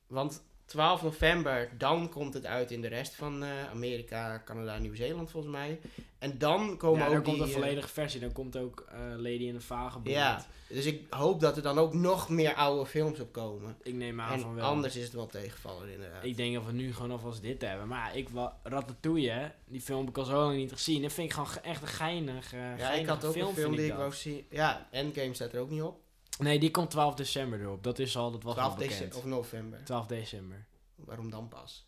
want 0.08 0.42
12 0.68 1.02
november, 1.04 1.70
dan 1.78 2.10
komt 2.10 2.34
het 2.34 2.46
uit 2.46 2.72
in 2.72 2.82
de 2.82 2.88
rest 2.88 3.16
van 3.16 3.44
eh, 3.44 3.50
Amerika, 3.72 4.42
Canada, 4.46 4.78
Nieuw-Zeeland 4.78 5.32
volgens 5.32 5.54
mij. 5.54 5.80
En 6.20 6.38
dan 6.38 6.78
komen 6.78 7.00
ja, 7.00 7.06
ook 7.08 7.14
dan 7.14 7.24
komt 7.24 7.40
een 7.40 7.48
eh, 7.48 7.54
volledige 7.54 7.88
versie. 7.88 8.20
Dan 8.20 8.32
komt 8.32 8.58
ook 8.58 8.86
eh, 8.92 9.00
Lady 9.16 9.44
in 9.44 9.54
the 9.54 9.62
Vagabond. 9.66 10.08
Ja, 10.16 10.46
dus 10.70 10.86
ik 10.86 11.06
hoop 11.14 11.40
dat 11.40 11.56
er 11.58 11.64
dan 11.64 11.78
ook 11.78 11.94
nog 11.94 12.30
meer 12.30 12.54
oude 12.56 12.86
films 12.86 13.20
op 13.20 13.32
komen. 13.32 13.78
Ik 13.84 13.94
neem 13.94 14.22
aan 14.22 14.40
van 14.40 14.50
En 14.50 14.56
wel. 14.56 14.66
anders 14.66 14.96
is 14.96 15.04
het 15.04 15.14
wel 15.14 15.28
tegenvallen 15.28 15.90
inderdaad. 15.92 16.24
Ik 16.24 16.38
denk 16.38 16.54
dat 16.54 16.66
we 16.66 16.72
nu 16.72 16.94
gewoon 16.94 17.12
alvast 17.12 17.42
dit 17.42 17.62
hebben. 17.62 17.88
Maar 17.88 18.18
ik 18.18 18.28
Ratatouille, 18.64 19.52
die 19.66 19.82
film 19.82 20.00
heb 20.00 20.10
ik 20.10 20.18
al 20.18 20.24
zo 20.26 20.44
lang 20.44 20.56
niet 20.58 20.72
gezien. 20.72 21.02
Dat 21.02 21.14
vind 21.14 21.28
ik 21.28 21.34
gewoon 21.34 21.50
ge- 21.50 21.60
echt 21.60 21.82
een 21.82 21.88
geinig, 21.88 22.54
eh 22.54 22.78
ja, 22.78 22.92
ik 22.92 23.06
had 23.08 23.26
ook 23.26 23.34
film, 23.34 23.48
een 23.48 23.54
film 23.56 23.76
die 23.76 23.86
ik 23.86 23.94
wou 23.94 24.14
zien. 24.14 24.46
Ja, 24.50 24.88
Endgame 24.92 25.34
staat 25.34 25.54
er 25.54 25.60
ook 25.60 25.70
niet 25.70 25.82
op. 25.82 26.00
Nee, 26.40 26.60
die 26.60 26.72
komt 26.72 26.90
12 26.92 27.16
december 27.16 27.62
erop. 27.62 27.84
Dat 27.84 28.00
is 28.00 28.18
al, 28.18 28.32
dat 28.32 28.44
was 28.44 28.54
12 28.54 28.70
al 28.72 28.76
bekend. 28.78 28.94
december 29.00 29.18
of 29.18 29.26
november. 29.26 29.84
12 29.84 30.06
december. 30.08 30.66
Waarom 30.96 31.30
dan 31.30 31.48
pas? 31.48 31.86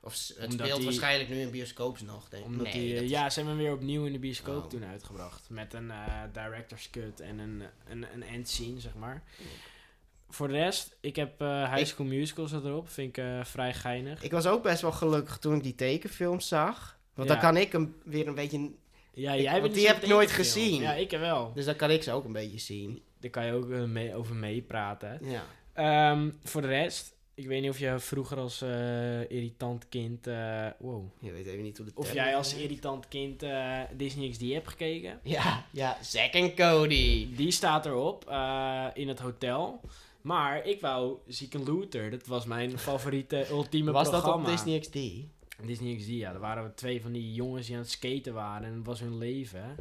Of 0.00 0.12
het 0.28 0.36
Omdat 0.38 0.52
speelt 0.52 0.76
die- 0.76 0.84
waarschijnlijk 0.84 1.28
nu 1.30 1.40
in 1.40 1.50
bioscoops 1.50 2.00
nog, 2.00 2.28
denk 2.28 2.42
ik. 2.44 2.48
Omdat 2.50 2.66
nee, 2.66 2.72
die, 2.72 2.94
dat 3.00 3.08
ja, 3.08 3.30
ze 3.30 3.38
hebben 3.38 3.56
hem 3.56 3.64
weer 3.64 3.74
opnieuw 3.74 4.04
in 4.04 4.12
de 4.12 4.18
bioscoop 4.18 4.62
Oh. 4.64 4.68
toen 4.70 4.84
uitgebracht. 4.84 5.50
Met 5.50 5.74
een 5.74 5.90
eh, 5.90 6.22
director's 6.32 6.90
cut 6.90 7.20
en 7.20 7.38
een, 7.38 7.62
een, 7.88 8.06
een 8.14 8.22
end 8.22 8.48
scene, 8.48 8.80
zeg 8.80 8.94
maar. 8.94 9.22
Voor 10.28 10.48
de 10.48 10.54
rest, 10.54 10.96
ik 11.00 11.16
heb 11.16 11.40
eh 11.40 11.68
High 11.68 11.80
Ik- 11.80 11.86
School 11.86 12.06
Musical 12.06 12.46
zat 12.46 12.64
erop. 12.64 12.88
Vind 12.88 13.16
ik 13.16 13.24
eh, 13.24 13.44
vrij 13.44 13.74
geinig. 13.74 14.22
Ik 14.22 14.30
was 14.30 14.46
ook 14.46 14.62
best 14.62 14.80
wel 14.82 14.92
gelukkig 14.92 15.38
toen 15.38 15.54
ik 15.56 15.62
die 15.62 15.74
tekenfilms 15.74 16.48
zag. 16.48 16.98
Want 17.14 17.28
Ja. 17.28 17.34
dan 17.34 17.42
kan 17.42 17.56
ik 17.56 17.72
hem 17.72 17.96
weer 18.04 18.26
een 18.28 18.34
beetje... 18.34 18.70
Ja, 19.14 19.32
ik- 19.32 19.40
jij 19.42 19.50
want 19.50 19.62
bent 19.62 19.74
die 19.74 19.86
heb 19.86 20.02
ik 20.02 20.08
nooit 20.08 20.30
gezien. 20.30 20.80
Ja, 20.80 20.92
ik 20.92 21.10
wel. 21.10 21.52
Dus 21.54 21.64
dan 21.64 21.76
kan 21.76 21.90
ik 21.90 22.02
ze 22.02 22.12
ook 22.12 22.24
een 22.24 22.32
beetje 22.32 22.58
zien. 22.58 23.02
Daar 23.22 23.30
kan 23.30 23.46
je 23.46 23.52
ook 23.52 23.70
eh, 23.70 23.84
mee, 23.84 24.14
over 24.14 24.34
meepraten. 24.34 25.18
Ja. 25.22 25.44
Ehm, 25.72 26.30
voor 26.42 26.60
de 26.62 26.68
rest, 26.68 27.14
ik 27.34 27.46
weet 27.46 27.60
niet 27.60 27.70
of 27.70 27.78
je 27.78 27.98
vroeger 27.98 28.38
als 28.38 28.62
eh, 28.62 29.30
irritant 29.30 29.88
kind... 29.88 30.26
eh, 30.26 30.66
wow. 30.78 31.04
Je 31.20 31.32
weet 31.32 31.46
even 31.46 31.62
niet 31.62 31.76
hoe 31.76 31.86
de 31.86 31.92
Of 31.94 32.12
jij 32.12 32.36
als 32.36 32.54
irritant 32.54 33.08
kind 33.08 33.44
Disney 33.96 34.28
XD 34.30 34.40
hebt 34.40 34.68
gekeken. 34.68 35.20
Ja, 35.22 35.66
ja. 35.70 35.96
Zack 36.02 36.32
en 36.32 36.54
Cody. 36.54 37.34
Die 37.36 37.50
staat 37.50 37.86
erop 37.86 38.24
in 38.94 39.08
het 39.08 39.18
hotel. 39.18 39.80
Maar 40.20 40.66
ik 40.66 40.80
wou 40.80 41.18
Zieken 41.26 41.64
Luther. 41.64 42.10
Dat 42.10 42.26
was 42.26 42.44
mijn 42.44 42.78
favoriete 42.88 43.46
ultieme 43.50 43.92
Was 43.92 44.10
dat 44.10 44.20
programma. 44.20 44.50
op 44.50 44.56
Disney 44.56 44.78
XD? 44.78 44.98
Disney 45.66 45.96
XD, 45.96 46.08
ja. 46.08 46.32
Er 46.32 46.38
waren 46.40 46.74
twee 46.74 47.02
van 47.02 47.12
die 47.12 47.32
jongens 47.34 47.66
die 47.66 47.74
aan 47.76 47.82
het 47.82 47.90
skaten 47.90 48.34
waren. 48.34 48.68
En 48.68 48.74
het 48.74 48.86
was 48.86 49.00
hun 49.00 49.18
leven. 49.18 49.76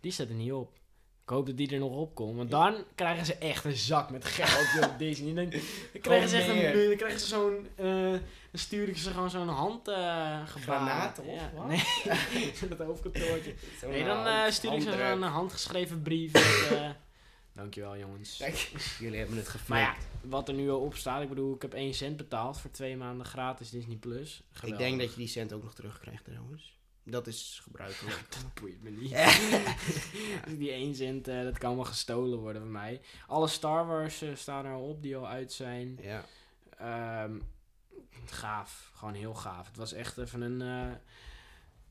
Die 0.00 0.12
staat 0.12 0.28
er 0.28 0.34
niet 0.34 0.52
op. 0.52 0.76
Ik 1.28 1.34
hoop 1.34 1.46
dat 1.46 1.56
die 1.56 1.70
er 1.72 1.78
nog 1.78 1.92
op 1.92 2.14
komt. 2.14 2.36
Want 2.36 2.50
dan 2.50 2.84
krijgen 2.94 3.26
ze 3.26 3.34
echt 3.34 3.64
een 3.64 3.76
zak 3.76 4.10
met 4.10 4.24
geld 4.24 4.66
joh, 4.74 4.90
op 4.92 4.98
Disney. 5.08 5.34
Dan, 5.34 5.50
dan 5.50 6.00
krijgen 6.00 6.28
ze 6.28 6.36
echt 6.36 6.48
een... 6.48 6.88
Dan 6.88 6.96
krijgen 6.96 7.20
ze 7.20 7.26
zo'n... 7.26 7.66
eh, 7.76 8.10
dan 8.50 8.60
stuur 8.60 8.88
ik 8.88 8.96
ze 8.96 9.10
gewoon 9.10 9.30
zo'n 9.30 9.48
hand 9.48 9.88
Granaten 10.46 11.24
of 11.24 11.34
ja, 11.34 11.50
wat? 11.54 11.66
Nee, 11.66 11.82
dat 12.68 12.78
hoofdkantoortje. 12.78 13.54
Nee, 13.88 14.04
dan 14.04 14.16
hand- 14.16 14.46
eh, 14.46 14.52
stuur 14.52 14.72
ik 14.72 14.80
ze 14.82 15.02
een 15.02 15.22
handgeschreven 15.22 16.02
brief. 16.02 16.32
Met, 16.32 16.94
dankjewel 17.52 17.96
jongens. 17.98 18.36
Kijk, 18.36 18.70
jullie 18.98 19.18
hebben 19.18 19.36
het 19.36 19.48
geflikt. 19.48 19.68
Maar 19.68 19.80
ja, 19.80 19.94
wat 20.20 20.48
er 20.48 20.54
nu 20.54 20.70
al 20.70 20.80
op 20.80 20.94
staat, 20.94 21.22
ik 21.22 21.28
bedoel, 21.28 21.54
ik 21.54 21.62
heb 21.62 21.74
1 21.74 21.94
cent 21.94 22.16
betaald 22.16 22.58
voor 22.58 22.70
twee 22.70 22.96
maanden 22.96 23.26
gratis 23.26 23.70
Disney 23.70 23.96
Plus. 23.96 24.42
ik 24.64 24.78
denk 24.78 25.00
dat 25.00 25.10
je 25.10 25.16
die 25.16 25.28
cent 25.28 25.52
ook 25.52 25.62
nog 25.62 25.74
terugkrijgt 25.74 26.24
trouwens. 26.24 26.77
Dat 27.10 27.26
is 27.26 27.60
gebruikelijk. 27.62 28.24
Dat 28.34 28.54
boeit 28.60 28.82
me 28.82 28.90
niet. 28.90 29.12
Die 30.58 30.70
1 30.70 30.94
cent, 30.94 31.28
eh, 31.28 31.42
dat 31.42 31.58
kan 31.58 31.74
wel 31.74 31.84
gestolen 31.84 32.38
worden 32.38 32.62
van 32.62 32.70
mij. 32.72 33.00
Alle 33.26 33.48
Star 33.48 33.86
Wars 33.86 34.22
eh, 34.22 34.28
staan 34.34 34.64
er 34.66 34.72
al 34.72 34.88
op 34.88 35.02
die 35.02 35.16
al 35.16 35.28
uit 35.28 35.52
zijn. 35.52 35.98
ja. 36.02 36.24
Ehm, 36.78 37.38
gaaf, 38.24 38.90
gewoon 38.94 39.14
heel 39.14 39.34
gaaf. 39.34 39.66
Het 39.66 39.76
was 39.76 39.92
echt 39.92 40.18
even 40.18 40.40
een, 40.40 40.62
eh, 40.62 40.96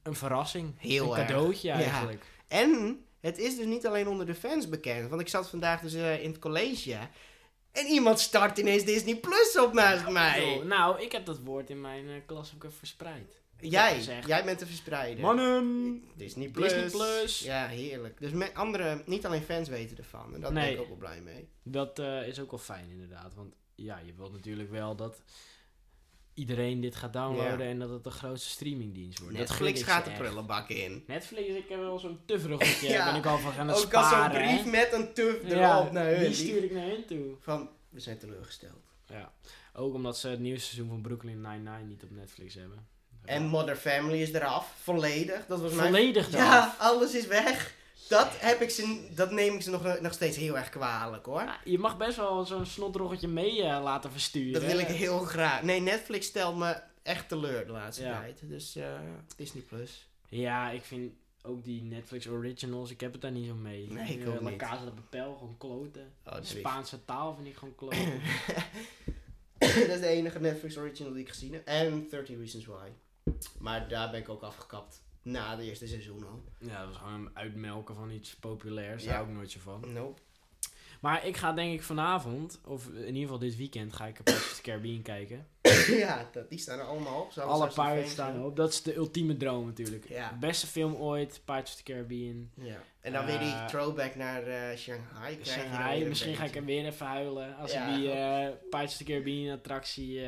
een 0.04 0.16
verrassing. 0.16 0.74
Heel 0.78 1.12
een 1.14 1.20
erg. 1.20 1.28
cadeautje 1.28 1.68
Ja. 1.68 1.74
eigenlijk. 1.74 2.26
En 2.48 3.02
het 3.20 3.38
is 3.38 3.56
dus 3.56 3.66
niet 3.66 3.88
alleen 3.88 4.08
onder 4.08 4.26
de 4.26 4.36
fans 4.36 4.70
bekend. 4.70 5.10
Want 5.10 5.22
ik 5.22 5.28
zat 5.28 5.50
vandaag 5.50 5.82
dus 5.82 5.94
in 5.94 6.30
het 6.32 6.40
college. 6.40 6.98
En 7.72 7.86
iemand 7.86 8.20
start 8.20 8.58
ineens 8.58 8.84
Disney 8.84 9.16
Plus 9.16 9.58
op 9.60 9.74
naast 9.74 10.10
mij. 10.10 10.46
Joh, 10.56 10.64
nou, 10.66 11.02
ik 11.02 11.12
heb 11.12 11.26
dat 11.26 11.40
woord 11.40 11.70
in 11.70 11.82
mijn 11.82 12.26
klas 12.26 12.52
ook 12.56 12.64
even 12.64 12.78
verspreid. 12.78 13.42
Jij, 13.60 14.02
jij 14.26 14.44
bent 14.44 14.60
de 14.60 14.66
verspreide. 14.66 15.22
Mannen! 15.22 16.04
Disney 16.16 16.50
Plus. 16.50 16.74
Disney 16.74 16.90
Plus. 16.90 17.40
Ja, 17.40 17.68
heerlijk. 17.68 18.20
Dus 18.20 18.32
met 18.32 18.54
andere, 18.54 19.04
niet 19.06 19.26
alleen 19.26 19.42
fans 19.42 19.70
weten 19.70 19.98
ervan. 19.98 20.34
En 20.34 20.42
daar 20.42 20.54
ben 20.54 20.72
ik 20.72 20.80
ook 20.80 20.88
wel 20.88 20.98
blij 20.98 21.22
mee. 21.22 21.48
Dat 21.64 22.00
eh, 22.00 22.28
is 22.28 22.40
ook 22.40 22.50
wel 22.52 22.60
fijn 22.60 22.90
inderdaad. 22.90 23.34
Want 23.34 23.54
ja, 23.76 24.00
je 24.06 24.14
wilt 24.14 24.32
natuurlijk 24.34 24.72
wel 24.72 24.96
dat 24.96 25.22
iedereen 26.34 26.82
dit 26.82 26.96
gaat 26.96 27.14
downloaden 27.14 27.66
Ja. 27.66 27.72
en 27.72 27.80
dat 27.80 27.90
het 27.90 28.04
de 28.04 28.10
grootste 28.10 28.50
streamingdienst 28.50 29.20
wordt. 29.20 29.38
Dat 29.38 29.48
Netflix 29.48 29.84
gaat 29.84 30.04
de 30.06 30.10
echt. 30.12 30.20
prullenbak 30.20 30.70
in. 30.70 31.04
Netflix, 31.08 31.48
ik 31.48 31.70
heb 31.70 31.80
wel 31.80 32.00
zo'n 32.00 32.20
tufferugetje. 32.26 32.88
Ja. 32.94 33.06
ben 33.12 33.20
ik 33.20 33.26
al 33.26 33.38
van 33.38 33.52
gaan 33.54 33.70
Ook 33.70 33.76
al 33.76 33.80
zo'n 33.82 33.90
sparen. 34.12 34.42
hè. 34.48 34.54
brief 34.62 34.72
met 34.72 34.94
een 34.94 35.14
tuf 35.14 35.44
erop 35.44 35.50
Ja, 35.60 35.92
naar 35.92 36.06
hun. 36.06 36.20
die 36.20 36.28
Die- 36.28 36.36
stuur 36.36 36.64
ik 36.64 36.72
naar 36.72 36.86
hen 36.86 37.06
toe. 37.06 37.36
Van, 37.40 37.70
we 37.90 38.00
zijn 38.00 38.18
teleurgesteld. 38.18 38.86
Ja. 39.08 39.34
Ook 39.74 39.94
omdat 39.94 40.18
ze 40.18 40.28
het 40.28 40.40
nieuwe 40.40 40.60
seizoen 40.60 40.88
van 40.90 41.02
Brooklyn 41.02 41.42
Nine-Nine 41.42 41.84
niet 41.84 42.04
op 42.04 42.12
Netflix 42.12 42.54
hebben. 42.54 42.88
En 43.28 43.46
Mother 43.46 43.76
Family 43.76 44.22
is 44.22 44.32
eraf. 44.34 44.74
Volledig. 44.82 45.46
Dat 45.48 45.62
was 45.62 45.74
mijn... 45.74 45.88
Volledig 45.88 46.28
eraf. 46.28 46.40
Ja, 46.40 46.76
alles 46.80 47.14
is 47.16 47.28
weg. 47.28 47.76
Dat, 48.10 48.28
heb 48.40 48.62
ik 48.62 48.70
ze, 48.70 49.08
dat 49.16 49.32
neem 49.32 49.56
ik 49.56 49.62
ze 49.62 49.70
nog, 49.70 50.00
nog 50.00 50.14
steeds 50.14 50.38
heel 50.38 50.58
erg 50.58 50.70
kwalijk 50.70 51.26
hoor. 51.26 51.42
Ja, 51.42 51.58
je 51.64 51.80
mag 51.80 51.98
best 51.98 52.18
wel 52.18 52.46
zo'n 52.46 52.66
snotroggetje 52.66 53.28
mee 53.28 53.64
eh, 53.64 53.84
laten 53.84 54.12
versturen. 54.12 54.54
Dat 54.62 54.72
wil 54.72 54.80
ik 54.80 54.88
heel 54.88 55.20
graag. 55.20 55.62
Nee, 55.62 55.80
Netflix 55.82 56.26
stelt 56.26 56.58
me 56.58 56.82
echt 57.04 57.30
teleur 57.30 57.66
de 57.66 57.72
laatste 57.72 58.04
Ja. 58.04 58.20
tijd. 58.20 58.40
Dus 58.44 58.76
eh, 58.76 59.00
Disney 59.36 59.64
Plus. 59.64 60.08
Ja, 60.30 60.70
ik 60.70 60.84
vind 60.84 61.14
ook 61.42 61.64
die 61.64 61.82
Netflix 61.84 62.28
originals, 62.28 62.92
ik 62.92 63.00
heb 63.00 63.12
het 63.12 63.22
daar 63.22 63.32
niet 63.32 63.48
zo 63.48 63.54
mee. 63.56 63.88
Nee, 63.92 64.20
ik 64.20 64.28
ook 64.28 64.42
La 64.42 64.50
niet. 64.50 64.58
Casa 64.60 64.86
de 64.86 64.92
Papel, 64.92 65.36
gewoon 65.38 65.58
kloten. 65.58 66.14
Oh, 66.26 66.38
is 66.42 66.50
Spaanse 66.50 67.06
taal 67.06 67.36
vind 67.36 67.48
ik 67.48 67.56
gewoon 67.56 67.76
kloten. 67.82 68.22
dat 69.60 69.70
is 69.96 70.00
de 70.00 70.08
enige 70.08 70.40
Netflix 70.40 70.78
original 70.78 71.12
die 71.14 71.22
ik 71.22 71.30
gezien 71.30 71.54
heb. 71.54 71.66
En 71.68 72.08
13 72.10 72.38
Reasons 72.38 72.66
Why. 72.66 72.88
Maar 73.60 73.90
daar 73.90 74.12
ben 74.12 74.20
ik 74.20 74.30
ook 74.30 74.42
afgekapt. 74.42 75.06
Na 75.22 75.56
de 75.56 75.64
eerste 75.64 75.88
seizoen 75.88 76.28
al. 76.28 76.44
ja, 76.60 76.80
dat 76.80 76.88
was 76.88 76.98
gewoon 76.98 77.14
een 77.14 77.38
uitmelken 77.38 77.96
van 77.96 78.10
iets 78.12 78.36
populairs. 78.36 79.04
Ja. 79.04 79.08
Daar 79.10 79.18
hou 79.18 79.30
ik 79.30 79.36
nooit 79.36 79.52
zo 79.52 79.60
van. 79.60 79.94
Nope. 79.94 80.22
Maar 81.00 81.26
ik 81.26 81.38
ga 81.38 81.54
denk 81.54 81.74
ik 81.74 81.84
vanavond, 81.84 82.60
of 82.66 82.88
in 82.88 83.06
ieder 83.06 83.22
geval 83.22 83.38
dit 83.40 83.56
weekend, 83.58 83.94
ga 83.94 84.06
ik 84.06 84.24
Pirates 84.24 84.46
of 84.52 84.56
the 84.56 84.62
Caribbean 84.62 85.02
kijken. 85.02 85.48
ja, 85.88 86.30
dat, 86.32 86.50
die 86.50 86.60
staan 86.60 86.80
er 86.80 86.86
allemaal 86.86 87.22
op. 87.22 87.38
Alle 87.44 87.68
pirates 87.68 88.12
staan 88.12 88.36
erop. 88.36 88.56
Dat 88.56 88.70
is 88.72 88.82
de 88.82 88.96
ultieme 88.96 89.38
droom 89.38 89.66
natuurlijk. 89.66 90.10
Ja. 90.10 90.38
Beste 90.40 90.68
film 90.68 90.96
ooit, 90.96 91.42
Pirates 91.46 91.72
of 91.74 91.78
the 91.82 91.84
Caribbean. 91.92 92.50
Ja. 92.54 92.76
En 93.02 93.14
dan 93.14 93.26
weer 93.26 93.40
die 93.40 93.48
Eh, 93.52 93.66
throwback 93.66 94.16
naar 94.16 94.44
eh, 94.44 94.78
Shanghai. 94.78 95.38
Shanghai, 95.44 96.06
misschien 96.06 96.36
ga 96.36 96.44
ik 96.44 96.56
er 96.56 96.66
weer 96.66 96.86
even 96.86 97.06
huilen. 97.06 97.56
Als 97.58 97.72
Ja. 97.72 97.88
ik 97.90 97.96
die 97.96 98.12
eh 98.12 98.50
Pirates 98.70 98.92
of 98.92 98.98
the 98.98 99.04
Caribbean 99.04 99.56
attractie, 99.58 100.20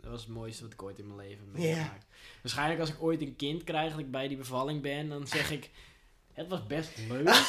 dat 0.00 0.10
was 0.10 0.20
het 0.20 0.30
mooiste 0.30 0.62
wat 0.62 0.72
ik 0.72 0.82
ooit 0.82 0.98
in 0.98 1.06
mijn 1.06 1.28
leven 1.28 1.44
heb 1.52 1.56
Ja. 1.56 1.62
meegemaakt. 1.62 2.06
Waarschijnlijk 2.42 2.80
als 2.80 2.88
ik 2.90 3.02
ooit 3.02 3.20
een 3.20 3.36
kind 3.36 3.64
krijg, 3.64 3.90
dat 3.90 3.98
ik 4.00 4.10
bij 4.10 4.28
die 4.28 4.36
bevalling 4.36 4.82
ben, 4.82 5.08
dan 5.08 5.26
zeg 5.26 5.50
ik, 5.50 5.70
het 6.34 6.48
was 6.48 6.66
best 6.66 6.90
leuk. 7.08 7.28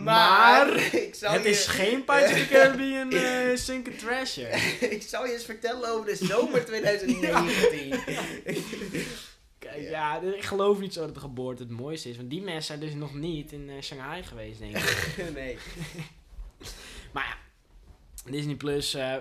Maar, 0.00 0.94
ik 0.94 1.14
zal 1.14 1.32
het 1.32 1.42
je, 1.42 1.48
is 1.48 1.66
geen 1.66 2.04
Pirates 2.04 2.32
of 2.32 2.38
the 2.38 2.48
Caribbean 2.48 3.10
eh 3.22 3.56
Sunken 3.56 3.96
Treasure. 3.96 4.56
ik 4.96 5.02
zal 5.02 5.26
je 5.26 5.32
eens 5.32 5.44
vertellen 5.44 5.90
over 5.90 6.06
de 6.06 6.16
zomer 6.16 6.64
2019. 6.64 8.00
Kijk, 9.58 9.88
ja, 9.88 10.20
ik 10.20 10.44
geloof 10.44 10.78
niet 10.78 10.92
zo 10.92 11.00
dat 11.00 11.14
de 11.14 11.20
geboorte 11.20 11.62
het 11.62 11.72
mooiste 11.72 12.08
is. 12.08 12.16
Want 12.16 12.30
die 12.30 12.42
mensen 12.42 12.64
zijn 12.64 12.80
dus 12.80 12.94
nog 12.94 13.14
niet 13.14 13.52
in 13.52 13.70
eh, 13.70 13.82
Shanghai 13.82 14.22
geweest, 14.22 14.58
denk 14.58 14.76
ik. 14.76 15.24
nee. 15.34 15.58
Maar 17.12 17.24
ja, 17.24 17.45
Disney 18.30 18.54
Plus. 18.54 18.94
eh, 18.94 19.14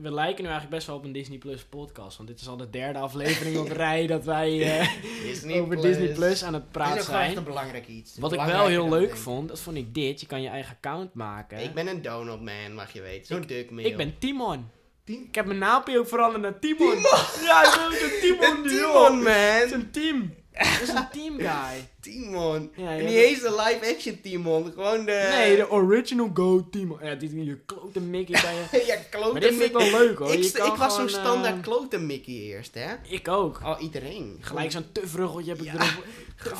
we 0.00 0.12
lijken 0.12 0.42
nu 0.44 0.50
eigenlijk 0.50 0.68
best 0.70 0.86
wel 0.86 0.96
op 0.96 1.04
een 1.04 1.12
Disney 1.12 1.38
Plus 1.38 1.62
podcast. 1.64 2.16
Want 2.16 2.28
dit 2.28 2.40
is 2.40 2.48
al 2.48 2.56
de 2.56 2.70
derde 2.70 2.98
aflevering 2.98 3.56
op 3.58 3.68
rij 3.82 4.06
dat 4.06 4.24
wij 4.24 4.78
eh, 4.80 4.88
Disney 5.22 5.60
over 5.60 5.68
Plus. 5.78 5.82
Disney 5.96 6.12
Plus 6.14 6.44
aan 6.44 6.54
het 6.54 6.62
Dat 6.62 6.72
praten 6.72 6.96
is 6.96 7.02
ook 7.02 7.08
wel 7.08 7.16
echt 7.16 7.26
zijn. 7.26 7.38
een 7.38 7.44
belangrijk 7.44 7.88
iets. 7.88 8.16
Wat 8.18 8.32
ik 8.32 8.40
wel 8.40 8.66
heel 8.66 8.88
leuk 8.88 9.16
vond, 9.16 9.48
dat 9.48 9.60
vond 9.60 9.76
ik 9.76 9.94
dit. 9.94 10.20
Je 10.20 10.26
kan 10.26 10.42
je 10.42 10.48
eigen 10.48 10.74
account 10.76 11.14
maken. 11.14 11.58
Ik 11.62 11.74
ben 11.74 11.86
een 11.86 12.02
donut 12.02 12.40
man, 12.42 12.74
mag 12.74 12.92
je 12.92 13.00
weten. 13.00 13.26
Zo'n 13.26 13.46
duckmail. 13.46 13.86
ik 13.86 13.96
ben 13.96 14.14
Timon. 14.18 14.68
Tim- 15.04 15.24
Ik 15.28 15.34
heb 15.34 15.46
mijn 15.46 15.58
naampje 15.58 15.98
ook 15.98 16.08
veranderd 16.08 16.42
naar 16.42 16.58
Timon. 16.58 16.96
Ja, 17.44 17.62
ik 17.64 17.90
ben 17.90 18.02
een 18.10 18.20
Timon. 18.20 18.40
Een 18.56 18.62
Timon, 18.62 18.78
joh. 18.78 19.24
Het 19.26 19.64
is 19.64 19.70
man. 19.70 19.80
een 19.80 19.90
team. 19.90 20.34
Het 20.52 20.82
is 20.82 20.88
een 20.88 21.08
team 21.12 21.38
guy. 21.38 21.88
Timon. 22.00 22.72
Ja, 22.76 22.90
en 22.90 23.04
niet 23.04 23.14
dat- 23.14 23.22
eens 23.22 23.40
de 23.40 23.62
live-action 23.66 24.20
Timon. 24.20 24.72
Gewoon 24.72 25.04
de... 25.04 25.28
Nee, 25.32 25.56
de 25.56 25.70
original 25.70 26.30
Go 26.34 26.68
Timon. 26.70 26.98
Ja, 27.02 27.14
dit 27.14 27.30
je 27.30 27.58
klote 27.66 28.00
Mickey 28.00 28.40
bij 28.42 28.54
je. 28.54 28.86
ja, 28.92 28.96
klote 29.10 29.32
Maar 29.32 29.40
dit 29.40 29.54
vind 29.54 29.64
ik 29.64 29.72
wel 29.72 29.90
leuk 29.90 30.18
hoor. 30.18 30.32
Ik, 30.32 30.44
ik 30.44 30.74
was 30.76 30.94
zo'n 30.94 31.08
standaard 31.08 31.56
eh, 31.56 31.62
klote 31.62 31.98
Mickey 31.98 32.34
eerst, 32.34 32.74
hè? 32.74 32.94
Ik 33.08 33.28
ook. 33.28 33.60
Oh, 33.64 33.80
iedereen. 33.80 34.36
Gelijk 34.40 34.70
zo'n 34.70 34.92
tufruggeltje 34.92 35.50
heb 35.50 35.60
ik 35.60 35.72
erop. 35.72 36.04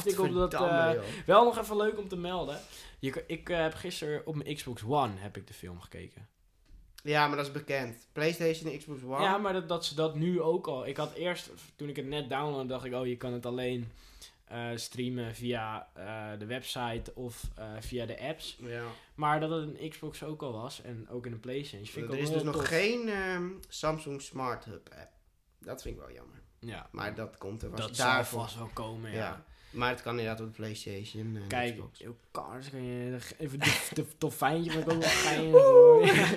Ik 0.04 0.20
op 0.20 0.32
dat, 0.34 0.52
joh. 0.52 0.92
wel 1.26 1.44
nog 1.44 1.58
even 1.58 1.76
leuk 1.76 1.98
om 1.98 2.08
te 2.08 2.16
melden. 2.16 2.60
Je, 2.98 3.24
ik 3.26 3.48
eh, 3.48 3.58
heb 3.58 3.74
gisteren 3.74 4.26
op 4.26 4.34
mijn 4.34 4.54
Xbox 4.54 4.82
One 4.88 5.12
heb 5.16 5.36
ik 5.36 5.46
de 5.46 5.54
film 5.54 5.80
gekeken. 5.80 6.28
Ja, 7.02 7.26
maar 7.28 7.36
dat 7.36 7.46
is 7.46 7.52
bekend. 7.52 8.06
PlayStation 8.12 8.72
en 8.72 8.78
Xbox 8.78 9.02
One. 9.02 9.22
Ja, 9.22 9.38
maar 9.38 9.52
dat, 9.52 9.68
dat 9.68 9.84
ze 9.84 9.94
dat 9.94 10.14
nu 10.14 10.40
ook 10.40 10.66
al. 10.66 10.86
Ik 10.86 10.96
had 10.96 11.14
eerst, 11.14 11.50
toen 11.76 11.88
ik 11.88 11.96
het 11.96 12.06
net 12.06 12.28
downloadde, 12.28 12.68
dacht 12.68 12.84
ik, 12.84 12.94
oh, 12.94 13.06
je 13.06 13.16
kan 13.16 13.32
het 13.32 13.46
alleen 13.46 13.92
eh, 14.44 14.68
streamen 14.74 15.34
via 15.34 15.88
eh, 15.92 16.38
de 16.38 16.46
website 16.46 17.14
of 17.14 17.42
eh, 17.56 17.64
via 17.80 18.06
de 18.06 18.20
apps. 18.20 18.56
Ja. 18.60 18.84
Maar 19.14 19.40
dat 19.40 19.50
het 19.50 19.62
een 19.62 19.88
Xbox 19.88 20.22
ook 20.22 20.42
al 20.42 20.52
was 20.52 20.82
en 20.82 21.08
ook 21.08 21.26
in 21.26 21.32
een 21.32 21.40
PlayStation. 21.40 21.86
Vind 21.86 22.06
ik 22.06 22.12
Er 22.12 22.18
is 22.18 22.30
dus 22.30 22.42
nog 22.42 22.68
geen 22.68 23.08
ehm, 23.08 23.48
Samsung 23.68 24.22
Smart 24.22 24.64
Hub 24.64 24.88
app. 24.98 25.10
Dat 25.58 25.82
vind 25.82 25.94
ik 25.94 26.00
wel 26.00 26.12
jammer. 26.12 26.40
Ja, 26.58 26.88
Maar 26.90 27.14
dat 27.14 27.38
komt 27.38 27.62
er 27.62 27.70
dat 27.70 27.80
vast 27.80 27.96
zal 27.96 28.06
daarvoor. 28.06 28.40
vast 28.40 28.56
wel 28.56 28.70
komen, 28.72 29.10
ja. 29.10 29.16
Ja. 29.16 29.44
Maar 29.72 29.90
het 29.90 30.02
kan 30.02 30.18
inderdaad 30.18 30.40
op 30.40 30.46
de 30.46 30.52
PlayStation 30.52 31.36
en 31.36 31.46
Kijk, 31.48 31.74
Xbox. 31.74 32.02
Cars 32.32 32.70
kan 32.70 32.84
je 32.84 33.18
even 33.38 33.58
de, 33.58 34.04
dolfijntje 34.18 34.70
vind 34.70 34.86
ik 34.86 34.92
ook 34.92 35.02
wel. 35.52 36.04
Ja. 36.04 36.28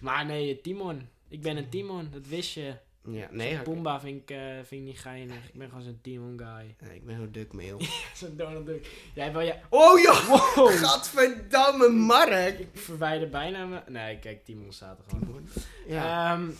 Maar 0.00 0.26
nee, 0.26 0.60
Timon. 0.60 1.08
Ik 1.28 1.42
ben 1.42 1.56
een 1.56 1.68
Timon, 1.68 2.08
dat 2.10 2.26
wist 2.26 2.54
je. 2.54 2.74
Ja, 3.06 3.28
nee, 3.30 3.58
Pumba 3.58 4.00
vind 4.00 4.22
ik, 4.22 4.30
eh, 4.30 4.54
vind 4.54 4.70
ik 4.70 4.80
niet 4.80 4.98
geinig. 4.98 5.36
Ik 5.36 5.58
ben 5.58 5.68
gewoon 5.68 5.82
zo'n 5.84 5.98
Timon 6.02 6.38
guy. 6.38 6.76
nee, 6.80 6.94
ik 6.94 7.04
ben 7.04 7.16
zo'n 7.16 7.32
duckmail. 7.32 7.80
zo'n 8.14 8.36
Donald 8.36 8.66
Duck. 8.66 8.86
Jij 9.14 9.32
wil 9.32 9.40
je... 9.40 9.54
oh 9.68 10.00
joh! 10.00 10.28
Wow! 10.28 10.68
Gadverdamme 10.70 11.88
Mark! 11.88 12.58
Ik 12.58 12.68
verwijder 12.72 13.28
bijna 13.28 13.64
me... 13.64 13.80
Nee, 13.88 14.18
kijk, 14.18 14.44
Timon 14.44 14.72
staat 14.72 14.98
er 14.98 15.04
gewoon. 15.08 15.48
Ja. 15.86 16.32
Ehm, 16.32 16.50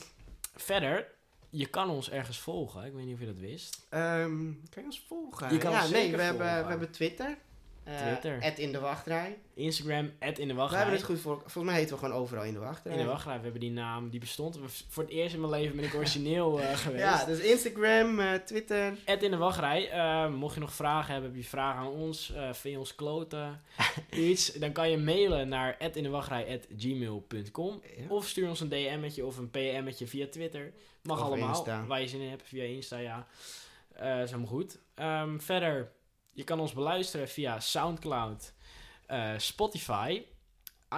verder, 0.57 1.07
je 1.55 1.67
kan 1.67 1.91
ons 1.91 2.11
ergens 2.11 2.39
volgen. 2.39 2.85
Ik 2.85 2.93
weet 2.93 3.05
niet 3.05 3.15
of 3.15 3.21
je 3.21 3.27
dat 3.27 3.39
wist. 3.39 3.87
Ehm, 3.91 4.53
kan 4.71 4.83
je 4.83 4.85
ons 4.85 5.05
volgen? 5.09 5.53
Je 5.53 5.59
kan 5.59 5.71
ja, 5.71 5.81
ons 5.81 5.91
nee, 5.91 6.03
zeker 6.03 6.17
we 6.17 6.23
hebben, 6.23 6.63
we 6.63 6.69
hebben 6.71 6.91
Twitter. 6.91 7.39
Eh, 7.85 7.97
Twitter. 8.07 8.59
In 8.59 8.73
de 8.73 8.79
wachtrij. 8.81 9.39
Instagram, 9.55 10.11
at 10.21 10.39
in 10.39 10.49
de 10.49 10.55
We 10.55 10.61
wachtrij. 10.61 10.81
hebben 10.81 10.99
het 10.99 11.07
goed 11.09 11.21
voor 11.21 11.37
Volgens 11.41 11.65
mij 11.65 11.75
heten 11.75 11.95
we 11.99 12.05
gewoon 12.05 12.21
overal 12.21 12.45
in 12.45 12.53
de 12.53 12.59
wachtrij. 12.59 12.93
In 12.93 12.99
de 12.99 13.05
wachtrij, 13.05 13.37
we 13.37 13.43
hebben 13.43 13.61
die 13.61 13.71
naam, 13.71 14.11
die 14.11 14.21
bestond. 14.21 14.57
We- 14.57 14.63
Voor 14.89 15.03
het 15.03 15.13
eerst 15.13 15.35
in 15.35 15.41
mijn 15.41 15.53
leven 15.53 15.77
ben 15.77 15.85
ik 15.85 15.95
origineel 15.95 16.61
eh, 16.61 16.77
geweest. 16.85 17.03
Ja, 17.05 17.25
dus 17.25 17.39
Instagram, 17.39 18.21
eh, 18.21 18.33
Twitter. 18.35 18.93
In 19.21 19.31
de 19.31 19.37
wachtrij. 19.37 19.91
Mocht 20.31 20.55
je 20.55 20.61
nog 20.61 20.73
vragen 20.75 21.13
hebben, 21.13 21.31
heb 21.33 21.41
je 21.43 21.49
vragen 21.49 21.81
aan 21.81 21.91
ons, 21.93 22.33
vind 22.53 22.75
je 22.75 22.79
ons 22.79 22.95
kloten, 22.95 23.61
iets, 24.11 24.53
dan 24.53 24.73
kan 24.73 24.91
je 24.91 24.97
mailen 24.99 25.49
naar 25.49 25.77
gmail.com 26.79 27.83
Ja. 27.97 28.05
of 28.09 28.29
stuur 28.29 28.49
ons 28.49 28.61
een 28.61 28.69
DM'tje 28.69 29.25
of 29.27 29.39
een 29.39 29.51
PM'tje 29.51 30.07
via 30.07 30.27
Twitter. 30.31 30.73
Mag 31.03 31.21
Of 31.21 31.27
allemaal, 31.27 31.49
Insta. 31.49 31.87
waar 31.87 32.01
je 32.01 32.09
zin 32.09 32.21
in 32.21 32.29
hebt, 32.31 32.43
via 32.45 32.65
Insta, 32.65 32.99
ja. 32.99 33.27
Is 33.97 34.03
helemaal 34.31 34.47
goed. 34.47 34.79
Ehm, 34.95 35.39
verder, 35.39 35.91
je 36.35 36.45
kan 36.45 36.61
ons 36.61 36.73
beluisteren 36.73 37.29
via 37.29 37.61
Soundcloud, 37.61 38.53
eh, 39.07 39.31
Spotify, 39.37 40.23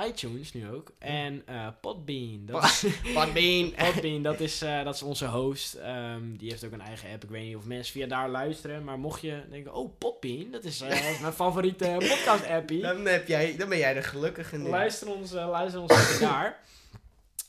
iTunes 0.07 0.53
nu 0.53 0.71
ook 0.71 0.93
en 0.99 1.43
eh, 1.47 1.69
Podbean. 1.81 2.47
Dat 2.47 2.65
is- 2.65 2.85
Podbean. 3.15 3.73
Podbean, 3.75 4.23
dat 4.23 4.41
is, 4.41 4.63
eh, 4.63 4.85
dat 4.85 4.95
is 4.95 5.03
onze 5.03 5.27
host. 5.27 5.75
Ehm, 5.75 6.37
die 6.37 6.51
heeft 6.51 6.65
ook 6.65 6.73
een 6.73 6.81
eigen 6.81 7.11
app. 7.13 7.25
Ik 7.25 7.31
weet 7.31 7.45
niet 7.47 7.57
of 7.57 7.65
mensen 7.65 7.93
via 7.93 8.07
daar 8.07 8.29
luisteren. 8.29 8.85
Maar 8.85 8.99
mocht 8.99 9.21
je 9.21 9.43
denken, 9.51 9.75
oh, 9.75 9.99
Podbean, 9.99 10.51
dat 10.51 10.65
is 10.65 10.81
mijn 11.21 11.33
favoriete 11.33 11.97
podcast-appie. 11.99 12.83
Dan, 12.83 13.07
heb 13.07 13.29
jij, 13.29 13.57
dan 13.57 13.69
ben 13.69 13.79
jij 13.79 13.95
de 13.95 14.03
gelukkige 14.03 14.57
nu. 14.57 14.69
Luister 14.69 15.09
ons, 15.15 15.33
luister 15.33 15.81
ons 15.81 15.93
even 15.93 16.21
daar. 16.21 16.61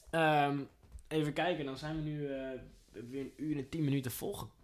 Ehm, 0.09 0.57
even 1.07 1.33
kijken, 1.33 1.65
dan 1.65 1.77
zijn 1.77 1.95
we 1.95 2.01
nu 2.01 2.27
weer 3.09 3.21
een 3.21 3.33
uur 3.37 3.57
en 3.57 3.69
tien 3.69 3.83
minuten 3.83 4.11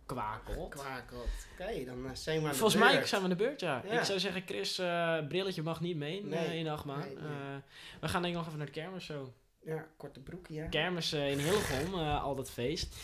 volgekwakeld. 0.05 0.69
Kwakeld. 0.69 1.27
Oké, 1.59 1.85
dan 1.85 2.05
eh, 2.05 2.11
zijn 2.13 2.39
we 2.39 2.43
aan 2.45 2.51
de 2.51 2.57
Volgens 2.57 2.81
mij 2.81 3.05
zijn 3.05 3.21
we 3.21 3.27
aan 3.27 3.37
de 3.37 3.43
beurt, 3.43 3.59
ja. 3.59 3.81
Ja. 3.89 3.99
Ik 3.99 4.03
zou 4.05 4.19
zeggen, 4.19 4.41
Chris, 4.45 4.77
eh, 4.79 5.17
brilletje 5.27 5.61
mag 5.63 5.81
niet 5.81 5.97
mee 5.97 6.23
Nee. 6.25 6.39
eh, 6.45 6.55
in 6.55 6.63
de 6.63 6.71
achtbaan. 6.71 6.99
Nee, 6.99 7.07
nee. 7.15 7.23
Eh, 7.23 7.55
we 8.01 8.07
gaan 8.07 8.21
denk 8.21 8.33
ik 8.33 8.39
nog 8.39 8.47
even 8.47 8.57
naar 8.57 8.67
de 8.67 8.73
kermis 8.73 9.05
zo. 9.05 9.33
Ja, 9.65 9.85
korte 9.97 10.19
broekje. 10.19 10.53
Ja. 10.53 10.67
Kermis 10.67 11.11
eh, 11.13 11.31
in 11.31 11.37
Hillegom, 11.37 11.99
eh 11.99 12.23
altijd 12.23 12.49
feest. 12.51 12.95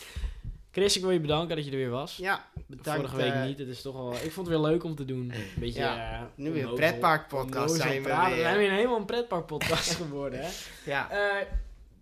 Chris, 0.72 0.96
ik 0.96 1.02
wil 1.02 1.10
je 1.10 1.20
bedanken 1.20 1.56
dat 1.56 1.64
je 1.64 1.70
er 1.70 1.76
weer 1.76 1.90
was. 1.90 2.16
Ja, 2.16 2.44
bedankt. 2.66 3.00
Vorige 3.00 3.16
week 3.16 3.32
eh, 3.32 3.44
niet. 3.44 3.58
Het 3.58 3.68
is 3.68 3.82
toch 3.82 3.94
wel. 3.94 4.12
Ik 4.14 4.32
vond 4.32 4.46
het 4.46 4.56
weer 4.56 4.66
leuk 4.70 4.84
om 4.84 4.94
te 4.94 5.04
doen. 5.04 5.32
Een 5.34 5.50
beetje. 5.60 5.80
Ja, 5.80 6.12
eh, 6.20 6.22
nu 6.34 6.50
weer 6.52 6.68
een 6.68 6.74
pretparkpodcast 6.74 7.74
zijn 7.76 8.02
we 8.02 8.08
praten. 8.08 8.26
weer. 8.28 8.36
We 8.36 8.42
zijn 8.42 8.58
weer 8.58 8.70
helemaal 8.70 8.96
een 8.98 9.04
pretparkpodcast 9.04 9.94
geworden. 10.02 10.40
Hè? 10.40 10.48
Ja, 10.84 11.10
Eh, 11.10 11.46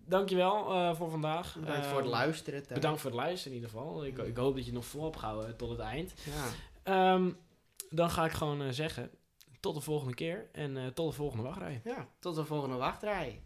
dankjewel 0.09 0.73
eh 0.73 0.95
voor 0.95 1.09
vandaag. 1.09 1.57
bedankt 1.59 1.85
voor 1.85 1.97
het 1.97 2.07
luisteren. 2.07 2.61
thuis. 2.61 2.73
Bedankt 2.73 3.01
voor 3.01 3.09
het 3.09 3.19
luisteren 3.19 3.57
in 3.57 3.63
ieder 3.63 3.77
geval. 3.77 4.05
Ik, 4.05 4.17
ik 4.17 4.37
hoop 4.37 4.55
dat 4.55 4.65
je 4.65 4.71
nog 4.71 4.85
vol 4.85 5.03
hebt 5.03 5.17
gehouden 5.17 5.57
tot 5.57 5.69
het 5.69 5.79
eind. 5.79 6.13
Ja. 6.25 7.13
Ehm, 7.13 7.31
dan 7.89 8.09
ga 8.09 8.25
ik 8.25 8.31
gewoon 8.31 8.61
eh, 8.61 8.69
zeggen. 8.69 9.11
Tot 9.59 9.75
de 9.75 9.81
volgende 9.81 10.13
keer 10.13 10.49
en 10.51 10.77
eh, 10.77 10.87
tot 10.87 11.09
de 11.09 11.15
volgende 11.15 11.43
wachtrij. 11.43 11.81
ja, 11.83 12.07
tot 12.19 12.35
de 12.35 12.45
volgende 12.45 12.75
wachtrij. 12.75 13.43